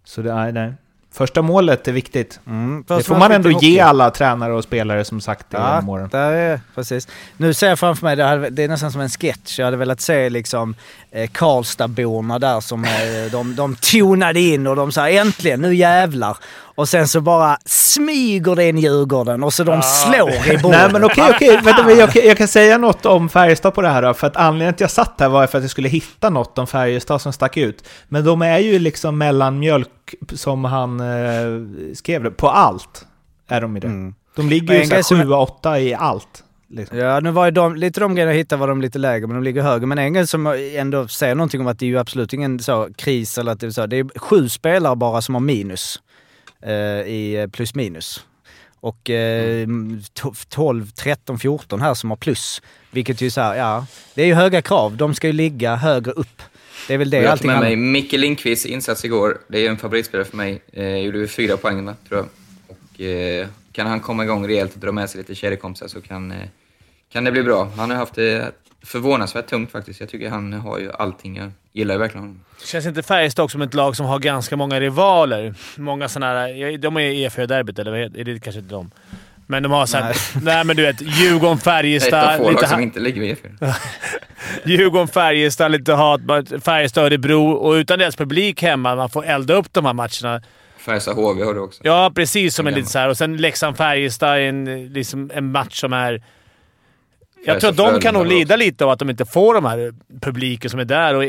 Så 0.04 0.22
det 0.22 0.32
är, 0.32 0.52
nej. 0.52 0.74
Första 1.16 1.42
målet 1.42 1.88
är 1.88 1.92
viktigt. 1.92 2.40
Mm, 2.46 2.84
det 2.88 3.02
får 3.02 3.16
man 3.16 3.32
ändå 3.32 3.50
ge 3.50 3.80
alla 3.80 4.10
tränare 4.10 4.52
och 4.52 4.64
spelare 4.64 5.04
som 5.04 5.20
sagt 5.20 5.50
det 5.50 5.56
Ja, 5.56 5.74
genom 5.74 5.88
åren. 5.88 6.08
där 6.12 6.32
är, 6.32 6.60
precis. 6.74 7.08
Nu 7.36 7.54
ser 7.54 7.68
jag 7.68 7.78
framför 7.78 8.06
mig, 8.06 8.16
det, 8.16 8.24
hade, 8.24 8.50
det 8.50 8.64
är 8.64 8.68
nästan 8.68 8.92
som 8.92 9.00
en 9.00 9.08
sketch. 9.08 9.58
Jag 9.58 9.64
hade 9.64 9.76
velat 9.76 10.00
se 10.00 10.30
liksom 10.30 10.74
eh, 11.16 11.28
Karlstadborna 11.32 12.38
där 12.38 12.60
som 12.60 12.84
eh, 12.84 12.90
de, 13.32 13.54
de 13.56 13.76
tonade 13.76 14.40
in 14.40 14.66
och 14.66 14.76
de 14.76 14.92
sa 14.92 15.08
äntligen, 15.08 15.60
nu 15.60 15.74
jävlar. 15.74 16.36
Och 16.74 16.88
sen 16.88 17.08
så 17.08 17.20
bara 17.20 17.58
smyger 17.64 18.54
det 18.56 18.68
in 18.68 18.78
Djurgården 18.78 19.42
och 19.44 19.54
så 19.54 19.64
de 19.64 19.82
slår 19.82 20.30
i 20.52 20.58
bordet. 20.58 20.80
Nej 20.80 20.92
men 20.92 21.04
okej, 21.04 21.24
okej. 21.34 21.60
Vänta, 21.64 21.82
men 21.82 21.96
jag, 21.98 22.16
jag 22.16 22.38
kan 22.38 22.48
säga 22.48 22.78
något 22.78 23.06
om 23.06 23.28
Färjestad 23.28 23.74
på 23.74 23.82
det 23.82 23.88
här 23.88 24.02
då. 24.02 24.14
För 24.14 24.26
att 24.26 24.36
anledningen 24.36 24.74
till 24.74 24.84
att 24.84 24.96
jag 24.96 25.06
satt 25.06 25.20
här 25.20 25.28
var 25.28 25.46
för 25.46 25.58
att 25.58 25.64
jag 25.64 25.70
skulle 25.70 25.88
hitta 25.88 26.30
något 26.30 26.58
om 26.58 26.66
Färjestad 26.66 27.20
som 27.20 27.32
stack 27.32 27.56
ut. 27.56 27.84
Men 28.08 28.24
de 28.24 28.42
är 28.42 28.58
ju 28.58 28.78
liksom 28.78 29.18
mellanmjölk, 29.18 30.14
som 30.32 30.64
han 30.64 31.00
eh, 31.00 31.94
skrev 31.94 32.22
det, 32.22 32.30
på 32.30 32.48
allt. 32.50 33.06
Är 33.48 33.60
de 33.60 33.76
i 33.76 33.80
det. 33.80 33.86
Mm. 33.86 34.14
De 34.36 34.48
ligger 34.48 34.74
ju 34.74 35.02
som- 35.02 35.22
7-8 35.22 35.78
i 35.78 35.94
allt. 35.94 36.42
Liksom. 36.68 36.98
Ja, 36.98 37.20
nu 37.20 37.30
var 37.30 37.44
ju 37.44 37.50
de, 37.50 37.76
lite 37.76 38.00
de 38.00 38.14
grejerna 38.14 38.32
jag 38.32 38.38
hittade 38.38 38.60
var 38.60 38.68
de 38.68 38.80
lite 38.80 38.98
lägre, 38.98 39.26
men 39.26 39.36
de 39.36 39.42
ligger 39.42 39.62
högre. 39.62 39.86
Men 39.86 39.98
en 39.98 40.12
grej 40.12 40.26
som 40.26 40.46
ändå 40.74 41.08
säger 41.08 41.34
någonting 41.34 41.60
om 41.60 41.66
att 41.66 41.78
det 41.78 41.86
är 41.86 41.88
ju 41.88 41.98
absolut 41.98 42.32
ingen 42.32 42.58
så 42.58 42.88
kris 42.96 43.38
eller 43.38 43.52
att 43.52 43.60
det 43.60 43.66
är 43.66 43.70
så. 43.70 43.86
Det 43.86 43.96
är 43.96 44.18
sju 44.18 44.48
spelare 44.48 44.96
bara 44.96 45.22
som 45.22 45.34
har 45.34 45.42
minus 45.42 46.00
eh, 46.62 46.72
i 46.72 47.48
plus 47.52 47.74
minus. 47.74 48.24
Och 48.80 49.10
eh, 49.10 49.68
12, 50.48 50.90
13, 50.90 51.38
14 51.38 51.80
här 51.80 51.94
som 51.94 52.10
har 52.10 52.16
plus. 52.16 52.62
Vilket 52.90 53.20
ju 53.20 53.30
så 53.30 53.40
här, 53.40 53.54
ja, 53.54 53.86
det 54.14 54.22
är 54.22 54.26
ju 54.26 54.34
höga 54.34 54.62
krav. 54.62 54.96
De 54.96 55.14
ska 55.14 55.26
ju 55.26 55.32
ligga 55.32 55.76
högre 55.76 56.10
upp. 56.10 56.42
Det 56.88 56.94
är 56.94 56.98
väl 56.98 57.10
det 57.10 57.16
jag 57.16 57.24
tog 57.24 57.32
allting 57.32 57.50
med 57.50 57.60
mig 57.60 57.76
Micke 57.76 58.12
Lindqvists 58.12 58.66
insats 58.66 59.04
igår. 59.04 59.38
Det 59.48 59.58
är 59.58 59.62
ju 59.62 59.68
en 59.68 59.76
favoritspelare 59.76 60.26
för 60.26 60.36
mig. 60.36 60.62
Eh, 60.72 60.96
gjorde 60.96 61.18
ju 61.18 61.28
fyra 61.28 61.56
poäng, 61.56 61.84
va, 61.84 61.94
tror 62.08 62.20
jag. 62.20 62.28
Och 62.68 63.00
eh, 63.00 63.46
kan 63.76 63.86
han 63.86 64.00
komma 64.00 64.24
igång 64.24 64.48
rejält 64.48 64.74
och 64.74 64.80
dra 64.80 64.92
med 64.92 65.10
sig 65.10 65.18
lite 65.18 65.34
kedjekompisar 65.34 65.88
så 65.88 66.00
kan, 66.00 66.30
eh, 66.30 66.38
kan 67.12 67.24
det 67.24 67.32
bli 67.32 67.42
bra. 67.42 67.68
Han 67.76 67.90
har 67.90 67.96
haft 67.96 68.14
det 68.14 68.52
förvånansvärt 68.82 69.46
tungt 69.46 69.70
faktiskt. 69.72 70.00
Jag 70.00 70.08
tycker 70.08 70.30
han 70.30 70.52
har 70.52 70.78
ju 70.78 70.92
allting. 70.92 71.36
Jag 71.36 71.50
gillar 71.72 71.94
ju 71.94 71.98
verkligen 71.98 72.22
honom. 72.22 72.40
Känns 72.64 72.86
inte 72.86 73.02
Färjestad 73.02 73.44
också 73.44 73.54
som 73.54 73.62
ett 73.62 73.74
lag 73.74 73.96
som 73.96 74.06
har 74.06 74.18
ganska 74.18 74.56
många 74.56 74.80
rivaler? 74.80 75.54
Många 75.76 76.08
sådana 76.08 76.40
här... 76.40 76.78
De 76.78 76.96
är 76.96 77.00
i 77.00 77.24
EFÖ-derbyt, 77.24 77.78
eller 77.78 77.90
vad 77.90 78.00
heter- 78.00 78.20
är 78.20 78.24
det 78.24 78.40
kanske 78.40 78.60
inte 78.60 78.74
de? 78.74 78.90
Men 79.46 79.62
de 79.62 79.72
har 79.72 79.86
såhär... 79.86 80.04
Nej. 80.04 80.42
nej, 80.42 80.64
men 80.64 80.76
du 80.76 80.82
vet. 80.82 81.00
Djurgården, 81.00 81.56
Ett 81.56 81.62
Färjestad... 81.64 82.24
av 82.24 82.36
få 82.36 82.42
lag 82.42 82.52
lite 82.52 82.66
som 82.68 82.80
inte 82.80 83.00
ligger 83.00 83.20
vid 83.20 83.36
E4. 83.36 83.74
Djurgården, 84.64 85.08
Färjestad, 85.08 85.72
lite 85.72 85.92
hat. 85.92 86.20
Färjestad, 86.64 87.04
Örebro 87.04 87.50
och 87.50 87.72
utan 87.72 87.98
deras 87.98 88.16
publik 88.16 88.62
hemma, 88.62 88.96
man 88.96 89.10
får 89.10 89.24
elda 89.24 89.54
upp 89.54 89.72
de 89.72 89.86
här 89.86 89.92
matcherna. 89.92 90.42
Färjestad 90.86 91.16
HV 91.16 91.44
har 91.44 91.54
du 91.54 91.60
också. 91.60 91.80
Ja, 91.84 92.12
precis. 92.14 92.54
Som 92.54 92.66
en 92.66 92.74
lite 92.74 92.88
så 92.88 92.98
här. 92.98 93.08
Och 93.08 93.16
sen 93.16 93.36
Leksand-Färjestad, 93.36 94.38
en, 94.38 94.86
liksom 94.92 95.30
en 95.34 95.52
match 95.52 95.80
som 95.80 95.92
är... 95.92 96.22
Jag 97.44 97.60
tror 97.60 97.70
att 97.70 97.76
de 97.76 98.00
kan 98.00 98.14
nog 98.14 98.26
lida 98.26 98.56
lite 98.56 98.84
av 98.84 98.90
att 98.90 98.98
de 98.98 99.10
inte 99.10 99.24
får 99.24 99.54
de 99.54 99.64
här 99.64 99.94
publiken 100.20 100.70
som 100.70 100.80
är 100.80 100.84
där. 100.84 101.14
Och 101.14 101.24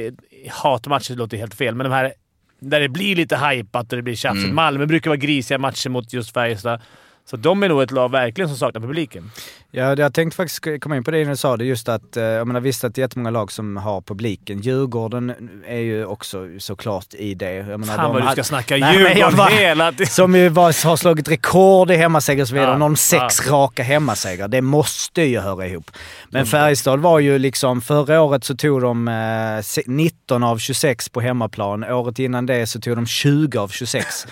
hatmatcher 0.49 1.15
låter 1.15 1.37
helt 1.37 1.55
fel, 1.55 1.75
men 1.75 1.83
de 1.83 1.93
här 1.93 2.13
där 2.59 2.79
det 2.79 2.89
blir 2.89 3.15
lite 3.15 3.37
hypat 3.37 3.91
och 3.93 3.97
det 3.97 4.01
blir 4.01 4.15
tjafsigt. 4.15 4.43
Mm. 4.43 4.55
Malmö 4.55 4.85
brukar 4.85 5.09
vara 5.09 5.17
grisiga 5.17 5.57
matcher 5.57 5.89
mot 5.89 6.13
just 6.13 6.33
Färjestad. 6.33 6.81
Så 7.25 7.37
de 7.37 7.63
är 7.63 7.69
nog 7.69 7.81
ett 7.81 7.91
lag 7.91 8.11
verkligen 8.11 8.49
som 8.49 8.57
saknar 8.57 8.81
publiken. 8.81 9.31
Ja, 9.71 9.95
jag 9.97 10.13
tänkte 10.13 10.35
faktiskt 10.37 10.81
komma 10.81 10.97
in 10.97 11.03
på 11.03 11.11
det 11.11 11.23
när 11.23 11.29
du 11.31 11.37
sa 11.37 11.57
det, 11.57 11.65
just 11.65 11.89
att, 11.89 12.17
eh, 12.17 12.23
jag 12.23 12.47
menar 12.47 12.59
visst 12.59 12.83
att 12.83 12.95
det 12.95 12.99
är 12.99 13.03
jättemånga 13.03 13.29
lag 13.29 13.51
som 13.51 13.77
har 13.77 14.01
publiken. 14.01 14.59
Djurgården 14.61 15.33
är 15.67 15.77
ju 15.79 16.05
också 16.05 16.47
såklart 16.59 17.13
i 17.13 17.33
det. 17.33 17.51
Jag 17.53 17.79
menar, 17.79 17.95
Fan 17.95 18.03
de 18.05 18.13
vad 18.13 18.23
du 18.29 18.31
ska 18.31 18.43
snacka 18.43 18.77
Nej, 18.77 18.97
Djurgården 18.97 19.37
bara- 19.37 19.47
hela 19.49 19.91
tiden. 19.91 20.07
Som 20.07 20.35
ju 20.35 20.49
var, 20.49 20.85
har 20.85 20.95
slagit 20.95 21.27
rekord 21.31 21.91
i 21.91 21.95
hemmasegrar 21.95 22.41
och 22.41 22.47
så 22.47 22.53
vidare. 22.53 22.71
Ja, 22.71 22.77
Någon 22.77 22.97
sex 22.97 23.35
ja. 23.45 23.51
raka 23.53 23.83
hemmasegrar. 23.83 24.47
Det 24.47 24.61
måste 24.61 25.21
ju 25.21 25.39
höra 25.39 25.67
ihop. 25.67 25.91
Men 26.29 26.45
Färjestad 26.45 26.99
var 26.99 27.19
ju 27.19 27.39
liksom, 27.39 27.81
förra 27.81 28.21
året 28.21 28.43
så 28.43 28.55
tog 28.55 28.81
de 28.81 29.07
eh, 29.07 29.61
se- 29.63 29.83
19 29.85 30.43
av 30.43 30.57
26 30.57 31.09
på 31.09 31.21
hemmaplan. 31.21 31.83
Året 31.83 32.19
innan 32.19 32.45
det 32.45 32.67
så 32.67 32.79
tog 32.79 32.95
de 32.95 33.05
20 33.05 33.59
av 33.59 33.67
26. 33.67 34.27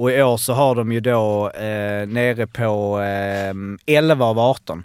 Och 0.00 0.10
i 0.12 0.22
år 0.22 0.36
så 0.36 0.52
har 0.52 0.74
de 0.74 0.92
ju 0.92 1.00
då 1.00 1.50
eh, 1.50 2.06
nere 2.08 2.46
på 2.46 3.00
eh, 3.00 3.96
11 3.96 4.24
av 4.24 4.38
18. 4.38 4.77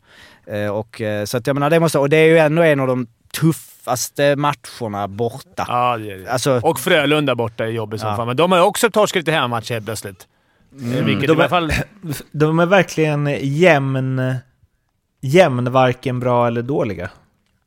Eh, 0.47 0.67
och, 0.67 1.01
eh, 1.01 1.25
så 1.25 1.37
att 1.37 1.47
jag 1.47 1.53
menar, 1.53 1.69
det 1.69 1.79
måste, 1.79 1.99
och 1.99 2.09
det 2.09 2.17
är 2.17 2.25
ju 2.25 2.37
ändå 2.37 2.61
en 2.61 2.79
av 2.79 2.87
de 2.87 3.07
tuffaste 3.33 4.35
matcherna 4.35 5.07
borta. 5.07 5.65
Ja, 5.67 5.97
det 5.97 6.11
är 6.11 6.17
det. 6.17 6.31
Alltså, 6.31 6.59
Och 6.63 6.79
Frölunda 6.79 7.35
borta 7.35 7.63
är 7.63 7.67
jobbigt 7.69 8.01
som 8.01 8.09
Ja. 8.09 8.15
fan, 8.15 8.27
men 8.27 8.37
de 8.37 8.51
har 8.51 8.59
ju 8.59 8.65
också 8.65 8.89
torskat 8.91 9.19
lite 9.19 9.31
hemmamatcher 9.31 9.73
helt 9.73 9.85
plötsligt. 9.85 10.27
Mm. 10.79 11.05
Vilket 11.05 11.27
De 11.27 11.31
i 11.33 11.35
alla 11.35 11.43
är- 11.45 11.49
fall... 11.49 11.71
De 12.31 12.59
är 12.59 12.65
verkligen 12.65 13.37
jämn, 13.41 14.35
jämn 15.21 15.71
varken 15.71 16.19
bra 16.19 16.47
eller 16.47 16.61
dåliga. 16.61 17.09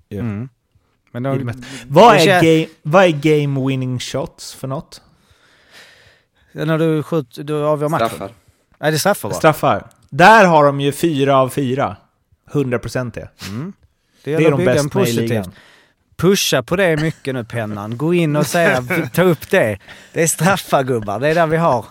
Ja. 0.09 0.19
Mm. 0.21 0.49
Men 1.13 1.23
de. 1.23 1.53
Vad, 1.87 2.15
är 2.15 2.19
kän- 2.19 2.43
game, 2.43 2.67
vad 2.83 3.05
är 3.05 3.09
game 3.43 3.67
winning 3.69 3.99
shots 3.99 4.55
för 4.55 4.69
något? 4.69 5.03
när 6.53 6.79
du 6.79 7.03
skjuter, 7.03 7.43
du 7.45 7.55
avgör 7.65 7.89
matchen? 7.89 8.07
Straffar. 8.09 8.31
Nej, 8.79 8.91
det 8.91 8.97
är 8.97 8.99
straffar 8.99 9.29
bara. 9.29 9.35
Straffar. 9.39 9.87
Där 10.11 10.45
har 10.47 10.65
de 10.65 10.81
ju 10.81 10.93
fyra 10.93 11.37
av 11.39 11.49
fyra. 11.49 11.97
100 12.53 12.79
procent 12.79 13.15
det. 13.15 13.29
Mm. 13.49 13.73
Det 14.25 14.31
gäller 14.31 14.47
är 14.47 14.51
de 14.51 14.57
bygga 14.57 14.71
en 14.71 14.89
bäst 14.89 14.95
med 14.95 15.09
i 15.09 15.13
ligan. 15.13 15.53
Pusha 16.17 16.63
på 16.63 16.77
det 16.77 16.97
mycket 16.97 17.35
nu 17.35 17.45
pennan. 17.45 17.97
Gå 17.97 18.15
in 18.15 18.37
och 18.37 18.47
säga, 18.47 18.85
ta 19.13 19.23
upp 19.23 19.51
det. 19.51 19.79
Det 20.13 20.23
är 20.23 20.27
straffar 20.27 20.83
gubbar, 20.83 21.21
det 21.21 21.29
är 21.29 21.35
där 21.35 21.47
vi 21.47 21.57
har. 21.57 21.85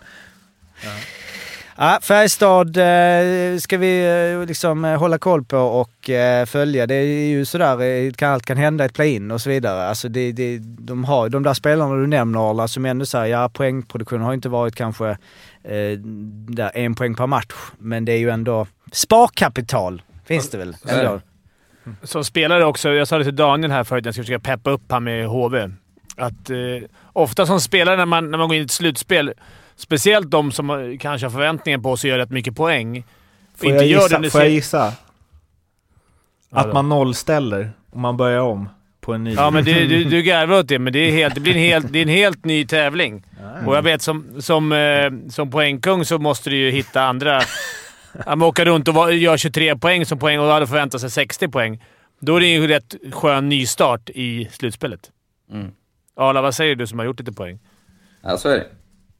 Ja, 1.77 1.99
Färjestad 2.01 2.77
eh, 2.77 3.57
ska 3.57 3.77
vi 3.77 4.05
eh, 4.33 4.47
liksom 4.47 4.85
eh, 4.85 4.99
hålla 4.99 5.17
koll 5.17 5.43
på 5.43 5.57
och 5.57 6.09
följa. 6.47 6.87
Det 6.87 6.95
är 6.95 7.27
ju 7.27 7.45
sådär, 7.45 8.11
kan, 8.11 8.31
allt 8.31 8.45
kan 8.45 8.57
hända 8.57 8.83
i 8.83 8.87
ett 8.87 8.93
play-in 8.93 9.31
och 9.31 9.41
så 9.41 9.49
vidare. 9.49 9.87
Alltså 9.87 10.09
det, 10.09 10.31
det, 10.31 10.57
de, 10.59 11.03
har, 11.03 11.29
de 11.29 11.43
där 11.43 11.53
spelarna 11.53 11.95
du 11.95 12.07
nämner 12.07 12.49
Arla, 12.49 12.67
som 12.67 12.85
ändå 12.85 13.05
säger, 13.05 13.25
ja 13.25 13.49
poängproduktionen 13.49 14.25
har 14.25 14.33
inte 14.33 14.49
varit 14.49 14.75
kanske 14.75 15.09
eh, 15.63 15.99
där 16.47 16.71
en 16.73 16.95
poäng 16.95 17.15
per 17.15 17.27
match. 17.27 17.55
Men 17.77 18.05
det 18.05 18.11
är 18.11 18.17
ju 18.17 18.29
ändå 18.29 18.67
sparkapital, 18.91 20.01
finns 20.25 20.49
det 20.49 20.57
väl? 20.57 20.75
Det. 20.83 20.91
Ändå. 20.91 21.21
Som 22.03 22.23
spelare 22.23 22.65
också, 22.65 22.89
jag 22.89 23.07
sa 23.07 23.17
det 23.17 23.23
till 23.23 23.35
Daniel 23.35 23.71
här 23.71 23.83
förut, 23.83 24.05
jag 24.05 24.13
ska 24.13 24.23
försöka 24.23 24.39
peppa 24.39 24.69
upp 24.69 24.81
han 24.89 25.03
med 25.03 25.27
HV. 25.27 25.69
Att 26.17 26.49
eh, 26.49 26.57
ofta 27.13 27.45
som 27.45 27.61
spelare 27.61 27.97
när 27.97 28.05
man, 28.05 28.31
när 28.31 28.37
man 28.37 28.47
går 28.47 28.55
in 28.55 28.61
i 28.61 28.65
ett 28.65 28.71
slutspel, 28.71 29.33
speciellt 29.75 30.31
de 30.31 30.51
som 30.51 30.97
kanske 30.99 31.25
har 31.25 31.31
förväntningar 31.31 31.79
på 31.79 31.97
sig 31.97 32.07
att 32.07 32.09
göra 32.09 32.21
rätt 32.21 32.29
mycket 32.29 32.55
poäng. 32.55 33.03
Får, 33.55 33.69
jag 33.69 33.85
gör 33.85 34.01
gissa, 34.01 34.15
under 34.15 34.29
får 34.29 34.41
jag 34.41 34.49
gissa? 34.49 34.93
Att 36.51 36.73
man 36.73 36.89
nollställer 36.89 37.71
och 37.91 37.99
man 37.99 38.17
börjar 38.17 38.39
om 38.39 38.69
på 39.01 39.13
en 39.13 39.23
ny. 39.23 39.33
Ja, 39.33 39.49
men 39.49 39.63
du, 39.63 39.87
du, 39.87 40.03
du 40.03 40.21
garvar 40.21 40.59
åt 40.59 40.67
det, 40.67 40.79
men 40.79 40.93
det, 40.93 40.99
är 40.99 41.11
helt, 41.11 41.35
det 41.35 41.41
blir 41.41 41.53
en 41.53 41.59
helt, 41.59 41.93
det 41.93 41.99
är 41.99 42.03
en 42.03 42.09
helt 42.09 42.45
ny 42.45 42.65
tävling. 42.67 43.23
Och 43.65 43.75
jag 43.75 43.81
vet 43.81 44.01
som, 44.01 44.41
som, 44.41 44.71
eh, 44.71 45.11
som 45.29 45.51
poängkung 45.51 46.05
så 46.05 46.19
måste 46.19 46.49
du 46.49 46.57
ju 46.57 46.71
hitta 46.71 47.01
andra... 47.01 47.41
Att 48.19 48.37
man 48.37 48.41
åker 48.47 48.65
runt 48.65 48.87
och 48.87 48.93
var- 48.93 49.09
gör 49.09 49.37
23 49.37 49.75
poäng 49.77 50.05
som 50.05 50.19
poäng 50.19 50.39
och 50.39 50.45
hade 50.45 50.67
förväntat 50.67 51.01
sig 51.01 51.11
60 51.11 51.47
poäng. 51.47 51.83
Då 52.19 52.35
är 52.35 52.39
det 52.39 52.47
ju 52.47 52.63
en 52.63 52.67
rätt 52.67 52.95
skön 53.11 53.49
nystart 53.49 54.09
i 54.09 54.49
slutspelet. 54.51 55.11
Mm. 55.51 55.71
Arla, 56.15 56.41
vad 56.41 56.55
säger 56.55 56.75
du 56.75 56.87
som 56.87 56.99
har 56.99 57.05
gjort 57.05 57.19
lite 57.19 57.31
poäng? 57.31 57.59
Ja, 58.21 58.37
så 58.37 58.49
är 58.49 58.57
det. 58.57 58.67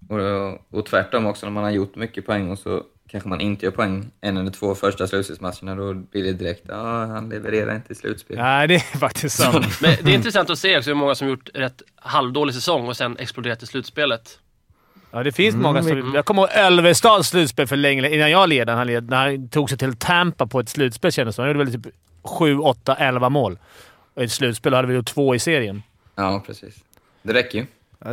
Och, 0.09 0.79
och 0.79 0.85
tvärtom 0.85 1.25
också, 1.25 1.45
när 1.45 1.51
man 1.53 1.63
har 1.63 1.71
gjort 1.71 1.95
mycket 1.95 2.25
poäng 2.25 2.49
och 2.51 2.59
så 2.59 2.83
kanske 3.09 3.29
man 3.29 3.41
inte 3.41 3.65
gör 3.65 3.71
poäng 3.71 4.11
en 4.21 4.37
eller 4.37 4.51
två 4.51 4.75
första 4.75 5.07
slutspelsmatcherna, 5.07 5.75
då 5.75 5.93
blir 5.93 6.23
det 6.23 6.33
direkt 6.33 6.65
ja, 6.67 7.05
han 7.05 7.29
levererar 7.29 7.75
inte 7.75 7.91
i 7.93 7.95
slutspel. 7.95 8.37
Nej, 8.37 8.67
det 8.67 8.75
är 8.75 8.97
faktiskt 8.97 9.37
sant. 9.37 9.81
Men 9.81 9.95
det 10.03 10.11
är 10.11 10.15
intressant 10.15 10.49
att 10.49 10.59
se 10.59 10.77
också 10.77 10.89
hur 10.89 10.95
många 10.95 11.15
som 11.15 11.27
gjort 11.27 11.49
rätt 11.53 11.81
halvdålig 11.95 12.55
säsong 12.55 12.87
och 12.87 12.97
sen 12.97 13.17
exploderat 13.17 13.63
i 13.63 13.65
slutspelet. 13.65 14.39
Ja, 15.15 15.23
det 15.23 15.31
finns 15.31 15.53
Mm, 15.53 15.63
många 15.63 15.81
vi- 15.81 15.89
som... 15.89 16.11
Jag 16.15 16.25
kommer 16.25 16.41
ihåg 16.41 16.51
Ölvestads 16.51 17.29
slutspel 17.29 17.67
för 17.67 17.75
länge 17.75 18.09
innan 18.09 18.31
jag 18.31 18.49
led. 18.49 18.69
Han 18.69 18.87
led 18.87 19.09
när 19.09 19.17
han 19.17 19.49
tog 19.49 19.69
sig 19.69 19.77
till 19.77 19.95
Tampa 19.97 20.47
på 20.47 20.59
ett 20.59 20.69
slutspel 20.69 21.11
kändes 21.11 21.33
det 21.33 21.35
som. 21.35 21.43
Han 21.43 21.49
gjorde 21.53 21.63
väl 21.71 21.83
typ 21.83 21.93
7, 22.23 22.57
8, 22.57 22.95
11 22.95 23.29
mål. 23.29 23.57
Och 24.15 24.21
i 24.21 24.25
ett 24.25 24.31
slutspel 24.31 24.73
hade 24.73 24.87
vi 24.87 24.93
gjort 24.95 25.05
två 25.05 25.35
i 25.35 25.39
serien. 25.39 25.83
Ja, 26.15 26.43
precis. 26.45 26.75
Det 27.21 27.33
räcker 27.33 27.57
ju. 27.59 27.65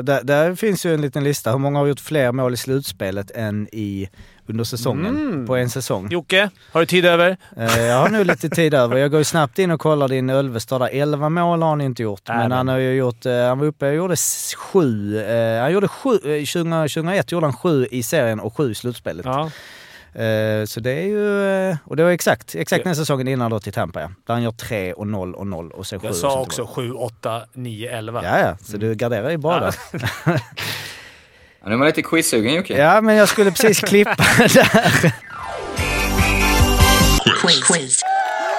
Där, 0.03 0.23
där 0.25 0.55
finns 0.55 0.87
ju 0.87 0.95
en 0.95 1.01
liten 1.01 1.25
lista. 1.25 1.51
Hur 1.51 1.59
många 1.59 1.79
har 1.79 1.87
gjort 1.87 2.01
fler 2.01 2.33
mål 2.33 2.55
i 2.55 2.57
slutspelet 2.57 3.31
än 3.31 3.69
i, 3.73 4.09
under 4.47 4.65
säsongen? 4.65 5.17
Mm. 5.17 5.47
På 5.47 5.57
en 5.57 5.71
säsong. 5.71 6.09
Jocke, 6.11 6.51
har 6.73 6.81
du 6.81 6.87
tid 6.87 7.07
över? 7.07 7.37
Eh, 7.57 7.81
Jag 7.83 7.97
har 7.99 8.09
nu 8.09 8.25
lite 8.25 8.49
tid 8.49 8.75
över. 8.75 8.97
Jag 8.97 9.11
går 9.11 9.19
ju 9.21 9.25
snabbt 9.25 9.59
in 9.59 9.71
och 9.71 9.81
kollar 9.81 10.09
din 10.09 10.31
Ölvestad 10.31 10.81
där. 10.81 10.89
11 10.93 11.29
mål 11.29 11.63
har 11.63 11.69
han 11.69 11.81
inte 11.81 12.03
gjort. 12.03 12.23
Nej, 12.29 12.37
men 12.37 12.49
men- 12.49 12.57
han 12.59 12.69
har 12.69 12.79
ju 12.79 12.93
gjort, 12.95 13.27
eh, 13.27 13.33
han 13.49 13.59
var 13.59 13.67
uppe 13.67 13.89
och 13.89 13.95
gjorde 13.95 14.17
sju. 14.57 15.19
eh, 15.19 15.61
Han 15.63 15.73
gjorde 15.73 15.89
sju, 15.89 16.11
eh, 16.25 16.45
20, 16.45 16.89
2001 16.89 17.33
gjorde 17.33 17.47
han 17.47 17.57
sju 17.57 17.87
i 17.91 18.03
serien 18.03 18.41
och 18.41 18.57
sju 18.57 18.71
i 18.71 18.75
slutspelet. 18.75 19.25
Ja. 19.27 19.51
Eh, 20.15 20.65
Så 20.67 20.81
det 20.81 20.91
är 20.93 21.07
ju, 21.07 21.47
eh, 21.71 21.77
och 21.85 21.97
det 21.97 22.05
var 22.05 22.11
exakt, 22.11 22.55
exakt 22.55 22.85
den 22.85 22.97
säsongen 22.97 23.29
innan 23.29 23.51
då 23.51 23.61
till 23.61 23.73
Tampa 23.73 24.01
ja. 24.01 24.11
Där 24.27 24.35
han 24.35 24.43
gör 24.43 24.51
3 24.51 24.93
och 24.93 25.07
0 25.07 25.35
och 25.35 25.47
0 25.47 25.71
och 25.71 25.87
sen 25.87 26.01
7 26.01 26.07
Jag 26.07 26.11
och 26.11 26.17
sa 26.17 26.41
också 26.41 26.67
7, 26.67 26.93
8, 26.93 27.43
9, 27.53 27.91
11. 27.99 28.21
Ja, 28.25 28.39
ja. 28.39 28.57
Så 28.65 28.77
du 28.77 28.95
garderar 28.95 29.31
ju 29.31 29.37
bra 29.37 29.61
där. 29.61 29.75
Ja, 31.65 31.69
nu 31.69 31.75
är 31.75 31.79
man 31.79 31.87
lite 31.87 32.03
quizsugen 32.03 32.55
Jocke. 32.55 32.79
Ja, 32.79 33.01
men 33.01 33.15
jag 33.15 33.29
skulle 33.29 33.51
precis 33.51 33.81
klippa 33.81 34.17
där. 34.39 35.13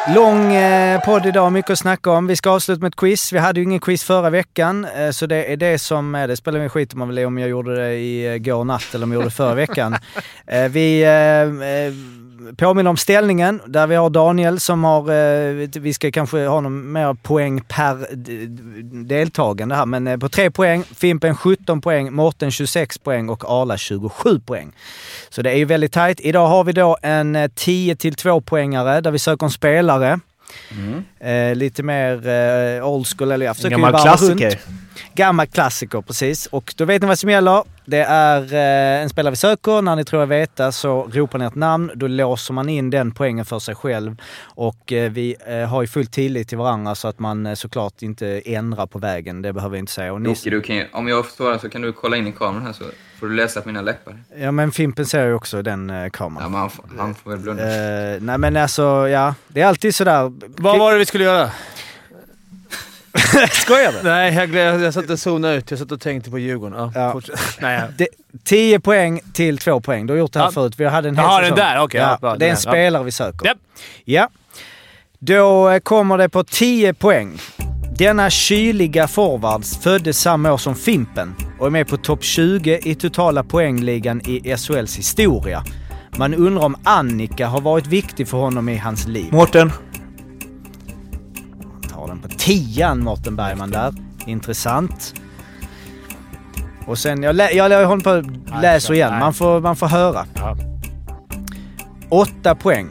Lång 0.07 0.53
eh, 0.53 1.01
podd 1.01 1.25
idag, 1.25 1.51
mycket 1.51 1.71
att 1.71 1.79
snacka 1.79 2.11
om. 2.11 2.27
Vi 2.27 2.35
ska 2.35 2.49
avsluta 2.49 2.81
med 2.81 2.87
ett 2.87 2.95
quiz. 2.95 3.33
Vi 3.33 3.39
hade 3.39 3.59
ju 3.59 3.63
ingen 3.63 3.79
quiz 3.79 4.03
förra 4.03 4.29
veckan, 4.29 4.85
eh, 4.85 5.11
så 5.11 5.25
det 5.25 5.51
är 5.51 5.57
det 5.57 5.79
som 5.79 6.15
är 6.15 6.27
det. 6.27 6.37
spelar 6.37 6.57
ingen 6.57 6.69
skit 6.69 6.93
om 6.93 6.99
man 6.99 7.07
vill 7.07 7.25
om 7.25 7.37
jag 7.37 7.49
gjorde 7.49 7.75
det 7.75 7.93
i 7.93 8.33
eh, 8.33 8.37
går 8.37 8.63
natt 8.63 8.95
eller 8.95 9.03
om 9.03 9.11
jag 9.11 9.15
gjorde 9.15 9.27
det 9.27 9.35
förra 9.35 9.53
veckan. 9.53 9.95
Eh, 10.47 10.69
vi 10.69 11.05
påminner 12.57 12.89
om 12.89 12.97
ställningen 12.97 13.61
där 13.67 13.87
vi 13.87 13.95
har 13.95 14.09
Daniel 14.09 14.59
som 14.59 14.83
har, 14.83 15.03
vi 15.79 15.93
ska 15.93 16.11
kanske 16.11 16.45
ha 16.45 16.61
någon 16.61 16.91
mer 16.91 17.13
poäng 17.13 17.61
per 17.61 18.15
deltagande 19.05 19.75
här, 19.75 19.85
men 19.85 20.19
på 20.19 20.29
tre 20.29 20.51
poäng, 20.51 20.83
Fimpen 20.83 21.35
17 21.35 21.81
poäng, 21.81 22.13
Mårten 22.13 22.51
26 22.51 22.97
poäng 22.97 23.29
och 23.29 23.43
Arla 23.47 23.77
27 23.77 24.39
poäng. 24.39 24.71
Så 25.29 25.41
det 25.41 25.51
är 25.51 25.55
ju 25.55 25.65
väldigt 25.65 25.93
tajt. 25.93 26.19
Idag 26.19 26.47
har 26.47 26.63
vi 26.63 26.73
då 26.73 26.97
en 27.01 27.35
eh, 27.35 27.51
10 27.55 27.95
till 27.95 28.15
2 28.15 28.41
poängare 28.41 29.01
där 29.01 29.11
vi 29.11 29.19
söker 29.19 29.45
en 29.45 29.51
spelare. 29.51 29.92
Eh, 31.19 31.55
lite 31.55 31.83
mer 31.83 32.27
eh, 32.27 32.87
old 32.87 33.07
school, 33.07 33.31
eller 33.31 33.45
jag 33.45 33.55
försöker 33.55 33.75
ju 33.75 33.81
Gammal 33.81 33.91
varva 33.91 34.03
klassiker. 34.03 34.49
runt. 34.49 34.59
Gammal 35.15 35.47
klassiker, 35.47 36.01
precis. 36.01 36.45
Och 36.45 36.73
då 36.77 36.85
vet 36.85 37.01
ni 37.01 37.07
vad 37.07 37.19
som 37.19 37.29
gäller. 37.29 37.63
Det 37.85 37.97
är 38.03 38.53
eh, 38.53 39.01
en 39.03 39.09
spelare 39.09 39.31
vi 39.31 39.35
söker. 39.37 39.81
När 39.81 39.95
ni 39.95 40.05
tror 40.05 40.21
jag 40.21 40.27
veta 40.27 40.71
så 40.71 41.03
ropar 41.13 41.39
ni 41.39 41.45
ett 41.45 41.55
namn. 41.55 41.91
Då 41.95 42.07
låser 42.07 42.53
man 42.53 42.69
in 42.69 42.89
den 42.89 43.11
poängen 43.11 43.45
för 43.45 43.59
sig 43.59 43.75
själv. 43.75 44.15
Och 44.43 44.93
eh, 44.93 45.11
vi 45.11 45.35
eh, 45.47 45.57
har 45.69 45.81
ju 45.81 45.87
full 45.87 46.05
tillit 46.07 46.49
till 46.49 46.57
varandra 46.57 46.95
så 46.95 47.07
att 47.07 47.19
man 47.19 47.55
såklart 47.55 48.01
inte 48.01 48.41
ändrar 48.45 48.85
på 48.87 48.99
vägen. 48.99 49.41
Det 49.41 49.53
behöver 49.53 49.75
jag 49.75 49.81
inte 49.81 49.91
säga. 49.91 50.13
Och 50.13 50.21
ni, 50.21 50.29
Jocke, 50.29 50.49
du 50.49 50.61
kan 50.61 50.75
ju, 50.75 50.85
om 50.93 51.07
jag 51.07 51.25
förstår 51.25 51.51
det 51.51 51.59
så 51.59 51.69
kan 51.69 51.81
du 51.81 51.93
kolla 51.93 52.17
in 52.17 52.27
i 52.27 52.31
kameran 52.31 52.65
här 52.65 52.73
så 52.73 52.83
får 53.19 53.27
du 53.27 53.35
läsa 53.35 53.61
på 53.61 53.67
mina 53.69 53.81
läppar. 53.81 54.17
ja 54.37 54.51
men 54.51 54.71
Fimpen 54.71 55.05
ser 55.05 55.25
ju 55.27 55.33
också 55.33 55.61
den 55.61 56.09
kameran. 56.13 56.43
Ja, 56.43 56.49
men 56.49 56.59
han, 56.59 56.69
får- 56.69 56.85
han 56.97 57.15
får 57.15 57.29
väl 57.31 57.39
blunda. 57.39 57.63
Eh, 57.63 58.21
nej 58.21 58.37
men 58.37 58.57
alltså, 58.57 59.07
ja. 59.09 59.35
Det 59.47 59.61
är 59.61 59.65
alltid 59.67 59.95
sådär. 59.95 60.31
Vad 60.57 60.79
var 60.79 60.91
det 60.93 60.97
vi 60.99 61.05
skulle 61.05 61.23
göra? 61.23 61.49
Skojar 63.51 63.91
du? 63.91 63.99
Nej, 64.03 64.33
jag, 64.33 64.49
gled, 64.49 64.81
jag 64.81 64.93
satt 64.93 65.09
och 65.09 65.19
zonade 65.19 65.55
ut. 65.55 65.71
Jag 65.71 65.79
satt 65.79 65.91
och 65.91 66.01
tänkte 66.01 66.29
på 66.31 66.39
Djurgården. 66.39 66.79
Ja, 66.79 66.91
Ja. 66.95 67.21
Nej, 67.61 67.79
ja. 67.79 67.87
Det, 67.97 68.07
10 68.43 68.79
poäng 68.79 69.19
till 69.33 69.57
2 69.57 69.81
poäng. 69.81 70.05
Du 70.07 70.13
har 70.13 70.17
gjort 70.17 70.33
det 70.33 70.39
här 70.39 70.45
Ja. 70.45 70.51
förut. 70.51 70.73
Vi 70.77 70.85
hade 70.85 71.09
en 71.09 71.15
hel 71.17 71.25
Jaha, 71.25 71.41
den 71.41 71.55
där. 71.55 71.79
Okej, 71.81 72.01
ja, 72.01 72.17
bra. 72.21 72.35
det 72.35 72.45
är 72.45 72.49
en 72.51 72.57
spelare 72.57 73.03
vi 73.03 73.11
söker. 73.11 73.45
Japp. 73.47 73.57
Ja. 74.05 74.29
Då 75.19 75.69
eh, 75.69 75.79
kommer 75.79 76.17
det 76.17 76.29
på 76.29 76.43
10 76.43 76.93
poäng. 76.93 77.37
Denna 77.97 78.29
kyliga 78.29 79.07
forwards 79.07 79.77
föddes 79.77 80.19
samma 80.19 80.53
år 80.53 80.57
som 80.57 80.75
Fimpen 80.75 81.35
och 81.59 81.65
är 81.67 81.69
med 81.71 81.87
på 81.87 81.97
topp 81.97 82.23
20 82.23 82.79
i 82.83 82.95
totala 82.95 83.43
poängligan 83.43 84.21
i 84.21 84.55
SHLs 84.57 84.97
historia. 84.97 85.63
Man 86.17 86.33
undrar 86.33 86.63
om 86.63 86.75
Annika 86.83 87.47
har 87.47 87.61
varit 87.61 87.87
viktig 87.87 88.27
för 88.27 88.37
honom 88.37 88.69
i 88.69 88.77
hans 88.77 89.07
liv. 89.07 89.27
Mårten. 89.31 89.71
Tar 92.03 92.07
den 92.09 92.19
på 92.19 92.27
tian, 92.27 93.03
Mårten 93.03 93.35
Bergman 93.35 93.71
där. 93.71 93.93
Intressant. 94.27 95.13
Och 96.85 96.97
sen, 96.97 97.23
jag, 97.23 97.35
lä- 97.35 97.51
jag, 97.51 97.71
jag 97.71 97.87
håller 97.87 98.03
på 98.03 98.09
att 98.09 98.61
läsa 98.63 98.93
igen. 98.93 99.19
Man 99.19 99.33
får, 99.33 99.59
man 99.61 99.75
får 99.75 99.87
höra. 99.87 100.25
Ja. 100.35 100.57
Åtta 102.09 102.55
poäng. 102.55 102.89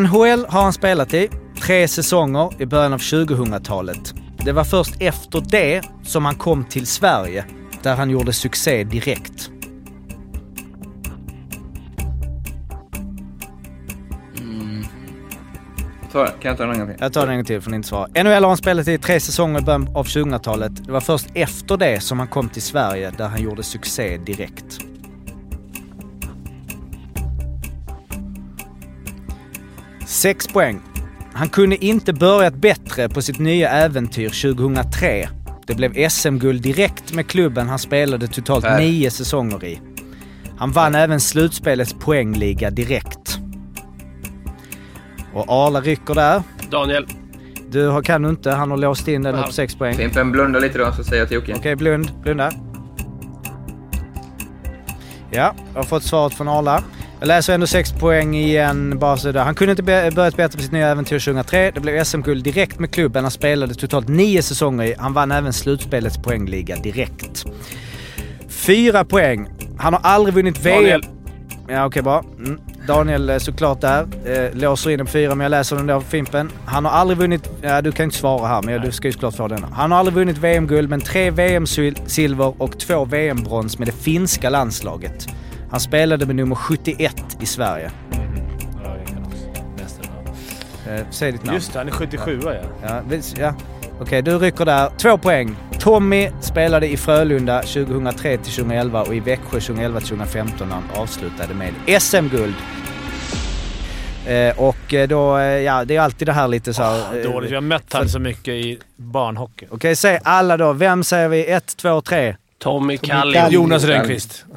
NHL 0.00 0.46
har 0.48 0.62
han 0.62 0.72
spelat 0.72 1.14
i. 1.14 1.28
Tre 1.62 1.88
säsonger 1.88 2.62
i 2.62 2.66
början 2.66 2.92
av 2.92 2.98
2000-talet. 2.98 4.14
Det 4.44 4.52
var 4.52 4.64
först 4.64 4.94
efter 5.00 5.42
det 5.48 5.82
som 6.02 6.24
han 6.24 6.34
kom 6.34 6.64
till 6.64 6.86
Sverige, 6.86 7.44
där 7.82 7.96
han 7.96 8.10
gjorde 8.10 8.32
succé 8.32 8.84
direkt. 8.84 9.50
Ta, 16.12 16.26
kan 16.26 16.34
jag 16.42 16.56
ta 16.56 16.64
den 16.64 16.72
en 16.72 16.78
gång 16.78 16.88
till? 16.88 16.96
Jag 17.00 17.12
tar 17.12 17.20
den 17.20 17.30
en 17.30 17.36
gång 17.36 17.44
till 17.44 17.60
för 17.60 17.70
ni 17.70 17.76
inte 17.76 17.88
svara. 17.88 18.08
NHL 18.14 18.26
har 18.26 18.48
han 18.48 18.56
spelat 18.56 18.88
i 18.88 18.98
tre 18.98 19.20
säsonger 19.20 19.60
i 19.60 19.62
början 19.62 19.88
av 19.94 20.06
2000-talet. 20.06 20.84
Det 20.84 20.92
var 20.92 21.00
först 21.00 21.26
efter 21.34 21.76
det 21.76 22.00
som 22.00 22.18
han 22.18 22.28
kom 22.28 22.48
till 22.48 22.62
Sverige 22.62 23.12
där 23.18 23.28
han 23.28 23.42
gjorde 23.42 23.62
succé 23.62 24.16
direkt. 24.16 24.78
Sex 30.06 30.46
poäng. 30.46 30.80
Han 31.32 31.48
kunde 31.48 31.84
inte 31.84 32.12
börjat 32.12 32.54
bättre 32.54 33.08
på 33.08 33.22
sitt 33.22 33.38
nya 33.38 33.70
äventyr 33.70 34.54
2003. 34.54 35.28
Det 35.66 35.74
blev 35.74 36.08
SM-guld 36.08 36.62
direkt 36.62 37.14
med 37.14 37.26
klubben 37.26 37.68
han 37.68 37.78
spelade 37.78 38.26
totalt 38.26 38.64
Per. 38.64 38.78
nio 38.78 39.10
säsonger 39.10 39.64
i. 39.64 39.80
Han 40.56 40.72
vann 40.72 40.94
även 40.94 41.20
slutspelets 41.20 41.94
poängliga 42.00 42.70
direkt. 42.70 43.40
Och 45.38 45.44
Arla 45.48 45.80
rycker 45.80 46.14
där. 46.14 46.42
Daniel. 46.70 47.06
Du 47.70 47.86
har- 47.88 48.02
kan 48.02 48.22
du 48.22 48.28
inte, 48.28 48.50
han 48.50 48.70
har 48.70 48.78
låst 48.78 49.08
in 49.08 49.22
den 49.22 49.42
på 49.42 49.52
6 49.52 49.74
poäng. 49.74 49.94
Fimpen, 49.94 50.32
blunda 50.32 50.58
lite 50.58 50.78
då 50.78 50.92
så 50.92 51.04
säger 51.04 51.22
jag 51.22 51.28
till 51.28 51.34
Jocke. 51.34 51.54
Okej, 51.56 51.76
blund. 51.76 52.10
Blunda. 52.22 52.52
Ja, 55.30 55.54
jag 55.74 55.80
har 55.80 55.84
fått 55.86 56.02
svaret 56.02 56.34
från 56.34 56.48
Arla. 56.48 56.82
Jag 57.20 57.26
läser 57.26 57.54
ändå 57.54 57.66
6 57.66 57.92
poäng 57.92 58.34
igen 58.36 58.98
bara 58.98 59.16
så 59.16 59.32
där. 59.32 59.44
Han 59.44 59.54
kunde 59.54 59.70
inte 59.70 59.82
be- 59.82 60.10
börjat 60.14 60.36
bättre 60.36 60.56
på 60.56 60.62
sitt 60.62 60.72
nya 60.72 60.88
äventyr 60.88 61.18
2003. 61.18 61.70
Det 61.74 61.80
blev 61.80 62.04
SM-guld 62.04 62.44
direkt 62.44 62.78
med 62.78 62.90
klubben. 62.90 63.24
Han 63.24 63.30
spelade 63.30 63.74
totalt 63.74 64.08
nio 64.08 64.42
säsonger 64.42 64.84
i. 64.84 64.94
Han 64.98 65.12
vann 65.12 65.32
även 65.32 65.52
slutspelets 65.52 66.18
poängliga 66.18 66.76
direkt. 66.76 67.44
Fyra 68.48 69.04
poäng. 69.04 69.48
Han 69.78 69.92
har 69.92 70.00
aldrig 70.02 70.34
vunnit 70.34 70.66
VM. 70.66 70.76
Daniel. 70.76 71.02
Ja, 71.68 71.86
okej 71.86 72.02
bra. 72.02 72.24
Mm. 72.38 72.60
Daniel 72.88 73.30
är 73.30 73.38
såklart 73.38 73.80
där. 73.80 74.06
Eh, 74.24 74.54
låser 74.54 74.90
in 74.90 74.98
den 74.98 75.06
på 75.06 75.12
fyra, 75.12 75.34
men 75.34 75.44
jag 75.44 75.50
läser 75.50 75.76
den 75.76 75.86
där 75.86 76.00
Fimpen. 76.00 76.50
Han 76.66 76.84
har 76.84 76.92
aldrig 76.92 77.18
vunnit... 77.18 77.50
Ja, 77.62 77.82
du 77.82 77.92
kan 77.92 78.04
inte 78.04 78.16
svara 78.16 78.46
här, 78.46 78.62
men 78.62 78.80
du 78.80 78.92
ska 78.92 79.08
ju 79.08 79.12
såklart 79.12 79.34
få 79.34 79.48
den. 79.48 79.64
Han 79.64 79.92
har 79.92 79.98
aldrig 79.98 80.14
vunnit 80.14 80.38
VM-guld, 80.38 80.90
men 80.90 81.00
tre 81.00 81.30
VM-silver 81.30 82.62
och 82.62 82.78
två 82.78 83.04
VM-brons 83.04 83.78
med 83.78 83.88
det 83.88 83.92
finska 83.92 84.50
landslaget. 84.50 85.26
Han 85.70 85.80
spelade 85.80 86.26
med 86.26 86.36
nummer 86.36 86.54
71 86.54 87.36
i 87.40 87.46
Sverige. 87.46 87.90
Jag. 90.86 90.98
Eh, 90.98 91.06
säg 91.10 91.32
ditt 91.32 91.44
namn. 91.44 91.54
Just 91.54 91.72
det, 91.72 91.78
han 91.78 91.88
är 91.88 91.92
77 91.92 92.40
ja. 92.44 92.52
Ja, 92.82 93.02
ja. 93.36 93.54
Okej, 94.00 94.22
du 94.22 94.38
rycker 94.38 94.64
där. 94.64 94.90
Två 94.98 95.18
poäng. 95.18 95.56
Tommy 95.80 96.30
spelade 96.40 96.88
i 96.88 96.96
Frölunda 96.96 97.62
2003 97.62 98.36
till 98.36 98.52
2011 98.52 99.02
och 99.02 99.14
i 99.14 99.20
Växjö 99.20 99.60
2011 99.60 100.00
till 100.00 100.08
2015 100.08 100.68
när 100.68 100.74
han 100.74 100.84
avslutade 101.02 101.54
med 101.54 102.02
SM-guld. 102.02 102.54
Eh, 104.26 104.58
och 104.60 104.94
eh, 104.94 105.08
då, 105.08 105.38
eh, 105.38 105.44
ja 105.44 105.84
det 105.84 105.96
är 105.96 106.00
alltid 106.00 106.28
det 106.28 106.32
här 106.32 106.48
lite 106.48 106.74
så 106.74 106.82
här... 106.82 107.16
eh, 107.18 107.22
Dåligt. 107.32 107.50
Jag 107.50 107.56
har 107.56 107.60
mött 107.62 107.92
han 107.92 108.08
så 108.08 108.18
mycket 108.18 108.54
i 108.54 108.78
barnhockey. 108.96 109.66
Okej, 109.70 109.96
säg 109.96 110.18
alla 110.24 110.56
då. 110.56 110.72
Vem 110.72 111.04
säger 111.04 111.28
vi? 111.28 111.46
Ett, 111.46 111.76
två, 111.76 112.00
tre. 112.00 112.36
Tommy 112.58 112.96
Kalli. 112.98 113.34
Kalli. 113.34 113.54
Jonas 113.54 113.84
Rönnqvist. 113.84 114.44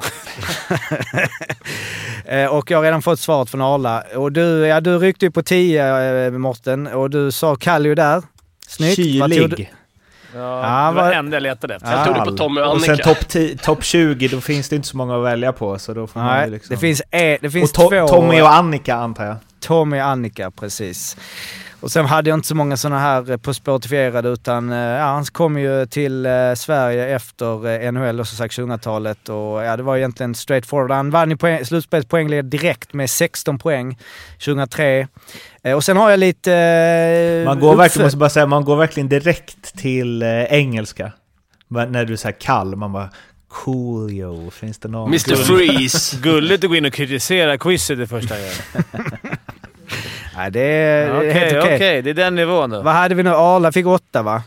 Och 2.50 2.70
jag 2.70 2.78
har 2.78 2.82
redan 2.84 3.02
fått 3.02 3.20
svaret 3.20 3.50
från 3.50 3.60
Arla. 3.60 4.02
Och 4.16 4.32
du, 4.32 4.66
ja, 4.66 4.80
du 4.80 4.98
ryckte 4.98 5.24
ju 5.24 5.30
på 5.30 5.42
10 5.42 6.26
eh, 6.26 6.30
Mårten 6.32 6.86
och 6.86 7.10
du 7.10 7.32
sa 7.32 7.56
Kallio 7.56 7.94
där. 7.94 8.22
Snyggt. 8.68 8.96
Kylig. 8.96 9.72
Ja, 10.34 10.38
Ja, 10.40 10.88
det 10.88 10.94
var 10.96 11.02
vad- 11.02 11.10
det 11.12 11.16
enda 11.16 11.36
jag 11.36 11.42
letade 11.42 11.74
efter. 11.74 11.90
Ja. 11.92 11.96
Jag 11.96 12.06
tog 12.06 12.14
det 12.14 12.30
på 12.30 12.36
Tommy 12.36 12.60
och 12.60 12.66
Och 12.66 12.72
Annika. 12.72 12.96
sen 12.96 13.14
topp 13.14 13.28
10 13.28 13.56
top 13.56 13.84
20, 13.84 14.28
då 14.28 14.40
finns 14.40 14.68
det 14.68 14.76
inte 14.76 14.88
så 14.88 14.96
många 14.96 15.16
att 15.18 15.24
välja 15.24 15.52
på. 15.52 15.78
Så 15.78 15.94
då 15.94 16.06
får 16.06 16.20
man 16.20 16.36
Nej, 16.36 16.50
liksom... 16.50 16.74
det 16.74 16.80
finns, 16.80 17.02
e, 17.10 17.38
det 17.42 17.50
finns 17.50 17.70
och 17.70 17.74
to 17.74 17.88
två... 17.90 18.08
Tommy 18.08 18.40
och 18.40 18.52
Annika 18.54 18.94
antar 18.94 19.24
jag. 19.24 19.36
Tommy 19.60 19.96
och 20.00 20.04
Annika, 20.06 20.50
precis. 20.50 21.16
Och 21.82 21.92
sen 21.92 22.06
hade 22.06 22.30
jag 22.30 22.36
inte 22.36 22.48
så 22.48 22.54
många 22.54 22.76
sådana 22.76 23.00
här 23.00 23.30
eh, 23.30 23.36
på 23.36 23.54
Spotifierade 23.54 24.28
utan 24.28 24.72
eh, 24.72 24.78
ja, 24.78 25.04
han 25.04 25.24
kom 25.24 25.58
ju 25.58 25.86
till 25.86 26.26
eh, 26.26 26.54
Sverige 26.56 27.16
efter 27.16 27.66
eh, 27.84 27.92
NHL 27.92 28.20
och 28.20 28.28
som 28.28 28.36
sagt 28.36 28.58
2000-talet 28.58 29.28
och 29.28 29.62
ja, 29.64 29.76
det 29.76 29.82
var 29.82 29.96
egentligen 29.96 30.34
straight 30.34 30.66
forward. 30.66 30.90
Han 30.90 31.10
vann 31.10 31.30
ju 31.30 31.36
poäng, 31.36 31.64
slutspelets 31.64 32.08
direkt 32.44 32.92
med 32.92 33.10
16 33.10 33.58
poäng 33.58 33.98
2003. 34.44 35.08
Eh, 35.62 35.74
och 35.76 35.84
sen 35.84 35.96
har 35.96 36.10
jag 36.10 36.20
lite... 36.20 36.52
Eh, 36.52 37.44
Man 37.44 37.60
går, 37.60 37.76
verkligen, 37.76 38.06
måste 38.06 38.18
bara 38.18 38.30
säga, 38.30 38.46
man 38.46 38.64
går 38.64 38.76
verkligen 38.76 39.08
direkt 39.08 39.78
till 39.78 40.22
eh, 40.22 40.28
engelska. 40.44 41.12
Men 41.68 41.92
när 41.92 42.04
du 42.04 42.12
är 42.12 42.16
så 42.16 42.28
här 42.28 42.36
kall, 42.40 42.76
man 42.76 42.92
bara 42.92 43.10
Coolio, 43.48 44.50
finns 44.50 44.78
det 44.78 44.88
någon? 44.88 45.08
Mr 45.08 45.34
Freeze. 45.34 46.16
Gulligt 46.22 46.64
att 46.64 46.70
gå 46.70 46.76
in 46.76 46.84
och 46.84 46.92
kritisera 46.92 47.58
quizet 47.58 47.98
det 47.98 48.06
första 48.06 48.34
jag 48.38 48.46
gör. 48.46 48.54
Nej, 50.36 50.50
det 50.50 50.60
är 50.60 51.18
Okej, 51.18 51.32
helt 51.32 51.56
okej. 51.56 51.74
okej. 51.76 52.02
Det 52.02 52.10
är 52.10 52.14
den 52.14 52.34
nivån 52.34 52.70
då. 52.70 52.82
Vad 52.82 52.94
hade 52.94 53.14
vi 53.14 53.22
nu? 53.22 53.30
Arla 53.30 53.72
fick 53.72 53.86
åtta 53.86 54.22
va? 54.22 54.42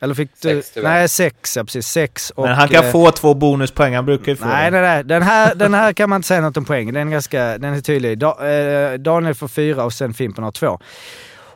Eller 0.00 0.14
fick 0.14 0.30
du? 0.40 0.48
Sex, 0.48 0.70
tyvärr. 0.70 0.88
Nej, 0.88 1.08
sex. 1.08 1.56
Ja, 1.56 1.64
precis. 1.64 1.86
Sex. 1.86 2.30
Och, 2.30 2.44
Men 2.44 2.54
han 2.54 2.68
kan 2.68 2.84
eh, 2.84 2.90
få 2.92 3.10
två 3.10 3.34
bonuspoäng, 3.34 3.94
han 3.94 4.06
brukar 4.06 4.32
ju 4.32 4.36
få 4.36 4.46
Nej, 4.46 4.70
nej, 4.70 4.80
nej. 4.80 5.04
Den 5.04 5.22
här, 5.22 5.54
den 5.54 5.74
här 5.74 5.92
kan 5.92 6.10
man 6.10 6.16
inte 6.16 6.28
säga 6.28 6.40
något 6.40 6.56
om 6.56 6.64
poäng. 6.64 6.92
Den 6.92 7.08
är, 7.08 7.12
ganska, 7.12 7.58
den 7.58 7.74
är 7.74 7.80
tydlig. 7.80 8.18
Da, 8.18 8.48
eh, 8.48 8.92
Daniel 8.98 9.34
får 9.34 9.48
fyra 9.48 9.84
och 9.84 9.92
sen 9.92 10.14
Fimpen 10.14 10.44
har 10.44 10.52
två. 10.52 10.80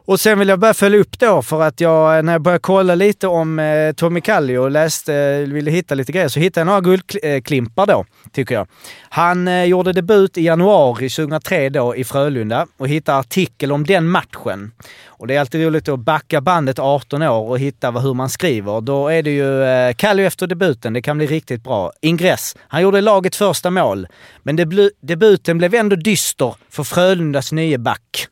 Och 0.05 0.21
sen 0.21 0.39
vill 0.39 0.49
jag 0.49 0.59
börja 0.59 0.75
följa 0.75 0.99
upp 0.99 1.19
då 1.19 1.43
för 1.43 1.63
att 1.63 1.81
jag, 1.81 2.25
när 2.25 2.33
jag 2.33 2.43
började 2.43 2.61
kolla 2.61 2.95
lite 2.95 3.27
om 3.29 3.59
eh, 3.59 3.93
Tommy 3.93 4.21
Kallio 4.21 4.59
och 4.59 4.71
läste, 4.71 5.15
eh, 5.15 5.53
ville 5.53 5.71
hitta 5.71 5.95
lite 5.95 6.13
grejer, 6.13 6.29
så 6.29 6.41
hittade 6.41 6.61
jag 6.61 6.67
några 6.67 6.81
guldklimpar 6.81 7.87
då, 7.87 8.05
tycker 8.33 8.55
jag. 8.55 8.67
Han 9.09 9.49
eh, 9.49 9.65
gjorde 9.65 9.93
debut 9.93 10.39
i 10.39 10.43
januari 10.43 11.09
2003 11.09 11.69
då 11.69 11.97
i 11.97 12.05
Frölunda 12.05 12.67
och 12.77 12.89
hittade 12.89 13.19
artikel 13.19 13.73
om 13.73 13.85
den 13.87 14.09
matchen. 14.09 14.73
Och 15.07 15.27
det 15.27 15.35
är 15.37 15.41
alltid 15.41 15.67
roligt 15.67 15.89
att 15.89 16.01
backa 16.01 16.41
bandet 16.41 16.79
18 16.79 17.23
år 17.23 17.49
och 17.49 17.59
hitta 17.59 17.91
vad, 17.91 18.03
hur 18.03 18.15
man 18.15 18.29
skriver. 18.29 18.81
Då 18.81 19.09
är 19.09 19.23
det 19.23 19.31
ju 19.31 19.65
eh, 19.65 19.95
Kallio 19.95 20.27
efter 20.27 20.47
debuten, 20.47 20.93
det 20.93 21.03
kan 21.03 21.19
bli 21.19 21.27
riktigt 21.27 21.65
bra. 21.65 21.93
Ingress. 22.01 22.57
Han 22.69 22.83
gjorde 22.83 23.01
lagets 23.01 23.39
första 23.39 23.71
mål, 23.71 24.07
men 24.43 24.57
debuten 25.01 25.59
blev 25.59 25.75
ändå 25.75 25.97
dyster 25.97 26.55
för 26.71 26.85
Frölundas 26.85 27.53
nye 27.53 27.79
back. 27.79 28.29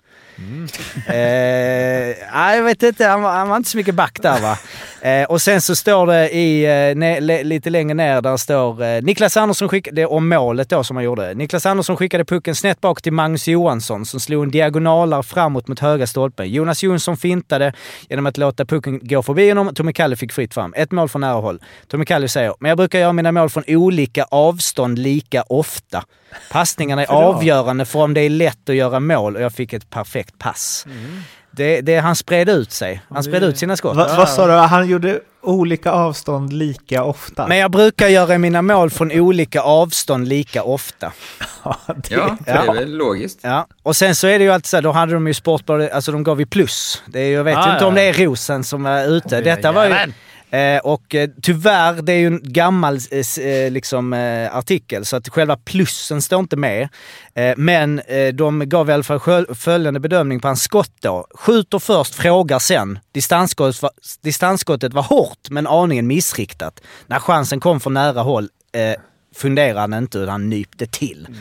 Eh, 1.06 2.16
nej, 2.32 2.56
jag 2.56 2.62
vet 2.62 2.82
inte, 2.82 3.06
han 3.06 3.22
var, 3.22 3.32
han 3.32 3.48
var 3.48 3.56
inte 3.56 3.70
så 3.70 3.76
mycket 3.76 3.94
back 3.94 4.18
där 4.22 4.40
va. 4.40 4.58
Eh, 5.00 5.24
och 5.24 5.42
sen 5.42 5.60
så 5.60 5.76
står 5.76 6.06
det 6.06 6.30
i, 6.30 6.64
eh, 6.64 6.96
ne, 6.96 7.20
le, 7.20 7.42
lite 7.42 7.70
längre 7.70 7.94
ner, 7.94 8.22
där 8.22 8.36
står 8.36 8.82
eh, 8.82 9.02
Niklas 9.02 9.36
Andersson 9.36 9.68
skickade, 9.68 9.96
det 9.96 10.02
är 10.02 10.12
om 10.12 10.28
målet 10.28 10.68
då 10.68 10.84
som 10.84 10.96
han 10.96 11.04
gjorde. 11.04 11.34
Niklas 11.34 11.66
Andersson 11.66 11.96
skickade 11.96 12.24
pucken 12.24 12.54
snett 12.54 12.80
bak 12.80 13.02
till 13.02 13.12
Magnus 13.12 13.48
Johansson 13.48 14.06
som 14.06 14.20
slog 14.20 14.44
en 14.44 14.50
diagonalar 14.50 15.22
framåt 15.22 15.68
mot 15.68 15.78
höga 15.78 16.06
stolpen. 16.06 16.50
Jonas 16.50 16.82
Jonsson 16.82 17.16
fintade 17.16 17.72
genom 18.08 18.26
att 18.26 18.38
låta 18.38 18.64
pucken 18.64 19.00
gå 19.02 19.22
förbi 19.22 19.48
honom. 19.48 19.74
Tommy 19.74 19.92
Kalle 19.92 20.16
fick 20.16 20.32
fritt 20.32 20.54
fram. 20.54 20.74
Ett 20.76 20.92
mål 20.92 21.08
från 21.08 21.20
nära 21.20 21.32
håll. 21.40 21.60
Tommy 21.88 22.04
Kalle 22.04 22.28
säger, 22.28 22.54
men 22.60 22.68
jag 22.68 22.78
brukar 22.78 22.98
göra 22.98 23.12
mina 23.12 23.32
mål 23.32 23.50
från 23.50 23.64
olika 23.66 24.24
avstånd 24.30 24.98
lika 24.98 25.42
ofta. 25.42 26.04
Passningarna 26.50 27.02
är 27.02 27.06
avgörande 27.06 27.84
för 27.84 27.98
om 27.98 28.14
det 28.14 28.20
är 28.20 28.30
lätt 28.30 28.68
att 28.68 28.74
göra 28.74 29.00
mål 29.00 29.36
och 29.36 29.42
jag 29.42 29.52
fick 29.52 29.72
ett 29.72 29.90
perfekt 29.90 30.30
pass. 30.39 30.86
Det, 31.51 31.81
det, 31.81 31.97
han 31.98 32.16
spred 32.16 32.48
ut 32.48 32.73
sig. 32.73 33.02
Han 33.09 33.23
spred 33.24 33.43
ut 33.43 33.59
sina 33.59 33.77
skott. 33.77 33.97
Va, 33.97 34.15
vad 34.16 34.28
sa 34.28 34.47
du? 34.47 34.52
Han 34.52 34.89
gjorde 34.89 35.20
olika 35.43 35.90
avstånd 35.93 36.52
lika 36.52 37.05
ofta? 37.05 37.47
Men 37.47 37.59
jag 37.59 37.70
brukar 37.70 38.09
göra 38.09 38.39
mina 38.39 38.62
mål 38.62 38.90
från 38.90 39.12
olika 39.12 39.61
avstånd 39.62 40.28
lika 40.28 40.62
ofta. 40.62 41.12
Ja, 42.09 42.36
det 42.44 42.51
är 42.51 42.74
väl 42.74 42.97
logiskt. 42.97 43.39
Ja, 43.43 43.66
och 43.82 43.97
sen 43.97 44.15
så 44.15 44.27
är 44.27 44.39
det 44.39 44.44
ju 44.44 44.51
alltid 44.51 44.66
så 44.66 44.77
här, 44.77 44.82
då 44.82 44.93
hade 44.93 45.12
de 45.12 45.27
ju 45.27 45.35
Sportbladet, 45.35 45.93
alltså 45.93 46.12
de 46.12 46.23
gav 46.24 46.40
ju 46.40 46.47
plus. 46.47 47.02
Det 47.07 47.20
är, 47.20 47.32
jag 47.32 47.44
vet 47.44 47.57
Ah, 47.59 47.66
ju 47.66 47.73
inte 47.73 47.85
ja. 47.85 47.89
om 47.89 47.94
det 47.94 48.02
är 48.02 48.12
Rosen 48.12 48.65
som 48.65 48.86
är 48.86 49.07
ute. 49.09 49.40
Detta 49.40 49.73
var 49.73 49.85
ju... 49.86 49.94
Eh, 50.51 50.78
och 50.78 51.14
eh, 51.14 51.31
tyvärr, 51.43 52.02
det 52.02 52.12
är 52.12 52.16
ju 52.16 52.27
en 52.27 52.40
gammal 52.43 52.98
eh, 53.10 53.44
eh, 53.44 53.70
liksom, 53.70 54.12
eh, 54.12 54.56
artikel 54.56 55.05
så 55.05 55.16
att 55.16 55.28
själva 55.28 55.56
plussen 55.56 56.22
står 56.22 56.40
inte 56.40 56.56
med. 56.56 56.89
Eh, 57.35 57.55
men 57.56 57.98
eh, 57.98 58.28
de 58.28 58.68
gav 58.68 58.90
i 58.90 58.93
alla 58.93 59.02
fall 59.02 59.47
följande 59.55 60.01
bedömning 60.01 60.40
på 60.40 60.48
hans 60.48 60.62
skott 60.62 60.93
då. 61.01 61.27
Skjuter 61.35 61.78
först, 61.78 62.14
frågar 62.14 62.59
sen. 62.59 62.98
Distansskottet 63.12 63.82
var, 63.82 63.90
distansskottet 64.22 64.93
var 64.93 65.02
hårt 65.02 65.51
men 65.51 65.66
aningen 65.66 66.06
missriktat. 66.06 66.81
När 67.06 67.18
chansen 67.18 67.60
kom 67.60 67.81
från 67.81 67.94
nära 67.94 68.20
håll 68.20 68.48
eh, 68.72 69.01
funderade 69.35 69.81
han 69.81 69.94
inte 69.94 70.18
utan 70.18 70.28
han 70.28 70.48
nypte 70.48 70.86
till. 70.86 71.27
Mm. 71.28 71.40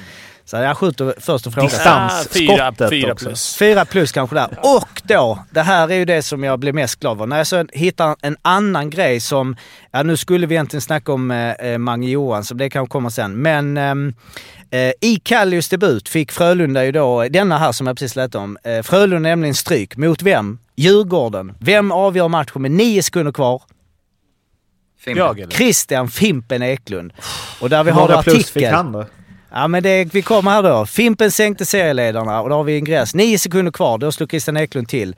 Så 0.49 0.57
jag 0.57 0.77
skjuter 0.77 1.13
först 1.19 1.47
och 1.47 1.53
frågar. 1.53 1.69
Ah, 1.85 2.09
fyra, 2.29 2.71
Distansskottet 2.71 3.17
plus. 3.17 3.55
Fyra 3.55 3.85
plus 3.85 4.11
kanske 4.11 4.35
där. 4.35 4.47
Och 4.63 5.01
då, 5.03 5.45
det 5.51 5.61
här 5.61 5.91
är 5.91 5.95
ju 5.95 6.05
det 6.05 6.21
som 6.21 6.43
jag 6.43 6.59
blir 6.59 6.73
mest 6.73 6.99
glad 6.99 7.17
över. 7.17 7.25
När 7.25 7.37
jag 7.37 7.47
så 7.47 7.65
hittar 7.73 8.15
en 8.21 8.37
annan 8.41 8.89
grej 8.89 9.19
som, 9.19 9.55
ja 9.91 10.03
nu 10.03 10.17
skulle 10.17 10.47
vi 10.47 10.55
egentligen 10.55 10.81
snacka 10.81 11.13
om 11.13 11.31
eh, 11.31 11.51
eh, 11.51 11.77
Mange 11.77 12.09
Johansson, 12.09 12.57
det 12.57 12.69
kan 12.69 12.87
komma 12.87 13.09
sen. 13.09 13.41
Men 13.41 13.77
ehm, 13.77 14.13
eh, 14.71 14.91
i 15.01 15.21
Kallius 15.23 15.69
debut 15.69 16.09
fick 16.09 16.31
Frölunda 16.31 16.85
ju 16.85 16.91
då, 16.91 17.27
denna 17.29 17.57
här 17.57 17.71
som 17.71 17.87
jag 17.87 17.97
precis 17.97 18.15
lät 18.15 18.35
om, 18.35 18.57
eh, 18.63 18.81
Frölunda 18.81 19.29
nämligen 19.29 19.55
stryk. 19.55 19.97
Mot 19.97 20.21
vem? 20.21 20.59
Djurgården. 20.75 21.53
Vem 21.59 21.91
avgör 21.91 22.27
matchen 22.27 22.61
med 22.61 22.71
nio 22.71 23.03
sekunder 23.03 23.31
kvar? 23.31 23.61
Fimpen. 24.99 25.25
Jag 25.25 25.39
eller? 25.39 25.51
Christian 25.51 26.07
Fimpen 26.07 26.61
Eklund. 26.61 27.13
Och 27.61 27.69
där 27.69 27.83
vi 27.83 27.91
har 27.91 28.07
många 28.07 28.23
plus 28.23 28.51
fick 28.51 28.67
han 28.67 28.91
då? 28.91 29.05
Ja 29.51 29.67
men 29.67 29.83
det, 29.83 30.13
vi 30.13 30.21
kommer 30.21 30.51
här 30.51 30.63
då. 30.63 30.85
Fimpen 30.85 31.31
sänkte 31.31 31.65
serieledarna 31.65 32.41
och 32.41 32.49
då 32.49 32.55
har 32.55 32.63
vi 32.63 32.77
ingress. 32.77 33.15
Nio 33.15 33.39
sekunder 33.39 33.71
kvar, 33.71 33.97
då 33.97 34.11
slog 34.11 34.29
Christian 34.29 34.57
Eklund 34.57 34.87
till. 34.89 35.15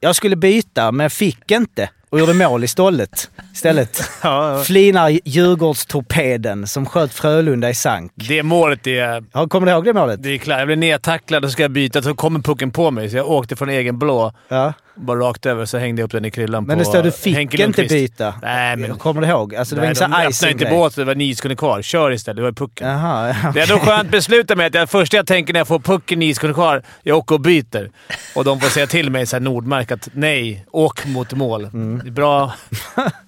Jag 0.00 0.16
skulle 0.16 0.36
byta 0.36 0.92
men 0.92 1.10
fick 1.10 1.50
inte 1.50 1.90
och 2.10 2.20
gjorde 2.20 2.34
mål 2.34 2.64
istället. 2.64 3.30
istället. 3.52 4.10
Ja, 4.22 4.56
ja. 4.58 4.64
Flinar 4.64 5.18
Djurgårdstorpeden 5.24 6.66
som 6.66 6.86
sköt 6.86 7.12
Frölunda 7.14 7.70
i 7.70 7.74
sank. 7.74 8.12
Det 8.14 8.42
målet 8.42 8.86
är... 8.86 9.24
Ja, 9.32 9.48
kommer 9.48 9.66
du 9.66 9.72
ihåg 9.72 9.84
det 9.84 9.92
målet? 9.92 10.22
Det 10.22 10.28
är 10.34 10.38
klart. 10.38 10.58
Jag 10.58 10.68
blev 10.68 10.78
nedtacklad 10.78 11.44
och 11.44 11.50
så 11.50 11.52
ska 11.52 11.62
jag 11.62 11.70
byta, 11.70 12.02
så 12.02 12.14
kommer 12.14 12.40
pucken 12.40 12.70
på 12.70 12.90
mig. 12.90 13.10
Så 13.10 13.16
jag 13.16 13.30
åkte 13.30 13.56
från 13.56 13.68
egen 13.68 13.98
blå, 13.98 14.32
Ja. 14.48 14.72
Bara 14.96 15.20
rakt 15.20 15.46
över, 15.46 15.64
så 15.64 15.78
hängde 15.78 16.02
jag 16.02 16.06
upp 16.06 16.12
den 16.12 16.24
i 16.24 16.30
kryllan 16.30 16.64
Men 16.64 16.76
på 16.78 16.84
det 16.84 16.90
står 16.90 17.02
du 17.02 17.10
fick 17.12 17.54
inte 17.60 17.82
byta. 17.82 18.34
Nej, 18.42 18.76
men... 18.76 18.98
Kommer 18.98 19.20
du 19.20 19.26
ihåg? 19.28 19.54
Alltså 19.54 19.74
det 19.74 19.80
var 19.80 19.86
Nej, 19.86 19.96
sån 19.96 20.10
de 20.10 20.16
öppnade 20.16 20.52
inte 20.52 20.66
båten, 20.66 21.00
det 21.04 21.06
var 21.06 21.14
nio 21.14 21.36
sekunder 21.36 21.56
kvar. 21.56 21.82
Kör 21.82 22.10
istället, 22.12 22.36
det 22.36 22.42
var 22.42 22.52
pucken. 22.52 22.88
Jaha, 22.88 23.28
ja, 23.42 23.50
Det 23.54 23.60
är 23.60 23.72
ändå 23.72 23.84
skönt 23.84 24.10
beslut 24.10 24.56
med 24.56 24.66
att 24.66 24.72
det 24.72 24.86
första 24.86 25.16
jag 25.16 25.26
tänker 25.26 25.52
när 25.52 25.60
jag 25.60 25.68
får 25.68 25.78
pucken 25.78 26.18
nio 26.18 26.34
sekunder 26.34 26.54
kvar, 26.54 26.82
jag 27.02 27.18
åker 27.18 27.34
och 27.34 27.40
byter. 27.40 27.90
Och 28.34 28.44
de 28.44 28.60
får 28.60 28.68
säga 28.68 28.86
till 28.86 29.10
mig, 29.10 29.26
så 29.26 29.36
här 29.36 29.40
Nordmark, 29.40 29.90
att 29.92 30.08
nej, 30.12 30.66
åk 30.70 31.06
mot 31.06 31.32
mål. 31.32 31.64
Är 31.64 32.10
bra. 32.10 32.52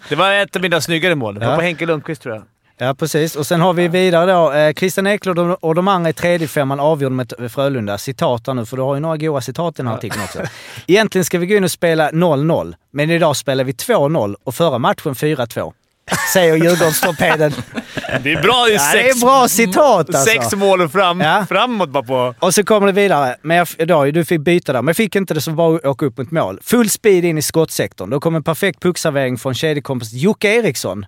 Det 0.09 0.15
var 0.15 0.33
ett 0.33 0.57
av 0.57 0.63
mina 0.63 0.81
snyggare 0.81 1.15
mål. 1.15 1.35
Det 1.35 1.41
var 1.41 1.53
Ja. 1.53 1.57
på 1.57 1.63
Henke 1.63 1.87
Lundqvist 1.87 2.23
tror 2.23 2.35
jag. 2.35 2.45
Ja, 2.79 2.95
precis. 2.95 3.37
Och 3.37 3.47
sen 3.47 3.61
har 3.61 3.73
vi 3.73 3.89
vidare 3.89 4.33
då. 4.33 4.53
Eh, 4.53 4.73
Christian 4.73 5.07
Eklund 5.07 5.39
och- 5.39 5.65
och 5.65 5.75
de 5.75 5.89
andra 5.89 6.11
i 6.11 6.13
tredje 6.13 6.49
femman 6.49 6.81
avgjorde 6.81 7.15
med 7.15 7.33
Frölunda. 7.53 7.99
Citat 7.99 8.47
här 8.47 8.55
nu, 8.55 8.67
för 8.67 8.77
du 8.77 8.83
har 8.83 8.95
ju 8.95 9.01
några 9.01 9.17
goa 9.17 9.41
citat 9.41 9.75
i 9.75 9.77
den 9.77 9.87
här 9.87 9.95
artikeln 9.95 10.23
också. 10.25 10.39
Egentligen 10.87 11.25
ska 11.25 11.39
vi 11.39 11.47
gå 11.47 11.55
in 11.57 11.65
och 11.65 11.71
spela 11.71 12.11
0-0, 12.11 12.75
men 12.91 13.11
idag 13.11 13.37
spelar 13.37 13.65
vi 13.65 13.73
2-0 13.73 14.35
och 14.45 14.55
förra 14.55 14.79
matchen 14.79 15.15
4-2. 15.15 15.73
Säger 16.33 16.57
Djurgårdstorpeden. 16.57 17.53
Det 18.23 18.33
är 18.33 18.43
bra. 18.43 18.67
Ja, 18.69 18.91
det 18.93 19.09
är 19.11 19.21
bra 19.21 19.49
citat 19.49 20.15
alltså. 20.15 20.25
Sex 20.25 20.55
mål 20.55 20.89
fram, 20.89 21.21
Ja. 21.21 21.47
framåt 21.49 21.89
bara 21.89 22.03
på... 22.03 22.35
Och 22.39 22.55
så 22.55 22.65
kommer 22.65 22.87
det 22.87 22.93
vidare. 22.93 23.37
Men 23.43 23.57
jag, 23.57 23.69
idag, 23.79 24.15
du 24.15 24.25
fick 24.25 24.41
byta 24.41 24.73
där, 24.73 24.83
men 24.83 24.87
jag 24.89 24.97
fick 24.97 25.17
inte 25.17 25.35
det 25.35 25.41
så 25.41 25.51
var 25.51 25.75
att 25.77 25.85
åka 25.85 26.07
upp 26.07 26.19
mot 26.19 26.31
mål. 26.31 26.61
Full 26.63 26.91
speed 26.91 27.25
in 27.25 27.39
i 27.39 27.43
skottsektorn. 27.43 28.11
Då 28.11 28.21
kom 28.21 28.35
en 28.35 28.43
perfekt 28.43 28.83
puckservering 28.83 29.39
från 29.39 29.55
kedjekompis 29.55 30.13
Jocke 30.13 30.49
Eriksson. 30.49 31.07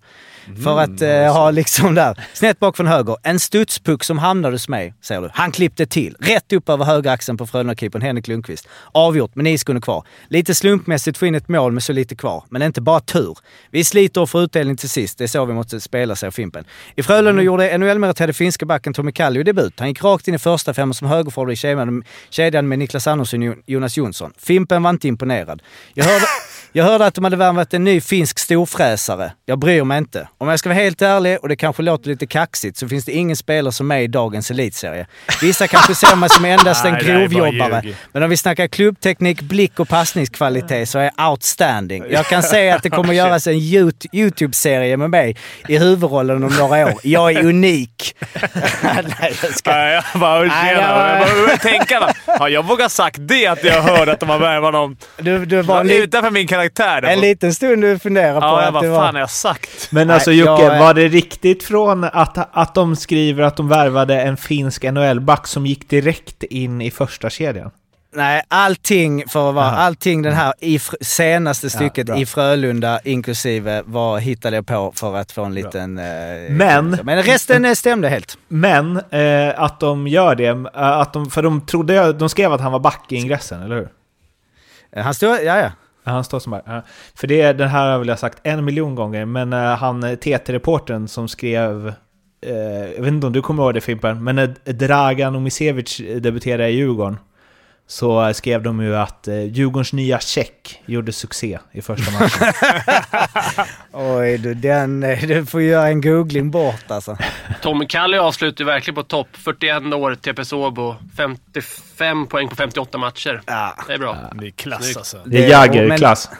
För 0.56 0.78
att 0.78 1.02
eh, 1.02 1.32
ha 1.32 1.50
liksom 1.50 1.94
där, 1.94 2.24
snett 2.34 2.58
bak 2.58 2.76
från 2.76 2.86
höger. 2.86 3.16
En 3.22 3.40
studspuck 3.40 4.04
som 4.04 4.18
hamnade 4.18 4.54
hos 4.54 4.68
mig, 4.68 4.94
säger 5.02 5.20
du. 5.20 5.30
Han 5.32 5.52
klippte 5.52 5.86
till. 5.86 6.16
Rätt 6.20 6.52
upp 6.52 6.68
över 6.68 6.84
högeraxeln 6.84 7.38
på 7.38 7.46
Frölunda-keepern 7.46 8.02
Henrik 8.02 8.28
Lundqvist. 8.28 8.68
Avgjort 8.92 9.34
med 9.34 9.44
nio 9.44 9.58
sekunder 9.58 9.80
kvar. 9.80 10.06
Lite 10.28 10.54
slumpmässigt 10.54 11.18
få 11.18 11.26
in 11.26 11.34
ett 11.34 11.48
mål 11.48 11.72
med 11.72 11.82
så 11.82 11.92
lite 11.92 12.14
kvar. 12.14 12.44
Men 12.48 12.62
inte 12.62 12.80
bara 12.80 13.00
tur. 13.00 13.38
Vi 13.70 13.84
sliter 13.84 14.20
och 14.20 14.30
får 14.30 14.42
utdelning 14.42 14.76
till 14.76 14.90
sist. 14.90 15.18
Det 15.18 15.24
är 15.24 15.28
så 15.28 15.44
vi 15.44 15.54
måste 15.54 15.80
spela, 15.80 16.16
säger 16.16 16.30
Fimpen. 16.30 16.64
I 16.96 17.02
Frölunda 17.02 17.42
gjorde 17.42 17.78
NHL-meriterade 17.78 18.32
finska 18.32 18.66
backen 18.66 18.94
Tommy 18.94 19.12
Kallio 19.12 19.42
debut. 19.42 19.74
Han 19.78 19.88
gick 19.88 20.04
rakt 20.04 20.28
in 20.28 20.34
i 20.34 20.38
första 20.38 20.74
femman 20.74 20.94
som 20.94 21.08
högerforward 21.08 21.52
i 21.52 21.56
kedjan 22.30 22.68
med 22.68 22.78
Niklas 22.78 23.06
Andersson 23.06 23.48
och 23.48 23.56
Jonas 23.66 23.96
Jonsson. 23.96 24.32
Fimpen 24.38 24.82
var 24.82 24.90
inte 24.90 25.08
imponerad. 25.08 25.62
Jag 25.94 26.04
hörde, 26.04 26.24
jag 26.72 26.84
hörde 26.84 27.06
att 27.06 27.14
de 27.14 27.24
hade 27.24 27.36
värvat 27.36 27.74
en 27.74 27.84
ny 27.84 28.00
finsk 28.00 28.38
storfräsare. 28.38 29.32
Jag 29.46 29.58
bryr 29.58 29.84
mig 29.84 29.98
inte. 29.98 30.28
Om 30.38 30.48
jag 30.48 30.58
ska 30.58 30.68
vara 30.68 30.78
helt 30.78 31.02
ärlig, 31.02 31.38
och 31.42 31.48
det 31.48 31.56
kanske 31.56 31.82
låter 31.82 32.08
lite 32.10 32.26
kaxigt, 32.26 32.76
så 32.76 32.88
finns 32.88 33.04
det 33.04 33.12
ingen 33.12 33.36
spelare 33.36 33.72
som 33.72 33.90
är 33.90 33.98
i 33.98 34.06
dagens 34.06 34.50
elitserie. 34.50 35.06
Vissa 35.42 35.66
kanske 35.68 35.94
ser 35.94 36.16
mig 36.16 36.30
som 36.30 36.44
endast 36.44 36.84
en 36.84 36.94
grovjobbare. 37.06 37.82
Men 38.12 38.22
om 38.22 38.30
vi 38.30 38.36
snackar 38.36 38.66
klubbteknik, 38.66 39.40
blick 39.40 39.80
och 39.80 39.88
passningskvalitet 39.88 40.88
så 40.88 40.98
är 40.98 41.10
jag 41.16 41.30
outstanding. 41.30 42.04
Jag 42.10 42.26
kan 42.26 42.42
säga 42.42 42.76
att 42.76 42.82
det 42.82 42.90
kommer 42.90 43.12
göras 43.20 43.46
en 43.46 43.54
Yout- 43.54 44.06
YouTube-serie 44.12 44.96
med 44.96 45.10
mig 45.10 45.36
i 45.68 45.78
huvudrollen 45.78 46.44
om 46.44 46.52
några 46.58 46.86
år. 46.86 46.92
Jag 47.02 47.32
är 47.32 47.44
unik. 47.44 48.14
Nej, 48.82 49.34
jag 49.42 49.54
ska... 49.54 49.70
Nej, 49.70 49.94
jag 50.12 50.20
bara, 50.20 50.40
Nej, 50.40 50.50
tjena. 50.50 51.18
Jag 51.28 51.46
bara 51.46 51.56
tänka, 51.56 52.14
jag 52.48 52.66
vågar 52.66 52.88
sagt 52.88 53.16
det, 53.20 53.46
att 53.46 53.64
jag 53.64 53.82
hörde 53.82 54.12
att 54.12 54.20
de 54.20 54.28
har 54.28 54.38
värvat 54.38 54.72
någon. 54.72 54.96
Du, 55.18 55.46
du 55.46 55.62
var 55.62 55.84
utanför 55.84 56.30
min 56.30 56.46
karaktär. 56.68 57.02
en 57.08 57.20
liten 57.20 57.54
stund 57.54 57.82
du 57.82 57.98
funderade 57.98 58.40
på 58.40 58.46
Ja, 58.46 58.62
jag 58.64 58.76
att 58.76 58.82
det 58.82 58.88
vad 58.88 58.98
fan 58.98 59.06
var... 59.06 59.12
har 59.12 59.20
jag 59.20 59.30
sagt? 59.30 59.88
Men 59.92 60.10
alltså 60.10 60.30
Nej, 60.30 60.38
Jocke, 60.38 60.62
jag 60.64 60.78
var 60.78 60.94
det 60.94 61.08
riktigt 61.08 61.62
från 61.62 62.04
att, 62.04 62.48
att 62.56 62.74
de 62.74 62.96
skriver 62.96 63.42
att 63.42 63.56
de 63.56 63.68
värvade 63.68 64.20
en 64.22 64.36
finsk 64.36 64.82
NHL-back 64.84 65.46
som 65.46 65.66
gick 65.66 65.88
direkt 65.90 66.42
in 66.42 66.80
i 66.80 66.90
första 66.90 67.30
kedjan? 67.30 67.70
Nej, 68.12 68.42
allting 68.48 69.24
för 69.28 69.48
att 69.48 69.54
vara, 69.54 69.66
Aha. 69.66 69.76
allting 69.76 70.22
den 70.22 70.32
här 70.32 70.54
i 70.58 70.78
fr- 70.78 70.94
senaste 71.04 71.70
stycket 71.70 72.06
bra. 72.06 72.16
i 72.16 72.26
Frölunda 72.26 73.00
inklusive 73.04 73.82
var 73.86 74.18
hittade 74.18 74.56
jag 74.56 74.66
på 74.66 74.92
för 74.96 75.16
att 75.16 75.32
få 75.32 75.44
en 75.44 75.54
liten... 75.54 75.98
Eh, 75.98 76.04
Men- 76.50 76.98
Men 77.02 77.22
resten 77.22 77.64
eh, 77.64 77.72
stämde 77.72 78.08
helt. 78.08 78.38
Men 78.48 78.96
eh, 79.10 79.62
att 79.62 79.80
de 79.80 80.08
gör 80.08 80.34
det, 80.34 80.46
eh, 80.46 80.66
att 80.74 81.12
de, 81.12 81.30
för 81.30 81.42
de 81.42 81.60
trodde, 81.66 82.12
de 82.12 82.28
skrev 82.28 82.52
att 82.52 82.60
han 82.60 82.72
var 82.72 82.78
back 82.80 83.04
i 83.08 83.16
ingressen, 83.16 83.62
eller 83.62 83.76
hur? 83.76 83.88
Eh, 84.96 85.02
Han 85.04 85.14
stod, 85.14 85.30
ja 85.30 85.58
ja. 85.58 85.70
Han 86.10 86.24
står 86.24 86.38
som 86.38 86.50
bara, 86.50 86.82
För 87.14 87.26
det, 87.26 87.52
den 87.52 87.68
här 87.68 87.84
har 87.84 87.92
jag 87.92 87.98
väl 87.98 88.16
sagt 88.16 88.38
en 88.42 88.64
miljon 88.64 88.94
gånger, 88.94 89.24
men 89.24 89.52
eh, 89.52 89.58
han 89.58 90.02
eh, 90.04 90.14
TT-reportern 90.14 91.08
som 91.08 91.28
skrev, 91.28 91.88
eh, 92.46 92.54
jag 92.96 93.02
vet 93.02 93.12
inte 93.12 93.26
om 93.26 93.32
du 93.32 93.42
kommer 93.42 93.62
ihåg 93.62 93.74
det 93.74 93.80
Fimpen, 93.80 94.24
men 94.24 94.36
när 94.36 94.72
Dragan 94.72 95.36
Omisevic 95.36 96.00
debuterade 96.20 96.68
i 96.68 96.76
Djurgården 96.76 97.18
så 97.90 98.34
skrev 98.34 98.62
de 98.62 98.80
ju 98.80 98.96
att 98.96 99.28
eh, 99.28 99.42
Djurgårdens 99.42 99.92
nya 99.92 100.20
check 100.20 100.82
gjorde 100.86 101.12
succé 101.12 101.58
i 101.72 101.82
första 101.82 102.12
matchen. 102.12 102.52
Oj 103.92 104.38
du, 104.38 104.54
den, 104.54 105.02
eh, 105.02 105.26
du 105.28 105.46
får 105.46 105.62
göra 105.62 105.88
en 105.88 106.00
googling 106.00 106.50
bort 106.50 106.90
alltså. 106.90 107.16
Tommy 107.62 107.86
Kalli 107.86 108.18
avslutar 108.18 108.64
ju 108.64 108.66
verkligen 108.66 108.94
på 108.94 109.02
topp. 109.02 109.28
41 109.32 109.82
år, 109.94 110.14
TPS 110.14 110.52
Åbo. 110.52 110.96
55 111.16 112.26
poäng 112.26 112.48
på 112.48 112.56
58 112.56 112.98
matcher. 112.98 113.42
Det 113.86 113.92
är 113.94 113.98
bra. 113.98 114.16
Det 114.34 114.46
är 114.46 114.50
klass 114.50 114.84
Snyggt. 114.84 114.96
alltså. 114.96 115.18
Det 115.26 115.44
är 115.44 115.50
Jagger-klass. 115.50 116.30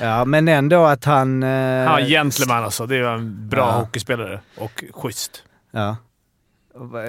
Ja, 0.00 0.24
men 0.24 0.48
ändå 0.48 0.84
att 0.84 1.04
han... 1.04 1.42
Eh, 1.42 1.48
Han 1.48 2.02
är 2.02 2.06
gentleman 2.08 2.64
alltså. 2.64 2.86
Det 2.86 2.96
är 2.96 3.02
en 3.02 3.48
bra 3.48 3.60
Ja. 3.60 3.72
hockeyspelare. 3.72 4.40
Och 4.58 4.84
schysst. 4.92 5.42
Ja. 5.70 5.96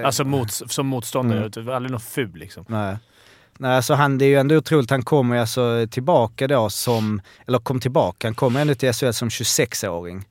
Alltså 0.04 0.24
mot, 0.24 0.52
som 0.52 0.86
motståndare. 0.86 1.38
Mm. 1.38 1.52
Mm. 1.56 1.74
Aldrig 1.74 1.90
någon 1.90 2.00
ful 2.00 2.32
liksom. 2.34 2.64
Nej. 2.68 2.96
Alltså 3.60 3.94
han, 3.94 4.18
det 4.18 4.24
är 4.24 4.28
ju 4.28 4.36
ändå 4.36 4.56
otroligt. 4.56 4.90
Han 4.90 5.02
kommer 5.02 5.36
alltså 5.36 5.86
tillbaka 5.90 6.48
då 6.48 6.70
som, 6.70 7.20
eller 7.46 7.58
kom 7.58 7.80
tillbaka, 7.80 8.26
han 8.26 8.34
kom 8.34 8.56
ändå 8.56 8.74
till 8.74 8.92
SHL 8.92 9.10
som 9.10 9.28
26-åring. 9.28 10.24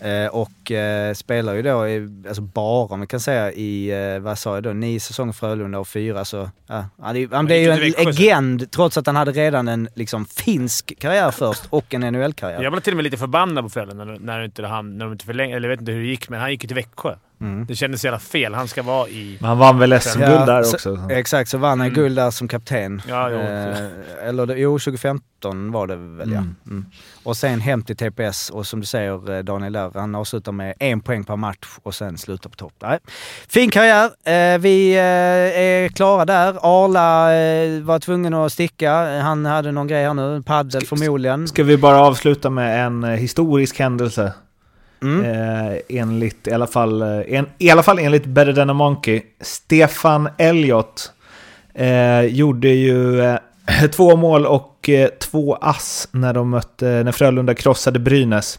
Eh, 0.00 0.26
och 0.26 0.72
eh, 0.72 1.14
spelar 1.14 1.54
ju 1.54 1.62
då, 1.62 1.88
i, 1.88 2.08
alltså 2.28 2.42
bara 2.42 2.94
om 2.94 3.00
vi 3.00 3.06
kan 3.06 3.20
säga, 3.20 3.52
i, 3.52 3.90
eh, 4.14 4.20
vad 4.20 4.38
sa 4.38 4.54
jag 4.54 4.62
då, 4.62 4.72
nio 4.72 5.00
säsonger 5.00 5.32
Frölunda 5.32 5.78
och 5.78 5.88
fyra 5.88 6.24
så, 6.24 6.50
ja. 6.66 6.84
Han, 7.02 7.16
är, 7.16 7.28
han 7.28 7.46
blev 7.46 7.58
ju 7.58 7.70
en 7.70 8.04
legend 8.04 8.70
trots 8.70 8.98
att 8.98 9.06
han 9.06 9.16
hade 9.16 9.32
redan 9.32 9.68
en 9.68 9.88
liksom 9.94 10.26
finsk 10.26 10.98
karriär 10.98 11.30
först 11.30 11.62
och 11.70 11.94
en 11.94 12.00
NHL-karriär. 12.00 12.62
Jag 12.62 12.70
var 12.70 12.80
till 12.80 12.92
och 12.92 12.96
med 12.96 13.04
lite 13.04 13.16
förbannad 13.16 13.64
på 13.64 13.70
Frölunda 13.70 14.04
när, 14.04 14.18
när, 14.18 14.44
inte 14.44 14.66
han, 14.66 14.98
när 14.98 15.04
de 15.04 15.12
inte 15.12 15.24
förlängde, 15.24 15.56
eller 15.56 15.68
jag 15.68 15.76
vet 15.76 15.80
inte 15.80 15.92
hur 15.92 16.00
det 16.00 16.08
gick, 16.08 16.28
men 16.28 16.40
han 16.40 16.50
gick 16.50 16.62
ju 16.62 16.66
till 16.66 16.76
Växjö. 16.76 17.14
Mm. 17.40 17.66
Det 17.66 17.76
kändes 17.76 18.04
jävla 18.04 18.18
fel. 18.18 18.54
Han 18.54 18.68
ska 18.68 18.82
vara 18.82 19.08
i... 19.08 19.36
Men 19.40 19.48
han 19.48 19.58
vann 19.58 19.78
väl 19.78 20.00
SM-guld 20.00 20.46
där 20.46 20.62
så, 20.62 20.76
också? 20.76 21.08
Exakt, 21.10 21.50
så 21.50 21.58
vann 21.58 21.80
han 21.80 21.94
guld 21.94 22.16
där 22.16 22.30
som 22.30 22.48
kapten. 22.48 23.02
Ja, 23.08 23.30
jo. 23.30 23.38
Eh, 23.38 24.28
eller 24.28 24.56
jo, 24.56 24.78
2015 24.78 25.72
var 25.72 25.86
det 25.86 25.96
väl 25.96 26.32
ja. 26.32 26.38
Mm. 26.38 26.56
Mm. 26.66 26.86
Och 27.22 27.36
sen 27.36 27.60
hem 27.60 27.82
till 27.82 27.96
TPS 27.96 28.50
och 28.50 28.66
som 28.66 28.80
du 28.80 28.86
säger 28.86 29.32
eh, 29.32 29.42
Daniel 29.42 29.72
där, 29.72 29.90
han 29.94 30.14
avslutar 30.14 30.52
med 30.52 30.74
en 30.78 31.00
poäng 31.00 31.24
per 31.24 31.36
match 31.36 31.78
och 31.82 31.94
sen 31.94 32.18
slutar 32.18 32.50
på 32.50 32.56
topp. 32.56 32.74
Nej. 32.82 32.98
Fin 33.48 33.70
karriär. 33.70 34.04
Eh, 34.04 34.58
vi 34.58 34.92
eh, 34.94 35.02
är 35.60 35.88
klara 35.88 36.24
där. 36.24 36.58
Arla 36.62 37.34
eh, 37.34 37.82
var 37.82 37.98
tvungen 37.98 38.34
att 38.34 38.52
sticka. 38.52 39.20
Han 39.20 39.46
hade 39.46 39.72
någon 39.72 39.86
grej 39.86 40.04
här 40.04 40.14
nu, 40.14 40.42
paddel 40.42 40.86
förmodligen. 40.86 41.48
Ska 41.48 41.64
vi 41.64 41.76
bara 41.76 42.00
avsluta 42.00 42.50
med 42.50 42.86
en 42.86 43.04
eh, 43.04 43.10
historisk 43.10 43.78
händelse? 43.78 44.32
Mm. 45.02 45.24
Eh, 45.24 45.78
enligt, 45.88 46.46
i 46.46 46.52
alla 46.52 46.66
fall, 46.66 47.02
eh, 47.02 47.08
en, 47.26 47.46
i 47.58 47.70
alla 47.70 47.82
fall 47.82 47.98
enligt 47.98 48.24
Better 48.24 48.52
than 48.52 48.70
a 48.70 48.74
Monkey. 48.74 49.22
Stefan 49.40 50.28
Elliot 50.38 51.12
eh, 51.74 52.20
gjorde 52.20 52.68
ju 52.68 53.20
eh, 53.20 53.38
två 53.92 54.16
mål 54.16 54.46
och 54.46 54.88
eh, 54.88 55.08
två 55.08 55.54
ass 55.54 56.08
när 56.12 56.34
de 56.34 56.50
mötte, 56.50 57.02
när 57.04 57.12
Frölunda 57.12 57.54
krossade 57.54 57.98
Brynäs. 57.98 58.58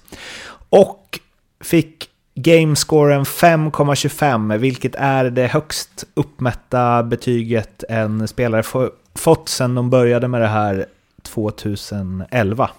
Och 0.70 1.20
fick 1.64 2.10
gamescoren 2.36 3.24
5,25, 3.24 4.58
vilket 4.58 4.96
är 4.96 5.30
det 5.30 5.48
högst 5.48 6.04
uppmätta 6.14 7.04
betyget 7.04 7.84
en 7.90 8.28
spelare 8.28 8.64
få, 8.64 8.92
fått 9.16 9.50
sedan 9.50 9.76
de 9.76 9.90
började 9.90 10.28
med 10.28 10.42
det 10.42 10.48
här 10.48 10.86
2011. 11.22 12.70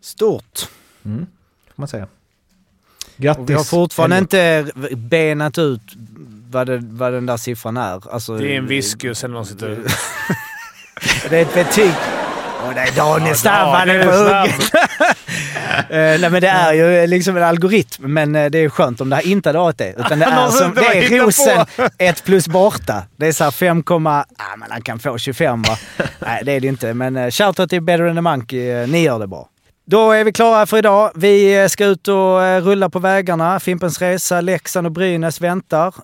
Stort. 0.00 0.68
Mm, 1.04 1.26
får 1.76 1.82
man 1.82 1.88
säga. 1.88 2.04
Och 2.04 2.08
vi 3.16 3.28
har 3.28 3.34
Grattis! 3.34 3.70
fortfarande 3.70 4.18
inte 4.18 4.66
benat 4.96 5.58
ut 5.58 5.82
vad, 6.50 6.66
det, 6.66 6.78
vad 6.82 7.12
den 7.12 7.26
där 7.26 7.36
siffran 7.36 7.76
är. 7.76 8.12
Alltså, 8.12 8.36
Det 8.36 8.56
är 8.56 8.58
en 8.58 9.10
och 9.10 9.16
sen 9.16 9.32
någon 9.32 9.46
sitter... 9.46 9.78
Det 11.30 11.38
är 11.38 11.42
ett 11.42 11.54
betyg. 11.54 11.92
Och 12.66 12.74
det 12.74 12.80
är 12.80 12.96
Daniel 12.96 13.36
snabb, 13.36 13.68
han 13.68 13.88
är 13.90 14.04
på. 14.04 14.48
Eh, 15.72 16.20
Nej 16.20 16.30
men 16.30 16.40
det 16.40 16.48
är 16.48 16.72
ju 16.72 17.06
liksom 17.06 17.36
en 17.36 17.42
algoritm, 17.42 18.12
men 18.12 18.36
eh, 18.36 18.50
det 18.50 18.58
är 18.58 18.68
skönt 18.68 19.00
om 19.00 19.10
det 19.10 19.16
här 19.16 19.26
inte 19.26 19.48
hade 19.48 19.58
varit 19.58 19.78
det. 19.78 19.94
Utan 19.98 20.18
det 20.18 20.24
är, 20.24 20.48
som, 20.48 20.74
det 20.74 20.80
är 20.80 21.20
rosen. 21.24 21.66
1 21.98 22.24
plus 22.24 22.48
borta. 22.48 23.02
Det 23.16 23.26
är 23.26 23.32
såhär 23.32 23.50
5, 23.50 23.82
ah, 23.86 24.24
men 24.56 24.70
han 24.70 24.82
kan 24.82 24.98
få 24.98 25.18
25 25.18 25.62
va. 25.62 25.78
Nej 26.18 26.42
det 26.44 26.52
är 26.52 26.60
det 26.60 26.66
inte, 26.66 26.94
men 26.94 27.16
uh, 27.16 27.30
shoutout 27.30 27.70
till 27.70 27.82
Better 27.82 28.08
than 28.08 28.18
a 28.18 28.20
Monkey, 28.20 28.70
eh, 28.70 28.88
ni 28.88 29.02
gör 29.02 29.18
det 29.18 29.26
bra. 29.26 29.48
Då 29.84 30.10
är 30.10 30.24
vi 30.24 30.32
klara 30.32 30.66
för 30.66 30.78
idag. 30.78 31.10
Vi 31.14 31.62
eh, 31.62 31.66
ska 31.68 31.86
ut 31.86 32.08
och 32.08 32.42
eh, 32.42 32.62
rulla 32.64 32.90
på 32.90 32.98
vägarna. 32.98 33.60
Fimpens 33.60 34.00
Resa, 34.02 34.40
Leksand 34.40 34.86
och 34.86 34.92
Brynäs 34.92 35.40
väntar. 35.40 35.94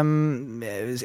Um, 0.00 0.62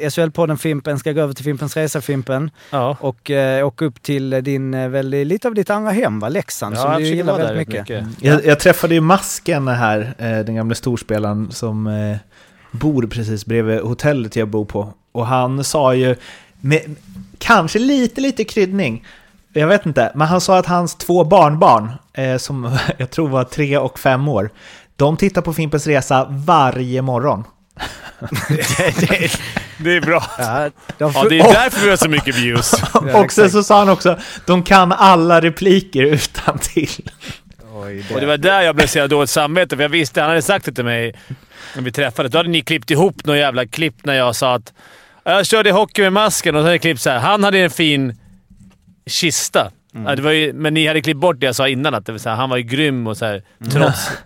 SHL-podden 0.09 0.57
Fimpen 0.57 0.99
ska 0.99 1.11
gå 1.11 1.21
över 1.21 1.33
till 1.33 1.43
Fimpens 1.45 1.77
Resa-Fimpen. 1.77 2.51
Ja. 2.69 2.97
Och 2.99 3.31
eh, 3.31 3.67
åka 3.67 3.85
upp 3.85 4.01
till 4.03 4.29
din, 4.29 4.73
eh, 4.73 4.89
väl, 4.89 5.09
lite 5.09 5.47
av 5.47 5.53
ditt 5.53 5.69
andra 5.69 5.91
hem 5.91 6.19
va? 6.19 6.29
Leksand, 6.29 6.75
Ja, 6.75 6.81
som 6.81 6.91
jag 6.91 7.01
du 7.01 7.05
gillar 7.07 7.37
väldigt 7.37 7.67
mycket. 7.67 7.89
mycket. 7.89 8.23
Jag, 8.23 8.45
jag 8.45 8.59
träffade 8.59 8.93
ju 8.93 9.01
Masken 9.01 9.67
här, 9.67 10.15
eh, 10.17 10.39
den 10.45 10.55
gamla 10.55 10.75
storspelaren 10.75 11.51
som 11.51 11.87
eh, 11.87 12.17
bor 12.71 13.07
precis 13.07 13.45
bredvid 13.45 13.79
hotellet 13.79 14.35
jag 14.35 14.47
bor 14.47 14.65
på. 14.65 14.93
Och 15.11 15.27
han 15.27 15.63
sa 15.63 15.93
ju, 15.95 16.15
med, 16.61 16.81
kanske 17.37 17.79
lite, 17.79 18.21
lite 18.21 18.43
kryddning, 18.43 19.05
jag 19.59 19.67
vet 19.67 19.85
inte, 19.85 20.11
men 20.15 20.27
han 20.27 20.41
sa 20.41 20.57
att 20.57 20.65
hans 20.65 20.95
två 20.95 21.23
barnbarn, 21.23 21.91
eh, 22.13 22.37
som 22.37 22.77
jag 22.97 23.09
tror 23.09 23.29
var 23.29 23.43
tre 23.43 23.77
och 23.77 23.99
fem 23.99 24.27
år, 24.27 24.49
de 24.95 25.17
tittar 25.17 25.41
på 25.41 25.53
Fimpens 25.53 25.87
Resa 25.87 26.27
varje 26.29 27.01
morgon. 27.01 27.43
Det 29.79 29.95
är 29.95 30.01
bra. 30.01 30.23
Ja, 30.37 30.69
de 30.97 31.11
Ja, 31.15 31.25
det 31.29 31.39
är 31.39 31.53
därför 31.53 31.83
vi 31.83 31.89
har 31.89 31.97
så 31.97 32.09
mycket 32.09 32.35
views. 32.35 32.73
och 33.13 33.31
sen 33.31 33.49
så 33.51 33.63
sa 33.63 33.79
han 33.79 33.89
också, 33.89 34.17
de 34.45 34.63
kan 34.63 34.91
alla 34.91 35.41
repliker 35.41 36.03
utan 36.03 36.59
till. 36.59 37.09
Och 38.13 38.19
det 38.19 38.25
var 38.25 38.37
där 38.37 38.61
jag 38.61 38.75
blev 38.75 38.87
så 38.87 39.07
dåligt 39.07 39.29
samvete, 39.29 39.75
för 39.75 39.83
jag 39.83 39.89
visste, 39.89 40.21
han 40.21 40.29
hade 40.29 40.41
sagt 40.41 40.65
det 40.65 40.71
till 40.71 40.85
mig 40.85 41.13
när 41.75 41.81
vi 41.81 41.91
träffades. 41.91 42.31
Då 42.31 42.37
hade 42.37 42.49
ni 42.49 42.61
klippt 42.61 42.91
ihop 42.91 43.25
något 43.25 43.37
jävla 43.37 43.65
klipp 43.65 43.95
när 44.05 44.13
jag 44.13 44.35
sa 44.35 44.55
att 44.55 44.73
jag 45.23 45.45
körde 45.45 45.71
hockey 45.71 46.01
med 46.01 46.13
masken 46.13 46.55
och 46.55 46.59
så 46.59 46.63
hade 46.63 46.73
jag 46.73 46.81
klippt 46.81 47.01
så 47.01 47.09
här. 47.09 47.19
Han 47.19 47.43
hade 47.43 47.59
en 47.59 47.69
fin 47.69 48.17
kista. 49.07 49.71
Ja, 50.05 50.15
det 50.15 50.21
var 50.21 50.31
ju, 50.31 50.53
men 50.53 50.73
ni 50.73 50.87
hade 50.87 51.01
klippt 51.01 51.19
bort 51.19 51.39
det 51.39 51.45
jag 51.45 51.55
sa 51.55 51.67
innan, 51.67 51.93
att 51.93 52.05
det 52.05 52.11
var 52.11 52.19
så 52.19 52.29
här, 52.29 52.35
han 52.35 52.49
var 52.49 52.57
ju 52.57 52.63
grym 52.63 53.07
och 53.07 53.17
så 53.17 53.25
här, 53.25 53.43
trots... 53.71 54.11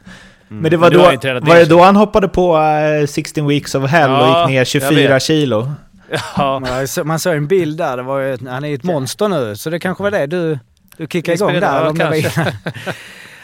Men 0.54 0.72
det 0.72 0.78
var 0.78 0.92
har 0.92 1.18
då, 1.40 1.46
var 1.46 1.56
det 1.56 1.66
då 1.66 1.82
han 1.82 1.96
hoppade 1.96 2.28
på 2.28 2.58
eh, 3.02 3.08
16 3.08 3.48
weeks 3.48 3.76
of 3.76 3.90
hell 3.90 4.12
och 4.12 4.18
Ja, 4.18 4.40
gick 4.42 4.50
ner 4.50 4.58
jag 4.58 4.68
24 4.68 5.14
vet. 5.14 5.24
kilo? 5.24 5.72
Ja. 6.38 6.62
Man 7.04 7.20
såg 7.20 7.36
en 7.36 7.48
bild 7.48 7.78
där, 7.78 7.98
det 7.98 8.04
var 8.04 8.20
ju, 8.20 8.38
han 8.48 8.64
är 8.64 8.68
ju 8.68 8.76
ett 8.76 8.84
monster 8.84 9.28
nu, 9.28 9.56
så 9.56 9.70
det 9.70 9.80
kanske 9.80 10.04
var 10.04 10.12
det 10.12 10.26
du, 10.26 10.60
du 10.98 11.08
kickade 11.08 11.36
igång 11.36 11.54
där. 11.54 11.62
ja, 11.62 11.90
om 11.90 11.98
det. 11.98 12.54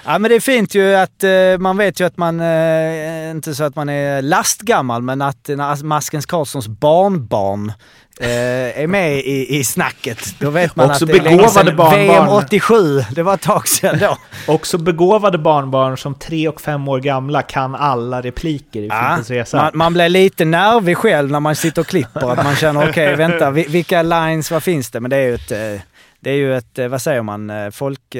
Ja 0.05 0.19
men 0.19 0.29
det 0.29 0.35
är 0.35 0.39
fint 0.39 0.75
ju 0.75 0.95
att 0.95 1.23
eh, 1.23 1.29
man 1.59 1.77
vet 1.77 1.99
ju 2.01 2.05
att 2.05 2.17
man, 2.17 2.39
eh, 2.39 3.31
inte 3.31 3.55
så 3.55 3.63
att 3.63 3.75
man 3.75 3.89
är 3.89 4.21
lastgammal, 4.21 5.01
men 5.01 5.21
att 5.21 5.49
Maskens 5.83 6.25
Karlssons 6.25 6.67
barnbarn 6.67 7.73
eh, 8.19 8.81
är 8.81 8.87
med 8.87 9.13
i, 9.17 9.57
i 9.59 9.63
snacket. 9.63 10.35
Då 10.39 10.49
vet 10.49 10.75
man 10.75 10.89
Också 10.89 11.05
att 11.05 11.11
det 11.11 11.17
är 11.17 11.21
länge 11.23 11.47
sedan. 11.49 11.75
barnbarn. 11.77 12.07
VM 12.07 12.27
87, 12.29 12.99
det 13.11 13.23
var 13.23 13.33
ett 13.33 13.41
tag 13.41 13.67
sedan 13.67 13.97
då. 13.99 14.17
Också 14.53 14.77
begåvade 14.77 15.37
barnbarn 15.37 15.97
som 15.97 16.15
tre 16.15 16.47
och 16.47 16.61
fem 16.61 16.87
år 16.87 16.99
gamla 16.99 17.41
kan 17.41 17.75
alla 17.75 18.21
repliker 18.21 18.79
i 18.81 18.87
Ja, 18.87 19.17
Resa. 19.27 19.57
man, 19.57 19.71
man 19.73 19.93
blir 19.93 20.09
lite 20.09 20.45
nervig 20.45 20.97
själv 20.97 21.31
när 21.31 21.39
man 21.39 21.55
sitter 21.55 21.81
och 21.81 21.87
klipper. 21.87 22.31
Att 22.31 22.43
man 22.43 22.55
känner, 22.55 22.89
okej 22.89 23.15
vänta, 23.15 23.51
vi- 23.51 23.67
vilka 23.67 24.01
lines, 24.01 24.51
vad 24.51 24.63
finns 24.63 24.91
det? 24.91 24.99
Men 24.99 25.09
det 25.09 25.17
är 25.17 25.21
ju 25.27 25.35
ett, 25.35 25.51
eh, 25.51 25.81
det 26.19 26.29
är 26.31 26.35
ju 26.35 26.57
ett, 26.57 26.79
eh, 26.79 26.87
vad 26.87 27.01
säger 27.01 27.21
man, 27.21 27.49
eh, 27.49 27.69
folk, 27.69 28.15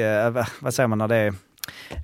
vad 0.60 0.74
säger 0.74 0.86
man 0.86 0.98
när 0.98 1.08
det 1.08 1.16
är 1.16 1.34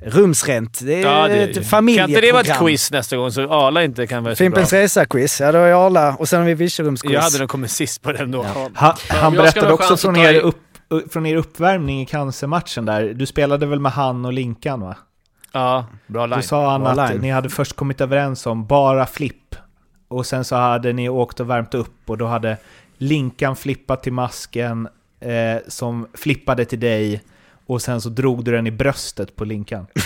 rumsrent? 0.02 0.80
Det 0.82 0.94
är 1.02 1.06
Ja, 1.06 1.28
det, 1.28 1.34
ett 1.42 1.54
kan 1.54 1.64
familjeprogram. 1.64 2.10
inte 2.10 2.26
det 2.26 2.32
vara 2.32 2.42
ett 2.42 2.58
quiz 2.58 2.90
nästa 2.92 3.16
gång 3.16 3.30
så 3.32 3.52
Arla 3.52 3.84
inte 3.84 4.06
kan 4.06 4.24
vara 4.24 4.34
så 4.34 4.44
bra? 4.44 4.46
Fimpens 4.46 4.72
Resa-quiz, 4.72 5.40
ja 5.40 5.52
då 5.52 5.58
är 5.58 5.86
Arla 5.86 6.14
och 6.18 6.28
sen 6.28 6.38
har 6.40 6.46
vi 6.46 6.54
Virserumsquiz. 6.54 7.12
Jag 7.12 7.20
hade 7.20 7.38
nog 7.38 7.48
kommit 7.48 7.70
sist 7.70 8.02
på 8.02 8.12
den 8.12 8.30
då. 8.30 8.42
Ha, 8.42 8.70
Ja, 8.80 8.96
han 9.08 9.34
jag 9.34 9.48
ska 9.50 9.60
berättade 9.60 9.66
ha 9.66 9.72
också 9.74 9.96
från 9.96 10.16
er, 10.16 10.34
upp, 10.40 10.56
från 11.12 11.26
er 11.26 11.36
uppvärmning 11.36 12.00
i 12.02 12.06
cancermatchen 12.06 12.84
där. 12.84 13.02
Du 13.14 13.26
spelade 13.26 13.66
väl 13.66 13.80
med 13.80 13.92
han 13.92 14.24
och 14.24 14.32
Linkan 14.32 14.80
va? 14.80 14.96
Ja, 15.52 15.86
bra 16.06 16.26
line. 16.26 16.38
Då 16.38 16.42
sa 16.42 16.70
han 16.70 16.80
Bra 16.80 16.90
att 16.90 17.10
line. 17.10 17.20
ni 17.20 17.30
hade 17.30 17.50
först 17.50 17.76
kommit 17.76 18.00
överens 18.00 18.46
om 18.46 18.66
bara 18.66 19.06
flipp. 19.06 19.54
Och 20.08 20.26
sen 20.26 20.44
så 20.44 20.56
hade 20.56 20.92
ni 20.92 21.08
åkt 21.08 21.40
och 21.40 21.50
värmt 21.50 21.74
upp 21.74 21.94
och 22.06 22.18
då 22.18 22.26
hade 22.26 22.56
Linkan 22.98 23.56
flippade 23.56 24.02
till 24.02 24.12
masken, 24.12 24.88
eh, 25.20 25.62
som 25.68 26.06
flippade 26.14 26.64
till 26.64 26.80
dig 26.80 27.22
och 27.66 27.82
sen 27.82 28.00
så 28.00 28.08
drog 28.08 28.44
du 28.44 28.52
den 28.52 28.66
i 28.66 28.70
bröstet 28.70 29.36
på 29.36 29.44
Linkan. 29.44 29.86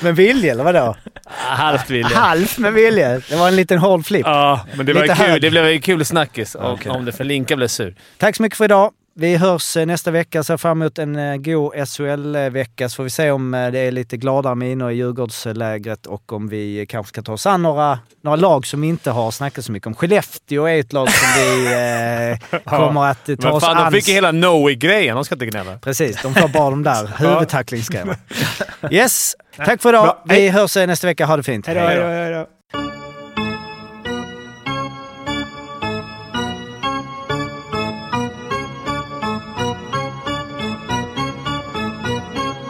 Med 0.00 0.16
vilje 0.16 0.52
eller 0.52 0.64
vadå? 0.64 0.96
Halvt 1.26 1.90
vilja. 1.90 2.18
Halvt 2.18 2.58
med 2.58 2.72
vilje. 2.72 3.20
Det 3.28 3.36
var 3.36 3.48
en 3.48 3.56
liten 3.56 3.78
hård 3.78 4.06
flipp. 4.06 4.26
Ja, 4.26 4.66
men 4.76 4.86
det, 4.86 4.92
var 4.92 5.02
Lite 5.02 5.14
kul. 5.14 5.40
det 5.40 5.50
blev 5.50 5.68
ju 5.68 5.80
kul 5.80 6.04
snackis 6.04 6.54
om, 6.54 6.64
Okej. 6.64 6.92
om 6.92 7.04
det, 7.04 7.12
för 7.12 7.24
Linka 7.24 7.56
blev 7.56 7.68
sur. 7.68 7.94
Tack 8.18 8.36
så 8.36 8.42
mycket 8.42 8.56
för 8.58 8.64
idag. 8.64 8.92
Vi 9.18 9.36
hörs 9.36 9.76
eh, 9.76 9.86
nästa 9.86 10.10
vecka. 10.10 10.44
Ser 10.44 10.56
fram 10.56 10.82
emot 10.82 10.98
en 10.98 11.16
eh, 11.16 11.36
god 11.36 11.88
SHL-vecka 11.88 12.88
så 12.88 12.96
får 12.96 13.04
vi 13.04 13.10
se 13.10 13.30
om 13.30 13.54
eh, 13.54 13.70
det 13.70 13.78
är 13.78 13.90
lite 13.90 14.16
gladare 14.16 14.54
miner 14.54 14.90
i 14.90 14.94
Djurgårdslägret 14.94 16.06
och 16.06 16.32
om 16.32 16.48
vi 16.48 16.86
kanske 16.88 17.08
ska 17.08 17.22
ta 17.22 17.32
oss 17.32 17.46
an 17.46 17.62
några, 17.62 17.98
några 18.22 18.36
lag 18.36 18.66
som 18.66 18.84
inte 18.84 19.10
har 19.10 19.30
snackat 19.30 19.64
så 19.64 19.72
mycket 19.72 19.86
om. 19.86 19.94
Skellefteå 19.94 20.66
är 20.66 20.80
ett 20.80 20.92
lag 20.92 21.08
som 21.10 21.28
vi 21.42 21.66
eh, 22.52 22.60
kommer 22.64 23.10
att 23.10 23.28
eh, 23.28 23.36
ta 23.36 23.46
Men 23.48 23.56
oss 23.56 23.64
fan, 23.64 23.76
an. 23.76 23.92
de 23.92 23.98
fick 23.98 24.08
ju 24.08 24.14
hela 24.14 24.32
Noe-grejen. 24.32 25.14
De 25.14 25.24
ska 25.24 25.34
inte 25.34 25.46
gnälla. 25.46 25.78
Precis, 25.78 26.22
de 26.22 26.34
får 26.34 26.48
bara 26.48 26.70
de 26.70 26.82
där 26.82 27.10
huvudtacklingsgrejerna. 27.18 28.16
Yes, 28.90 29.36
tack 29.56 29.82
för 29.82 29.88
idag. 29.88 30.16
Vi 30.24 30.48
hörs 30.48 30.76
nästa 30.76 31.06
vecka. 31.06 31.26
Ha 31.26 31.36
det 31.36 31.42
fint. 31.42 31.66
Hej 31.66 31.96
då. 32.30 32.55